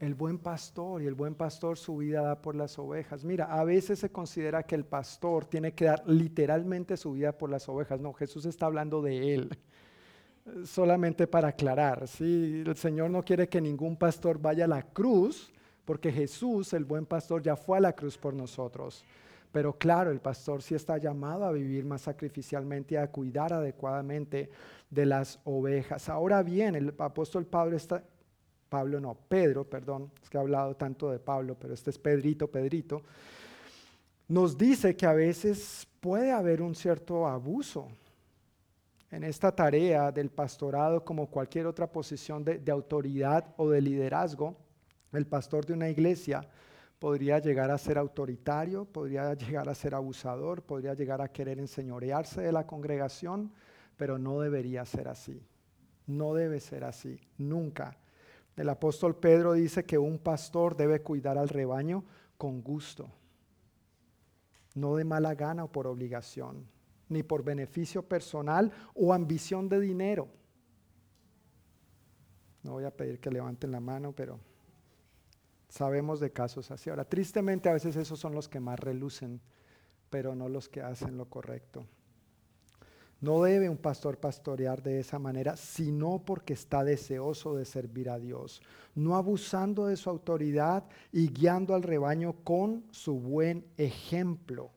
el 0.00 0.14
buen 0.14 0.38
pastor 0.38 1.02
y 1.02 1.06
el 1.06 1.14
buen 1.14 1.34
pastor 1.34 1.78
su 1.78 1.98
vida 1.98 2.22
da 2.22 2.42
por 2.42 2.54
las 2.54 2.78
ovejas. 2.78 3.24
Mira, 3.24 3.46
a 3.46 3.64
veces 3.64 3.98
se 3.98 4.10
considera 4.10 4.62
que 4.62 4.74
el 4.74 4.84
pastor 4.84 5.46
tiene 5.46 5.74
que 5.74 5.86
dar 5.86 6.02
literalmente 6.06 6.96
su 6.96 7.12
vida 7.12 7.36
por 7.36 7.50
las 7.50 7.68
ovejas. 7.68 8.00
No, 8.00 8.12
Jesús 8.14 8.46
está 8.46 8.66
hablando 8.66 9.00
de 9.00 9.34
él. 9.34 9.58
Solamente 10.64 11.26
para 11.26 11.48
aclarar, 11.48 12.08
¿sí? 12.08 12.62
el 12.66 12.76
Señor 12.76 13.10
no 13.10 13.22
quiere 13.22 13.48
que 13.48 13.60
ningún 13.60 13.96
pastor 13.96 14.40
vaya 14.40 14.64
a 14.64 14.68
la 14.68 14.82
cruz, 14.82 15.52
porque 15.84 16.10
Jesús, 16.10 16.72
el 16.72 16.84
buen 16.84 17.06
pastor, 17.06 17.42
ya 17.42 17.56
fue 17.56 17.78
a 17.78 17.80
la 17.80 17.92
cruz 17.92 18.16
por 18.16 18.32
nosotros. 18.34 19.04
Pero 19.52 19.76
claro, 19.76 20.10
el 20.10 20.20
pastor 20.20 20.62
sí 20.62 20.74
está 20.74 20.96
llamado 20.98 21.44
a 21.44 21.52
vivir 21.52 21.84
más 21.84 22.02
sacrificialmente 22.02 22.94
y 22.94 22.98
a 22.98 23.10
cuidar 23.10 23.52
adecuadamente 23.52 24.50
de 24.88 25.06
las 25.06 25.40
ovejas. 25.44 26.08
Ahora 26.08 26.42
bien, 26.42 26.74
el 26.74 26.94
apóstol 26.98 27.46
Pablo 27.46 27.76
está, 27.76 28.02
Pablo 28.68 29.00
no, 29.00 29.16
Pedro, 29.28 29.68
perdón, 29.68 30.10
es 30.22 30.30
que 30.30 30.38
he 30.38 30.40
hablado 30.40 30.74
tanto 30.76 31.10
de 31.10 31.18
Pablo, 31.18 31.56
pero 31.58 31.74
este 31.74 31.90
es 31.90 31.98
Pedrito, 31.98 32.48
Pedrito, 32.48 33.02
nos 34.28 34.56
dice 34.56 34.96
que 34.96 35.06
a 35.06 35.12
veces 35.12 35.86
puede 36.00 36.30
haber 36.30 36.62
un 36.62 36.76
cierto 36.76 37.26
abuso 37.26 37.88
en 39.10 39.24
esta 39.24 39.54
tarea 39.54 40.12
del 40.12 40.30
pastorado 40.30 41.04
como 41.04 41.28
cualquier 41.28 41.66
otra 41.66 41.90
posición 41.90 42.44
de, 42.44 42.58
de 42.58 42.72
autoridad 42.72 43.54
o 43.56 43.68
de 43.68 43.80
liderazgo. 43.80 44.56
El 45.12 45.26
pastor 45.26 45.66
de 45.66 45.72
una 45.72 45.88
iglesia 45.88 46.48
podría 46.98 47.38
llegar 47.38 47.70
a 47.70 47.78
ser 47.78 47.98
autoritario, 47.98 48.84
podría 48.84 49.34
llegar 49.34 49.68
a 49.68 49.74
ser 49.74 49.94
abusador, 49.94 50.62
podría 50.62 50.94
llegar 50.94 51.20
a 51.20 51.32
querer 51.32 51.58
enseñorearse 51.58 52.42
de 52.42 52.52
la 52.52 52.66
congregación, 52.66 53.52
pero 53.96 54.18
no 54.18 54.40
debería 54.40 54.84
ser 54.84 55.08
así. 55.08 55.42
No 56.06 56.34
debe 56.34 56.60
ser 56.60 56.84
así, 56.84 57.18
nunca. 57.38 57.96
El 58.56 58.68
apóstol 58.68 59.16
Pedro 59.16 59.54
dice 59.54 59.84
que 59.84 59.96
un 59.96 60.18
pastor 60.18 60.76
debe 60.76 61.00
cuidar 61.00 61.38
al 61.38 61.48
rebaño 61.48 62.04
con 62.36 62.62
gusto, 62.62 63.10
no 64.74 64.96
de 64.96 65.04
mala 65.04 65.34
gana 65.34 65.64
o 65.64 65.72
por 65.72 65.86
obligación, 65.86 66.66
ni 67.10 67.22
por 67.22 67.44
beneficio 67.44 68.02
personal 68.02 68.72
o 68.94 69.12
ambición 69.12 69.68
de 69.68 69.80
dinero. 69.80 70.28
No 72.62 72.72
voy 72.72 72.84
a 72.84 72.96
pedir 72.96 73.20
que 73.20 73.30
levanten 73.30 73.70
la 73.70 73.80
mano, 73.80 74.12
pero 74.12 74.38
sabemos 75.68 76.20
de 76.20 76.32
casos 76.32 76.70
así. 76.70 76.90
Ahora, 76.90 77.04
tristemente 77.04 77.68
a 77.68 77.74
veces 77.74 77.96
esos 77.96 78.18
son 78.18 78.34
los 78.34 78.48
que 78.48 78.60
más 78.60 78.78
relucen, 78.78 79.40
pero 80.08 80.34
no 80.34 80.48
los 80.48 80.68
que 80.68 80.82
hacen 80.82 81.16
lo 81.16 81.26
correcto. 81.26 81.86
No 83.20 83.42
debe 83.42 83.68
un 83.68 83.76
pastor 83.76 84.18
pastorear 84.18 84.82
de 84.82 84.98
esa 84.98 85.18
manera, 85.18 85.56
sino 85.56 86.22
porque 86.24 86.54
está 86.54 86.84
deseoso 86.84 87.54
de 87.54 87.66
servir 87.66 88.08
a 88.08 88.18
Dios, 88.18 88.62
no 88.94 89.16
abusando 89.16 89.86
de 89.86 89.96
su 89.96 90.08
autoridad 90.08 90.84
y 91.12 91.28
guiando 91.28 91.74
al 91.74 91.82
rebaño 91.82 92.42
con 92.44 92.86
su 92.90 93.20
buen 93.20 93.66
ejemplo, 93.76 94.70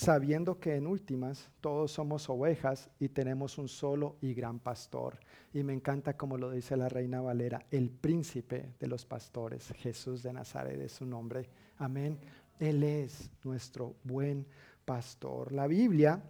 sabiendo 0.00 0.58
que 0.58 0.76
en 0.76 0.86
últimas 0.86 1.50
todos 1.60 1.92
somos 1.92 2.30
ovejas 2.30 2.88
y 2.98 3.10
tenemos 3.10 3.58
un 3.58 3.68
solo 3.68 4.16
y 4.22 4.32
gran 4.32 4.58
pastor. 4.58 5.20
Y 5.52 5.62
me 5.62 5.74
encanta 5.74 6.16
como 6.16 6.38
lo 6.38 6.50
dice 6.50 6.74
la 6.74 6.88
reina 6.88 7.20
Valera, 7.20 7.66
el 7.70 7.90
príncipe 7.90 8.72
de 8.80 8.86
los 8.86 9.04
pastores, 9.04 9.74
Jesús 9.76 10.22
de 10.22 10.32
Nazaret 10.32 10.80
es 10.80 10.92
su 10.92 11.04
nombre. 11.04 11.50
Amén. 11.76 12.18
Él 12.58 12.82
es 12.82 13.30
nuestro 13.44 13.94
buen 14.02 14.46
pastor. 14.86 15.52
La 15.52 15.66
Biblia 15.66 16.22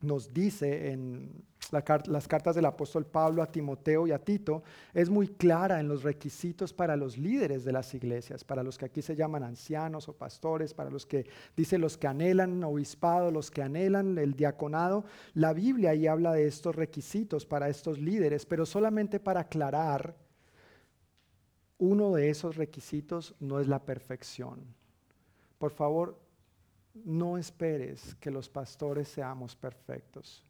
nos 0.00 0.32
dice 0.32 0.92
en 0.92 1.42
las 1.70 2.28
cartas 2.28 2.54
del 2.54 2.64
apóstol 2.64 3.06
Pablo 3.06 3.42
a 3.42 3.50
Timoteo 3.50 4.06
y 4.06 4.12
a 4.12 4.18
Tito, 4.18 4.62
es 4.94 5.10
muy 5.10 5.28
clara 5.28 5.80
en 5.80 5.88
los 5.88 6.02
requisitos 6.02 6.72
para 6.72 6.96
los 6.96 7.18
líderes 7.18 7.64
de 7.64 7.72
las 7.72 7.92
iglesias, 7.94 8.44
para 8.44 8.62
los 8.62 8.78
que 8.78 8.86
aquí 8.86 9.02
se 9.02 9.16
llaman 9.16 9.42
ancianos 9.42 10.08
o 10.08 10.16
pastores, 10.16 10.74
para 10.74 10.90
los 10.90 11.06
que 11.06 11.26
dice 11.56 11.78
los 11.78 11.96
que 11.96 12.06
anhelan 12.06 12.62
obispado, 12.64 13.30
los 13.30 13.50
que 13.50 13.62
anhelan 13.62 14.18
el 14.18 14.34
diaconado. 14.34 15.04
La 15.34 15.52
Biblia 15.52 15.90
ahí 15.90 16.06
habla 16.06 16.32
de 16.32 16.46
estos 16.46 16.74
requisitos 16.74 17.44
para 17.44 17.68
estos 17.68 17.98
líderes, 17.98 18.46
pero 18.46 18.64
solamente 18.64 19.20
para 19.20 19.40
aclarar, 19.40 20.14
uno 21.78 22.12
de 22.12 22.30
esos 22.30 22.56
requisitos 22.56 23.34
no 23.38 23.60
es 23.60 23.68
la 23.68 23.84
perfección. 23.84 24.60
Por 25.58 25.70
favor, 25.70 26.18
no 27.04 27.38
esperes 27.38 28.14
que 28.16 28.30
los 28.30 28.48
pastores 28.48 29.08
seamos 29.08 29.54
perfectos. 29.54 30.44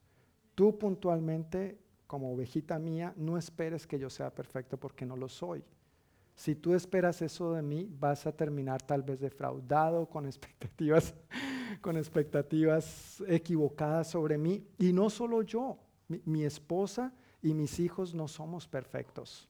Tú 0.58 0.76
puntualmente, 0.76 1.78
como 2.08 2.32
ovejita 2.32 2.80
mía, 2.80 3.14
no 3.16 3.38
esperes 3.38 3.86
que 3.86 3.96
yo 3.96 4.10
sea 4.10 4.34
perfecto 4.34 4.76
porque 4.76 5.06
no 5.06 5.16
lo 5.16 5.28
soy. 5.28 5.62
Si 6.34 6.56
tú 6.56 6.74
esperas 6.74 7.22
eso 7.22 7.52
de 7.52 7.62
mí, 7.62 7.88
vas 8.00 8.26
a 8.26 8.32
terminar 8.32 8.82
tal 8.82 9.04
vez 9.04 9.20
defraudado, 9.20 10.06
con 10.06 10.26
expectativas, 10.26 11.14
con 11.80 11.96
expectativas 11.96 13.22
equivocadas 13.28 14.08
sobre 14.08 14.36
mí. 14.36 14.66
Y 14.78 14.92
no 14.92 15.10
solo 15.10 15.42
yo, 15.42 15.78
mi 16.08 16.42
esposa 16.42 17.14
y 17.40 17.54
mis 17.54 17.78
hijos 17.78 18.12
no 18.12 18.26
somos 18.26 18.66
perfectos. 18.66 19.48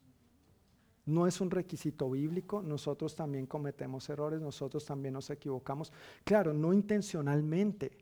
No 1.07 1.27
es 1.27 1.41
un 1.41 1.51
requisito 1.51 2.11
bíblico, 2.11 2.61
nosotros 2.61 3.17
también 3.17 3.47
cometemos 3.47 4.11
errores, 4.11 4.43
nosotros 4.43 4.85
también 4.85 5.15
nos 5.15 5.31
equivocamos. 5.31 5.91
Claro, 6.23 6.53
no 6.53 6.75
intencionalmente, 6.75 7.97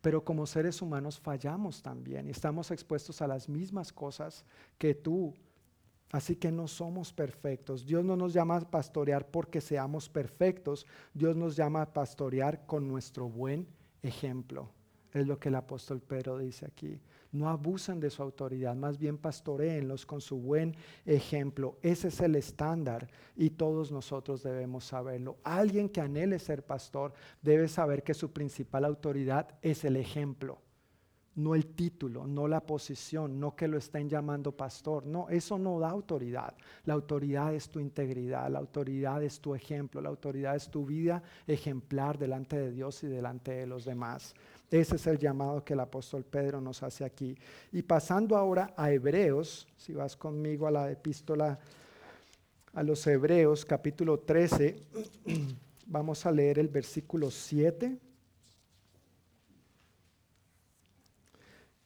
pero 0.00 0.24
como 0.24 0.46
seres 0.46 0.80
humanos 0.80 1.18
fallamos 1.18 1.82
también 1.82 2.28
y 2.28 2.30
estamos 2.30 2.70
expuestos 2.70 3.20
a 3.20 3.26
las 3.26 3.48
mismas 3.48 3.92
cosas 3.92 4.44
que 4.78 4.94
tú. 4.94 5.34
Así 6.10 6.36
que 6.36 6.50
no 6.50 6.68
somos 6.68 7.12
perfectos. 7.12 7.84
Dios 7.84 8.02
no 8.02 8.16
nos 8.16 8.32
llama 8.32 8.56
a 8.56 8.60
pastorear 8.60 9.26
porque 9.26 9.60
seamos 9.60 10.08
perfectos, 10.08 10.86
Dios 11.12 11.36
nos 11.36 11.54
llama 11.54 11.82
a 11.82 11.92
pastorear 11.92 12.64
con 12.64 12.88
nuestro 12.88 13.28
buen 13.28 13.66
ejemplo. 14.02 14.70
Es 15.12 15.26
lo 15.26 15.38
que 15.38 15.50
el 15.50 15.56
apóstol 15.56 16.00
Pedro 16.00 16.38
dice 16.38 16.64
aquí 16.64 16.98
no 17.32 17.48
abusen 17.48 18.00
de 18.00 18.10
su 18.10 18.22
autoridad, 18.22 18.74
más 18.74 18.98
bien 18.98 19.18
pastoreenlos 19.18 20.06
con 20.06 20.20
su 20.20 20.38
buen 20.38 20.76
ejemplo. 21.04 21.78
Ese 21.82 22.08
es 22.08 22.20
el 22.20 22.36
estándar 22.36 23.08
y 23.36 23.50
todos 23.50 23.92
nosotros 23.92 24.42
debemos 24.42 24.84
saberlo. 24.84 25.36
Alguien 25.44 25.88
que 25.88 26.00
anhele 26.00 26.38
ser 26.38 26.64
pastor 26.64 27.12
debe 27.42 27.68
saber 27.68 28.02
que 28.02 28.14
su 28.14 28.32
principal 28.32 28.84
autoridad 28.84 29.58
es 29.62 29.84
el 29.84 29.96
ejemplo 29.96 30.60
no 31.38 31.54
el 31.54 31.66
título, 31.66 32.26
no 32.26 32.48
la 32.48 32.60
posición, 32.60 33.38
no 33.38 33.54
que 33.54 33.68
lo 33.68 33.78
estén 33.78 34.08
llamando 34.08 34.52
pastor. 34.52 35.06
No, 35.06 35.28
eso 35.28 35.56
no 35.56 35.78
da 35.78 35.88
autoridad. 35.88 36.54
La 36.84 36.94
autoridad 36.94 37.54
es 37.54 37.68
tu 37.68 37.78
integridad, 37.78 38.50
la 38.50 38.58
autoridad 38.58 39.22
es 39.22 39.40
tu 39.40 39.54
ejemplo, 39.54 40.00
la 40.00 40.08
autoridad 40.08 40.56
es 40.56 40.68
tu 40.68 40.84
vida 40.84 41.22
ejemplar 41.46 42.18
delante 42.18 42.58
de 42.58 42.72
Dios 42.72 43.04
y 43.04 43.06
delante 43.06 43.52
de 43.52 43.66
los 43.66 43.84
demás. 43.84 44.34
Ese 44.70 44.96
es 44.96 45.06
el 45.06 45.18
llamado 45.18 45.64
que 45.64 45.72
el 45.72 45.80
apóstol 45.80 46.24
Pedro 46.24 46.60
nos 46.60 46.82
hace 46.82 47.04
aquí. 47.04 47.36
Y 47.72 47.82
pasando 47.82 48.36
ahora 48.36 48.74
a 48.76 48.90
Hebreos, 48.90 49.66
si 49.76 49.94
vas 49.94 50.14
conmigo 50.14 50.66
a 50.66 50.70
la 50.70 50.90
epístola 50.90 51.58
a 52.74 52.82
los 52.82 53.06
Hebreos, 53.06 53.64
capítulo 53.64 54.20
13, 54.20 54.76
vamos 55.86 56.26
a 56.26 56.30
leer 56.30 56.58
el 56.58 56.68
versículo 56.68 57.30
7. 57.30 57.98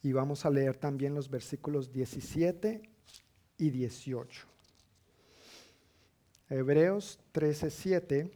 Y 0.03 0.13
vamos 0.13 0.45
a 0.45 0.51
leer 0.51 0.77
también 0.77 1.15
los 1.15 1.31
versículos 1.31 1.93
17 1.93 2.83
y 3.59 3.71
18. 3.71 4.47
Hebreos 6.51 7.21
13, 7.31 7.71
7. 7.71 8.33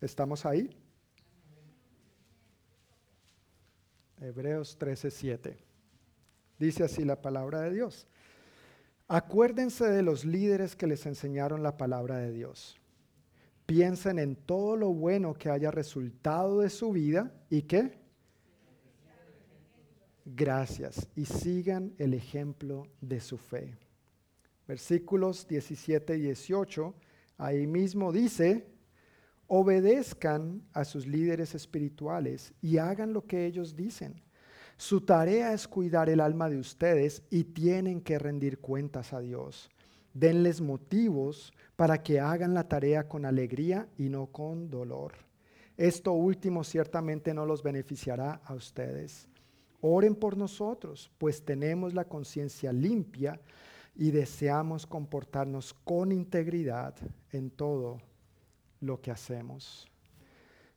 ¿Estamos 0.00 0.46
ahí? 0.46 0.81
Hebreos 4.22 4.78
13:7. 4.78 5.56
Dice 6.58 6.84
así 6.84 7.04
la 7.04 7.20
palabra 7.20 7.62
de 7.62 7.72
Dios. 7.72 8.06
Acuérdense 9.08 9.84
de 9.84 10.02
los 10.02 10.24
líderes 10.24 10.76
que 10.76 10.86
les 10.86 11.04
enseñaron 11.06 11.62
la 11.62 11.76
palabra 11.76 12.18
de 12.18 12.32
Dios. 12.32 12.80
Piensen 13.66 14.18
en 14.18 14.36
todo 14.36 14.76
lo 14.76 14.92
bueno 14.92 15.34
que 15.34 15.50
haya 15.50 15.70
resultado 15.70 16.60
de 16.60 16.70
su 16.70 16.92
vida 16.92 17.34
y 17.50 17.62
qué. 17.62 17.98
Gracias. 20.24 21.08
Y 21.16 21.24
sigan 21.24 21.92
el 21.98 22.14
ejemplo 22.14 22.86
de 23.00 23.20
su 23.20 23.38
fe. 23.38 23.76
Versículos 24.68 25.48
17 25.48 26.16
y 26.16 26.20
18. 26.20 26.94
Ahí 27.38 27.66
mismo 27.66 28.12
dice, 28.12 28.71
obedezcan 29.54 30.62
a 30.72 30.82
sus 30.82 31.06
líderes 31.06 31.54
espirituales 31.54 32.54
y 32.62 32.78
hagan 32.78 33.12
lo 33.12 33.26
que 33.26 33.44
ellos 33.44 33.76
dicen. 33.76 34.22
Su 34.78 35.02
tarea 35.02 35.52
es 35.52 35.68
cuidar 35.68 36.08
el 36.08 36.20
alma 36.20 36.48
de 36.48 36.56
ustedes 36.56 37.22
y 37.28 37.44
tienen 37.44 38.00
que 38.00 38.18
rendir 38.18 38.60
cuentas 38.60 39.12
a 39.12 39.20
Dios. 39.20 39.68
Denles 40.14 40.62
motivos 40.62 41.52
para 41.76 42.02
que 42.02 42.18
hagan 42.18 42.54
la 42.54 42.66
tarea 42.66 43.06
con 43.06 43.26
alegría 43.26 43.86
y 43.98 44.08
no 44.08 44.28
con 44.28 44.70
dolor. 44.70 45.12
Esto 45.76 46.12
último 46.12 46.64
ciertamente 46.64 47.34
no 47.34 47.44
los 47.44 47.62
beneficiará 47.62 48.40
a 48.46 48.54
ustedes. 48.54 49.28
Oren 49.82 50.14
por 50.14 50.38
nosotros, 50.38 51.10
pues 51.18 51.44
tenemos 51.44 51.92
la 51.92 52.06
conciencia 52.06 52.72
limpia 52.72 53.38
y 53.94 54.12
deseamos 54.12 54.86
comportarnos 54.86 55.74
con 55.74 56.10
integridad 56.10 56.94
en 57.32 57.50
todo 57.50 57.98
lo 58.82 59.00
que 59.00 59.10
hacemos. 59.10 59.88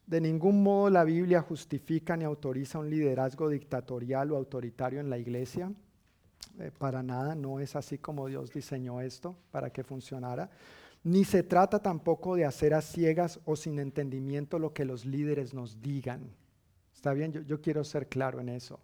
De 0.07 0.21
ningún 0.21 0.61
modo 0.61 0.89
la 0.89 1.03
Biblia 1.03 1.41
justifica 1.41 2.15
ni 2.15 2.23
autoriza 2.23 2.79
un 2.79 2.89
liderazgo 2.89 3.49
dictatorial 3.49 4.31
o 4.31 4.37
autoritario 4.37 4.99
en 4.99 5.09
la 5.09 5.17
iglesia. 5.17 5.73
Eh, 6.59 6.71
para 6.77 7.01
nada, 7.01 7.35
no 7.35 7.59
es 7.59 7.75
así 7.75 7.97
como 7.97 8.27
Dios 8.27 8.53
diseñó 8.53 9.01
esto 9.01 9.35
para 9.51 9.71
que 9.71 9.83
funcionara. 9.83 10.49
Ni 11.03 11.25
se 11.25 11.43
trata 11.43 11.79
tampoco 11.79 12.35
de 12.35 12.45
hacer 12.45 12.73
a 12.73 12.81
ciegas 12.81 13.39
o 13.45 13.55
sin 13.55 13.79
entendimiento 13.79 14.59
lo 14.59 14.73
que 14.73 14.85
los 14.85 15.05
líderes 15.05 15.53
nos 15.53 15.81
digan. 15.81 16.31
¿Está 16.93 17.13
bien? 17.13 17.31
yo 17.45 17.61
quiero 17.61 17.83
ser 17.83 18.07
claro 18.07 18.39
en 18.39 18.49
eso. 18.49 18.79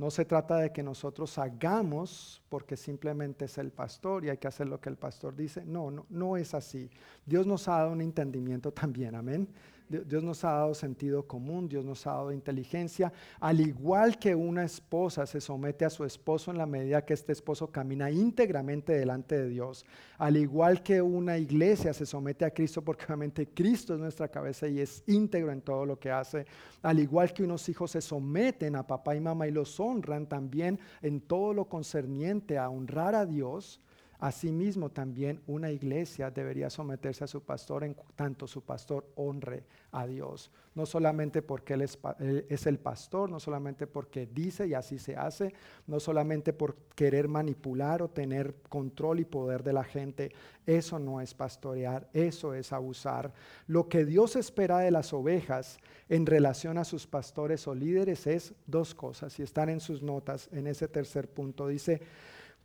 No 0.00 0.10
se 0.10 0.24
trata 0.24 0.56
de 0.56 0.72
que 0.72 0.82
nosotros 0.82 1.36
hagamos 1.36 2.40
porque 2.48 2.74
simplemente 2.74 3.44
es 3.44 3.58
el 3.58 3.70
pastor 3.70 4.24
y 4.24 4.30
hay 4.30 4.38
que 4.38 4.48
hacer 4.48 4.66
lo 4.66 4.80
que 4.80 4.88
el 4.88 4.96
pastor 4.96 5.36
dice. 5.36 5.62
No, 5.62 5.90
no, 5.90 6.06
no 6.08 6.38
es 6.38 6.54
así. 6.54 6.88
Dios 7.26 7.46
nos 7.46 7.68
ha 7.68 7.72
dado 7.72 7.92
un 7.92 8.00
entendimiento 8.00 8.72
también, 8.72 9.14
amén. 9.14 9.46
Dios 9.90 10.22
nos 10.22 10.44
ha 10.44 10.52
dado 10.52 10.74
sentido 10.74 11.26
común, 11.26 11.68
Dios 11.68 11.84
nos 11.84 12.06
ha 12.06 12.12
dado 12.12 12.30
inteligencia, 12.30 13.12
al 13.40 13.60
igual 13.60 14.20
que 14.20 14.36
una 14.36 14.62
esposa 14.62 15.26
se 15.26 15.40
somete 15.40 15.84
a 15.84 15.90
su 15.90 16.04
esposo 16.04 16.52
en 16.52 16.58
la 16.58 16.66
medida 16.66 17.04
que 17.04 17.14
este 17.14 17.32
esposo 17.32 17.72
camina 17.72 18.08
íntegramente 18.08 18.92
delante 18.92 19.36
de 19.36 19.48
Dios, 19.48 19.84
al 20.16 20.36
igual 20.36 20.84
que 20.84 21.02
una 21.02 21.38
iglesia 21.38 21.92
se 21.92 22.06
somete 22.06 22.44
a 22.44 22.52
Cristo 22.52 22.82
porque 22.82 23.04
obviamente 23.06 23.48
Cristo 23.48 23.94
es 23.94 24.00
nuestra 24.00 24.28
cabeza 24.28 24.68
y 24.68 24.78
es 24.78 25.02
íntegro 25.08 25.50
en 25.50 25.60
todo 25.60 25.84
lo 25.84 25.98
que 25.98 26.12
hace, 26.12 26.46
al 26.82 27.00
igual 27.00 27.32
que 27.32 27.42
unos 27.42 27.68
hijos 27.68 27.90
se 27.90 28.00
someten 28.00 28.76
a 28.76 28.86
papá 28.86 29.16
y 29.16 29.20
mamá 29.20 29.48
y 29.48 29.50
los 29.50 29.80
honran 29.80 30.28
también 30.28 30.78
en 31.02 31.20
todo 31.20 31.52
lo 31.52 31.64
concerniente 31.64 32.58
a 32.58 32.70
honrar 32.70 33.16
a 33.16 33.26
Dios, 33.26 33.80
Asimismo, 34.20 34.90
también 34.90 35.40
una 35.46 35.70
iglesia 35.70 36.30
debería 36.30 36.68
someterse 36.68 37.24
a 37.24 37.26
su 37.26 37.42
pastor 37.42 37.84
en 37.84 37.96
tanto 38.14 38.46
su 38.46 38.60
pastor 38.62 39.06
honre 39.14 39.64
a 39.92 40.06
Dios. 40.06 40.50
No 40.74 40.84
solamente 40.84 41.40
porque 41.40 41.72
él 41.72 41.82
es, 41.82 42.66
el 42.66 42.78
pastor, 42.78 43.30
no 43.30 43.40
solamente 43.40 43.86
porque 43.86 44.26
dice 44.26 44.66
y 44.66 44.74
así 44.74 44.98
se 44.98 45.16
hace, 45.16 45.54
no 45.86 45.98
solamente 46.00 46.52
por 46.52 46.76
querer 46.94 47.28
manipular 47.28 48.02
o 48.02 48.10
tener 48.10 48.56
control 48.68 49.20
y 49.20 49.24
poder 49.24 49.62
de 49.62 49.72
la 49.72 49.84
gente. 49.84 50.32
Eso 50.66 50.98
no 50.98 51.22
es 51.22 51.32
pastorear, 51.32 52.06
eso 52.12 52.52
es 52.52 52.74
abusar. 52.74 53.32
Lo 53.66 53.88
que 53.88 54.04
Dios 54.04 54.36
espera 54.36 54.80
de 54.80 54.90
las 54.90 55.14
ovejas 55.14 55.78
en 56.10 56.26
relación 56.26 56.76
a 56.76 56.84
sus 56.84 57.06
pastores 57.06 57.66
o 57.66 57.74
líderes 57.74 58.26
es 58.26 58.52
dos 58.66 58.94
cosas. 58.94 59.38
Y 59.38 59.42
están 59.42 59.70
en 59.70 59.80
sus 59.80 60.02
notas 60.02 60.50
en 60.52 60.66
ese 60.66 60.88
tercer 60.88 61.26
punto. 61.26 61.66
Dice, 61.66 62.02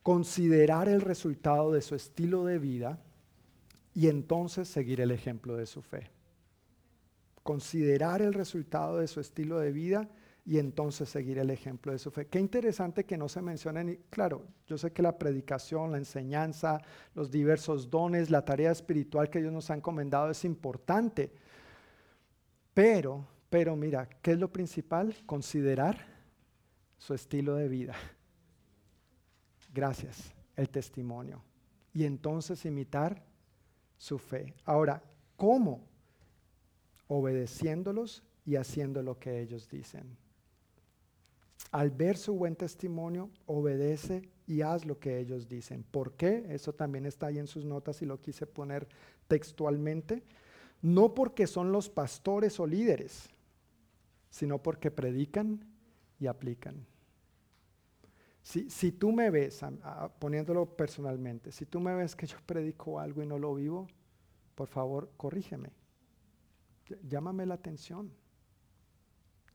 considerar 0.05 0.87
el 0.87 1.01
resultado 1.01 1.71
de 1.71 1.81
su 1.81 1.95
estilo 1.95 2.45
de 2.45 2.59
vida 2.59 2.99
y 3.95 4.07
entonces 4.07 4.67
seguir 4.67 5.01
el 5.01 5.09
ejemplo 5.09 5.55
de 5.55 5.65
su 5.65 5.81
fe. 5.81 6.11
Considerar 7.41 8.21
el 8.21 8.35
resultado 8.35 8.99
de 8.99 9.07
su 9.07 9.19
estilo 9.19 9.57
de 9.57 9.71
vida 9.71 10.07
y 10.45 10.59
entonces 10.59 11.09
seguir 11.09 11.39
el 11.39 11.49
ejemplo 11.49 11.91
de 11.91 11.97
su 11.97 12.11
fe. 12.11 12.27
Qué 12.27 12.39
interesante 12.39 13.05
que 13.05 13.17
no 13.17 13.27
se 13.27 13.41
mencionen, 13.41 13.99
claro, 14.11 14.45
yo 14.67 14.77
sé 14.77 14.91
que 14.93 15.01
la 15.01 15.17
predicación, 15.17 15.91
la 15.91 15.97
enseñanza, 15.97 16.83
los 17.15 17.31
diversos 17.31 17.89
dones, 17.89 18.29
la 18.29 18.45
tarea 18.45 18.69
espiritual 18.69 19.31
que 19.31 19.41
Dios 19.41 19.53
nos 19.53 19.71
ha 19.71 19.75
encomendado 19.75 20.29
es 20.29 20.45
importante, 20.45 21.33
pero, 22.75 23.25
pero 23.49 23.75
mira, 23.75 24.07
¿qué 24.21 24.33
es 24.33 24.39
lo 24.39 24.53
principal? 24.53 25.15
Considerar 25.25 26.05
su 26.95 27.15
estilo 27.15 27.55
de 27.55 27.69
vida 27.69 27.95
gracias, 29.75 30.33
el 30.55 30.69
testimonio. 30.69 31.43
Y 31.93 32.05
entonces 32.05 32.65
imitar 32.65 33.21
su 33.97 34.17
fe. 34.17 34.55
Ahora, 34.63 35.03
¿cómo? 35.35 35.85
Obedeciéndolos 37.07 38.23
y 38.45 38.55
haciendo 38.55 39.03
lo 39.03 39.19
que 39.19 39.41
ellos 39.41 39.69
dicen. 39.69 40.17
Al 41.71 41.91
ver 41.91 42.17
su 42.17 42.33
buen 42.33 42.55
testimonio, 42.55 43.29
obedece 43.45 44.29
y 44.47 44.61
haz 44.61 44.85
lo 44.85 44.97
que 44.97 45.19
ellos 45.19 45.47
dicen. 45.47 45.83
¿Por 45.83 46.13
qué? 46.13 46.45
Eso 46.49 46.73
también 46.73 47.05
está 47.05 47.27
ahí 47.27 47.37
en 47.37 47.47
sus 47.47 47.65
notas 47.65 48.01
y 48.01 48.05
lo 48.05 48.21
quise 48.21 48.47
poner 48.47 48.87
textualmente. 49.27 50.23
No 50.81 51.13
porque 51.13 51.47
son 51.47 51.71
los 51.71 51.89
pastores 51.89 52.59
o 52.59 52.67
líderes, 52.67 53.29
sino 54.29 54.61
porque 54.61 54.91
predican 54.91 55.65
y 56.19 56.27
aplican. 56.27 56.85
Si, 58.45 58.91
tú 58.91 59.11
me 59.11 59.31
ves, 59.31 59.65
poniéndolo 60.19 60.67
personalmente, 60.77 61.51
si 61.51 61.65
tú 61.65 61.79
me 61.79 61.95
ves 61.95 62.15
que 62.15 62.27
yo 62.27 62.37
predico 62.45 62.99
algo 62.99 63.23
y 63.23 63.25
no 63.25 63.39
lo 63.39 63.55
vivo, 63.55 63.87
por 64.53 64.67
favor, 64.67 65.09
corrígeme. 65.17 65.71
Llámame 67.09 67.47
la 67.47 67.55
atención. 67.55 68.11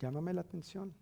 Llámame 0.00 0.34
la 0.34 0.40
atención. 0.40 0.92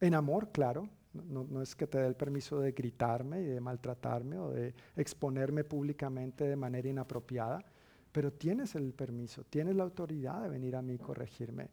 En 0.00 0.14
amor, 0.14 0.52
claro. 0.52 0.88
No, 1.12 1.44
no, 1.50 1.60
es 1.60 1.74
que 1.74 1.88
te 1.88 1.98
dé 1.98 2.06
el 2.06 2.14
permiso 2.14 2.60
de 2.60 2.70
gritarme 2.70 3.42
y 3.42 3.46
de 3.46 3.60
maltratarme 3.60 4.38
o 4.38 4.50
de 4.50 4.72
exponerme 4.94 5.64
públicamente 5.64 6.44
de 6.44 6.54
manera 6.54 6.88
inapropiada, 6.88 7.64
pero 8.12 8.32
tienes 8.32 8.76
el 8.76 8.92
permiso, 8.94 9.42
tienes 9.50 9.74
la 9.74 9.82
autoridad 9.82 10.40
de 10.40 10.50
venir 10.50 10.76
a 10.76 10.82
mí 10.82 10.94
y 10.94 10.98
corregirme. 10.98 11.70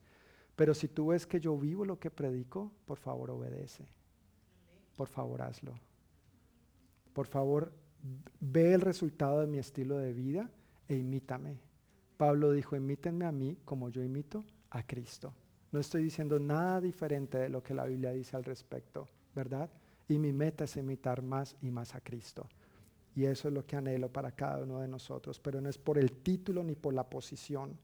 Pero 0.55 0.73
si 0.73 0.87
tú 0.87 1.07
ves 1.07 1.27
que 1.27 1.39
yo 1.39 1.55
vivo 1.55 1.85
lo 1.85 1.99
que 1.99 2.09
predico, 2.09 2.71
por 2.85 2.97
favor 2.97 3.29
obedece 3.29 3.85
por 5.01 5.09
favor 5.09 5.41
hazlo. 5.41 5.73
Por 7.11 7.25
favor, 7.25 7.73
ve 8.39 8.75
el 8.75 8.81
resultado 8.81 9.41
de 9.41 9.47
mi 9.47 9.57
estilo 9.57 9.97
de 9.97 10.13
vida 10.13 10.47
e 10.87 10.95
imítame. 10.95 11.57
Pablo 12.17 12.51
dijo, 12.51 12.75
imítenme 12.75 13.25
a 13.25 13.31
mí 13.31 13.57
como 13.65 13.89
yo 13.89 14.03
imito 14.03 14.45
a 14.69 14.85
Cristo. 14.85 15.33
No 15.71 15.79
estoy 15.79 16.03
diciendo 16.03 16.37
nada 16.37 16.79
diferente 16.79 17.39
de 17.39 17.49
lo 17.49 17.63
que 17.63 17.73
la 17.73 17.85
Biblia 17.85 18.11
dice 18.11 18.37
al 18.37 18.43
respecto, 18.43 19.07
¿verdad? 19.33 19.71
Y 20.07 20.19
mi 20.19 20.33
meta 20.33 20.65
es 20.65 20.77
imitar 20.77 21.23
más 21.23 21.55
y 21.63 21.71
más 21.71 21.95
a 21.95 22.01
Cristo. 22.01 22.47
Y 23.15 23.25
eso 23.25 23.47
es 23.47 23.55
lo 23.55 23.65
que 23.65 23.77
anhelo 23.77 24.13
para 24.13 24.33
cada 24.33 24.61
uno 24.61 24.81
de 24.81 24.87
nosotros, 24.87 25.39
pero 25.39 25.59
no 25.61 25.69
es 25.69 25.79
por 25.79 25.97
el 25.97 26.11
título 26.11 26.63
ni 26.63 26.75
por 26.75 26.93
la 26.93 27.09
posición 27.09 27.75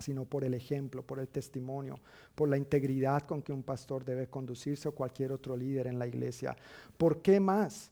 sino 0.00 0.24
por 0.24 0.44
el 0.44 0.54
ejemplo, 0.54 1.02
por 1.02 1.18
el 1.20 1.28
testimonio, 1.28 2.00
por 2.34 2.48
la 2.48 2.56
integridad 2.56 3.22
con 3.22 3.42
que 3.42 3.52
un 3.52 3.62
pastor 3.62 4.04
debe 4.04 4.28
conducirse 4.28 4.88
o 4.88 4.94
cualquier 4.94 5.32
otro 5.32 5.56
líder 5.56 5.86
en 5.86 5.98
la 5.98 6.06
iglesia. 6.06 6.56
¿Por 6.96 7.22
qué 7.22 7.38
más? 7.38 7.90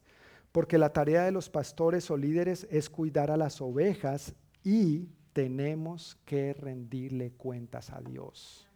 Porque 0.50 0.78
la 0.78 0.92
tarea 0.92 1.24
de 1.24 1.32
los 1.32 1.48
pastores 1.48 2.10
o 2.10 2.16
líderes 2.16 2.66
es 2.70 2.88
cuidar 2.88 3.30
a 3.30 3.36
las 3.36 3.60
ovejas 3.60 4.34
y 4.64 5.08
tenemos 5.32 6.16
que 6.24 6.54
rendirle 6.54 7.30
cuentas 7.32 7.90
a 7.90 8.00
Dios. 8.00 8.66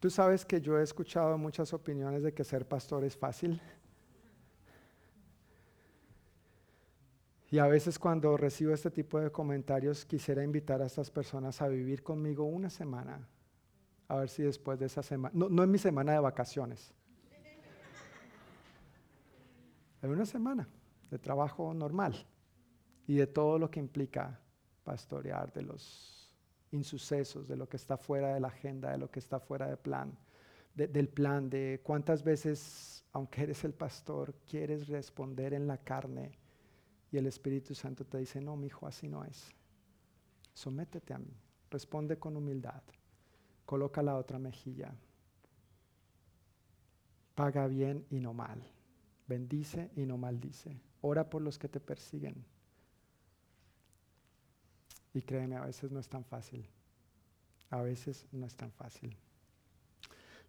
Tú 0.00 0.10
sabes 0.10 0.44
que 0.44 0.60
yo 0.60 0.78
he 0.78 0.82
escuchado 0.82 1.36
muchas 1.36 1.72
opiniones 1.72 2.22
de 2.22 2.32
que 2.32 2.44
ser 2.44 2.66
pastor 2.66 3.04
es 3.04 3.16
fácil. 3.16 3.60
Y 7.50 7.58
a 7.58 7.66
veces 7.66 7.98
cuando 7.98 8.36
recibo 8.36 8.74
este 8.74 8.90
tipo 8.90 9.18
de 9.18 9.32
comentarios 9.32 10.04
quisiera 10.04 10.44
invitar 10.44 10.82
a 10.82 10.86
estas 10.86 11.10
personas 11.10 11.62
a 11.62 11.68
vivir 11.68 12.02
conmigo 12.02 12.44
una 12.44 12.68
semana. 12.68 13.26
A 14.06 14.16
ver 14.16 14.28
si 14.28 14.42
después 14.42 14.78
de 14.78 14.86
esa 14.86 15.02
semana, 15.02 15.32
no, 15.34 15.48
no 15.48 15.62
es 15.62 15.68
mi 15.68 15.78
semana 15.78 16.12
de 16.12 16.18
vacaciones, 16.18 16.94
es 20.02 20.08
una 20.08 20.26
semana 20.26 20.68
de 21.10 21.18
trabajo 21.18 21.74
normal 21.74 22.14
y 23.06 23.16
de 23.16 23.26
todo 23.26 23.58
lo 23.58 23.70
que 23.70 23.80
implica 23.80 24.40
pastorear, 24.84 25.52
de 25.52 25.62
los 25.62 26.30
insucesos, 26.70 27.48
de 27.48 27.56
lo 27.56 27.68
que 27.68 27.76
está 27.76 27.96
fuera 27.96 28.34
de 28.34 28.40
la 28.40 28.48
agenda, 28.48 28.92
de 28.92 28.98
lo 28.98 29.10
que 29.10 29.18
está 29.18 29.40
fuera 29.40 29.66
de 29.66 29.76
plan, 29.76 30.16
del 30.74 31.08
plan, 31.08 31.50
de 31.50 31.80
cuántas 31.82 32.22
veces, 32.22 33.04
aunque 33.12 33.42
eres 33.42 33.64
el 33.64 33.74
pastor, 33.74 34.34
quieres 34.46 34.88
responder 34.88 35.52
en 35.52 35.66
la 35.66 35.78
carne 35.78 36.38
y 37.10 37.16
el 37.16 37.26
Espíritu 37.26 37.74
Santo 37.74 38.04
te 38.04 38.18
dice, 38.18 38.40
no, 38.40 38.56
mi 38.56 38.66
hijo, 38.66 38.86
así 38.86 39.08
no 39.08 39.24
es. 39.24 39.50
Sométete 40.52 41.14
a 41.14 41.18
mí, 41.18 41.32
responde 41.70 42.18
con 42.18 42.36
humildad, 42.36 42.82
coloca 43.64 44.02
la 44.02 44.16
otra 44.16 44.38
mejilla, 44.38 44.92
paga 47.34 47.66
bien 47.68 48.04
y 48.10 48.20
no 48.20 48.34
mal, 48.34 48.60
bendice 49.26 49.90
y 49.94 50.04
no 50.04 50.18
maldice, 50.18 50.80
ora 51.00 51.30
por 51.30 51.42
los 51.42 51.58
que 51.58 51.68
te 51.68 51.80
persiguen. 51.80 52.44
Y 55.14 55.22
créeme, 55.22 55.56
a 55.56 55.64
veces 55.64 55.90
no 55.90 56.00
es 56.00 56.08
tan 56.08 56.24
fácil, 56.24 56.66
a 57.70 57.80
veces 57.82 58.26
no 58.32 58.46
es 58.46 58.54
tan 58.54 58.72
fácil. 58.72 59.16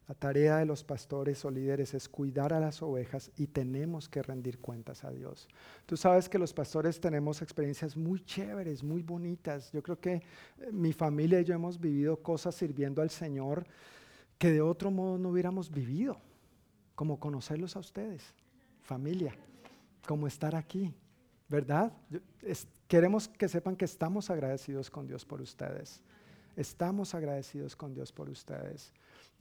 La 0.10 0.16
tarea 0.16 0.58
de 0.58 0.66
los 0.66 0.84
pastores 0.84 1.46
o 1.46 1.52
líderes 1.52 1.94
es 1.94 2.10
cuidar 2.10 2.52
a 2.52 2.60
las 2.60 2.82
ovejas 2.82 3.30
y 3.38 3.46
tenemos 3.46 4.10
que 4.10 4.24
rendir 4.24 4.58
cuentas 4.58 5.04
a 5.04 5.12
Dios. 5.12 5.48
Tú 5.86 5.96
sabes 5.96 6.28
que 6.28 6.40
los 6.40 6.52
pastores 6.52 7.00
tenemos 7.00 7.44
experiencias 7.44 7.96
muy 7.96 8.20
chéveres, 8.26 8.84
muy 8.84 9.04
bonitas. 9.04 9.72
Yo 9.72 9.84
creo 9.84 10.00
que 10.00 10.14
eh, 10.14 10.24
mi 10.72 10.94
familia 10.94 11.40
y 11.40 11.44
yo 11.44 11.54
hemos 11.54 11.80
vivido 11.80 12.18
cosas 12.24 12.56
sirviendo 12.56 13.04
al 13.04 13.12
Señor 13.12 13.68
que 14.40 14.52
de 14.52 14.62
otro 14.62 14.90
modo 14.90 15.20
no 15.20 15.30
hubiéramos 15.30 15.70
vivido, 15.70 16.18
como 16.96 17.20
conocerlos 17.20 17.76
a 17.76 17.80
ustedes, 17.80 18.34
familia. 18.82 19.36
como 20.08 20.26
estar 20.26 20.56
aquí, 20.56 20.92
¿verdad? 21.48 21.94
queremos 22.88 23.28
que 23.28 23.48
sepan 23.48 23.76
que 23.76 23.86
estamos 23.86 24.32
agradecidos 24.32 24.90
con 24.90 25.06
Dios 25.06 25.24
por 25.24 25.40
ustedes. 25.40 26.02
Estamos 26.56 27.14
agradecidos 27.14 27.76
con 27.76 27.94
Dios 27.94 28.12
por 28.12 28.28
ustedes. 28.28 28.92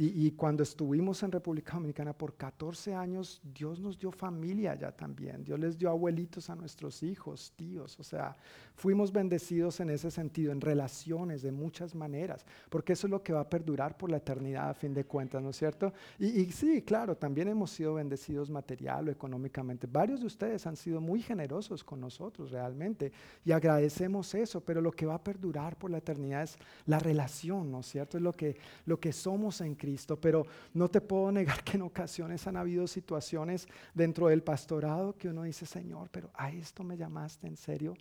Y, 0.00 0.30
cuando 0.30 0.62
estuvimos 0.62 1.24
en 1.24 1.32
República 1.32 1.72
Dominicana 1.72 2.12
por 2.12 2.36
14 2.36 2.94
años, 2.94 3.40
Dios 3.42 3.80
nos 3.80 3.98
dio 3.98 4.12
familia 4.12 4.70
allá 4.70 4.92
también. 4.92 5.42
Dios 5.42 5.58
les 5.58 5.76
dio 5.76 5.90
abuelitos 5.90 6.48
a 6.50 6.54
nuestros 6.54 7.02
hijos, 7.02 7.52
tíos. 7.56 7.98
O 7.98 8.04
sea, 8.04 8.36
fuimos 8.76 9.10
bendecidos 9.10 9.80
en 9.80 9.90
ese 9.90 10.12
sentido, 10.12 10.52
en 10.52 10.60
relaciones 10.60 11.42
de 11.42 11.50
muchas 11.50 11.96
maneras, 11.96 12.46
porque 12.70 12.92
eso 12.92 13.08
es 13.08 13.10
lo 13.10 13.24
que 13.24 13.32
va 13.32 13.40
a 13.40 13.50
perdurar 13.50 13.98
por 13.98 14.08
la 14.08 14.18
eternidad 14.18 14.70
a 14.70 14.74
fin 14.74 14.94
de 14.94 15.04
cuentas, 15.04 15.42
¿no 15.42 15.50
es 15.50 15.56
cierto? 15.56 15.92
Y, 16.16 16.42
y 16.42 16.52
sí, 16.52 16.82
claro, 16.82 17.16
también 17.16 17.48
hemos 17.48 17.72
sido 17.72 17.94
bendecidos 17.94 18.50
material 18.50 19.08
o 19.08 19.10
económicamente. 19.10 19.88
Varios 19.88 20.20
de 20.20 20.26
ustedes 20.26 20.64
han 20.68 20.76
sido 20.76 21.00
muy 21.00 21.22
generosos 21.22 21.82
con 21.82 22.00
nosotros 22.00 22.52
realmente 22.52 23.10
y 23.44 23.50
agradecemos 23.50 24.32
eso, 24.36 24.60
pero 24.60 24.80
lo 24.80 24.92
que 24.92 25.06
va 25.06 25.14
a 25.14 25.24
perdurar 25.24 25.76
por 25.76 25.90
la 25.90 25.98
eternidad 25.98 26.44
es 26.44 26.56
la 26.86 27.00
relación, 27.00 27.72
¿no 27.72 27.80
es 27.80 27.86
cierto? 27.86 28.16
Es 28.16 28.22
lo 28.22 28.32
que, 28.32 28.56
lo 28.86 29.00
que 29.00 29.12
somos 29.12 29.60
en 29.60 29.74
Cristo 29.74 29.87
pero 30.20 30.46
no 30.74 30.88
te 30.88 31.00
puedo 31.00 31.32
negar 31.32 31.62
que 31.64 31.76
en 31.76 31.82
ocasiones 31.82 32.46
han 32.46 32.56
habido 32.56 32.86
situaciones 32.86 33.66
dentro 33.94 34.28
del 34.28 34.42
pastorado 34.42 35.16
que 35.16 35.28
uno 35.28 35.42
dice, 35.42 35.66
Señor, 35.66 36.08
pero 36.10 36.30
a 36.34 36.50
esto 36.50 36.84
me 36.84 36.96
llamaste 36.96 37.46
en 37.46 37.56
serio, 37.56 37.96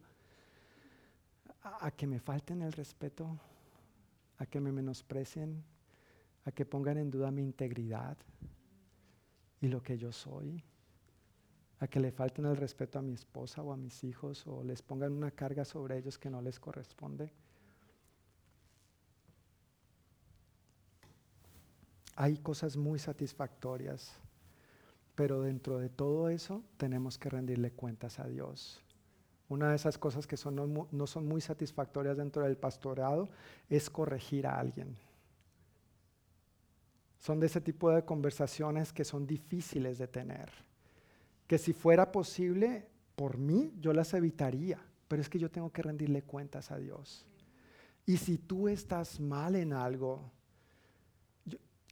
a, 1.63 1.91
que 1.91 2.07
me 2.07 2.19
falten 2.19 2.61
el 2.61 2.71
respeto, 2.71 3.39
a 4.37 4.45
que 4.45 4.59
me 4.59 4.71
menosprecien, 4.71 5.63
a 6.45 6.51
que 6.51 6.65
pongan 6.65 6.97
en 6.97 7.11
duda 7.11 7.31
mi 7.31 7.43
integridad 7.43 8.17
y 9.61 9.67
lo 9.67 9.81
que 9.81 9.97
yo 9.97 10.11
soy, 10.11 10.63
a 11.79 11.87
que 11.87 11.99
le 11.99 12.11
falten 12.11 12.45
el 12.45 12.57
respeto 12.57 12.99
a 12.99 13.01
mi 13.01 13.13
esposa 13.13 13.61
o 13.61 13.71
a 13.71 13.77
mis 13.77 14.03
hijos 14.03 14.45
o 14.47 14.63
les 14.63 14.81
pongan 14.81 15.13
una 15.13 15.31
carga 15.31 15.65
sobre 15.65 15.97
ellos 15.97 16.17
que 16.17 16.29
no 16.29 16.41
les 16.41 16.59
corresponde. 16.59 17.31
Hay 22.17 22.37
cosas 22.39 22.75
muy 22.75 22.97
satisfactorias, 22.97 24.11
pero 25.13 25.43
dentro 25.43 25.77
de 25.77 25.87
todo 25.87 26.29
eso 26.29 26.63
tenemos 26.77 27.19
que 27.19 27.29
rendirle 27.29 27.71
cuentas 27.71 28.19
a 28.19 28.27
Dios. 28.27 28.83
Una 29.49 29.69
de 29.69 29.75
esas 29.75 29.99
cosas 29.99 30.25
que 30.25 30.35
no, 30.51 31.07
son 31.07 31.27
muy 31.27 31.41
satisfactorias 31.41 32.17
dentro 32.17 32.43
del 32.43 32.57
pastorado 32.57 33.29
es 33.69 33.89
corregir 33.91 34.47
a 34.47 34.59
alguien. 34.59 34.97
Son 37.19 37.39
de 37.39 37.45
ese 37.45 37.61
tipo 37.61 37.91
de 37.91 38.03
conversaciones 38.03 38.91
que 38.91 39.05
son 39.05 39.27
difíciles 39.27 39.99
de 39.99 40.07
tener. 40.07 40.49
Que 41.45 41.59
si 41.59 41.71
fuera 41.71 42.11
posible, 42.11 42.87
por 43.15 43.37
mí, 43.37 43.71
yo 43.79 43.93
las 43.93 44.13
evitaría. 44.15 44.81
Pero 45.07 45.21
es 45.21 45.29
que 45.29 45.39
yo 45.39 45.51
tengo 45.51 45.71
que 45.71 45.83
rendirle 45.83 46.23
cuentas 46.23 46.71
a 46.71 46.77
Dios. 46.77 47.25
Y 48.07 48.17
si 48.17 48.37
tú 48.39 48.67
estás 48.67 49.19
mal 49.19 49.55
en 49.55 49.71
algo, 49.71 50.31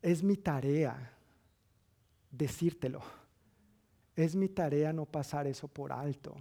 es 0.05 0.21
mi 0.21 0.37
tarea 0.37 1.11
decírtelo. 2.29 3.01
Es 4.15 4.35
mi 4.35 4.49
tarea 4.49 4.93
no 4.93 5.07
pasar 5.07 5.47
eso 5.47 5.67
por 5.67 5.91
alto. 5.91 6.35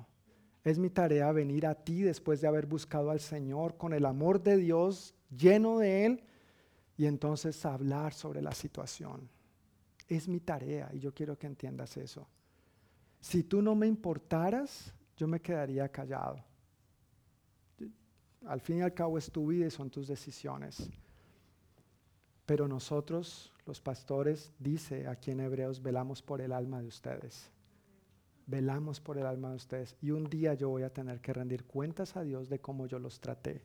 Es 0.62 0.78
mi 0.78 0.90
tarea 0.90 1.32
venir 1.32 1.66
a 1.66 1.74
ti 1.74 2.02
después 2.02 2.42
de 2.42 2.46
haber 2.46 2.66
buscado 2.66 3.10
al 3.10 3.20
Señor 3.20 3.78
con 3.78 3.94
el 3.94 4.04
amor 4.04 4.42
de 4.42 4.58
Dios 4.58 5.14
lleno 5.34 5.78
de 5.78 6.04
Él 6.04 6.24
y 6.98 7.06
entonces 7.06 7.64
hablar 7.64 8.12
sobre 8.12 8.42
la 8.42 8.52
situación. 8.52 9.30
Es 10.08 10.28
mi 10.28 10.40
tarea 10.40 10.90
y 10.92 10.98
yo 10.98 11.14
quiero 11.14 11.38
que 11.38 11.46
entiendas 11.46 11.96
eso. 11.96 12.28
Si 13.18 13.44
tú 13.44 13.62
no 13.62 13.74
me 13.74 13.86
importaras, 13.86 14.92
yo 15.16 15.26
me 15.26 15.40
quedaría 15.40 15.88
callado. 15.88 16.36
Al 18.44 18.60
fin 18.60 18.76
y 18.76 18.82
al 18.82 18.92
cabo 18.92 19.16
es 19.16 19.32
tu 19.32 19.46
vida 19.46 19.66
y 19.66 19.70
son 19.70 19.88
tus 19.88 20.06
decisiones. 20.06 20.90
Pero 22.44 22.68
nosotros 22.68 23.53
los 23.66 23.80
pastores, 23.80 24.52
dice 24.58 25.06
aquí 25.06 25.30
en 25.30 25.40
Hebreos, 25.40 25.82
velamos 25.82 26.22
por 26.22 26.40
el 26.40 26.52
alma 26.52 26.80
de 26.80 26.88
ustedes. 26.88 27.50
Velamos 28.46 29.00
por 29.00 29.16
el 29.16 29.26
alma 29.26 29.50
de 29.50 29.56
ustedes. 29.56 29.96
Y 30.02 30.10
un 30.10 30.24
día 30.28 30.54
yo 30.54 30.68
voy 30.68 30.82
a 30.82 30.92
tener 30.92 31.20
que 31.20 31.32
rendir 31.32 31.64
cuentas 31.64 32.16
a 32.16 32.22
Dios 32.22 32.48
de 32.48 32.58
cómo 32.58 32.86
yo 32.86 32.98
los 32.98 33.20
traté, 33.20 33.62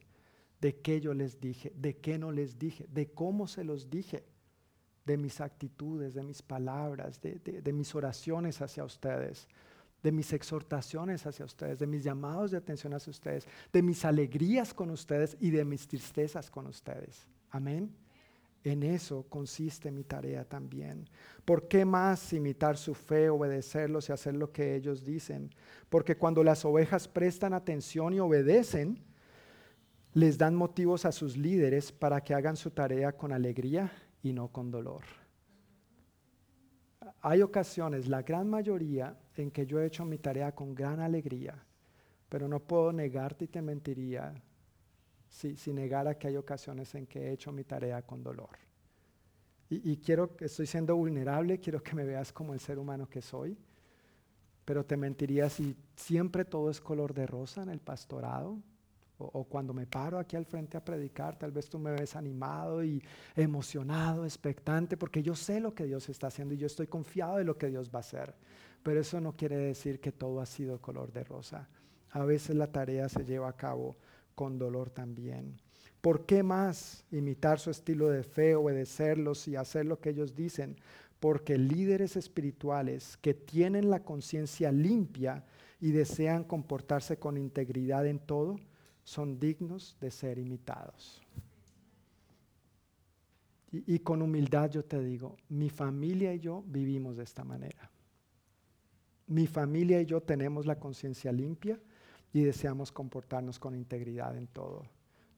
de 0.62 0.78
qué 0.78 1.02
yo 1.02 1.14
les 1.14 1.40
dije, 1.40 1.74
de 1.76 1.98
qué 1.98 2.18
no 2.18 2.32
les 2.32 2.58
dije, 2.58 2.88
de 2.90 3.12
cómo 3.12 3.48
se 3.48 3.64
los 3.64 3.90
dije, 3.90 4.24
de 5.06 5.18
mis 5.18 5.42
actitudes, 5.42 6.14
de 6.14 6.24
mis 6.24 6.42
palabras, 6.42 7.22
de, 7.22 7.40
de 7.40 7.74
mis 7.74 7.94
oraciones 7.96 8.62
hacia 8.62 8.84
ustedes 8.84 9.48
de 10.02 10.12
mis 10.12 10.32
exhortaciones 10.34 11.26
hacia 11.26 11.46
ustedes, 11.46 11.80
de 11.80 11.88
mis 11.88 12.04
llamados 12.04 12.52
de 12.52 12.58
atención 12.58 12.94
hacia 12.94 13.12
ustedes, 13.12 13.46
de 13.74 13.82
mis 13.82 14.06
alegrías 14.06 14.74
con 14.74 14.92
ustedes 14.92 15.36
y 15.40 15.50
de 15.50 15.66
mis 15.66 15.88
tristezas 15.88 16.50
con 16.50 16.68
ustedes. 16.68 17.28
Amén. 17.50 17.94
En 18.64 18.84
eso 18.84 19.26
consiste 19.30 19.90
mi 19.90 20.04
tarea 20.04 20.44
también. 20.44 21.10
¿Por 21.46 21.68
qué 21.68 21.86
más 21.86 22.34
imitar 22.34 22.78
su 22.78 22.94
fe, 22.94 23.30
obedecerlos 23.30 24.10
y 24.10 24.12
hacer 24.12 24.36
lo 24.36 24.52
que 24.52 24.76
ellos 24.76 25.06
dicen? 25.06 25.50
Porque 25.90 26.18
cuando 26.18 26.44
las 26.44 26.66
ovejas 26.66 27.08
prestan 27.08 27.54
atención 27.54 28.14
y 28.14 28.20
obedecen, 28.20 29.02
les 30.14 30.38
dan 30.38 30.56
motivos 30.56 31.06
a 31.06 31.12
sus 31.12 31.38
líderes 31.38 31.92
para 31.92 32.22
que 32.22 32.34
hagan 32.34 32.58
su 32.58 32.72
tarea 32.72 33.14
con 33.14 33.32
alegría 33.32 33.92
y 34.22 34.34
no 34.34 34.50
con 34.50 34.72
dolor. 34.72 35.04
Hay 37.22 37.42
ocasiones, 37.42 38.08
la 38.08 38.24
gran 38.24 38.50
mayoría, 38.50 39.18
en 39.36 39.52
que 39.52 39.66
yo 39.66 39.80
he 39.80 39.86
hecho 39.86 40.06
mi 40.06 40.18
tarea 40.18 40.54
con 40.54 40.76
gran 40.76 41.00
alegría, 41.00 41.64
pero 42.28 42.48
no 42.48 42.60
puedo 42.60 42.92
negarte 42.92 43.46
y 43.46 43.48
te 43.48 43.62
mentiría 43.62 44.34
si, 45.30 45.56
si 45.56 45.74
negara 45.74 46.18
que 46.18 46.28
hay 46.28 46.38
ocasiones 46.38 46.94
en 46.96 47.06
que 47.06 47.28
he 47.28 47.32
hecho 47.32 47.52
mi 47.52 47.64
tarea 47.64 48.02
con 48.02 48.24
dolor. 48.24 48.58
Y, 49.70 49.92
y 49.92 49.98
quiero, 49.98 50.36
estoy 50.40 50.66
siendo 50.66 50.96
vulnerable, 50.96 51.60
quiero 51.60 51.82
que 51.82 51.96
me 51.96 52.04
veas 52.04 52.34
como 52.34 52.54
el 52.54 52.60
ser 52.60 52.80
humano 52.80 53.08
que 53.08 53.22
soy, 53.22 53.58
pero 54.66 54.86
te 54.86 54.98
mentiría 54.98 55.50
si 55.50 55.76
siempre 55.96 56.46
todo 56.46 56.70
es 56.70 56.82
color 56.82 57.14
de 57.14 57.26
rosa 57.26 57.64
en 57.64 57.70
el 57.70 57.80
pastorado, 57.80 58.60
o, 59.20 59.44
cuando 59.44 59.74
me 59.74 59.86
paro 59.86 60.18
aquí 60.18 60.36
al 60.38 60.46
frente 60.46 60.78
a 60.78 60.84
predicar, 60.84 61.38
tal 61.38 61.52
vez 61.52 61.70
tú 61.70 61.78
me 61.78 61.92
ves 61.92 62.16
animado 62.16 62.84
y 62.84 63.04
emocionado, 63.36 64.24
expectante, 64.24 64.96
porque 64.96 65.22
yo 65.22 65.36
sé 65.36 65.60
lo 65.60 65.74
que 65.74 65.86
Dios 65.86 66.08
está 66.08 66.28
haciendo 66.28 66.54
y 66.54 66.58
yo 66.58 66.68
estoy 66.68 66.88
confiado 66.88 67.38
de 67.38 67.44
lo 67.44 67.58
que 67.58 67.68
Dios 67.68 67.90
va 67.94 68.00
a 68.00 68.02
hacer. 68.02 68.34
Pero 68.82 69.02
eso 69.02 69.20
no 69.20 69.34
quiere 69.34 69.58
decir 69.58 70.00
que 70.00 70.14
todo 70.14 70.40
ha 70.40 70.46
sido 70.46 70.80
color 70.80 71.12
de 71.12 71.26
rosa. 71.26 71.68
A 72.12 72.24
veces 72.24 72.56
la 72.56 72.72
tarea 72.72 73.10
se 73.10 73.26
lleva 73.26 73.50
a 73.50 73.58
cabo 73.58 73.98
con 74.40 74.58
dolor 74.58 74.90
también. 74.90 75.58
¿Por 76.00 76.26
qué 76.26 76.44
más 76.44 77.04
imitar 77.12 77.60
su 77.60 77.72
estilo 77.72 78.08
de 78.08 78.24
fe, 78.24 78.56
obedecerlos 78.56 79.50
y 79.50 79.58
hacer 79.58 79.86
lo 79.86 80.00
que 80.00 80.12
ellos 80.12 80.34
dicen? 80.34 80.78
Porque 81.20 81.58
líderes 81.58 82.16
espirituales 82.16 83.18
que 83.18 83.34
tienen 83.34 83.90
la 83.90 84.02
conciencia 84.02 84.72
limpia 84.72 85.44
y 85.82 85.92
desean 85.92 86.46
comportarse 86.46 87.20
con 87.20 87.36
integridad 87.36 88.08
en 88.08 88.20
todo, 88.20 88.56
son 89.04 89.42
dignos 89.42 89.98
de 90.00 90.10
ser 90.10 90.38
imitados. 90.38 91.22
Y, 93.74 93.96
y, 93.96 94.00
con 94.00 94.22
humildad 94.22 94.72
yo 94.72 94.86
te 94.86 95.04
digo, 95.04 95.36
mi 95.50 95.70
familia 95.70 96.34
y 96.34 96.40
yo 96.40 96.64
vivimos 96.66 97.18
de 97.18 97.24
esta 97.24 97.44
manera. 97.44 97.92
Mi 99.28 99.48
familia 99.48 100.00
y 100.00 100.06
yo 100.06 100.22
tenemos 100.22 100.66
la 100.66 100.80
conciencia 100.80 101.30
limpia 101.34 101.78
y 102.34 102.44
deseamos 102.44 102.92
comportarnos 102.92 103.60
con 103.60 103.76
integridad 103.76 104.38
en 104.38 104.48
todo. 104.48 104.86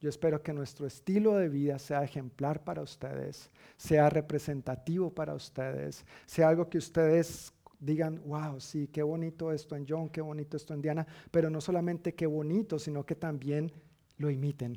Yo 0.00 0.08
espero 0.08 0.42
que 0.42 0.52
nuestro 0.52 0.86
estilo 0.86 1.36
de 1.36 1.48
vida 1.48 1.78
sea 1.78 2.02
ejemplar 2.02 2.64
para 2.64 2.82
ustedes, 2.82 3.50
sea 3.76 4.10
representativo 4.10 5.10
para 5.10 5.34
ustedes, 5.34 6.04
sea 6.26 6.48
algo 6.48 6.68
que 6.68 6.78
ustedes 6.78 7.52
digan, 7.78 8.20
wow, 8.26 8.60
sí, 8.60 8.88
qué 8.88 9.02
bonito 9.02 9.52
esto 9.52 9.76
en 9.76 9.86
John, 9.88 10.08
qué 10.08 10.20
bonito 10.20 10.56
esto 10.56 10.74
en 10.74 10.82
Diana, 10.82 11.06
pero 11.30 11.50
no 11.50 11.60
solamente 11.60 12.14
qué 12.14 12.26
bonito, 12.26 12.78
sino 12.78 13.04
que 13.04 13.14
también 13.14 13.72
lo 14.18 14.30
imiten, 14.30 14.76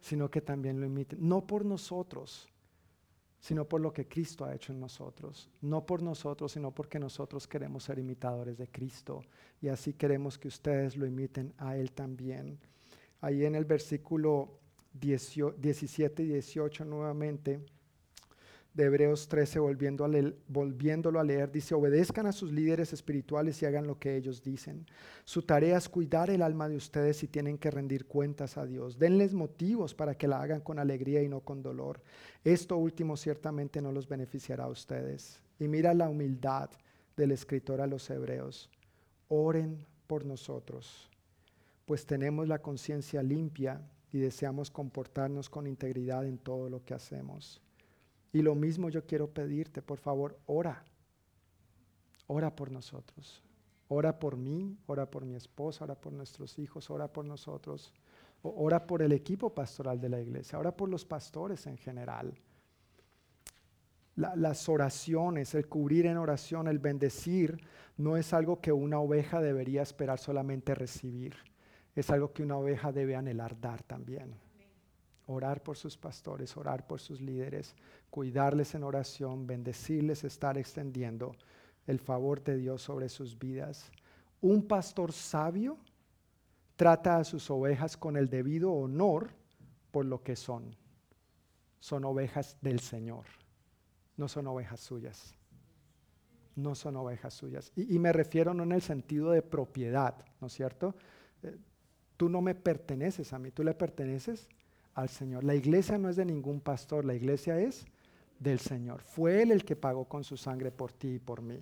sino 0.00 0.30
que 0.30 0.40
también 0.40 0.80
lo 0.80 0.86
imiten, 0.86 1.18
no 1.20 1.46
por 1.46 1.64
nosotros, 1.64 2.48
sino 3.40 3.64
por 3.64 3.80
lo 3.80 3.92
que 3.92 4.06
Cristo 4.06 4.44
ha 4.44 4.54
hecho 4.54 4.72
en 4.72 4.80
nosotros. 4.80 5.48
No 5.60 5.86
por 5.86 6.02
nosotros, 6.02 6.52
sino 6.52 6.72
porque 6.72 6.98
nosotros 6.98 7.46
queremos 7.46 7.84
ser 7.84 7.98
imitadores 7.98 8.58
de 8.58 8.68
Cristo 8.68 9.22
y 9.60 9.68
así 9.68 9.92
queremos 9.92 10.38
que 10.38 10.48
ustedes 10.48 10.96
lo 10.96 11.06
imiten 11.06 11.52
a 11.58 11.76
Él 11.76 11.92
también. 11.92 12.58
Ahí 13.20 13.44
en 13.44 13.54
el 13.54 13.64
versículo 13.64 14.58
17 14.92 16.22
y 16.22 16.26
18 16.26 16.84
nuevamente 16.84 17.60
Hebreos 18.80 19.28
13, 19.28 19.58
volviendo 19.58 20.04
a 20.04 20.10
volviéndolo 20.46 21.18
a 21.18 21.24
leer, 21.24 21.50
dice, 21.50 21.74
obedezcan 21.74 22.26
a 22.26 22.32
sus 22.32 22.52
líderes 22.52 22.92
espirituales 22.92 23.60
y 23.62 23.66
hagan 23.66 23.86
lo 23.86 23.98
que 23.98 24.16
ellos 24.16 24.42
dicen. 24.42 24.86
Su 25.24 25.42
tarea 25.42 25.76
es 25.76 25.88
cuidar 25.88 26.30
el 26.30 26.42
alma 26.42 26.68
de 26.68 26.76
ustedes 26.76 27.22
y 27.22 27.28
tienen 27.28 27.58
que 27.58 27.70
rendir 27.70 28.06
cuentas 28.06 28.56
a 28.56 28.66
Dios. 28.66 28.98
Denles 28.98 29.34
motivos 29.34 29.94
para 29.94 30.16
que 30.16 30.28
la 30.28 30.40
hagan 30.40 30.60
con 30.60 30.78
alegría 30.78 31.22
y 31.22 31.28
no 31.28 31.40
con 31.40 31.62
dolor. 31.62 32.00
Esto 32.44 32.76
último 32.76 33.16
ciertamente 33.16 33.82
no 33.82 33.92
los 33.92 34.08
beneficiará 34.08 34.64
a 34.64 34.68
ustedes. 34.68 35.40
Y 35.58 35.68
mira 35.68 35.92
la 35.94 36.08
humildad 36.08 36.70
del 37.16 37.32
escritor 37.32 37.80
a 37.80 37.86
los 37.86 38.08
hebreos. 38.10 38.70
oren 39.28 39.84
por 40.06 40.24
nosotros, 40.24 41.10
pues 41.84 42.06
tenemos 42.06 42.48
la 42.48 42.60
conciencia 42.60 43.22
limpia 43.22 43.82
y 44.12 44.18
deseamos 44.18 44.70
comportarnos 44.70 45.50
con 45.50 45.66
integridad 45.66 46.26
en 46.26 46.38
todo 46.38 46.70
lo 46.70 46.82
que 46.84 46.94
hacemos. 46.94 47.60
Y 48.32 48.42
lo 48.42 48.54
mismo 48.54 48.88
yo 48.90 49.06
quiero 49.06 49.30
pedirte, 49.30 49.82
por 49.82 49.98
favor, 49.98 50.38
ora. 50.46 50.84
Ora 52.26 52.54
por 52.54 52.70
nosotros. 52.70 53.42
Ora 53.88 54.18
por 54.18 54.36
mí, 54.36 54.76
ora 54.86 55.10
por 55.10 55.24
mi 55.24 55.34
esposa, 55.34 55.84
ora 55.84 55.94
por 55.94 56.12
nuestros 56.12 56.58
hijos, 56.58 56.90
ora 56.90 57.10
por 57.10 57.24
nosotros. 57.24 57.94
Ora 58.42 58.86
por 58.86 59.02
el 59.02 59.12
equipo 59.12 59.54
pastoral 59.54 60.00
de 60.00 60.08
la 60.10 60.20
iglesia, 60.20 60.58
ora 60.58 60.76
por 60.76 60.88
los 60.88 61.04
pastores 61.04 61.66
en 61.66 61.76
general. 61.78 62.34
las 64.14 64.68
oraciones, 64.68 65.54
el 65.54 65.68
cubrir 65.68 66.06
en 66.06 66.16
oración, 66.16 66.66
el 66.66 66.80
bendecir, 66.80 67.56
no 67.96 68.16
es 68.16 68.32
algo 68.32 68.60
que 68.60 68.72
una 68.72 68.98
oveja 68.98 69.40
debería 69.40 69.82
esperar 69.82 70.18
solamente 70.18 70.74
recibir. 70.74 71.36
Es 71.94 72.10
algo 72.10 72.32
que 72.32 72.42
una 72.42 72.56
oveja 72.56 72.92
debe 72.92 73.16
anhelar 73.16 73.60
dar 73.60 73.82
también. 73.82 74.34
Orar 75.30 75.62
por 75.62 75.76
sus 75.76 75.98
pastores, 75.98 76.56
orar 76.56 76.86
por 76.86 77.00
sus 77.00 77.20
líderes, 77.20 77.76
cuidarles 78.08 78.74
en 78.74 78.82
oración, 78.82 79.46
bendecirles, 79.46 80.24
estar 80.24 80.56
extendiendo 80.56 81.36
el 81.86 81.98
favor 81.98 82.42
de 82.42 82.56
Dios 82.56 82.80
sobre 82.80 83.10
sus 83.10 83.38
vidas. 83.38 83.90
Un 84.40 84.66
pastor 84.66 85.12
sabio 85.12 85.78
trata 86.76 87.18
a 87.18 87.24
sus 87.24 87.50
ovejas 87.50 87.96
con 87.96 88.16
el 88.16 88.30
debido 88.30 88.72
honor 88.72 89.30
por 89.90 90.06
lo 90.06 90.22
que 90.22 90.34
son. 90.34 90.74
Son 91.78 92.04
ovejas 92.06 92.56
del 92.62 92.80
Señor, 92.80 93.24
no 94.16 94.28
son 94.28 94.46
ovejas 94.46 94.80
suyas. 94.80 95.34
No 96.56 96.74
son 96.74 96.96
ovejas 96.96 97.34
suyas. 97.34 97.70
Y, 97.76 98.00
me 98.00 98.12
refiero 98.12 98.52
no 98.52 98.64
en 98.64 98.72
el 98.72 98.82
sentido 98.82 99.30
de 99.30 99.42
propiedad, 99.42 100.24
¿no 100.40 100.48
es 100.48 100.52
cierto? 100.52 100.96
Eh, 101.44 101.56
tú 102.16 102.28
no 102.28 102.40
me 102.40 102.56
perteneces 102.56 103.32
a 103.32 103.38
mí, 103.38 103.52
tú 103.52 103.62
le 103.62 103.74
perteneces 103.74 104.48
al 104.98 105.08
Señor. 105.08 105.44
La 105.44 105.54
iglesia 105.54 105.98
no 105.98 106.08
es 106.08 106.16
de 106.16 106.24
ningún 106.24 106.60
pastor, 106.60 107.04
la 107.04 107.14
iglesia 107.14 107.58
es 107.58 107.86
del 108.38 108.58
Señor. 108.58 109.00
Fue 109.00 109.42
Él 109.42 109.52
el 109.52 109.64
que 109.64 109.76
pagó 109.76 110.06
con 110.06 110.24
su 110.24 110.36
sangre 110.36 110.70
por 110.70 110.92
ti 110.92 111.14
y 111.14 111.18
por 111.18 111.42
mí 111.42 111.60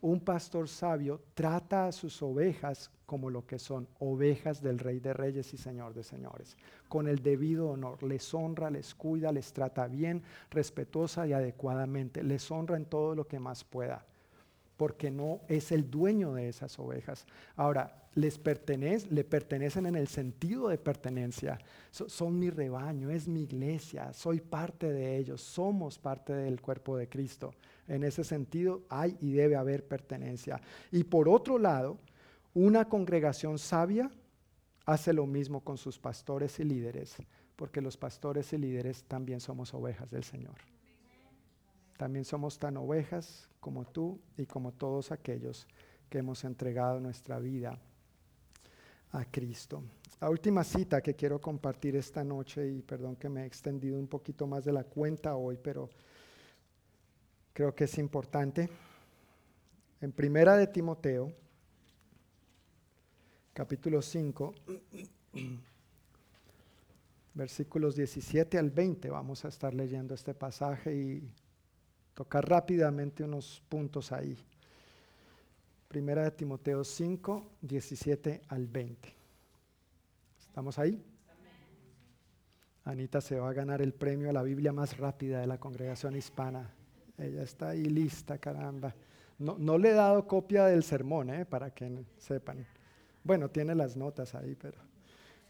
un 0.00 0.20
pastor 0.20 0.68
sabio 0.68 1.20
trata 1.34 1.86
a 1.86 1.92
sus 1.92 2.22
ovejas 2.22 2.90
como 3.06 3.30
lo 3.30 3.46
que 3.46 3.58
son, 3.58 3.88
ovejas 3.98 4.62
del 4.62 4.78
Rey 4.78 5.00
de 5.00 5.12
Reyes 5.12 5.52
y 5.54 5.56
Señor 5.56 5.94
de 5.94 6.04
Señores, 6.04 6.56
con 6.88 7.08
el 7.08 7.22
debido 7.22 7.70
honor, 7.70 8.02
les 8.02 8.32
honra, 8.34 8.70
les 8.70 8.94
cuida, 8.94 9.32
les 9.32 9.52
trata 9.52 9.88
bien, 9.88 10.22
respetuosa 10.50 11.26
y 11.26 11.32
adecuadamente, 11.32 12.22
les 12.22 12.50
honra 12.50 12.76
en 12.76 12.84
todo 12.84 13.14
lo 13.14 13.26
que 13.26 13.40
más 13.40 13.64
pueda, 13.64 14.04
porque 14.78 15.10
no 15.10 15.40
es 15.48 15.72
el 15.72 15.90
dueño 15.90 16.32
de 16.32 16.48
esas 16.48 16.78
ovejas. 16.78 17.26
Ahora, 17.56 18.08
les 18.14 18.38
pertenece, 18.38 19.08
le 19.10 19.24
pertenecen 19.24 19.86
en 19.86 19.96
el 19.96 20.08
sentido 20.08 20.68
de 20.68 20.78
pertenencia, 20.78 21.58
son 21.90 22.38
mi 22.38 22.48
rebaño, 22.48 23.10
es 23.10 23.28
mi 23.28 23.42
iglesia, 23.42 24.12
soy 24.12 24.40
parte 24.40 24.90
de 24.90 25.16
ellos, 25.16 25.42
somos 25.42 25.98
parte 25.98 26.32
del 26.32 26.60
cuerpo 26.60 26.96
de 26.96 27.08
Cristo. 27.08 27.52
En 27.88 28.04
ese 28.04 28.22
sentido, 28.22 28.82
hay 28.88 29.16
y 29.20 29.32
debe 29.32 29.56
haber 29.56 29.84
pertenencia. 29.86 30.60
Y 30.92 31.04
por 31.04 31.28
otro 31.28 31.58
lado, 31.58 31.98
una 32.54 32.88
congregación 32.88 33.58
sabia 33.58 34.10
hace 34.86 35.12
lo 35.12 35.26
mismo 35.26 35.60
con 35.60 35.76
sus 35.76 35.98
pastores 35.98 36.60
y 36.60 36.64
líderes, 36.64 37.16
porque 37.56 37.80
los 37.80 37.96
pastores 37.96 38.52
y 38.52 38.58
líderes 38.58 39.02
también 39.04 39.40
somos 39.40 39.74
ovejas 39.74 40.08
del 40.10 40.22
Señor. 40.22 40.54
También 41.98 42.24
somos 42.24 42.60
tan 42.60 42.76
ovejas 42.76 43.48
como 43.58 43.84
tú 43.84 44.20
y 44.36 44.46
como 44.46 44.72
todos 44.72 45.10
aquellos 45.10 45.66
que 46.08 46.18
hemos 46.18 46.44
entregado 46.44 47.00
nuestra 47.00 47.40
vida 47.40 47.76
a 49.10 49.24
Cristo. 49.24 49.82
La 50.20 50.30
última 50.30 50.62
cita 50.62 51.00
que 51.00 51.14
quiero 51.14 51.40
compartir 51.40 51.96
esta 51.96 52.22
noche, 52.22 52.70
y 52.70 52.82
perdón 52.82 53.16
que 53.16 53.28
me 53.28 53.42
he 53.42 53.46
extendido 53.46 53.98
un 53.98 54.06
poquito 54.06 54.46
más 54.46 54.64
de 54.64 54.72
la 54.72 54.84
cuenta 54.84 55.34
hoy, 55.34 55.58
pero 55.60 55.90
creo 57.52 57.74
que 57.74 57.84
es 57.84 57.98
importante. 57.98 58.70
En 60.00 60.12
Primera 60.12 60.56
de 60.56 60.68
Timoteo, 60.68 61.32
capítulo 63.52 64.00
5, 64.00 64.54
versículos 67.34 67.96
17 67.96 68.56
al 68.56 68.70
20, 68.70 69.10
vamos 69.10 69.44
a 69.44 69.48
estar 69.48 69.74
leyendo 69.74 70.14
este 70.14 70.32
pasaje 70.32 70.94
y 70.94 71.28
tocar 72.18 72.48
rápidamente 72.48 73.22
unos 73.22 73.62
puntos 73.68 74.10
ahí. 74.10 74.36
Primera 75.86 76.24
de 76.24 76.32
Timoteo 76.32 76.82
5, 76.82 77.52
17 77.60 78.42
al 78.48 78.66
20. 78.66 79.14
¿Estamos 80.40 80.80
ahí? 80.80 81.00
Anita 82.82 83.20
se 83.20 83.38
va 83.38 83.50
a 83.50 83.52
ganar 83.52 83.80
el 83.82 83.94
premio 83.94 84.30
a 84.30 84.32
la 84.32 84.42
Biblia 84.42 84.72
más 84.72 84.98
rápida 84.98 85.38
de 85.40 85.46
la 85.46 85.58
congregación 85.58 86.16
hispana. 86.16 86.74
Ella 87.16 87.44
está 87.44 87.68
ahí 87.68 87.84
lista, 87.84 88.36
caramba. 88.38 88.92
No, 89.38 89.78
le 89.78 89.90
he 89.90 89.94
dado 89.94 90.26
copia 90.26 90.64
del 90.64 90.82
sermón, 90.82 91.30
¿eh? 91.30 91.46
para 91.46 91.70
que 91.70 92.04
sepan. 92.16 92.66
Bueno, 93.22 93.48
tiene 93.48 93.76
las 93.76 93.96
notas 93.96 94.34
ahí, 94.34 94.56
pero. 94.60 94.78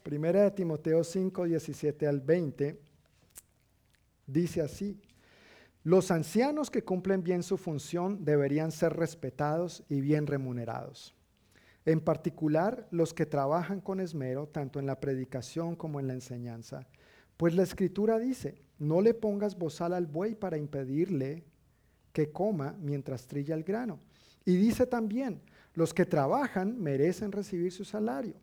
Primera 0.03 0.43
de 0.43 0.51
Timoteo 0.51 1.03
5, 1.03 1.45
17 1.45 2.05
al 2.05 2.21
20, 2.21 2.79
dice 4.27 4.61
así. 4.61 5.01
Los 5.83 6.11
ancianos 6.11 6.69
que 6.69 6.83
cumplen 6.83 7.23
bien 7.23 7.41
su 7.41 7.57
función 7.57 8.25
deberían 8.25 8.71
ser 8.71 8.93
respetados 8.97 9.83
y 9.87 10.01
bien 10.01 10.27
remunerados. 10.27 11.15
En 11.85 12.01
particular, 12.01 12.87
los 12.91 13.13
que 13.13 13.25
trabajan 13.25 13.79
con 13.79 14.01
esmero, 14.01 14.47
tanto 14.47 14.79
en 14.79 14.85
la 14.85 14.99
predicación 14.99 15.75
como 15.75 15.99
en 15.99 16.07
la 16.07 16.13
enseñanza. 16.13 16.85
Pues 17.37 17.55
la 17.55 17.63
escritura 17.63 18.19
dice, 18.19 18.61
no 18.77 19.01
le 19.01 19.13
pongas 19.13 19.57
bozal 19.57 19.93
al 19.93 20.05
buey 20.05 20.35
para 20.35 20.57
impedirle 20.57 21.45
que 22.11 22.31
coma 22.31 22.75
mientras 22.79 23.27
trilla 23.27 23.55
el 23.55 23.63
grano. 23.63 23.99
Y 24.43 24.57
dice 24.57 24.85
también, 24.85 25.41
los 25.73 25.93
que 25.93 26.05
trabajan 26.05 26.77
merecen 26.77 27.31
recibir 27.31 27.71
su 27.71 27.85
salario. 27.85 28.35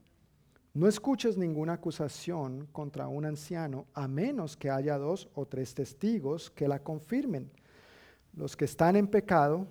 No 0.77 0.87
escuches 0.87 1.39
ninguna 1.39 1.73
acusación 1.73 2.67
contra 2.71 3.09
un 3.09 3.25
anciano 3.25 3.87
a 3.95 4.07
menos 4.07 4.59
que 4.59 4.69
haya 4.69 4.99
dos 4.99 5.27
o 5.35 5.47
tres 5.47 5.75
testigos 5.75 6.51
que 6.51 6.69
la 6.69 6.83
confirmen. 6.83 7.51
Los 8.35 8.59
que 8.59 8.67
están 8.67 8.95
en 8.95 9.07
pecado 9.07 9.67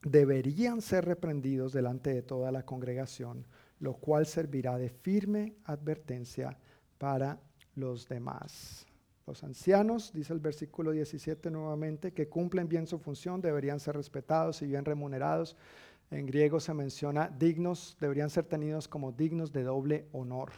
deberían 0.00 0.80
ser 0.80 1.06
reprendidos 1.06 1.72
delante 1.72 2.14
de 2.14 2.22
toda 2.22 2.52
la 2.52 2.64
congregación, 2.64 3.48
lo 3.80 3.94
cual 3.94 4.26
servirá 4.26 4.78
de 4.78 4.90
firme 4.90 5.56
advertencia 5.64 6.56
para 6.98 7.40
los 7.74 8.08
demás. 8.08 8.86
Los 9.26 9.42
ancianos, 9.42 10.12
dice 10.12 10.34
el 10.34 10.38
versículo 10.38 10.92
17 10.92 11.50
nuevamente, 11.50 12.12
que 12.12 12.28
cumplen 12.28 12.68
bien 12.68 12.86
su 12.86 13.00
función, 13.00 13.40
deberían 13.40 13.80
ser 13.80 13.96
respetados 13.96 14.62
y 14.62 14.68
bien 14.68 14.84
remunerados. 14.84 15.56
En 16.10 16.26
griego 16.26 16.58
se 16.60 16.72
menciona 16.72 17.28
dignos, 17.28 17.96
deberían 18.00 18.30
ser 18.30 18.44
tenidos 18.46 18.88
como 18.88 19.12
dignos 19.12 19.52
de 19.52 19.62
doble 19.62 20.06
honor. 20.12 20.52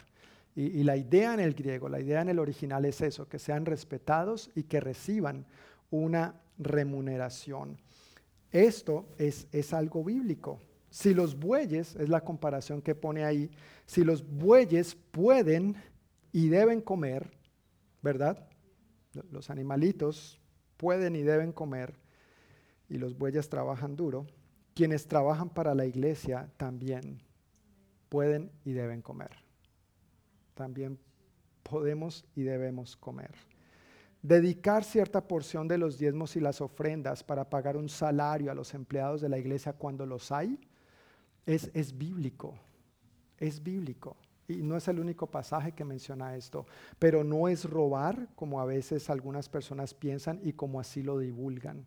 Y, 0.55 0.83
la 0.83 0.97
idea 0.97 1.33
en 1.33 1.39
el 1.39 1.53
griego, 1.53 1.87
la 1.87 2.01
idea 2.01 2.21
en 2.21 2.29
el 2.29 2.39
original 2.39 2.83
es 2.83 2.99
eso, 3.01 3.27
que 3.27 3.39
sean 3.39 3.65
respetados 3.65 4.51
y 4.53 4.63
que 4.63 4.81
reciban 4.81 5.45
una 5.89 6.41
remuneración. 6.57 7.77
Esto 8.51 9.07
es, 9.17 9.47
es 9.53 9.73
algo 9.73 10.03
bíblico. 10.03 10.59
Si 10.89 11.13
los 11.13 11.39
bueyes, 11.39 11.95
es 11.95 12.09
la 12.09 12.21
comparación 12.21 12.81
que 12.81 12.95
pone 12.95 13.23
ahí, 13.23 13.49
si 13.85 14.03
los 14.03 14.27
bueyes 14.27 14.95
pueden 15.11 15.77
y 16.33 16.49
deben 16.49 16.81
comer, 16.81 17.31
¿verdad? 18.01 18.45
Los 19.31 19.49
animalitos 19.49 20.39
pueden 20.75 21.15
y 21.15 21.21
deben 21.21 21.53
comer 21.53 21.93
y 22.89 22.97
los 22.97 23.17
bueyes 23.17 23.47
trabajan 23.47 23.95
duro. 23.95 24.27
Quienes 24.73 25.07
trabajan 25.07 25.49
para 25.49 25.75
la 25.75 25.85
iglesia 25.85 26.49
también 26.57 27.21
pueden 28.09 28.51
y 28.65 28.71
deben 28.71 29.01
comer. 29.01 29.31
También 30.53 30.97
podemos 31.63 32.25
y 32.35 32.43
debemos 32.43 32.95
comer. 32.95 33.31
Dedicar 34.21 34.83
cierta 34.83 35.27
porción 35.27 35.67
de 35.67 35.77
los 35.77 35.97
diezmos 35.97 36.35
y 36.35 36.39
las 36.39 36.61
ofrendas 36.61 37.23
para 37.23 37.49
pagar 37.49 37.75
un 37.75 37.89
salario 37.89 38.51
a 38.51 38.55
los 38.55 38.73
empleados 38.73 39.21
de 39.21 39.29
la 39.29 39.39
iglesia 39.39 39.73
cuando 39.73 40.05
los 40.05 40.31
hay 40.31 40.59
es, 41.45 41.71
es 41.73 41.97
bíblico. 41.97 42.55
Es 43.37 43.63
bíblico. 43.63 44.15
Y 44.47 44.61
no 44.61 44.77
es 44.77 44.87
el 44.87 44.99
único 44.99 45.27
pasaje 45.27 45.71
que 45.71 45.85
menciona 45.85 46.35
esto, 46.35 46.65
pero 46.99 47.23
no 47.23 47.47
es 47.47 47.67
robar 47.67 48.27
como 48.35 48.59
a 48.59 48.65
veces 48.65 49.09
algunas 49.09 49.49
personas 49.49 49.93
piensan 49.93 50.39
y 50.43 50.53
como 50.53 50.79
así 50.79 51.01
lo 51.01 51.17
divulgan. 51.17 51.85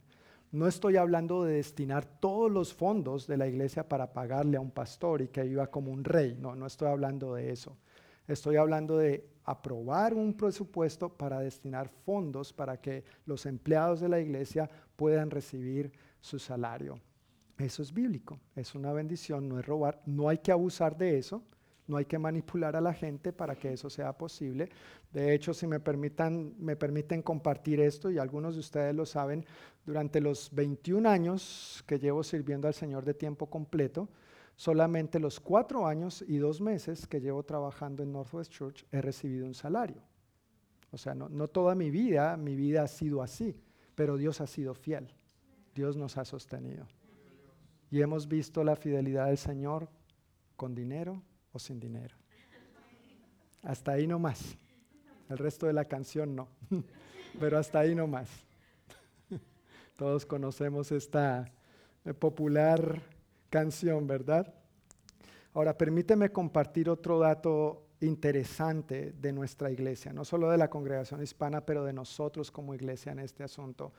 No 0.55 0.69
estoy 0.69 0.97
hablando 0.97 1.43
de 1.43 1.55
destinar 1.55 2.05
todos 2.05 2.49
los 2.49 2.73
fondos 2.73 3.27
de 3.27 3.37
la 3.37 3.49
iglesia 3.49 3.89
para 3.89 4.13
pagarle 4.13 4.57
a 4.57 4.61
un 4.61 4.71
pastor 4.71 5.21
y 5.21 5.27
que 5.27 5.43
viva 5.43 5.67
como 5.67 5.91
un 5.91 6.05
rey. 6.05 6.39
No, 6.41 6.55
no 6.55 6.67
estoy 6.67 6.87
hablando 6.87 7.35
de 7.35 7.51
eso. 7.51 7.77
Estoy 8.29 8.55
hablando 8.55 8.97
de 8.97 9.29
aprobar 9.43 10.15
un 10.15 10.33
presupuesto 10.33 11.09
para 11.09 11.41
destinar 11.41 11.89
fondos 11.89 12.53
para 12.53 12.81
que 12.81 13.03
los 13.27 13.47
empleados 13.47 14.01
de 14.01 14.09
la 14.09 14.21
iglesia 14.21 14.71
puedan 14.95 15.29
recibir 15.29 15.91
su 16.21 16.39
salario. 16.39 17.01
Eso 17.59 17.83
es 17.83 17.93
bíblico, 17.93 18.39
es 18.55 18.77
una 18.77 18.93
bendición, 18.93 19.49
no 19.49 19.59
es 19.59 19.67
robar, 19.67 20.03
no 20.07 20.29
hay 20.29 20.39
que 20.39 20.53
abusar 20.53 20.97
de 20.97 21.19
eso, 21.19 21.43
no 21.87 21.97
hay 21.97 22.05
que 22.07 22.19
manipular 22.19 22.77
a 22.77 22.81
la 22.81 22.95
gente 22.95 23.33
para 23.33 23.57
que 23.57 23.73
eso 23.73 23.91
sea 23.91 24.13
posible. 24.17 24.69
De 25.13 25.35
hecho, 25.35 25.53
si 25.53 25.67
me, 25.67 25.81
permiten 25.81 27.23
compartir 27.23 27.81
esto, 27.81 28.11
y 28.11 28.19
algunos 28.19 28.55
de 28.55 28.61
ustedes 28.61 28.95
lo 28.95 29.05
saben, 29.05 29.45
durante 29.85 30.21
los 30.21 30.51
21 30.55 31.09
años 31.09 31.85
que 31.87 31.99
llevo 31.99 32.23
sirviendo 32.23 32.69
al 32.69 32.75
Señor 32.75 33.05
de 33.05 33.15
tiempo 33.15 33.51
completo, 33.51 34.09
solamente 34.57 35.19
los 35.19 35.41
cuatro 35.41 35.87
años 35.87 36.25
y 36.27 36.39
dos 36.39 36.61
meses 36.61 37.07
que 37.07 37.21
llevo 37.21 37.43
trabajando 37.43 38.03
en 38.03 38.13
Northwest 38.13 38.53
Church 38.53 38.87
he 38.91 39.01
recibido 39.01 39.47
un 39.47 39.55
salario. 39.55 40.03
O 40.91 40.97
sea, 40.97 41.15
no 41.15 41.49
toda 41.49 41.75
mi 41.75 41.91
vida, 41.91 42.37
mi 42.37 42.55
vida 42.55 42.85
ha 42.85 42.89
sido 42.89 43.21
así, 43.21 43.61
pero 43.95 44.17
Dios 44.17 44.41
ha 44.41 44.47
sido 44.47 44.75
fiel. 44.75 45.13
Dios 45.75 45.97
nos 45.97 46.17
ha 46.17 46.25
sostenido. 46.25 46.87
Y 47.91 48.01
hemos 48.01 48.29
visto 48.29 48.63
la 48.63 48.77
fidelidad 48.77 49.27
del 49.27 49.39
Señor 49.39 49.89
con 50.57 50.75
dinero 50.75 51.21
o 51.55 51.59
sin 51.59 51.81
dinero. 51.81 52.15
Hasta 53.63 53.93
ahí 53.93 54.07
no 54.07 54.19
más. 54.19 54.59
El 55.31 55.39
resto 55.39 55.67
de 55.67 55.73
la 55.73 55.87
canción 55.87 56.37
no, 56.37 56.49
pero 57.41 57.57
hasta 57.57 57.79
ahí 57.79 57.95
no 57.95 58.07
más. 58.07 58.29
Todos 59.97 60.27
conocemos 60.27 60.93
esta 60.93 61.51
eh, 62.05 62.13
popular 62.13 63.01
canción, 63.49 64.07
¿verdad? 64.07 64.53
Ahora, 65.55 65.79
permíteme 65.79 66.31
compartir 66.31 66.91
otro 66.91 67.21
dato 67.21 67.87
interesante 68.01 69.13
de 69.13 69.33
nuestra 69.33 69.71
iglesia, 69.71 70.13
no 70.13 70.25
solo 70.25 70.51
de 70.51 70.59
la 70.59 70.69
congregación 70.69 71.23
hispana, 71.23 71.65
pero 71.65 71.85
de 71.85 71.93
nosotros 71.93 72.51
como 72.51 72.75
iglesia 72.75 73.13
en 73.13 73.21
este 73.21 73.45
asunto. 73.45 73.93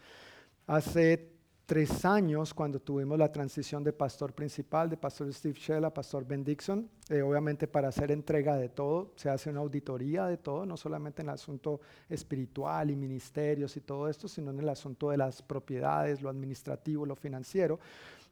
Hace 0.68 1.35
tres 1.66 2.06
años 2.06 2.54
cuando 2.54 2.80
tuvimos 2.80 3.18
la 3.18 3.32
transición 3.32 3.84
de 3.84 3.92
pastor 3.92 4.34
principal, 4.34 4.90
de 4.90 4.98
pastor 4.98 5.34
Steve 5.34 5.58
Shell 5.58 5.86
a 5.86 5.94
pastor 5.94 6.26
Ben 6.26 6.44
Dixon. 6.44 6.88
Eh, 7.10 7.22
obviamente 7.22 7.68
para 7.68 7.88
hacer 7.88 8.12
entrega 8.12 8.56
de 8.56 8.70
todo, 8.70 9.14
se 9.16 9.30
hace 9.30 9.50
una 9.50 9.62
auditoría 9.62 10.26
de 10.28 10.38
todo, 10.38 10.66
no 10.66 10.78
solamente 10.78 11.22
en 11.22 11.30
el 11.30 11.34
asunto 11.34 11.82
espiritual 12.08 12.92
y 12.92 12.96
ministerios 12.96 13.76
y 13.78 13.82
todo 13.82 14.08
esto, 14.08 14.28
sino 14.28 14.52
en 14.52 14.60
el 14.60 14.70
asunto 14.70 15.10
de 15.10 15.18
las 15.18 15.42
propiedades, 15.42 16.22
lo 16.22 16.30
administrativo, 16.30 17.06
lo 17.06 17.16
financiero. 17.16 17.80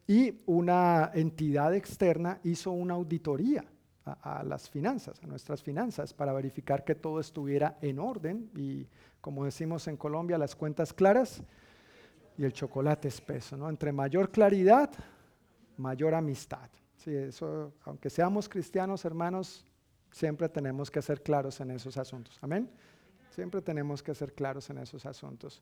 Y 0.06 0.42
una 0.46 1.12
entidad 1.14 1.74
externa 1.74 2.40
hizo 2.44 2.72
una 2.72 2.94
auditoría 2.94 3.66
a, 4.06 4.40
a 4.40 4.44
las 4.44 4.70
finanzas, 4.70 5.20
a 5.24 5.28
nuestras 5.28 5.64
finanzas, 5.64 6.14
para 6.14 6.34
verificar 6.34 6.84
que 6.84 6.94
todo 6.94 7.20
estuviera 7.20 7.78
en 7.82 8.00
orden 8.00 8.52
y, 8.56 8.86
como 9.22 9.46
decimos 9.46 9.88
en 9.88 9.98
Colombia, 9.98 10.38
las 10.38 10.56
cuentas 10.56 10.94
claras 10.94 11.42
y 12.38 12.44
el 12.44 12.54
chocolate 12.54 13.08
espeso, 13.08 13.58
¿no? 13.58 13.70
Entre 13.70 13.92
mayor 13.92 14.32
claridad, 14.32 14.90
mayor 15.78 16.14
amistad. 16.14 16.70
Sí, 16.96 17.16
eso, 17.16 17.74
aunque 17.84 18.10
seamos 18.10 18.48
cristianos, 18.48 19.06
hermanos, 19.06 19.66
siempre 20.12 20.48
tenemos 20.50 20.90
que 20.90 21.02
ser 21.02 21.22
claros 21.22 21.60
en 21.60 21.72
esos 21.72 21.98
asuntos. 21.98 22.38
Amén. 22.42 22.70
Siempre 23.32 23.62
tenemos 23.62 24.02
que 24.02 24.14
ser 24.14 24.34
claros 24.34 24.70
en 24.70 24.78
esos 24.78 25.06
asuntos. 25.06 25.62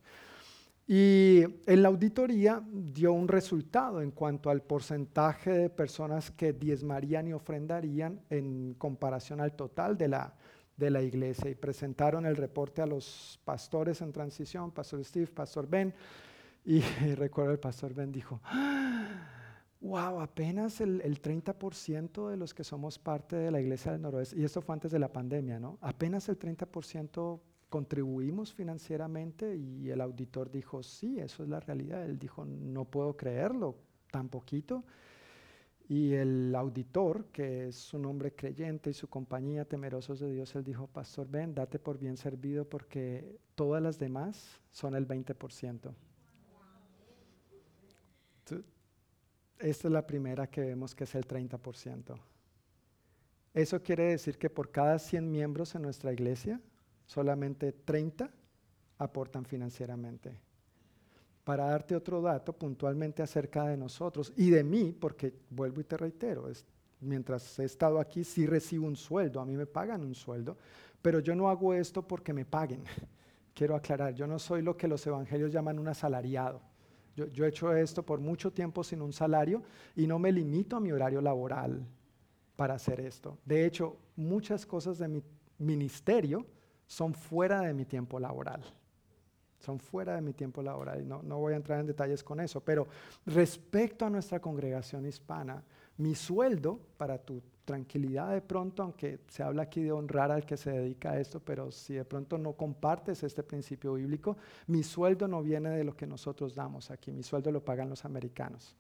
Y 0.88 1.44
en 1.66 1.82
la 1.82 1.88
auditoría 1.88 2.62
dio 2.70 3.14
un 3.14 3.28
resultado 3.28 4.02
en 4.02 4.12
cuanto 4.12 4.50
al 4.50 4.62
porcentaje 4.62 5.52
de 5.52 5.70
personas 5.70 6.32
que 6.32 6.54
diezmarían 6.54 7.28
y 7.28 7.34
ofrendarían 7.34 8.20
en 8.30 8.74
comparación 8.74 9.40
al 9.40 9.54
total 9.54 9.98
de 9.98 10.10
la, 10.10 10.34
de 10.76 10.90
la 10.90 11.02
iglesia. 11.02 11.50
Y 11.50 11.56
presentaron 11.56 12.26
el 12.26 12.36
reporte 12.36 12.82
a 12.82 12.86
los 12.86 13.40
pastores 13.46 14.02
en 14.02 14.12
transición, 14.12 14.72
Pastor 14.72 15.04
Steve, 15.06 15.28
Pastor 15.28 15.68
Ben, 15.68 15.94
y 16.64 16.82
recuerdo 17.16 17.52
el 17.52 17.60
pastor 17.60 17.94
Ben 17.94 18.12
dijo, 18.12 18.42
wow, 19.82 20.20
apenas 20.22 20.82
el, 20.82 21.02
el 21.02 21.22
30% 21.22 22.30
de 22.30 22.38
los 22.38 22.54
que 22.54 22.64
somos 22.64 23.00
parte 23.00 23.36
de 23.36 23.52
la 23.52 23.60
iglesia 23.60 23.92
del 23.92 24.02
noroeste, 24.02 24.40
y 24.40 24.44
esto 24.44 24.62
fue 24.62 24.74
antes 24.74 24.92
de 24.92 25.00
la 25.00 25.12
pandemia, 25.12 25.60
¿no? 25.60 25.78
Apenas 25.82 26.30
el 26.30 26.38
30% 26.38 27.40
contribuimos 27.72 28.54
financieramente 28.54 29.56
y 29.56 29.90
el 29.90 30.02
auditor 30.02 30.52
dijo, 30.52 30.84
sí, 30.84 31.20
eso 31.20 31.42
es 31.42 31.50
la 31.50 31.62
realidad. 31.62 32.04
Él 32.04 32.20
dijo, 32.20 32.46
no 32.46 32.84
puedo 32.84 33.16
creerlo, 33.16 33.78
tan 34.12 34.28
poquito. 34.28 34.84
Y 35.88 36.14
el 36.14 36.54
auditor, 36.54 37.28
que 37.32 37.68
es 37.70 37.94
un 37.94 38.06
hombre 38.06 38.36
creyente 38.36 38.90
y 38.90 38.94
su 38.94 39.10
compañía 39.10 39.64
temerosos 39.64 40.20
de 40.20 40.32
Dios, 40.32 40.54
él 40.56 40.66
dijo, 40.66 40.88
Pastor 40.88 41.30
Ben, 41.30 41.56
date 41.56 41.80
por 41.80 41.98
bien 41.98 42.18
servido 42.18 42.66
porque 42.66 43.40
todas 43.56 43.82
las 43.82 43.98
demás 43.98 44.60
son 44.72 44.94
el 44.94 45.08
20%. 45.08 45.94
Esta 49.60 49.88
es 49.88 49.92
la 49.92 50.06
primera 50.06 50.48
que 50.48 50.62
vemos 50.62 50.96
que 50.96 51.04
es 51.04 51.16
el 51.16 51.28
30%. 51.28 52.18
Eso 53.54 53.82
quiere 53.84 54.06
decir 54.06 54.38
que 54.38 54.50
por 54.50 54.72
cada 54.72 54.98
100 54.98 55.30
miembros 55.30 55.76
en 55.76 55.82
nuestra 55.82 56.14
iglesia, 56.14 56.60
solamente 57.06 57.72
30 57.72 58.32
aportan 58.98 59.46
financieramente. 59.46 60.40
Para 61.44 61.66
darte 61.66 61.96
otro 61.96 62.22
dato 62.22 62.54
puntualmente 62.54 63.22
acerca 63.22 63.66
de 63.66 63.76
nosotros 63.76 64.32
y 64.38 64.50
de 64.50 64.64
mí, 64.64 64.96
porque 64.98 65.34
vuelvo 65.50 65.82
y 65.82 65.84
te 65.84 65.98
reitero, 65.98 66.48
mientras 67.02 67.60
he 67.60 67.66
estado 67.66 68.00
aquí 68.00 68.24
sí 68.24 68.46
recibo 68.46 68.88
un 68.88 68.96
sueldo, 68.96 69.42
a 69.42 69.46
mí 69.46 69.58
me 69.58 69.66
pagan 69.66 70.02
un 70.02 70.16
sueldo, 70.16 70.56
pero 71.02 71.20
yo 71.20 71.36
no 71.36 71.50
hago 71.50 71.74
esto 71.74 72.08
porque 72.08 72.34
me 72.34 72.46
paguen. 72.46 72.84
Quiero 73.54 73.76
aclarar, 73.76 74.14
yo 74.14 74.28
no 74.28 74.40
soy 74.40 74.62
lo 74.62 74.78
que 74.78 74.88
los 74.88 75.06
evangelios 75.06 75.52
llaman 75.52 75.78
un 75.78 75.90
asalariado. 75.90 76.62
Yo, 77.30 77.46
he 77.46 77.50
hecho 77.50 77.74
esto 77.74 78.04
por 78.04 78.20
mucho 78.20 78.52
tiempo 78.52 78.84
sin 78.84 79.02
un 79.02 79.14
salario 79.14 79.64
y 79.96 80.08
no 80.08 80.20
me 80.20 80.32
limito 80.32 80.76
a 80.76 80.80
mi 80.80 80.92
horario 80.92 81.22
laboral 81.22 81.86
para 82.56 82.76
hacer 82.76 83.00
esto. 83.00 83.38
De 83.46 83.66
hecho, 83.66 83.98
muchas 84.16 84.66
cosas 84.66 84.98
de 84.98 85.08
mi 85.08 85.24
ministerio 85.58 86.46
son 86.88 87.14
fuera 87.14 87.62
de 87.62 87.74
mi 87.74 87.86
tiempo 87.86 88.20
laboral. 88.20 88.64
Son 89.60 89.80
fuera 89.80 90.16
de 90.16 90.22
mi 90.22 90.34
tiempo 90.34 90.62
laboral 90.62 91.02
y 91.02 91.06
no, 91.06 91.22
no 91.22 91.38
voy 91.38 91.54
a 91.54 91.58
entrar 91.58 91.80
en 91.80 91.86
detalles 91.86 92.24
con 92.24 92.40
eso. 92.40 92.62
Pero 92.62 92.88
respecto 93.26 94.06
a 94.06 94.10
nuestra 94.10 94.40
congregación 94.40 95.06
hispana, 95.06 95.64
mi 95.98 96.16
sueldo 96.16 96.80
para 96.98 97.18
tu 97.18 97.42
tranquilidad 97.66 98.34
de 98.34 98.42
pronto, 98.42 98.84
aunque 98.84 99.20
se 99.28 99.44
habla 99.44 99.64
aquí 99.64 99.82
de 99.82 99.92
honrar 99.92 100.32
al 100.32 100.46
que 100.46 100.58
se 100.58 100.72
dedica 100.72 101.12
a 101.12 101.20
esto, 101.20 101.40
pero 101.40 101.72
si 101.72 101.94
de 101.94 102.06
pronto 102.06 102.38
no 102.38 102.54
compartes 102.54 103.24
este 103.24 103.44
principio 103.44 103.94
bíblico, 103.94 104.38
mi 104.68 104.84
sueldo 104.84 105.28
no 105.28 105.42
viene 105.42 105.70
de 105.70 105.84
lo 105.84 105.96
que 105.96 106.08
nosotros 106.08 106.56
damos 106.56 106.92
aquí, 106.92 107.12
mi 107.12 107.24
sueldo 107.24 107.52
lo 107.52 107.64
pagan 107.64 107.90
los 107.90 108.06
americanos. 108.06 108.76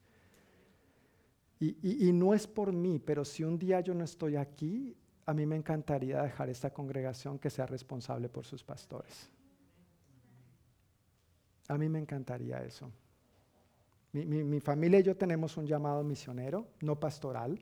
Y, 1.60 2.08
y 2.08 2.12
no 2.12 2.34
es 2.34 2.48
por 2.48 2.74
mí, 2.74 2.98
pero 2.98 3.24
si 3.24 3.44
un 3.44 3.60
día 3.60 3.82
yo 3.82 3.94
no 3.94 4.04
estoy 4.04 4.36
aquí, 4.36 4.96
a 5.26 5.34
mí 5.34 5.46
me 5.46 5.56
encantaría 5.56 6.22
dejar 6.24 6.50
esta 6.50 6.72
congregación 6.72 7.38
que 7.38 7.50
sea 7.50 7.68
responsable 7.68 8.30
por 8.30 8.46
sus 8.46 8.64
pastores. 8.64 9.30
A 11.68 11.78
mí 11.78 11.88
me 11.88 12.00
encantaría 12.00 12.64
eso. 12.64 12.92
Mi, 14.14 14.26
mi, 14.26 14.60
familia 14.60 15.00
y 15.00 15.04
yo 15.04 15.16
tenemos 15.16 15.56
un 15.56 15.66
llamado 15.66 16.04
misionero, 16.04 16.68
no 16.82 17.00
pastoral, 17.00 17.58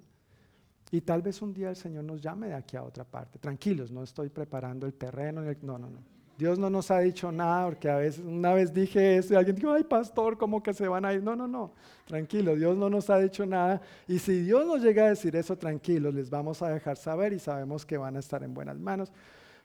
y 0.92 1.02
tal 1.02 1.22
vez 1.22 1.42
un 1.42 1.54
día 1.54 1.70
el 1.70 1.76
Señor 1.76 2.04
nos 2.04 2.22
llame 2.22 2.48
de 2.48 2.56
aquí 2.56 2.76
a 2.76 2.84
otra 2.84 3.04
parte. 3.04 3.38
Tranquilos, 3.38 3.92
no 3.92 4.04
estoy 4.04 4.30
preparando 4.30 4.88
el 4.88 4.94
terreno. 4.94 5.42
no, 5.62 5.78
no, 5.78 5.90
no. 5.90 6.20
Dios 6.40 6.58
no 6.58 6.70
nos 6.70 6.90
ha 6.90 7.00
dicho 7.00 7.34
nada, 7.34 7.66
porque 7.66 7.90
a 7.90 7.98
veces, 7.98 8.24
una 8.24 8.54
vez 8.54 8.74
dije 8.74 9.18
eso 9.18 9.34
y 9.34 9.36
alguien 9.36 9.58
dijo, 9.58 9.74
ay 9.74 9.84
pastor, 9.84 10.38
¿cómo 10.38 10.64
que 10.64 10.74
se 10.74 10.88
van 10.88 11.04
a 11.04 11.14
ir? 11.14 11.22
No, 11.22 11.36
no, 11.36 11.50
no, 11.50 11.74
tranquilo, 12.06 12.56
Dios 12.56 12.78
no 12.78 12.90
nos 12.90 13.10
ha 13.10 13.18
dicho 13.18 13.46
nada. 13.46 13.82
Y 14.08 14.20
si 14.20 14.44
Dios 14.44 14.66
nos 14.66 14.82
llega 14.82 15.04
a 15.04 15.10
decir 15.10 15.36
eso, 15.36 15.58
tranquilos, 15.58 16.14
les 16.14 16.30
vamos 16.30 16.62
a 16.62 16.70
dejar 16.70 16.96
saber 16.96 17.34
y 17.34 17.40
sabemos 17.40 17.86
que 17.86 17.98
van 17.98 18.16
a 18.16 18.20
estar 18.20 18.42
en 18.42 18.54
buenas 18.54 18.80
manos. 18.80 19.12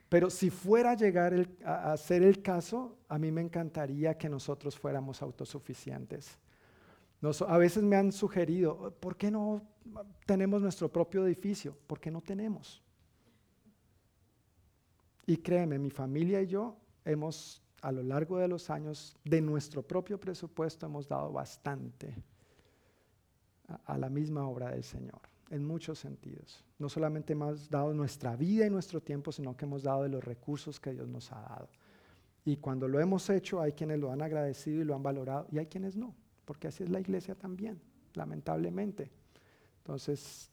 Pero 0.08 0.30
si 0.30 0.50
fuera 0.50 0.90
a 0.90 0.96
llegar 0.96 1.46
a, 1.64 1.92
a 1.92 1.96
ser 1.96 2.24
el 2.24 2.42
caso, 2.42 2.98
a 3.08 3.20
mí 3.20 3.30
me 3.30 3.40
encantaría 3.40 4.18
que 4.18 4.28
nosotros 4.28 4.76
fuéramos 4.76 5.22
autosuficientes 5.22 6.36
a 7.46 7.58
veces 7.58 7.82
me 7.82 7.96
han 7.96 8.12
sugerido, 8.12 8.94
¿por 9.00 9.16
qué 9.16 9.30
no 9.30 9.62
tenemos 10.26 10.60
nuestro 10.60 10.90
propio 10.92 11.26
edificio? 11.26 11.76
¿Por 11.86 12.00
qué 12.00 12.10
no 12.10 12.20
tenemos? 12.20 12.82
Y 15.26 15.38
créeme, 15.38 15.78
mi 15.78 15.90
familia 15.90 16.42
y 16.42 16.46
yo 16.46 16.76
hemos, 17.04 17.62
a 17.80 17.90
lo 17.92 18.02
largo 18.02 18.38
de 18.38 18.48
los 18.48 18.68
años, 18.68 19.16
de 19.24 19.40
nuestro 19.40 19.82
propio 19.82 20.20
presupuesto, 20.20 20.84
hemos 20.86 21.08
dado 21.08 21.32
bastante 21.32 22.14
a, 23.68 23.94
a 23.94 23.98
la 23.98 24.10
misma 24.10 24.46
obra 24.46 24.70
del 24.70 24.84
Señor, 24.84 25.22
en 25.48 25.64
muchos 25.66 25.98
sentidos. 25.98 26.62
No 26.78 26.90
solamente 26.90 27.32
hemos 27.32 27.70
dado 27.70 27.94
nuestra 27.94 28.36
vida 28.36 28.66
y 28.66 28.70
nuestro 28.70 29.00
tiempo, 29.00 29.32
sino 29.32 29.56
que 29.56 29.64
hemos 29.64 29.82
dado 29.82 30.02
de 30.02 30.10
los 30.10 30.22
recursos 30.22 30.78
que 30.78 30.92
Dios 30.92 31.08
nos 31.08 31.32
ha 31.32 31.40
dado. 31.40 31.70
Y 32.44 32.58
cuando 32.58 32.86
lo 32.86 33.00
hemos 33.00 33.30
hecho, 33.30 33.62
hay 33.62 33.72
quienes 33.72 33.98
lo 33.98 34.12
han 34.12 34.20
agradecido 34.20 34.82
y 34.82 34.84
lo 34.84 34.94
han 34.94 35.02
valorado, 35.02 35.46
y 35.50 35.56
hay 35.58 35.66
quienes 35.66 35.96
no 35.96 36.14
porque 36.44 36.68
así 36.68 36.82
es 36.82 36.90
la 36.90 37.00
iglesia 37.00 37.34
también, 37.34 37.80
lamentablemente. 38.14 39.10
Entonces, 39.78 40.50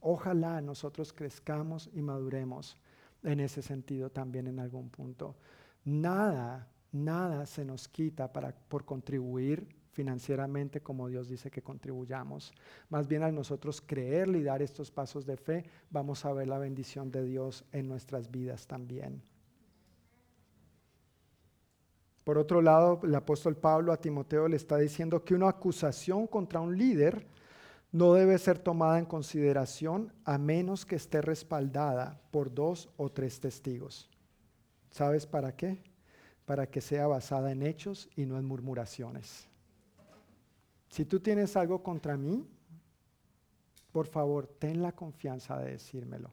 ojalá 0.00 0.60
nosotros 0.60 1.12
crezcamos 1.12 1.90
y 1.92 2.02
maduremos 2.02 2.76
en 3.22 3.40
ese 3.40 3.62
sentido 3.62 4.10
también 4.10 4.46
en 4.46 4.60
algún 4.60 4.90
punto. 4.90 5.36
Nada, 5.84 6.68
nada 6.92 7.46
se 7.46 7.64
nos 7.64 7.88
quita 7.88 8.32
para, 8.32 8.54
por 8.54 8.84
contribuir 8.84 9.66
financieramente 9.98 10.80
como 10.80 11.08
Dios 11.08 11.28
dice 11.28 11.50
que 11.50 11.62
contribuyamos. 11.62 12.52
Más 12.88 13.08
bien 13.08 13.24
al 13.24 13.34
nosotros 13.34 13.80
creerle 13.80 14.38
y 14.38 14.44
dar 14.44 14.62
estos 14.62 14.92
pasos 14.92 15.26
de 15.26 15.36
fe, 15.36 15.64
vamos 15.90 16.24
a 16.24 16.32
ver 16.32 16.46
la 16.46 16.58
bendición 16.58 17.10
de 17.10 17.24
Dios 17.24 17.64
en 17.72 17.88
nuestras 17.88 18.30
vidas 18.30 18.68
también. 18.68 19.22
Por 22.28 22.36
otro 22.36 22.60
lado, 22.60 23.00
el 23.04 23.14
apóstol 23.14 23.56
Pablo 23.56 23.90
a 23.90 23.96
Timoteo 23.96 24.48
le 24.48 24.56
está 24.56 24.76
diciendo 24.76 25.24
que 25.24 25.34
una 25.34 25.48
acusación 25.48 26.26
contra 26.26 26.60
un 26.60 26.76
líder 26.76 27.26
no 27.90 28.12
debe 28.12 28.36
ser 28.36 28.58
tomada 28.58 28.98
en 28.98 29.06
consideración 29.06 30.12
a 30.26 30.36
menos 30.36 30.84
que 30.84 30.96
esté 30.96 31.22
respaldada 31.22 32.20
por 32.30 32.52
dos 32.52 32.90
o 32.98 33.08
tres 33.08 33.40
testigos. 33.40 34.10
¿Sabes 34.90 35.26
para 35.26 35.56
qué? 35.56 35.82
Para 36.44 36.66
que 36.66 36.82
sea 36.82 37.06
basada 37.06 37.50
en 37.50 37.62
hechos 37.62 38.10
y 38.14 38.26
no 38.26 38.38
en 38.38 38.44
murmuraciones. 38.44 39.48
Si 40.90 41.06
tú 41.06 41.20
tienes 41.20 41.56
algo 41.56 41.82
contra 41.82 42.18
mí, 42.18 42.46
por 43.90 44.06
favor, 44.06 44.46
ten 44.46 44.82
la 44.82 44.92
confianza 44.92 45.56
de 45.60 45.70
decírmelo. 45.70 46.30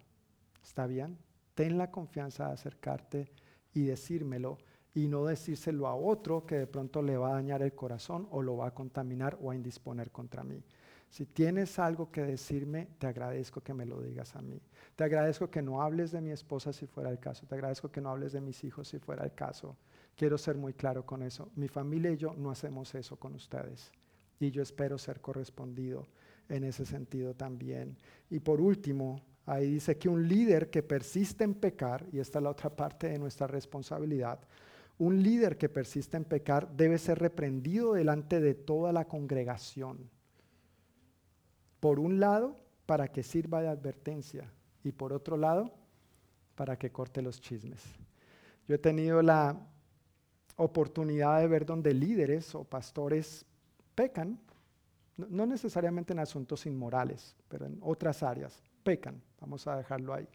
¿Está 0.62 0.88
bien? 0.88 1.18
Ten 1.54 1.78
la 1.78 1.90
confianza 1.90 2.48
de 2.48 2.54
acercarte 2.56 3.32
y 3.74 3.86
decírmelo 3.86 4.58
y 4.96 5.08
no 5.08 5.26
decírselo 5.26 5.88
a 5.88 5.96
otro 5.96 6.46
que 6.46 6.56
de 6.56 6.68
pronto 6.68 7.02
le 7.02 7.18
va 7.18 7.30
a 7.30 7.34
dañar 7.34 7.62
el 7.62 7.76
corazón 7.76 8.28
o 8.32 8.42
lo 8.42 8.58
va 8.58 8.68
a 8.68 8.74
contaminar 8.74 9.38
o 9.42 9.52
a 9.52 9.56
indisponer 9.56 10.10
contra 10.10 10.44
mí. 10.44 10.64
Si 11.10 11.26
tienes 11.26 11.78
algo 11.78 12.12
que 12.12 12.24
decirme, 12.24 12.88
te 12.98 13.06
agradezco 13.06 13.62
que 13.62 13.74
me 13.74 13.86
lo 13.86 14.02
digas 14.02 14.36
a 14.36 14.42
mí. 14.42 14.60
Te 14.96 15.04
agradezco 15.04 15.50
que 15.50 15.62
no 15.62 15.82
hables 15.82 16.12
de 16.12 16.22
mi 16.22 16.32
esposa 16.32 16.74
si 16.74 16.88
fuera 16.88 17.10
el 17.10 17.20
caso. 17.20 17.46
Te 17.46 17.56
agradezco 17.56 17.92
que 17.92 18.02
no 18.02 18.10
hables 18.10 18.34
de 18.34 18.42
mis 18.42 18.64
hijos 18.64 18.88
si 18.88 18.98
fuera 18.98 19.24
el 19.24 19.34
caso. 19.34 19.78
Quiero 20.16 20.38
ser 20.38 20.58
muy 20.58 20.74
claro 20.74 21.06
con 21.06 21.22
eso. 21.22 21.52
Mi 21.56 21.68
familia 21.68 22.12
y 22.12 22.18
yo 22.18 22.34
no 22.34 22.50
hacemos 22.50 22.96
eso 22.96 23.18
con 23.18 23.36
ustedes 23.36 23.92
y 24.40 24.52
yo 24.52 24.62
espero 24.62 24.98
ser 24.98 25.22
correspondido 25.22 26.08
en 26.50 26.64
ese 26.64 26.86
sentido 26.86 27.34
también. 27.34 27.98
Y 28.30 28.40
por 28.40 28.62
último, 28.62 29.22
ahí 29.46 29.72
dice 29.72 29.98
que 29.98 30.10
un 30.10 30.28
líder 30.28 30.70
que 30.70 30.84
persiste 30.84 31.44
en 31.44 31.54
pecar, 31.54 32.06
y 32.12 32.20
esta 32.20 32.40
es 32.40 32.44
la 32.44 32.52
otra 32.52 32.70
parte 32.70 33.10
de 33.10 33.20
nuestra 33.20 33.48
responsabilidad, 33.48 34.40
un 34.98 35.22
líder 35.22 35.58
que 35.58 35.70
persiste 35.70 36.18
en 36.18 36.24
pecar 36.24 36.70
debe 36.76 36.98
ser 36.98 37.20
reprendido 37.20 37.94
delante 37.94 38.40
de 38.40 38.54
toda 38.54 38.94
la 38.94 39.06
congregación. 39.06 40.10
Por 41.80 42.00
un 42.00 42.20
lado, 42.20 42.58
para 42.86 43.10
que 43.10 43.24
sirva 43.24 43.62
de 43.62 43.68
advertencia, 43.68 44.52
y 44.84 44.92
por 44.92 45.12
otro 45.12 45.36
lado, 45.36 45.74
para 46.56 46.78
que 46.78 46.92
corte 46.92 47.22
los 47.22 47.42
chismes. 47.42 47.82
Yo 48.68 48.76
he 48.76 48.80
tenido 48.80 49.22
la 49.22 49.60
oportunidad 50.56 51.40
de 51.40 51.48
ver 51.48 51.66
donde 51.66 51.94
líderes 51.94 52.56
o 52.56 52.64
pastores 52.64 53.46
pecan, 53.96 54.40
no 55.18 55.46
necesariamente 55.46 56.14
en 56.14 56.20
asuntos 56.20 56.66
inmorales, 56.66 57.36
pero 57.48 57.66
en 57.66 57.78
otras 57.82 58.24
áreas, 58.24 58.62
pecan, 58.84 59.22
vamos 59.40 59.68
a 59.68 59.78
dejarlo 59.78 60.14
ahí. 60.14 60.28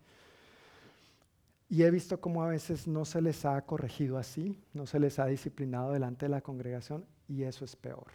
Y 1.72 1.84
he 1.84 1.90
visto 1.92 2.20
cómo 2.20 2.42
a 2.42 2.48
veces 2.48 2.88
no 2.88 3.04
se 3.04 3.22
les 3.22 3.44
ha 3.44 3.64
corregido 3.64 4.18
así, 4.18 4.58
no 4.74 4.86
se 4.86 4.98
les 4.98 5.20
ha 5.20 5.26
disciplinado 5.26 5.92
delante 5.92 6.26
de 6.26 6.30
la 6.30 6.40
congregación 6.40 7.06
y 7.28 7.44
eso 7.44 7.64
es 7.64 7.76
peor. 7.76 8.08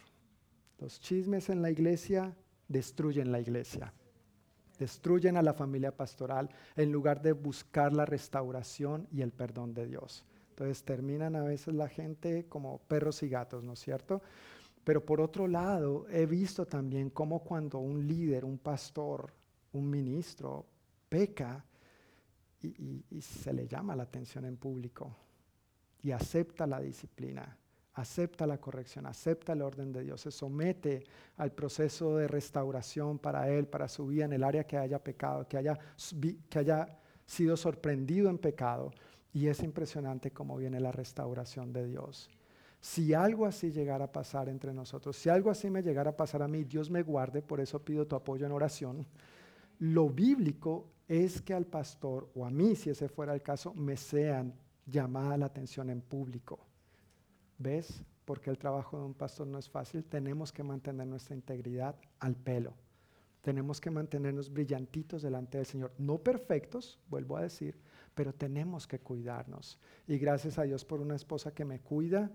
Los 0.78 1.00
chismes 1.00 1.50
en 1.50 1.62
la 1.62 1.72
iglesia 1.72 2.36
destruyen 2.68 3.32
la 3.32 3.40
iglesia, 3.40 3.94
destruyen 4.78 5.38
a 5.38 5.42
la 5.42 5.54
familia 5.54 5.96
pastoral 5.96 6.50
en 6.76 6.92
lugar 6.92 7.22
de 7.22 7.32
buscar 7.32 7.94
la 7.94 8.06
restauración 8.06 9.08
y 9.10 9.22
el 9.22 9.32
perdón 9.32 9.74
de 9.74 9.88
Dios. 9.88 10.26
Entonces 10.50 10.84
terminan 10.84 11.38
a 11.38 11.44
veces 11.44 11.74
la 11.76 11.88
gente 11.88 12.48
como 12.50 12.80
perros 12.80 13.24
y 13.24 13.30
gatos, 13.30 13.64
¿no 13.64 13.72
es 13.72 13.80
cierto? 13.80 14.22
Pero 14.84 15.06
por 15.06 15.22
otro 15.22 15.48
lado, 15.48 16.08
he 16.10 16.26
visto 16.26 16.66
también 16.66 17.10
cómo 17.10 17.40
cuando 17.40 17.80
un 17.80 18.06
líder, 18.06 18.44
un 18.44 18.58
pastor, 18.58 19.32
un 19.72 19.90
ministro 19.90 20.66
peca 21.08 21.64
y, 22.62 23.22
se 23.22 23.54
le 23.54 23.68
llama 23.68 23.96
la 23.96 24.04
atención 24.04 24.46
en 24.46 24.58
público 24.58 25.16
y 26.02 26.12
acepta 26.12 26.68
la 26.68 26.80
disciplina, 26.80 27.58
acepta 27.94 28.46
la 28.46 28.60
corrección, 28.60 29.06
acepta 29.06 29.54
el 29.54 29.62
orden 29.62 29.92
de 29.92 30.04
Dios, 30.04 30.22
se 30.22 30.32
somete 30.32 31.04
al 31.38 31.52
proceso 31.52 32.18
de 32.18 32.28
restauración 32.28 33.20
para 33.20 33.50
él, 33.50 33.68
para 33.68 33.88
su 33.88 34.08
vida 34.08 34.26
en 34.26 34.34
el 34.34 34.44
área 34.44 34.66
que 34.66 34.78
haya 34.78 35.04
pecado, 35.04 35.48
que 35.48 35.58
haya, 35.58 35.78
que 36.50 36.60
haya 36.60 37.00
sido 37.26 37.58
sorprendido 37.58 38.30
en 38.30 38.38
pecado. 38.38 38.92
Y 39.34 39.48
es 39.48 39.64
impresionante 39.64 40.32
cómo 40.32 40.58
viene 40.58 40.80
la 40.80 40.92
restauración 40.92 41.74
de 41.74 41.86
Dios. 41.86 42.30
Si 42.80 43.14
algo 43.14 43.46
así 43.46 43.72
llegara 43.72 44.06
a 44.06 44.12
pasar 44.12 44.48
entre 44.48 44.72
nosotros, 44.72 45.18
si 45.18 45.28
algo 45.28 45.50
así 45.50 45.70
me 45.70 45.82
llegara 45.82 46.12
a 46.12 46.16
pasar 46.16 46.44
a 46.44 46.48
mí, 46.48 46.64
Dios 46.64 46.90
me 46.92 47.02
guarde, 47.02 47.42
por 47.42 47.60
eso 47.60 47.84
pido 47.84 48.06
tu 48.06 48.16
apoyo 48.16 48.46
en 48.46 48.52
oración. 48.52 49.08
Lo 49.80 50.08
bíblico 50.08 50.92
es 51.08 51.42
que 51.42 51.54
al 51.54 51.66
pastor, 51.66 52.30
o 52.36 52.46
a 52.46 52.50
mí, 52.50 52.76
si 52.76 52.90
ese 52.90 53.08
fuera 53.08 53.34
el 53.34 53.42
caso, 53.42 53.74
me 53.74 53.98
sean 53.98 54.54
llamada 54.86 55.38
la 55.38 55.48
atención 55.48 55.90
en 55.90 56.02
público. 56.02 56.60
¿Ves? 57.58 58.02
Porque 58.26 58.50
el 58.50 58.58
trabajo 58.58 58.98
de 58.98 59.06
un 59.06 59.14
pastor 59.14 59.48
no 59.48 59.60
es 59.60 59.70
fácil. 59.70 60.04
Tenemos 60.04 60.52
que 60.52 60.64
mantener 60.64 61.08
nuestra 61.08 61.36
integridad 61.36 61.96
al 62.20 62.36
pelo. 62.36 62.74
Tenemos 63.42 63.80
que 63.80 63.92
mantenernos 63.92 64.52
brillantitos 64.52 65.22
delante 65.22 65.60
del 65.60 65.68
Señor. 65.68 65.94
No 66.00 66.18
perfectos, 66.18 67.00
vuelvo 67.08 67.38
a 67.38 67.44
decir, 67.44 67.80
pero 68.16 68.34
tenemos 68.34 68.88
que 68.88 69.00
cuidarnos. 69.00 69.78
Y 70.08 70.18
gracias 70.18 70.58
a 70.58 70.64
Dios 70.64 70.84
por 70.84 71.00
una 71.00 71.16
esposa 71.16 71.54
que 71.54 71.66
me 71.66 71.80
cuida 71.80 72.32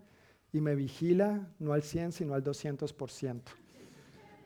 y 0.53 0.61
me 0.61 0.77
vigila 0.77 1.49
no 1.59 1.73
al 1.73 1.83
100, 1.83 2.13
sino 2.13 2.35
al 2.35 2.45
200%. 2.45 3.43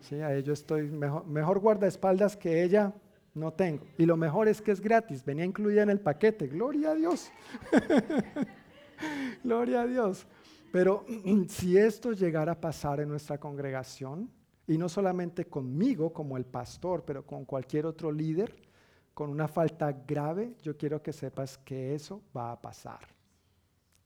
Sí, 0.00 0.16
a 0.16 0.34
ello 0.34 0.52
estoy 0.54 0.90
mejor, 0.90 1.26
mejor 1.26 1.60
guardaespaldas 1.60 2.36
que 2.36 2.62
ella 2.62 2.94
no 3.34 3.52
tengo. 3.52 3.84
Y 3.98 4.06
lo 4.06 4.16
mejor 4.16 4.48
es 4.48 4.62
que 4.62 4.70
es 4.70 4.80
gratis, 4.80 5.24
venía 5.24 5.44
incluida 5.44 5.82
en 5.82 5.90
el 5.90 6.00
paquete. 6.00 6.46
Gloria 6.46 6.92
a 6.92 6.94
Dios. 6.94 7.30
Gloria 9.44 9.82
a 9.82 9.86
Dios. 9.86 10.26
Pero 10.72 11.04
si 11.48 11.76
esto 11.76 12.12
llegara 12.12 12.52
a 12.52 12.60
pasar 12.60 13.00
en 13.00 13.08
nuestra 13.08 13.38
congregación, 13.38 14.30
y 14.66 14.78
no 14.78 14.88
solamente 14.88 15.44
conmigo 15.44 16.12
como 16.12 16.38
el 16.38 16.46
pastor, 16.46 17.04
pero 17.04 17.26
con 17.26 17.44
cualquier 17.44 17.84
otro 17.84 18.10
líder, 18.10 18.56
con 19.12 19.28
una 19.28 19.46
falta 19.46 19.92
grave, 19.92 20.56
yo 20.62 20.76
quiero 20.76 21.02
que 21.02 21.12
sepas 21.12 21.58
que 21.58 21.94
eso 21.94 22.22
va 22.34 22.52
a 22.52 22.60
pasar. 22.60 23.00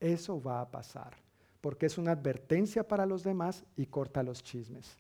Eso 0.01 0.43
va 0.43 0.61
a 0.61 0.71
pasar 0.71 1.29
porque 1.61 1.87
es 1.87 1.99
una 1.99 2.13
advertencia 2.13 2.87
para 2.87 3.07
los 3.07 3.23
demás 3.23 3.65
y 3.77 3.87
corta 3.87 4.23
los 4.23 4.43
chismes. 4.43 4.97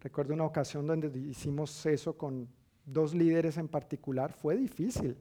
Recuerdo 0.00 0.34
una 0.34 0.44
ocasión 0.44 0.86
donde 0.86 1.18
hicimos 1.18 1.86
eso 1.86 2.16
con 2.16 2.48
dos 2.86 3.14
líderes 3.14 3.56
en 3.56 3.68
particular, 3.68 4.32
fue 4.32 4.56
difícil, 4.56 5.16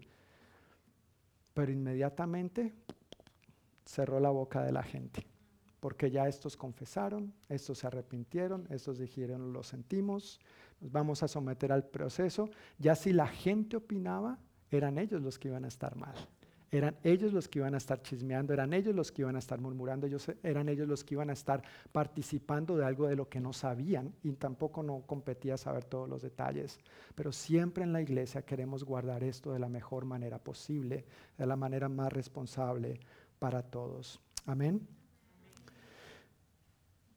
pero 1.54 1.72
inmediatamente 1.72 2.74
cerró 3.86 4.20
la 4.20 4.30
boca 4.30 4.64
de 4.64 4.72
la 4.72 4.84
gente, 4.84 5.26
porque 5.80 6.10
ya 6.10 6.28
estos 6.28 6.58
confesaron, 6.58 7.34
estos 7.50 7.80
se 7.80 7.88
arrepintieron, 7.88 8.68
estos 8.70 8.98
dijeron 8.98 9.54
lo 9.54 9.64
sentimos, 9.64 10.40
nos 10.82 10.92
vamos 10.92 11.24
a 11.24 11.28
someter 11.28 11.72
al 11.72 11.86
proceso, 11.86 12.50
ya 12.78 12.96
si 12.96 13.14
la 13.14 13.28
gente 13.28 13.78
opinaba, 13.78 14.40
eran 14.70 14.98
ellos 14.98 15.22
los 15.22 15.38
que 15.38 15.50
iban 15.50 15.66
a 15.66 15.68
estar 15.68 15.96
mal. 15.96 16.16
Eran 16.74 16.98
ellos 17.04 17.34
los 17.34 17.48
que 17.48 17.60
iban 17.60 17.76
a 17.76 17.78
estar 17.78 18.02
chismeando, 18.02 18.52
eran 18.52 18.74
ellos 18.74 18.96
los 18.96 19.12
que 19.12 19.22
iban 19.22 19.36
a 19.36 19.40
estar 19.40 19.62
murmurando, 19.62 20.08
ellos, 20.08 20.32
eran 20.42 20.70
ellos 20.70 20.88
los 20.88 21.04
que 21.04 21.14
iban 21.14 21.30
a 21.30 21.34
estar 21.34 21.62
participando 21.92 22.76
de 22.76 22.84
algo 22.84 23.08
de 23.08 23.16
lo 23.16 23.30
que 23.30 23.40
no 23.40 23.54
sabían 23.54 24.12
y 24.24 24.32
tampoco 24.32 24.82
no 24.82 25.04
competía 25.06 25.56
saber 25.56 25.84
todos 25.84 26.10
los 26.10 26.24
detalles. 26.24 26.80
Pero 27.14 27.32
siempre 27.32 27.84
en 27.84 27.94
la 27.94 28.02
iglesia 28.02 28.42
queremos 28.42 28.84
guardar 28.84 29.24
esto 29.24 29.54
de 29.54 29.60
la 29.60 29.70
mejor 29.70 30.06
manera 30.06 30.40
posible, 30.40 31.06
de 31.38 31.46
la 31.46 31.56
manera 31.56 31.90
más 31.90 32.12
responsable 32.12 33.00
para 33.38 33.62
todos. 33.62 34.20
Amén. 34.48 34.82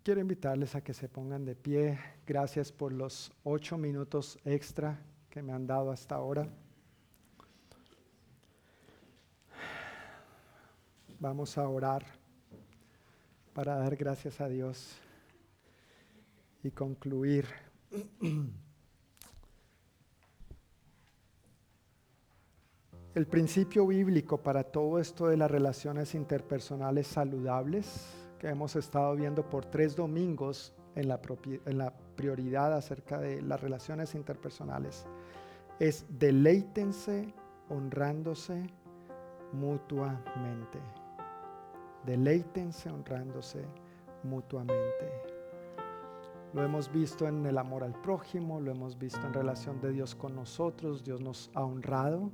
Quiero 0.02 0.20
invitarles 0.20 0.74
a 0.74 0.82
que 0.82 0.92
se 0.92 1.08
pongan 1.08 1.46
de 1.46 1.56
pie. 1.56 1.98
Gracias 2.26 2.70
por 2.70 2.92
los 2.92 3.32
ocho 3.42 3.78
minutos 3.78 4.38
extra 4.44 5.00
que 5.30 5.40
me 5.42 5.54
han 5.54 5.66
dado 5.66 5.90
hasta 5.90 6.14
ahora. 6.14 6.46
Vamos 11.18 11.56
a 11.56 11.66
orar 11.66 12.04
para 13.54 13.76
dar 13.76 13.96
gracias 13.96 14.38
a 14.40 14.48
Dios 14.48 14.98
y 16.62 16.70
concluir. 16.70 17.46
El 23.14 23.26
principio 23.26 23.86
bíblico 23.86 24.42
para 24.42 24.62
todo 24.62 24.98
esto 24.98 25.28
de 25.28 25.38
las 25.38 25.50
relaciones 25.50 26.14
interpersonales 26.14 27.06
saludables 27.06 28.14
que 28.38 28.48
hemos 28.48 28.76
estado 28.76 29.16
viendo 29.16 29.48
por 29.48 29.64
tres 29.64 29.96
domingos 29.96 30.74
en 30.94 31.08
la, 31.08 31.18
prioridad 32.14 32.74
acerca 32.74 33.18
de 33.18 33.40
las 33.40 33.60
relaciones 33.60 34.14
interpersonales 34.14 35.06
es 35.78 36.04
deleítense 36.10 37.32
honrándose 37.70 38.66
mutuamente 39.52 40.78
deleítense 42.06 42.88
honrándose 42.88 43.64
mutuamente. 44.22 45.10
Lo 46.52 46.62
hemos 46.62 46.90
visto 46.90 47.26
en 47.26 47.44
el 47.44 47.58
amor 47.58 47.84
al 47.84 48.00
prójimo, 48.00 48.60
lo 48.60 48.70
hemos 48.70 48.96
visto 48.96 49.20
en 49.26 49.34
relación 49.34 49.80
de 49.80 49.92
Dios 49.92 50.14
con 50.14 50.34
nosotros. 50.34 51.04
Dios 51.04 51.20
nos 51.20 51.50
ha 51.54 51.64
honrado 51.64 52.30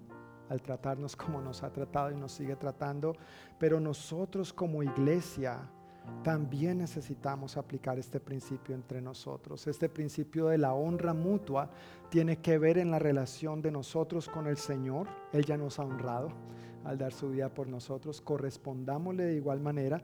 al 0.49 0.61
tratarnos 0.61 1.17
como 1.17 1.41
nos 1.41 1.63
ha 1.63 1.73
tratado 1.73 2.13
y 2.13 2.17
nos 2.17 2.33
sigue 2.33 2.55
tratando. 2.55 3.17
Pero 3.59 3.81
nosotros 3.81 4.53
como 4.53 4.83
iglesia 4.83 5.69
también 6.23 6.79
necesitamos 6.79 7.57
aplicar 7.57 7.99
este 7.99 8.21
principio 8.21 8.75
entre 8.75 9.01
nosotros. 9.01 9.67
Este 9.67 9.89
principio 9.89 10.49
de 10.49 10.59
la 10.59 10.75
honra 10.75 11.15
mutua 11.15 11.71
tiene 12.11 12.39
que 12.39 12.59
ver 12.59 12.79
en 12.79 12.91
la 12.91 12.99
relación 12.99 13.63
de 13.63 13.71
nosotros 13.71 14.29
con 14.29 14.47
el 14.47 14.57
Señor. 14.59 15.09
Él 15.33 15.45
ya 15.45 15.57
nos 15.57 15.79
ha 15.79 15.85
honrado 15.85 16.31
al 16.85 16.99
dar 16.99 17.13
su 17.13 17.31
vida 17.31 17.49
por 17.49 17.69
nosotros. 17.69 18.21
Correspondámosle 18.21 19.25
de 19.25 19.35
igual 19.35 19.61
manera 19.61 20.03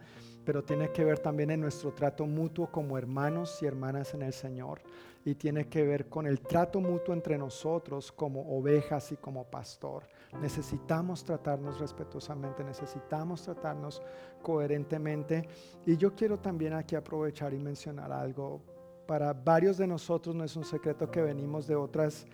pero 0.49 0.65
tiene 0.65 0.91
que 0.93 1.05
ver 1.05 1.19
también 1.19 1.51
en 1.51 1.61
nuestro 1.61 1.93
trato 1.93 2.25
mutuo 2.25 2.73
como 2.73 2.97
hermanos 2.97 3.63
y 3.63 3.67
hermanas 3.67 4.15
en 4.15 4.23
el 4.23 4.33
Señor. 4.33 4.81
Y 5.23 5.35
tiene 5.35 5.69
que 5.69 5.87
ver 5.87 6.09
con 6.09 6.27
el 6.27 6.41
trato 6.41 6.81
mutuo 6.81 7.13
entre 7.13 7.37
nosotros 7.37 8.11
como 8.11 8.57
ovejas 8.57 9.13
y 9.13 9.17
como 9.19 9.45
pastor. 9.45 10.05
Necesitamos 10.41 11.23
tratarnos 11.23 11.79
respetuosamente, 11.79 12.65
necesitamos 12.65 13.43
tratarnos 13.43 14.01
coherentemente. 14.41 15.47
Y 15.85 15.99
yo 15.99 16.15
quiero 16.15 16.39
también 16.39 16.73
aquí 16.73 16.97
aprovechar 16.97 17.53
y 17.53 17.59
mencionar 17.59 18.11
algo. 18.11 18.63
Para 19.07 19.35
varios 19.35 19.77
de 19.77 19.87
nosotros 19.87 20.35
no 20.35 20.45
es 20.45 20.57
un 20.57 20.65
secreto 20.65 21.11
que 21.11 21.21
venimos 21.21 21.67
de 21.67 21.77
otras 21.77 22.25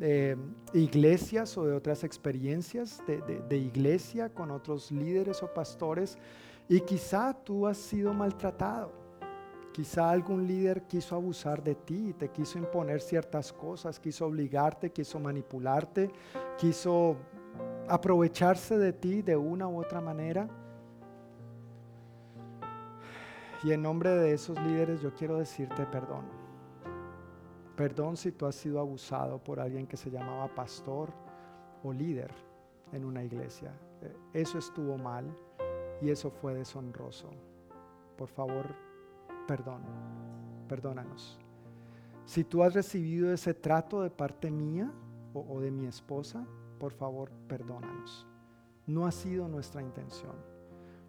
eh, 0.00 0.36
iglesias 0.74 1.56
o 1.58 1.64
de 1.66 1.74
otras 1.74 2.04
experiencias 2.04 3.02
de, 3.06 3.20
de 3.20 3.56
iglesia 3.56 4.28
con 4.28 4.50
otros 4.50 4.92
líderes 4.92 5.42
o 5.42 5.52
pastores 5.52 6.16
y 6.68 6.80
quizá 6.80 7.32
tú 7.32 7.66
has 7.66 7.78
sido 7.78 8.12
maltratado. 8.12 8.92
Quizá 9.72 10.10
algún 10.10 10.46
líder 10.46 10.82
quiso 10.82 11.14
abusar 11.14 11.62
de 11.62 11.74
ti, 11.76 12.12
te 12.12 12.30
quiso 12.30 12.58
imponer 12.58 13.00
ciertas 13.00 13.52
cosas, 13.52 14.00
quiso 14.00 14.26
obligarte, 14.26 14.90
quiso 14.90 15.20
manipularte, 15.20 16.10
quiso 16.56 17.16
aprovecharse 17.88 18.76
de 18.76 18.92
ti 18.92 19.22
de 19.22 19.36
una 19.36 19.68
u 19.68 19.80
otra 19.80 20.00
manera. 20.00 20.48
Y 23.62 23.72
en 23.72 23.82
nombre 23.82 24.10
de 24.10 24.32
esos 24.32 24.60
líderes 24.60 25.00
yo 25.00 25.14
quiero 25.14 25.38
decirte 25.38 25.86
perdón. 25.86 26.37
Perdón 27.78 28.16
si 28.16 28.32
tú 28.32 28.44
has 28.44 28.56
sido 28.56 28.80
abusado 28.80 29.38
por 29.38 29.60
alguien 29.60 29.86
que 29.86 29.96
se 29.96 30.10
llamaba 30.10 30.52
pastor 30.52 31.12
o 31.84 31.92
líder 31.92 32.34
en 32.90 33.04
una 33.04 33.22
iglesia. 33.22 33.72
Eso 34.32 34.58
estuvo 34.58 34.98
mal 34.98 35.24
y 36.02 36.10
eso 36.10 36.28
fue 36.28 36.54
deshonroso. 36.54 37.30
Por 38.16 38.30
favor, 38.30 38.74
perdón, 39.46 39.82
perdónanos. 40.68 41.38
Si 42.24 42.42
tú 42.42 42.64
has 42.64 42.74
recibido 42.74 43.32
ese 43.32 43.54
trato 43.54 44.02
de 44.02 44.10
parte 44.10 44.50
mía 44.50 44.92
o, 45.32 45.60
de 45.60 45.70
mi 45.70 45.86
esposa, 45.86 46.44
por 46.80 46.92
favor, 46.92 47.30
perdónanos. 47.46 48.26
No 48.88 49.06
ha 49.06 49.12
sido 49.12 49.46
nuestra 49.46 49.82
intención. 49.82 50.34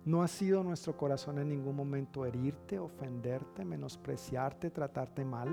No 0.06 0.22
ha 0.22 0.28
sido 0.28 0.64
nuestro 0.64 0.96
corazón 0.96 1.40
en 1.40 1.50
ningún 1.50 1.76
momento 1.76 2.28
herirte, 2.28 2.78
ofenderte, 2.78 3.66
menospreciarte, 3.66 4.70
tratarte 4.70 5.26
mal. 5.26 5.50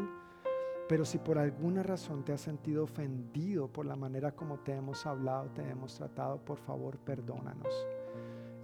Pero 0.89 1.05
si 1.05 1.19
por 1.19 1.39
alguna 1.39 1.83
razón 1.83 2.25
te 2.25 2.33
has 2.33 2.41
sentido 2.41 2.85
ofendido 2.85 3.67
por 3.69 3.87
la 3.87 3.97
manera 3.97 4.33
como 4.33 4.61
te 4.61 4.73
hemos 4.73 5.05
hablado, 5.05 5.51
te 5.51 5.69
hemos 5.69 5.95
tratado, 5.97 6.39
por 6.39 6.59
favor, 6.59 6.97
perdónanos. 6.99 7.75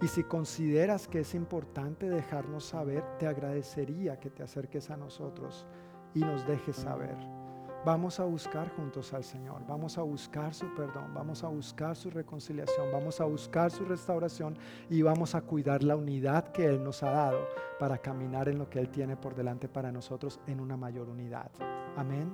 Y 0.01 0.07
si 0.07 0.23
consideras 0.23 1.07
que 1.07 1.19
es 1.19 1.35
importante 1.35 2.09
dejarnos 2.09 2.65
saber, 2.65 3.03
te 3.19 3.27
agradecería 3.27 4.19
que 4.19 4.29
te 4.29 4.43
acerques 4.43 4.89
a 4.89 4.97
nosotros 4.97 5.65
y 6.13 6.19
nos 6.19 6.45
dejes 6.47 6.77
saber. 6.77 7.42
Vamos 7.85 8.17
a 8.21 8.23
buscar 8.23 8.69
juntos 8.77 9.13
al 9.13 9.25
Señor, 9.25 9.61
vamos 9.67 9.97
a 9.97 10.03
buscar 10.03 10.53
su 10.53 10.73
perdón, 10.73 11.13
vamos 11.13 11.43
a 11.43 11.49
buscar 11.49 11.97
su 11.97 12.09
reconciliación, 12.09 12.89
vamos 12.93 13.19
a 13.19 13.25
buscar 13.25 13.71
su 13.71 13.83
restauración 13.83 14.57
y 14.89 15.01
vamos 15.01 15.35
a 15.35 15.41
cuidar 15.41 15.83
la 15.83 15.97
unidad 15.97 16.47
que 16.53 16.65
Él 16.65 16.81
nos 16.81 17.03
ha 17.03 17.11
dado 17.11 17.45
para 17.79 17.97
caminar 17.97 18.47
en 18.47 18.57
lo 18.57 18.69
que 18.69 18.79
Él 18.79 18.87
tiene 18.87 19.17
por 19.17 19.35
delante 19.35 19.67
para 19.67 19.91
nosotros 19.91 20.39
en 20.47 20.61
una 20.61 20.77
mayor 20.77 21.09
unidad. 21.09 21.51
Amén. 21.97 22.33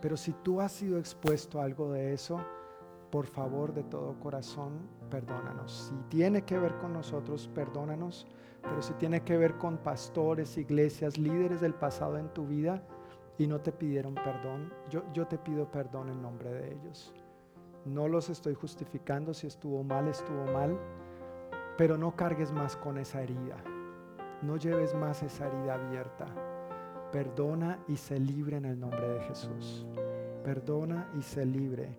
Pero 0.00 0.16
si 0.16 0.32
tú 0.32 0.62
has 0.62 0.72
sido 0.72 0.98
expuesto 0.98 1.60
a 1.60 1.64
algo 1.64 1.92
de 1.92 2.14
eso, 2.14 2.40
por 3.10 3.26
favor 3.26 3.74
de 3.74 3.82
todo 3.82 4.18
corazón, 4.20 4.88
perdónanos. 5.10 5.90
Si 5.90 6.08
tiene 6.08 6.46
que 6.46 6.58
ver 6.58 6.78
con 6.78 6.94
nosotros, 6.94 7.46
perdónanos. 7.54 8.26
Pero 8.62 8.80
si 8.80 8.94
tiene 8.94 9.20
que 9.20 9.36
ver 9.36 9.58
con 9.58 9.76
pastores, 9.76 10.56
iglesias, 10.56 11.18
líderes 11.18 11.60
del 11.60 11.74
pasado 11.74 12.16
en 12.16 12.32
tu 12.32 12.46
vida 12.46 12.82
y 13.42 13.46
no 13.48 13.60
te 13.60 13.72
pidieron 13.72 14.14
perdón, 14.14 14.72
yo, 14.88 15.02
yo 15.12 15.26
te 15.26 15.36
pido 15.36 15.68
perdón 15.68 16.10
en 16.10 16.22
nombre 16.22 16.52
de 16.52 16.74
ellos. 16.74 17.12
No 17.84 18.06
los 18.06 18.30
estoy 18.30 18.54
justificando, 18.54 19.34
si 19.34 19.48
estuvo 19.48 19.82
mal, 19.82 20.06
estuvo 20.06 20.44
mal, 20.52 20.78
pero 21.76 21.98
no 21.98 22.14
cargues 22.14 22.52
más 22.52 22.76
con 22.76 22.98
esa 22.98 23.20
herida. 23.20 23.56
No 24.42 24.56
lleves 24.56 24.94
más 24.94 25.24
esa 25.24 25.48
herida 25.48 25.74
abierta. 25.74 26.26
Perdona 27.10 27.80
y 27.88 27.96
se 27.96 28.20
libre 28.20 28.58
en 28.58 28.64
el 28.64 28.78
nombre 28.78 29.08
de 29.08 29.20
Jesús. 29.22 29.86
Perdona 30.44 31.10
y 31.18 31.22
se 31.22 31.44
libre 31.44 31.96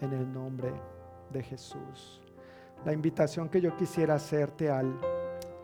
en 0.00 0.12
el 0.14 0.32
nombre 0.32 0.72
de 1.30 1.42
Jesús. 1.42 2.22
La 2.86 2.94
invitación 2.94 3.50
que 3.50 3.60
yo 3.60 3.76
quisiera 3.76 4.14
hacerte 4.14 4.70
al 4.70 4.98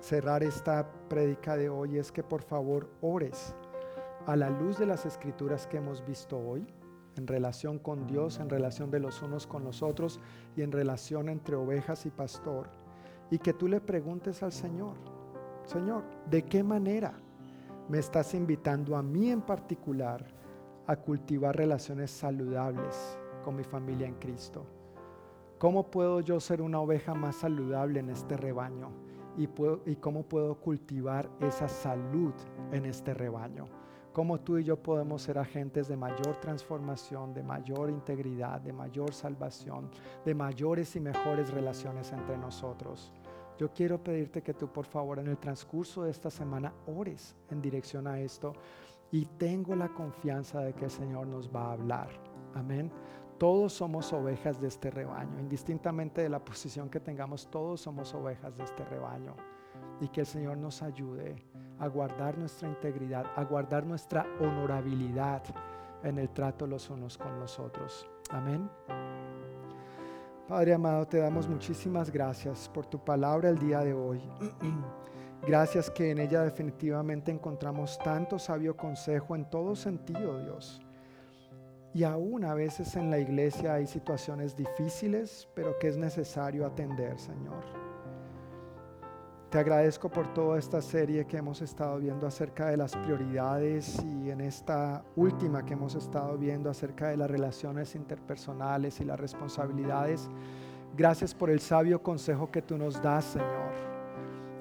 cerrar 0.01 0.43
esta 0.43 0.87
prédica 1.09 1.57
de 1.57 1.71
hoy 1.71 1.97
es 1.97 2.13
que 2.13 2.23
por 2.23 2.43
favor 2.43 2.91
ores 3.01 3.55
a 4.27 4.37
la 4.37 4.51
luz 4.51 4.79
de 4.79 4.87
las 4.87 5.07
escrituras 5.07 5.67
que 5.67 5.77
hemos 5.77 6.05
visto 6.07 6.39
hoy, 6.39 6.67
en 7.17 7.27
relación 7.27 7.79
con 7.79 8.07
Dios, 8.07 8.41
en 8.41 8.51
relación 8.51 8.91
de 8.91 9.01
los 9.01 9.23
unos 9.23 9.47
con 9.47 9.65
los 9.65 9.83
otros 9.83 10.21
y 10.57 10.63
en 10.63 10.73
relación 10.73 11.29
entre 11.29 11.57
ovejas 11.57 12.07
y 12.07 12.11
pastor, 12.11 12.69
y 13.31 13.39
que 13.39 13.53
tú 13.53 13.69
le 13.69 13.81
preguntes 13.81 14.43
al 14.43 14.53
Señor, 14.53 14.97
Señor, 15.65 16.05
¿de 16.29 16.43
qué 16.43 16.63
manera 16.63 17.15
me 17.89 17.99
estás 17.99 18.35
invitando 18.35 18.97
a 18.97 19.03
mí 19.03 19.31
en 19.31 19.43
particular 19.43 20.25
a 20.87 20.97
cultivar 20.97 21.57
relaciones 21.57 22.11
saludables 22.11 23.19
con 23.43 23.57
mi 23.57 23.65
familia 23.65 24.07
en 24.07 24.15
Cristo? 24.15 24.67
¿Cómo 25.59 25.91
puedo 25.91 26.21
yo 26.21 26.41
ser 26.41 26.61
una 26.61 26.81
oveja 26.81 27.15
más 27.15 27.37
saludable 27.37 28.01
en 28.01 28.11
este 28.11 28.37
rebaño? 28.37 28.91
Y, 29.37 29.97
cómo 29.97 30.23
puedo 30.23 30.61
cultivar 30.61 31.29
esa 31.41 31.69
salud 31.69 32.33
en 32.71 32.85
este 32.87 33.15
rebaño. 33.15 33.67
Cómo 34.15 34.39
tú 34.39 34.59
y 34.59 34.63
yo 34.63 34.81
podemos 34.81 35.23
ser 35.23 35.39
agentes 35.39 35.89
de 35.89 35.97
mayor 35.97 36.37
transformación, 36.41 37.35
de 37.35 37.43
mayor 37.43 37.91
integridad, 37.91 38.61
de 38.61 38.73
mayor 38.73 39.13
salvación, 39.13 39.91
de 40.25 40.37
mayores 40.37 40.95
y 40.95 41.01
mejores 41.01 41.51
relaciones 41.51 42.13
entre 42.13 42.39
nosotros. 42.39 43.11
Yo 43.59 43.73
quiero 43.73 44.01
pedirte 44.05 44.41
que 44.41 44.55
tú 44.55 44.69
por 44.69 44.87
favor 44.87 45.19
en 45.19 45.27
el 45.27 45.39
transcurso 45.39 46.05
de 46.05 46.13
esta 46.13 46.31
semana 46.31 46.73
ores 46.87 47.35
en 47.51 47.61
dirección 47.61 48.07
a 48.07 48.21
esto 48.21 48.53
y 49.11 49.27
tengo 49.27 49.75
la 49.75 49.89
confianza 49.89 50.61
de 50.61 50.75
que 50.75 50.85
el 50.85 50.93
Señor 50.93 51.27
nos 51.27 51.53
va 51.53 51.71
a 51.71 51.73
hablar. 51.73 52.09
Amén. 52.55 52.93
Todos 53.37 53.73
somos 53.73 54.13
ovejas 54.13 54.61
de 54.61 54.69
este 54.69 54.93
rebaño, 54.93 55.41
indistintamente 55.41 56.23
de 56.23 56.29
la 56.29 56.39
posición 56.39 56.89
que 56.89 57.01
tengamos, 57.01 57.51
todos 57.51 57.81
somos 57.81 58.15
ovejas 58.15 58.57
de 58.57 58.63
este 58.63 58.85
rebaño. 58.85 59.35
Y 60.01 60.09
que 60.09 60.21
el 60.21 60.27
Señor 60.27 60.57
nos 60.57 60.83
ayude 60.83 61.37
a 61.79 61.89
guardar 61.89 62.39
nuestra 62.39 62.69
integridad, 62.69 63.27
a 63.37 63.45
guardar 63.45 63.85
nuestra 63.85 64.27
honorabilidad 64.41 65.43
en 66.03 66.19
el 66.19 66.29
trato 66.31 66.67
los 66.67 66.91
unos 66.91 67.17
con 67.17 67.39
los 67.41 67.59
otros. 67.59 68.07
Amén. 68.31 68.69
Padre 70.49 70.75
amado, 70.75 71.07
te 71.07 71.19
damos 71.19 71.49
muchísimas 71.49 72.11
gracias 72.11 72.69
por 72.69 72.87
tu 72.87 73.03
palabra 73.03 73.49
el 73.49 73.59
día 73.59 73.81
de 73.81 73.95
hoy. 73.95 74.21
Gracias 75.47 75.91
que 75.91 76.11
en 76.11 76.21
ella 76.21 76.41
definitivamente 76.41 77.31
encontramos 77.31 77.99
tanto 77.99 78.39
sabio 78.39 78.75
consejo 78.75 79.37
en 79.37 79.45
todo 79.51 79.77
sentido, 79.77 80.39
Dios. 80.41 80.81
Y 81.93 82.03
aún 82.03 82.45
a 82.45 82.55
veces 82.55 82.97
en 82.97 83.11
la 83.11 83.19
iglesia 83.19 83.75
hay 83.75 83.87
situaciones 83.87 84.57
difíciles, 84.57 85.47
pero 85.55 85.79
que 85.79 85.89
es 85.89 85.99
necesario 85.99 86.65
atender, 86.65 87.19
Señor. 87.19 87.84
Te 89.55 89.61
agradezco 89.61 90.09
por 90.09 90.35
toda 90.35 90.59
esta 90.59 90.83
serie 90.83 91.29
que 91.29 91.37
hemos 91.37 91.63
estado 91.63 92.01
viendo 92.01 92.27
acerca 92.27 92.71
de 92.71 92.77
las 92.77 92.97
prioridades 92.97 94.05
y 94.05 94.31
en 94.31 94.41
esta 94.41 95.05
última 95.15 95.65
que 95.65 95.75
hemos 95.75 95.95
estado 95.95 96.37
viendo 96.37 96.69
acerca 96.69 97.11
de 97.11 97.17
las 97.17 97.31
relaciones 97.31 97.95
interpersonales 97.95 98.99
y 98.99 99.05
las 99.05 99.21
responsabilidades. 99.21 100.29
Gracias 100.97 101.37
por 101.37 101.51
el 101.51 101.61
sabio 101.61 102.03
consejo 102.03 102.51
que 102.51 102.63
tú 102.63 102.77
nos 102.77 103.01
das, 103.01 103.27
Señor 103.27 103.95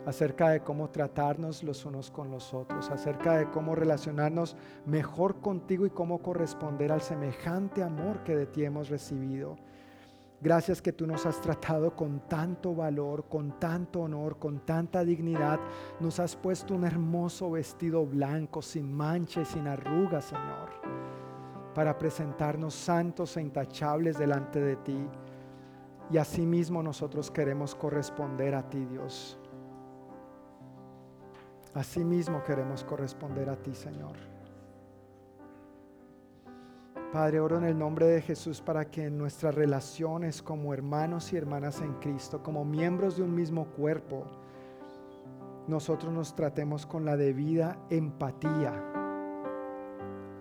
acerca 0.06 0.50
de 0.50 0.60
cómo 0.60 0.90
tratarnos 0.90 1.64
los 1.64 1.86
unos 1.86 2.12
con 2.12 2.30
los 2.30 2.54
otros, 2.54 2.90
acerca 2.90 3.38
de 3.38 3.50
cómo 3.50 3.74
relacionarnos 3.74 4.58
mejor 4.86 5.40
contigo 5.40 5.86
y 5.86 5.92
cómo 5.92 6.22
corresponder 6.22 6.92
al 6.92 7.02
semejante 7.02 7.82
amor 7.82 8.22
que 8.26 8.36
de 8.36 8.46
ti 8.46 8.66
hemos 8.66 8.90
recibido. 8.90 9.56
Gracias 10.44 10.82
que 10.82 10.92
tú 10.92 11.08
nos 11.08 11.26
has 11.26 11.40
tratado 11.40 11.96
con 11.96 12.28
tanto 12.28 12.76
valor, 12.76 13.30
con 13.30 13.58
tanto 13.60 14.02
honor, 14.02 14.38
con 14.38 14.60
tanta 14.66 15.02
dignidad. 15.02 15.58
Nos 16.02 16.20
has 16.20 16.36
puesto 16.36 16.76
un 16.76 16.84
hermoso 16.84 17.50
vestido 17.52 18.06
blanco, 18.06 18.62
sin 18.62 18.92
mancha 18.94 19.40
y 19.40 19.46
sin 19.46 19.68
arrugas, 19.68 20.26
Señor, 20.26 20.70
para 21.74 21.98
presentarnos 21.98 22.74
santos 22.74 23.38
e 23.38 23.42
intachables 23.42 24.18
delante 24.18 24.60
de 24.60 24.76
ti. 24.76 25.08
Y 26.12 26.18
asimismo 26.18 26.84
nosotros 26.84 27.32
queremos 27.32 27.74
corresponder 27.74 28.54
a 28.54 28.70
ti, 28.70 28.84
Dios. 28.84 29.40
Asimismo 31.74 32.44
queremos 32.44 32.84
corresponder 32.84 33.50
a 33.50 33.56
ti, 33.56 33.74
Señor. 33.74 34.33
Padre, 37.14 37.40
oro 37.40 37.60
en 37.60 37.66
el 37.66 37.78
nombre 37.78 38.08
de 38.08 38.24
Jesús 38.24 38.60
para 38.60 38.90
que 38.90 39.06
en 39.06 39.20
nuestras 39.20 39.54
relaciones 39.54 40.42
como 40.42 40.74
hermanos 40.74 41.32
y 41.32 41.38
hermanas 41.38 41.80
en 41.82 41.94
Cristo, 42.00 42.42
como 42.42 42.66
miembros 42.66 43.18
de 43.18 43.22
un 43.22 43.36
mismo 43.36 43.66
cuerpo, 43.66 44.26
nosotros 45.68 46.12
nos 46.12 46.36
tratemos 46.36 46.88
con 46.88 47.06
la 47.06 47.16
debida 47.16 47.78
empatía. 47.92 48.74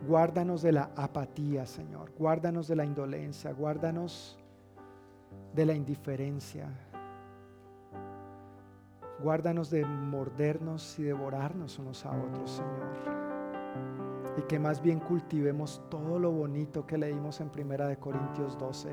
Guárdanos 0.09 0.63
de 0.63 0.73
la 0.73 0.91
apatía, 0.97 1.67
Señor. 1.67 2.11
Guárdanos 2.19 2.69
de 2.69 2.77
la 2.77 2.87
indolencia. 2.87 3.53
Guárdanos 3.53 4.39
de 5.55 5.67
la 5.67 5.75
indiferencia. 5.75 6.71
Guárdanos 9.23 9.69
de 9.69 9.85
mordernos 9.85 10.99
y 10.99 11.03
devorarnos 11.03 11.79
unos 11.79 12.07
a 12.07 12.13
otros, 12.13 12.51
Señor 12.51 13.32
y 14.37 14.43
que 14.43 14.59
más 14.59 14.81
bien 14.83 15.01
cultivemos 15.01 15.83
todo 15.91 16.19
lo 16.19 16.31
bonito 16.31 16.87
que 16.87 16.99
leímos 16.99 17.41
en 17.41 17.51
Primera 17.51 17.87
de 17.87 17.97
Corintios 17.99 18.59
12, 18.59 18.91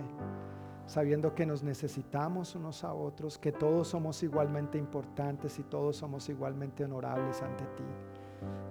sabiendo 0.85 1.33
que 1.33 1.45
nos 1.45 1.63
necesitamos 1.63 2.55
unos 2.55 2.83
a 2.83 2.93
otros, 2.93 3.37
que 3.37 3.51
todos 3.51 3.87
somos 3.87 4.21
igualmente 4.23 4.77
importantes 4.77 5.59
y 5.59 5.63
todos 5.63 5.97
somos 5.97 6.27
igualmente 6.29 6.83
honorables 6.83 7.41
ante 7.41 7.63
ti. 7.65 7.83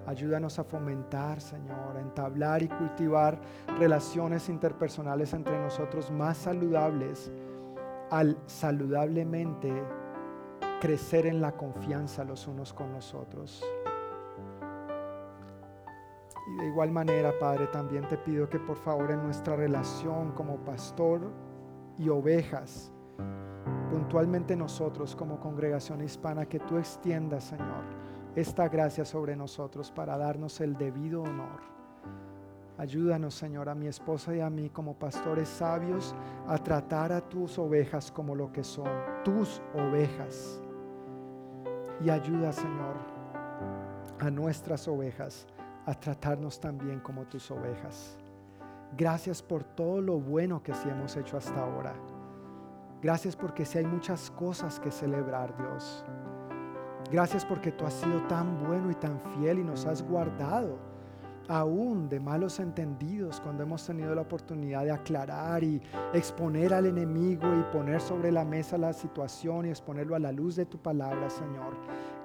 Ayúdanos 0.07 0.59
a 0.59 0.65
fomentar, 0.65 1.40
Señor, 1.40 1.97
a 1.97 2.01
entablar 2.01 2.62
y 2.62 2.69
cultivar 2.69 3.39
relaciones 3.78 4.49
interpersonales 4.49 5.35
entre 5.35 5.59
nosotros 5.59 6.11
más 6.11 6.39
saludables 6.39 7.31
al 8.11 8.39
saludablemente 8.47 9.70
crecer 10.81 11.27
en 11.27 11.40
la 11.40 11.53
confianza 11.53 12.24
los 12.24 12.47
unos 12.47 12.73
con 12.73 12.93
los 12.93 13.15
otros. 13.15 13.62
Y 16.49 16.57
de 16.57 16.66
igual 16.66 16.91
manera, 16.91 17.33
Padre, 17.39 17.66
también 17.66 18.09
te 18.09 18.16
pido 18.16 18.49
que 18.49 18.59
por 18.59 18.77
favor 18.77 19.11
en 19.11 19.23
nuestra 19.23 19.55
relación 19.55 20.33
como 20.33 20.57
pastor 20.65 21.20
y 21.99 22.09
ovejas, 22.09 22.91
puntualmente 23.91 24.57
nosotros 24.57 25.15
como 25.15 25.39
congregación 25.39 26.03
hispana, 26.03 26.47
que 26.47 26.61
tú 26.61 26.79
extiendas, 26.79 27.45
Señor, 27.45 27.85
esta 28.35 28.69
gracia 28.69 29.05
sobre 29.05 29.37
nosotros 29.37 29.91
para 29.91 30.16
darnos 30.16 30.61
el 30.61 30.77
debido 30.77 31.23
honor. 31.23 31.61
Ayúdanos, 32.79 33.35
Señor, 33.35 33.69
a 33.69 33.75
mi 33.75 33.89
esposa 33.89 34.35
y 34.37 34.41
a 34.41 34.49
mí 34.49 34.70
como 34.70 34.95
pastores 34.95 35.49
sabios 35.49 36.15
a 36.47 36.57
tratar 36.59 37.12
a 37.12 37.20
tus 37.20 37.59
ovejas 37.59 38.11
como 38.12 38.37
lo 38.37 38.53
que 38.53 38.62
son, 38.62 38.89
tus 39.25 39.61
ovejas. 39.75 40.62
Y 42.01 42.09
ayuda, 42.09 42.53
Señor, 42.53 42.95
a 44.20 44.31
nuestras 44.31 44.87
ovejas 44.87 45.49
a 45.89 45.94
tratarnos 45.94 46.60
también 46.60 47.01
como 47.01 47.24
tus 47.24 47.51
ovejas. 47.51 48.19
Gracias 48.94 49.43
por 49.43 49.65
todo 49.65 50.02
lo 50.02 50.20
bueno 50.20 50.62
que 50.62 50.74
sí 50.74 50.86
hemos 50.86 51.16
hecho 51.16 51.39
hasta 51.39 51.59
ahora. 51.59 51.94
Gracias 53.01 53.35
porque 53.35 53.65
si 53.65 53.78
hay 53.78 53.86
muchas 53.86 54.31
cosas 54.32 54.78
que 54.78 54.90
celebrar, 54.90 55.56
Dios. 55.56 56.05
Gracias 57.10 57.43
porque 57.47 57.73
tú 57.73 57.86
has 57.86 57.94
sido 57.94 58.20
tan 58.27 58.62
bueno 58.66 58.90
y 58.90 58.94
tan 58.97 59.19
fiel 59.19 59.60
y 59.60 59.65
nos 59.65 59.86
has 59.86 60.02
guardado 60.02 60.78
aún 61.49 62.09
de 62.09 62.20
malos 62.20 62.61
entendidos 62.61 63.41
cuando 63.41 63.62
hemos 63.62 63.85
tenido 63.85 64.15
la 64.15 64.20
oportunidad 64.20 64.85
de 64.85 64.93
aclarar 64.93 65.65
y 65.65 65.81
exponer 66.12 66.75
al 66.75 66.87
enemigo 66.87 67.47
y 67.59 67.62
poner 67.73 68.01
sobre 68.01 68.31
la 68.31 68.45
mesa 68.45 68.77
la 68.77 68.93
situación 68.93 69.66
y 69.66 69.70
exponerlo 69.70 70.15
a 70.15 70.19
la 70.19 70.31
luz 70.31 70.57
de 70.57 70.66
tu 70.66 70.79
palabra, 70.79 71.31
Señor. 71.31 71.75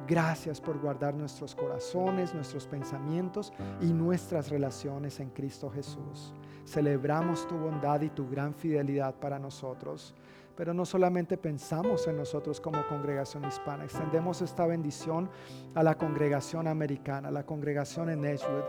Gracias 0.05 0.59
por 0.59 0.77
guardar 0.79 1.13
nuestros 1.13 1.55
corazones, 1.55 2.33
nuestros 2.33 2.67
pensamientos 2.67 3.53
y 3.79 3.93
nuestras 3.93 4.49
relaciones 4.49 5.21
en 5.21 5.29
Cristo 5.29 5.69
Jesús. 5.69 6.33
Celebramos 6.65 7.47
tu 7.47 7.57
bondad 7.57 8.01
y 8.01 8.09
tu 8.09 8.29
gran 8.29 8.53
fidelidad 8.53 9.15
para 9.15 9.39
nosotros. 9.39 10.13
Pero 10.55 10.73
no 10.73 10.85
solamente 10.85 11.37
pensamos 11.37 12.07
en 12.07 12.17
nosotros 12.17 12.61
como 12.61 12.85
congregación 12.87 13.43
hispana, 13.45 13.85
extendemos 13.85 14.41
esta 14.41 14.67
bendición 14.67 15.29
a 15.73 15.81
la 15.81 15.97
congregación 15.97 16.67
americana, 16.67 17.29
a 17.29 17.31
la 17.31 17.43
congregación 17.43 18.09
en 18.11 18.23
Edgewood, 18.23 18.63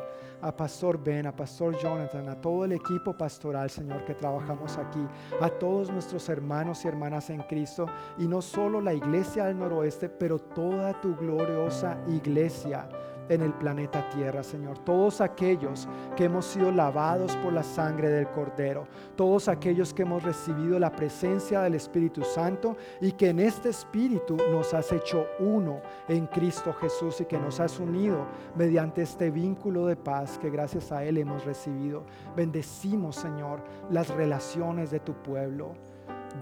a 0.44 0.54
Pastor 0.54 1.02
Ben, 1.02 1.26
a 1.26 1.34
Pastor 1.34 1.74
Jonathan, 1.78 2.28
a 2.28 2.38
todo 2.38 2.66
el 2.66 2.72
equipo 2.72 3.16
pastoral, 3.16 3.70
Señor, 3.70 4.04
que 4.04 4.14
trabajamos 4.14 4.76
aquí, 4.76 5.00
a 5.40 5.48
todos 5.48 5.90
nuestros 5.90 6.28
hermanos 6.28 6.84
y 6.84 6.88
hermanas 6.88 7.30
en 7.30 7.40
Cristo, 7.44 7.86
y 8.18 8.28
no 8.28 8.42
solo 8.42 8.82
la 8.82 8.92
iglesia 8.92 9.46
del 9.46 9.58
noroeste, 9.58 10.10
pero 10.10 10.38
toda 10.38 11.00
tu 11.00 11.16
gloriosa 11.16 11.96
iglesia 12.08 12.86
en 13.28 13.42
el 13.42 13.52
planeta 13.54 14.08
Tierra, 14.10 14.42
Señor. 14.42 14.78
Todos 14.78 15.20
aquellos 15.20 15.88
que 16.16 16.24
hemos 16.24 16.44
sido 16.44 16.70
lavados 16.70 17.36
por 17.36 17.52
la 17.52 17.62
sangre 17.62 18.08
del 18.08 18.28
Cordero, 18.28 18.86
todos 19.16 19.48
aquellos 19.48 19.94
que 19.94 20.02
hemos 20.02 20.22
recibido 20.22 20.78
la 20.78 20.90
presencia 20.90 21.62
del 21.62 21.74
Espíritu 21.74 22.22
Santo 22.22 22.76
y 23.00 23.12
que 23.12 23.30
en 23.30 23.40
este 23.40 23.70
Espíritu 23.70 24.36
nos 24.50 24.74
has 24.74 24.92
hecho 24.92 25.26
uno 25.38 25.80
en 26.08 26.26
Cristo 26.26 26.72
Jesús 26.74 27.20
y 27.20 27.24
que 27.24 27.38
nos 27.38 27.60
has 27.60 27.78
unido 27.78 28.26
mediante 28.56 29.02
este 29.02 29.30
vínculo 29.30 29.86
de 29.86 29.96
paz 29.96 30.38
que 30.38 30.50
gracias 30.50 30.92
a 30.92 31.04
Él 31.04 31.18
hemos 31.18 31.44
recibido. 31.44 32.04
Bendecimos, 32.36 33.16
Señor, 33.16 33.62
las 33.90 34.08
relaciones 34.08 34.90
de 34.90 35.00
tu 35.00 35.14
pueblo. 35.14 35.72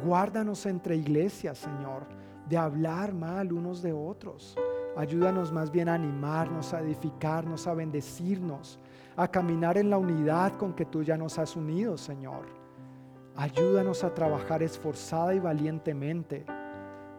Guárdanos 0.04 0.66
entre 0.66 0.96
iglesias, 0.96 1.58
Señor, 1.58 2.06
de 2.48 2.56
hablar 2.56 3.12
mal 3.12 3.52
unos 3.52 3.82
de 3.82 3.92
otros 3.92 4.56
Ayúdanos 4.96 5.52
más 5.52 5.70
bien 5.70 5.88
a 5.88 5.94
animarnos, 5.94 6.74
a 6.74 6.80
edificarnos, 6.80 7.66
a 7.66 7.74
bendecirnos, 7.74 8.78
a 9.16 9.28
caminar 9.28 9.78
en 9.78 9.88
la 9.88 9.98
unidad 9.98 10.52
con 10.54 10.74
que 10.74 10.84
tú 10.84 11.02
ya 11.02 11.16
nos 11.16 11.38
has 11.38 11.56
unido, 11.56 11.96
Señor. 11.96 12.46
Ayúdanos 13.36 14.04
a 14.04 14.12
trabajar 14.12 14.62
esforzada 14.62 15.34
y 15.34 15.38
valientemente 15.38 16.44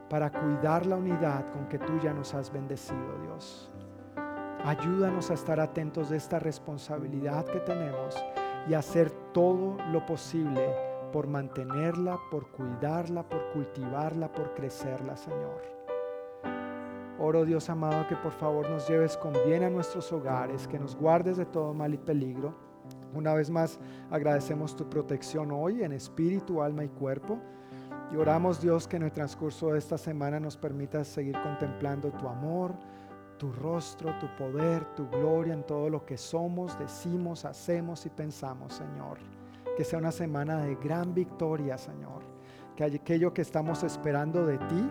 para 0.10 0.32
cuidar 0.32 0.86
la 0.86 0.98
unidad 0.98 1.52
con 1.52 1.68
que 1.68 1.80
tú 1.80 2.00
ya 2.00 2.14
nos 2.14 2.36
has 2.36 2.54
bendecido, 2.54 3.18
Dios. 3.24 3.72
Ayúdanos 4.64 5.32
a 5.32 5.34
estar 5.34 5.60
atentos 5.60 6.12
de 6.12 6.18
esta 6.18 6.38
responsabilidad 6.38 7.45
que 7.45 7.60
tenemos 7.62 8.16
y 8.70 8.76
hacer 8.76 9.10
todo 9.34 9.78
lo 9.91 10.06
posible 10.06 10.74
por 11.12 11.28
mantenerla, 11.28 12.20
por 12.30 12.48
cuidarla, 12.48 13.24
por 13.24 13.52
cultivarla, 13.52 14.32
por 14.32 14.54
crecerla, 14.54 15.18
Señor. 15.18 15.62
Oro 17.19 17.45
Dios 17.45 17.69
amado 17.69 18.07
que 18.07 18.15
por 18.15 18.31
favor 18.31 18.69
nos 18.69 18.88
lleves 18.88 19.15
con 19.18 19.34
bien 19.45 19.64
a 19.64 19.69
nuestros 19.69 20.11
hogares, 20.11 20.68
que 20.68 20.80
nos 20.80 20.95
guardes 20.95 21.38
de 21.38 21.45
todo 21.45 21.73
mal 21.73 21.94
y 21.94 21.98
peligro. 21.98 22.56
Una 23.14 23.34
vez 23.35 23.49
más 23.52 23.80
agradecemos 24.10 24.76
tu 24.76 24.90
protección 24.90 25.52
hoy 25.52 25.84
en 25.84 25.91
espíritu, 25.91 26.61
alma 26.61 26.84
y 26.84 26.90
cuerpo. 26.90 27.40
Y 28.11 28.15
oramos 28.15 28.60
Dios 28.60 28.88
que 28.88 28.98
en 28.98 29.03
el 29.03 29.11
transcurso 29.11 29.72
de 29.72 29.80
esta 29.80 29.98
semana 29.98 30.40
nos 30.40 30.57
permitas 30.57 31.07
seguir 31.07 31.40
contemplando 31.41 32.11
tu 32.11 32.27
amor, 32.27 32.73
tu 33.38 33.52
rostro, 33.52 34.18
tu 34.19 34.27
poder, 34.35 34.84
tu 34.95 35.07
gloria 35.10 35.53
en 35.53 35.64
todo 35.64 35.90
lo 35.90 36.06
que 36.06 36.18
somos, 36.18 36.77
decimos, 36.80 37.45
hacemos 37.45 38.06
y 38.06 38.10
pensamos, 38.10 38.73
Señor. 38.73 39.19
Que 39.77 39.84
sea 39.84 39.99
una 39.99 40.11
semana 40.11 40.57
de 40.57 40.76
gran 40.76 41.14
victoria, 41.14 41.77
Señor. 41.77 42.23
Que 42.76 42.84
aquello 42.84 43.34
que 43.34 43.41
estamos 43.44 43.84
esperando 43.84 44.45
de 44.45 44.57
ti, 44.57 44.90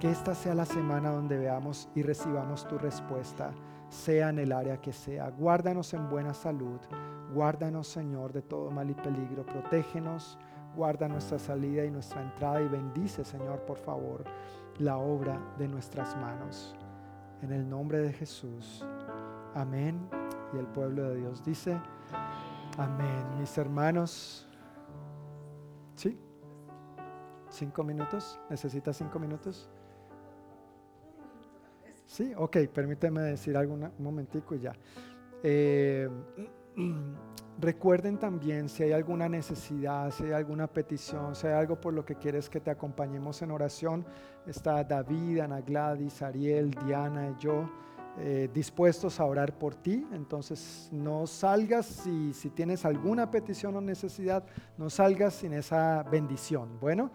que 0.00 0.10
esta 0.10 0.34
sea 0.34 0.54
la 0.54 0.64
semana 0.64 1.10
donde 1.10 1.36
veamos 1.36 1.90
y 1.94 2.02
recibamos 2.02 2.66
tu 2.66 2.78
respuesta, 2.78 3.52
sea 3.90 4.30
en 4.30 4.38
el 4.38 4.50
área 4.50 4.80
que 4.80 4.94
sea. 4.94 5.28
Guárdanos 5.28 5.92
en 5.92 6.08
buena 6.08 6.32
salud. 6.32 6.80
Guárdanos, 7.34 7.86
Señor, 7.86 8.32
de 8.32 8.40
todo 8.40 8.70
mal 8.70 8.88
y 8.88 8.94
peligro. 8.94 9.44
Protégenos. 9.44 10.38
Guarda 10.74 11.06
nuestra 11.06 11.38
salida 11.38 11.84
y 11.84 11.90
nuestra 11.90 12.22
entrada 12.22 12.62
y 12.62 12.68
bendice, 12.68 13.24
Señor, 13.24 13.66
por 13.66 13.76
favor, 13.76 14.24
la 14.78 14.96
obra 14.96 15.38
de 15.58 15.68
nuestras 15.68 16.16
manos. 16.16 16.74
En 17.42 17.52
el 17.52 17.68
nombre 17.68 17.98
de 17.98 18.12
Jesús. 18.12 18.86
Amén. 19.54 20.08
Y 20.54 20.58
el 20.58 20.66
pueblo 20.66 21.10
de 21.10 21.16
Dios 21.16 21.44
dice, 21.44 21.78
amén. 22.78 23.38
Mis 23.38 23.58
hermanos, 23.58 24.48
¿sí? 25.96 26.18
¿Cinco 27.50 27.82
minutos? 27.82 28.40
¿Necesitas 28.48 28.96
cinco 28.96 29.18
minutos? 29.18 29.68
Sí, 32.10 32.32
ok, 32.36 32.56
permíteme 32.74 33.20
decir 33.20 33.56
algo 33.56 33.74
un 33.74 33.88
momentico 34.00 34.56
y 34.56 34.58
ya. 34.58 34.72
Eh, 35.44 36.08
recuerden 37.60 38.18
también 38.18 38.68
si 38.68 38.82
hay 38.82 38.90
alguna 38.90 39.28
necesidad, 39.28 40.10
si 40.10 40.24
hay 40.24 40.32
alguna 40.32 40.66
petición, 40.66 41.36
si 41.36 41.46
hay 41.46 41.52
algo 41.52 41.80
por 41.80 41.94
lo 41.94 42.04
que 42.04 42.16
quieres 42.16 42.50
que 42.50 42.58
te 42.58 42.72
acompañemos 42.72 43.42
en 43.42 43.52
oración, 43.52 44.04
está 44.44 44.82
David, 44.82 45.38
Ana 45.38 45.60
Gladys, 45.60 46.20
Ariel, 46.20 46.72
Diana 46.84 47.28
y 47.28 47.40
yo. 47.40 47.70
Eh, 48.18 48.50
dispuestos 48.52 49.20
a 49.20 49.24
orar 49.24 49.56
por 49.56 49.76
ti. 49.76 50.04
Entonces 50.12 50.88
no 50.90 51.28
salgas 51.28 51.86
si, 51.86 52.50
tienes 52.50 52.84
alguna 52.84 53.30
petición 53.30 53.76
o 53.76 53.80
necesidad, 53.80 54.44
no 54.76 54.90
salgas 54.90 55.34
sin 55.34 55.52
esa 55.52 56.02
bendición. 56.02 56.80
Bueno, 56.80 57.12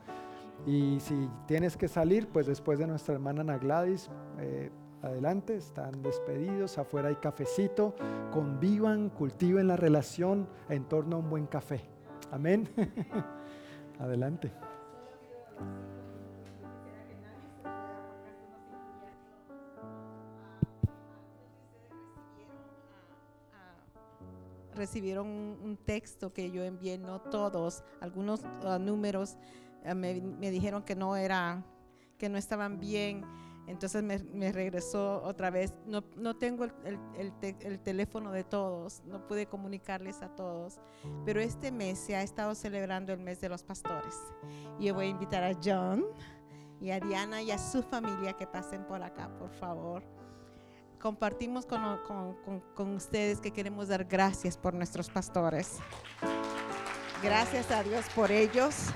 y 0.65 1.01
si 1.01 1.29
tienes 1.47 1.75
que 1.75 1.89
salir, 1.89 2.29
pues 2.29 2.47
después 2.47 2.79
de 2.79 2.87
nuestra 2.87 3.13
hermana 3.13 3.41
Ana 3.41 3.57
Gladys, 3.57 4.09
eh, 4.39 4.71
adelante, 5.05 5.55
están 5.55 6.01
despedidos, 6.01 6.77
afuera 6.77 7.09
hay 7.09 7.15
cafecito, 7.15 7.95
convivan, 8.31 9.09
cultiven 9.09 9.67
la 9.67 9.77
relación 9.77 10.47
en 10.69 10.85
torno 10.85 11.17
a 11.17 11.19
un 11.19 11.29
buen 11.29 11.45
café. 11.45 11.81
Amén. 12.31 12.69
adelante. 13.99 14.51
recibieron 24.75 25.27
un, 25.27 25.77
texto 25.77 26.33
que 26.33 26.51
yo 26.51 26.61
envié, 26.61 26.97
no 26.97 27.21
todos, 27.21 27.81
algunos 28.01 28.41
uh, 28.41 28.77
números 28.77 29.37
uh, 29.89 29.95
me, 29.95 30.19
me, 30.19 30.51
dijeron 30.51 30.83
que 30.83 30.95
no 30.95 31.15
era, 31.15 31.63
que 32.17 32.27
no 32.27 32.37
estaban 32.37 32.77
bien. 32.77 33.23
Entonces 33.67 34.03
me, 34.03 34.19
me 34.19 34.51
regresó 34.51 35.21
otra 35.23 35.49
vez. 35.49 35.73
No, 35.85 36.03
no 36.15 36.35
tengo 36.35 36.65
el, 36.65 36.73
el, 37.15 37.33
el, 37.41 37.79
teléfono 37.79 38.31
de 38.31 38.43
todos, 38.43 39.01
no 39.05 39.25
pude 39.27 39.47
comunicarles 39.47 40.21
a 40.21 40.29
todos. 40.35 40.79
Pero 41.25 41.41
este 41.41 41.71
mes 41.71 41.97
se 41.97 42.15
ha 42.15 42.21
estado 42.21 42.55
celebrando 42.55 43.13
el 43.13 43.19
mes 43.19 43.41
de 43.41 43.49
los 43.49 43.63
pastores. 43.63 44.15
Y 44.79 44.85
yo 44.85 44.93
voy 44.93 45.07
a 45.07 45.09
invitar 45.09 45.43
a 45.43 45.57
John 45.63 46.05
y 46.79 46.91
a 46.91 46.99
Diana 46.99 47.41
y 47.41 47.51
a 47.51 47.57
su 47.57 47.81
familia 47.81 48.33
que 48.33 48.45
pasen 48.45 48.85
por 48.85 49.01
acá, 49.01 49.29
por 49.39 49.51
favor 49.51 50.03
compartimos 51.05 51.67
con, 51.67 52.95
ustedes 52.95 53.39
que 53.39 53.51
queremos 53.51 53.89
dar 53.89 54.05
gracias 54.05 54.57
por 54.57 54.73
nuestros 54.73 55.07
pastores. 55.07 55.77
Gracias 57.21 57.69
a 57.69 57.83
Dios 57.83 58.05
por 58.15 58.31
ellos. 58.31 58.87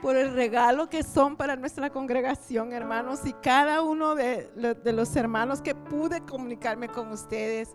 Por 0.00 0.16
el 0.16 0.34
regalo 0.34 0.88
que 0.88 1.02
son 1.02 1.36
para 1.36 1.56
nuestra 1.56 1.90
congregación, 1.90 2.72
hermanos, 2.72 3.20
y 3.24 3.32
cada 3.32 3.82
uno 3.82 4.14
de, 4.14 4.50
los 4.84 5.16
hermanos 5.16 5.60
que 5.60 5.74
pude 5.74 6.20
comunicarme 6.20 6.88
con 6.88 7.10
ustedes. 7.10 7.74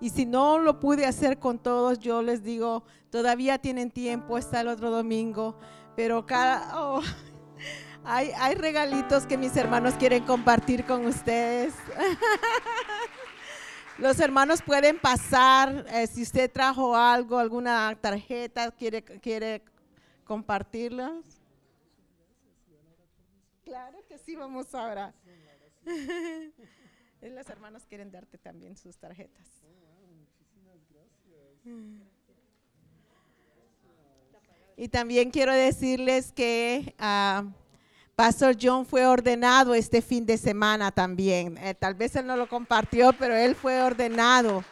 Y 0.00 0.10
si 0.10 0.26
no 0.26 0.58
lo 0.58 0.80
pude 0.80 1.06
hacer 1.06 1.38
con 1.38 1.58
todos, 1.58 1.98
yo 1.98 2.22
les 2.22 2.42
digo, 2.42 2.84
todavía 3.10 3.58
tienen 3.58 3.90
tiempo, 3.90 4.36
está 4.36 4.60
el 4.60 4.68
otro 4.68 4.90
domingo, 4.90 5.56
pero 5.96 6.26
cada... 6.26 6.80
Oh, 6.80 7.00
hay, 8.04 8.32
hay 8.36 8.54
regalitos 8.54 9.26
que 9.26 9.38
mis 9.38 9.56
hermanos 9.56 9.94
quieren 9.94 10.24
compartir 10.24 10.84
con 10.84 11.06
ustedes. 11.06 11.74
Los 13.98 14.18
hermanos 14.18 14.62
pueden 14.62 14.98
pasar, 14.98 15.86
eh, 15.90 16.06
si 16.06 16.22
usted 16.22 16.50
trajo 16.50 16.96
algo, 16.96 17.38
alguna 17.38 17.96
tarjeta, 18.00 18.70
quiere, 18.72 19.02
quiere 19.02 19.62
compartirlas. 20.24 21.41
Claro 23.72 24.04
que 24.06 24.18
sí, 24.18 24.36
vamos 24.36 24.74
ahora. 24.74 25.14
Los 27.22 27.48
hermanos 27.48 27.86
quieren 27.88 28.10
darte 28.10 28.36
también 28.36 28.76
sus 28.76 28.98
tarjetas. 28.98 29.46
Y 34.76 34.88
también 34.88 35.30
quiero 35.30 35.54
decirles 35.54 36.32
que 36.32 36.94
uh, 37.00 37.50
Pastor 38.14 38.58
John 38.60 38.84
fue 38.84 39.06
ordenado 39.06 39.72
este 39.72 40.02
fin 40.02 40.26
de 40.26 40.36
semana 40.36 40.92
también. 40.92 41.56
Eh, 41.56 41.74
tal 41.74 41.94
vez 41.94 42.14
él 42.16 42.26
no 42.26 42.36
lo 42.36 42.46
compartió, 42.50 43.14
pero 43.14 43.34
él 43.34 43.54
fue 43.54 43.80
ordenado. 43.80 44.62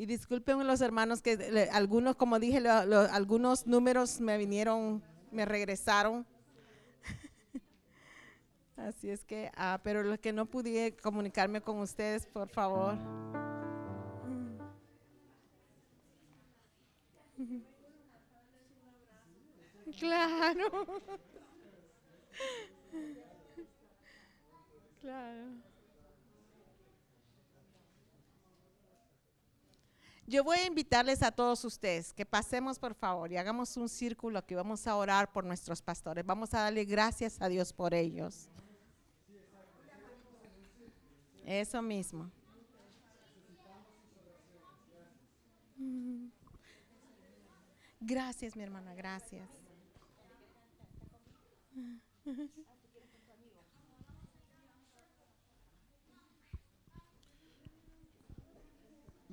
Y 0.00 0.06
disculpen 0.06 0.66
los 0.66 0.80
hermanos 0.80 1.20
que 1.20 1.68
algunos, 1.74 2.16
como 2.16 2.38
dije, 2.38 2.66
algunos 2.66 3.66
números 3.66 4.18
me 4.18 4.38
vinieron 4.38 5.02
me 5.30 5.44
regresaron. 5.44 6.26
Así 8.78 9.10
es 9.10 9.26
que, 9.26 9.50
ah, 9.54 9.78
pero 9.84 10.02
lo 10.02 10.18
que 10.18 10.32
no 10.32 10.46
pude 10.46 10.96
comunicarme 10.96 11.60
con 11.60 11.80
ustedes, 11.80 12.24
por 12.24 12.48
favor. 12.48 12.96
Claro. 19.98 20.86
Claro. 25.02 25.69
Yo 30.30 30.44
voy 30.44 30.58
a 30.58 30.66
invitarles 30.66 31.24
a 31.24 31.32
todos 31.32 31.64
ustedes 31.64 32.12
que 32.12 32.24
pasemos 32.24 32.78
por 32.78 32.94
favor 32.94 33.32
y 33.32 33.36
hagamos 33.36 33.76
un 33.76 33.88
círculo 33.88 34.46
que 34.46 34.54
vamos 34.54 34.86
a 34.86 34.94
orar 34.94 35.32
por 35.32 35.44
nuestros 35.44 35.82
pastores. 35.82 36.24
Vamos 36.24 36.54
a 36.54 36.60
darle 36.60 36.84
gracias 36.84 37.42
a 37.42 37.48
Dios 37.48 37.72
por 37.72 37.94
ellos. 37.94 38.48
Eso 41.44 41.82
mismo. 41.82 42.30
Gracias, 47.98 48.54
mi 48.54 48.62
hermana, 48.62 48.94
gracias. 48.94 49.50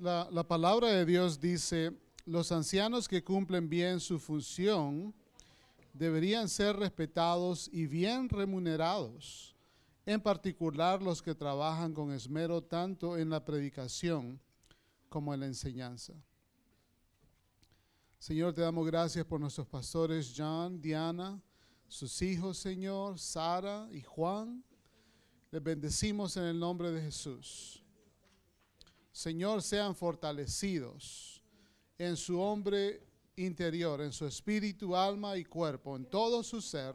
La, 0.00 0.44
palabra 0.46 0.90
de 0.90 1.04
Dios 1.04 1.40
dice, 1.40 1.92
los 2.24 2.52
ancianos 2.52 3.08
que 3.08 3.24
cumplen 3.24 3.68
bien 3.68 3.98
su 3.98 4.20
función 4.20 5.12
deberían 5.92 6.48
ser 6.48 6.76
respetados 6.76 7.68
y 7.72 7.86
bien 7.88 8.28
remunerados, 8.28 9.56
en 10.06 10.20
particular 10.20 11.02
los 11.02 11.20
que 11.20 11.34
trabajan 11.34 11.92
con 11.92 12.12
esmero 12.12 12.62
tanto 12.62 13.18
en 13.18 13.28
la 13.28 13.44
predicación 13.44 14.40
como 15.08 15.34
en 15.34 15.40
la 15.40 15.46
enseñanza. 15.46 16.12
Señor, 18.20 18.54
te 18.54 18.60
damos 18.60 18.86
gracias 18.86 19.26
por 19.26 19.40
nuestros 19.40 19.66
pastores 19.66 20.32
John, 20.36 20.80
Diana, 20.80 21.42
sus 21.88 22.22
hijos, 22.22 22.56
Señor, 22.58 23.18
Sara 23.18 23.88
y 23.90 24.02
Juan. 24.02 24.62
Les 25.50 25.60
bendecimos 25.62 26.36
en 26.36 26.44
el 26.44 26.60
nombre 26.60 26.92
de 26.92 27.02
Jesús. 27.02 27.82
Señor, 29.18 29.64
sean 29.64 29.96
fortalecidos 29.96 31.42
en 31.98 32.16
su 32.16 32.40
hombre 32.40 33.02
interior, 33.34 34.00
en 34.00 34.12
su 34.12 34.24
espíritu, 34.24 34.94
alma 34.94 35.36
y 35.36 35.44
cuerpo, 35.44 35.96
en 35.96 36.04
todo 36.04 36.44
su 36.44 36.60
ser, 36.62 36.94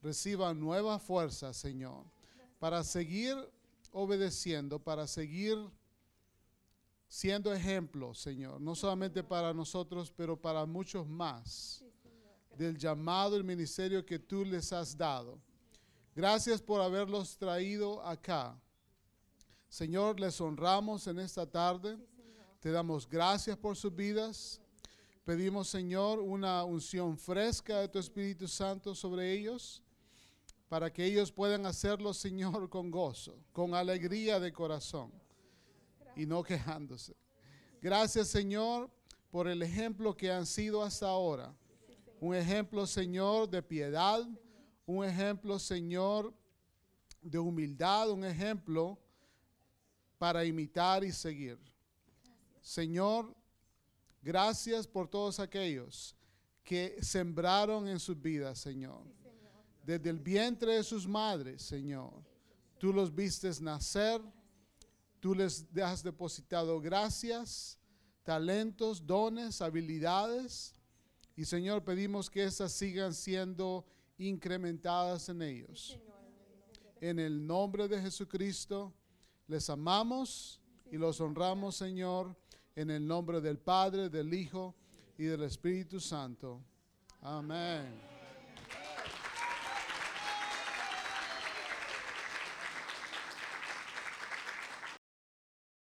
reciban 0.00 0.60
nueva 0.60 1.00
fuerza, 1.00 1.52
Señor, 1.52 2.04
para 2.60 2.84
seguir 2.84 3.36
obedeciendo, 3.90 4.78
para 4.78 5.08
seguir 5.08 5.58
siendo 7.08 7.52
ejemplo, 7.52 8.14
Señor, 8.14 8.60
no 8.60 8.76
solamente 8.76 9.24
para 9.24 9.52
nosotros, 9.52 10.12
pero 10.16 10.40
para 10.40 10.64
muchos 10.64 11.08
más, 11.08 11.84
del 12.56 12.78
llamado, 12.78 13.34
el 13.34 13.42
ministerio 13.42 14.06
que 14.06 14.20
tú 14.20 14.44
les 14.44 14.72
has 14.72 14.96
dado. 14.96 15.40
Gracias 16.14 16.62
por 16.62 16.80
haberlos 16.80 17.36
traído 17.36 18.00
acá 18.06 18.56
Señor, 19.68 20.18
les 20.18 20.40
honramos 20.40 21.06
en 21.06 21.18
esta 21.18 21.44
tarde. 21.44 21.98
Te 22.58 22.70
damos 22.70 23.06
gracias 23.06 23.56
por 23.56 23.76
sus 23.76 23.94
vidas. 23.94 24.60
Pedimos, 25.24 25.68
Señor, 25.68 26.20
una 26.20 26.64
unción 26.64 27.18
fresca 27.18 27.80
de 27.80 27.88
tu 27.88 27.98
Espíritu 27.98 28.48
Santo 28.48 28.94
sobre 28.94 29.30
ellos, 29.30 29.82
para 30.70 30.90
que 30.90 31.04
ellos 31.04 31.30
puedan 31.30 31.66
hacerlo, 31.66 32.14
Señor, 32.14 32.70
con 32.70 32.90
gozo, 32.90 33.38
con 33.52 33.74
alegría 33.74 34.40
de 34.40 34.52
corazón 34.52 35.12
y 36.16 36.24
no 36.24 36.42
quejándose. 36.42 37.14
Gracias, 37.82 38.28
Señor, 38.28 38.90
por 39.30 39.48
el 39.48 39.62
ejemplo 39.62 40.16
que 40.16 40.32
han 40.32 40.46
sido 40.46 40.82
hasta 40.82 41.08
ahora. 41.08 41.54
Un 42.20 42.34
ejemplo, 42.34 42.86
Señor, 42.86 43.50
de 43.50 43.62
piedad, 43.62 44.26
un 44.86 45.04
ejemplo, 45.04 45.58
Señor, 45.58 46.32
de 47.20 47.38
humildad, 47.38 48.10
un 48.10 48.24
ejemplo 48.24 48.98
para 50.18 50.44
imitar 50.44 51.04
y 51.04 51.12
seguir. 51.12 51.58
Señor, 52.60 53.34
gracias 54.20 54.86
por 54.86 55.08
todos 55.08 55.38
aquellos 55.40 56.14
que 56.64 56.98
sembraron 57.02 57.88
en 57.88 57.98
sus 57.98 58.20
vidas, 58.20 58.58
Señor. 58.58 59.02
Desde 59.84 60.10
el 60.10 60.18
vientre 60.18 60.74
de 60.74 60.82
sus 60.82 61.08
madres, 61.08 61.62
Señor. 61.62 62.12
Tú 62.78 62.92
los 62.92 63.14
vistes 63.14 63.60
nacer, 63.60 64.20
tú 65.18 65.34
les 65.34 65.66
has 65.82 66.02
depositado 66.02 66.78
gracias, 66.80 67.78
talentos, 68.22 69.06
dones, 69.06 69.62
habilidades. 69.62 70.74
Y 71.34 71.44
Señor, 71.44 71.82
pedimos 71.84 72.28
que 72.28 72.44
esas 72.44 72.72
sigan 72.72 73.14
siendo 73.14 73.86
incrementadas 74.18 75.28
en 75.28 75.40
ellos. 75.40 75.98
En 77.00 77.18
el 77.18 77.46
nombre 77.46 77.88
de 77.88 78.02
Jesucristo, 78.02 78.92
les 79.48 79.68
amamos 79.70 80.60
y 80.90 80.96
los 80.96 81.20
honramos, 81.20 81.76
Señor, 81.76 82.36
en 82.76 82.90
el 82.90 83.06
nombre 83.06 83.40
del 83.40 83.58
Padre, 83.58 84.08
del 84.08 84.32
Hijo 84.32 84.74
y 85.16 85.24
del 85.24 85.42
Espíritu 85.42 85.98
Santo. 85.98 86.62
Amén. 87.22 88.17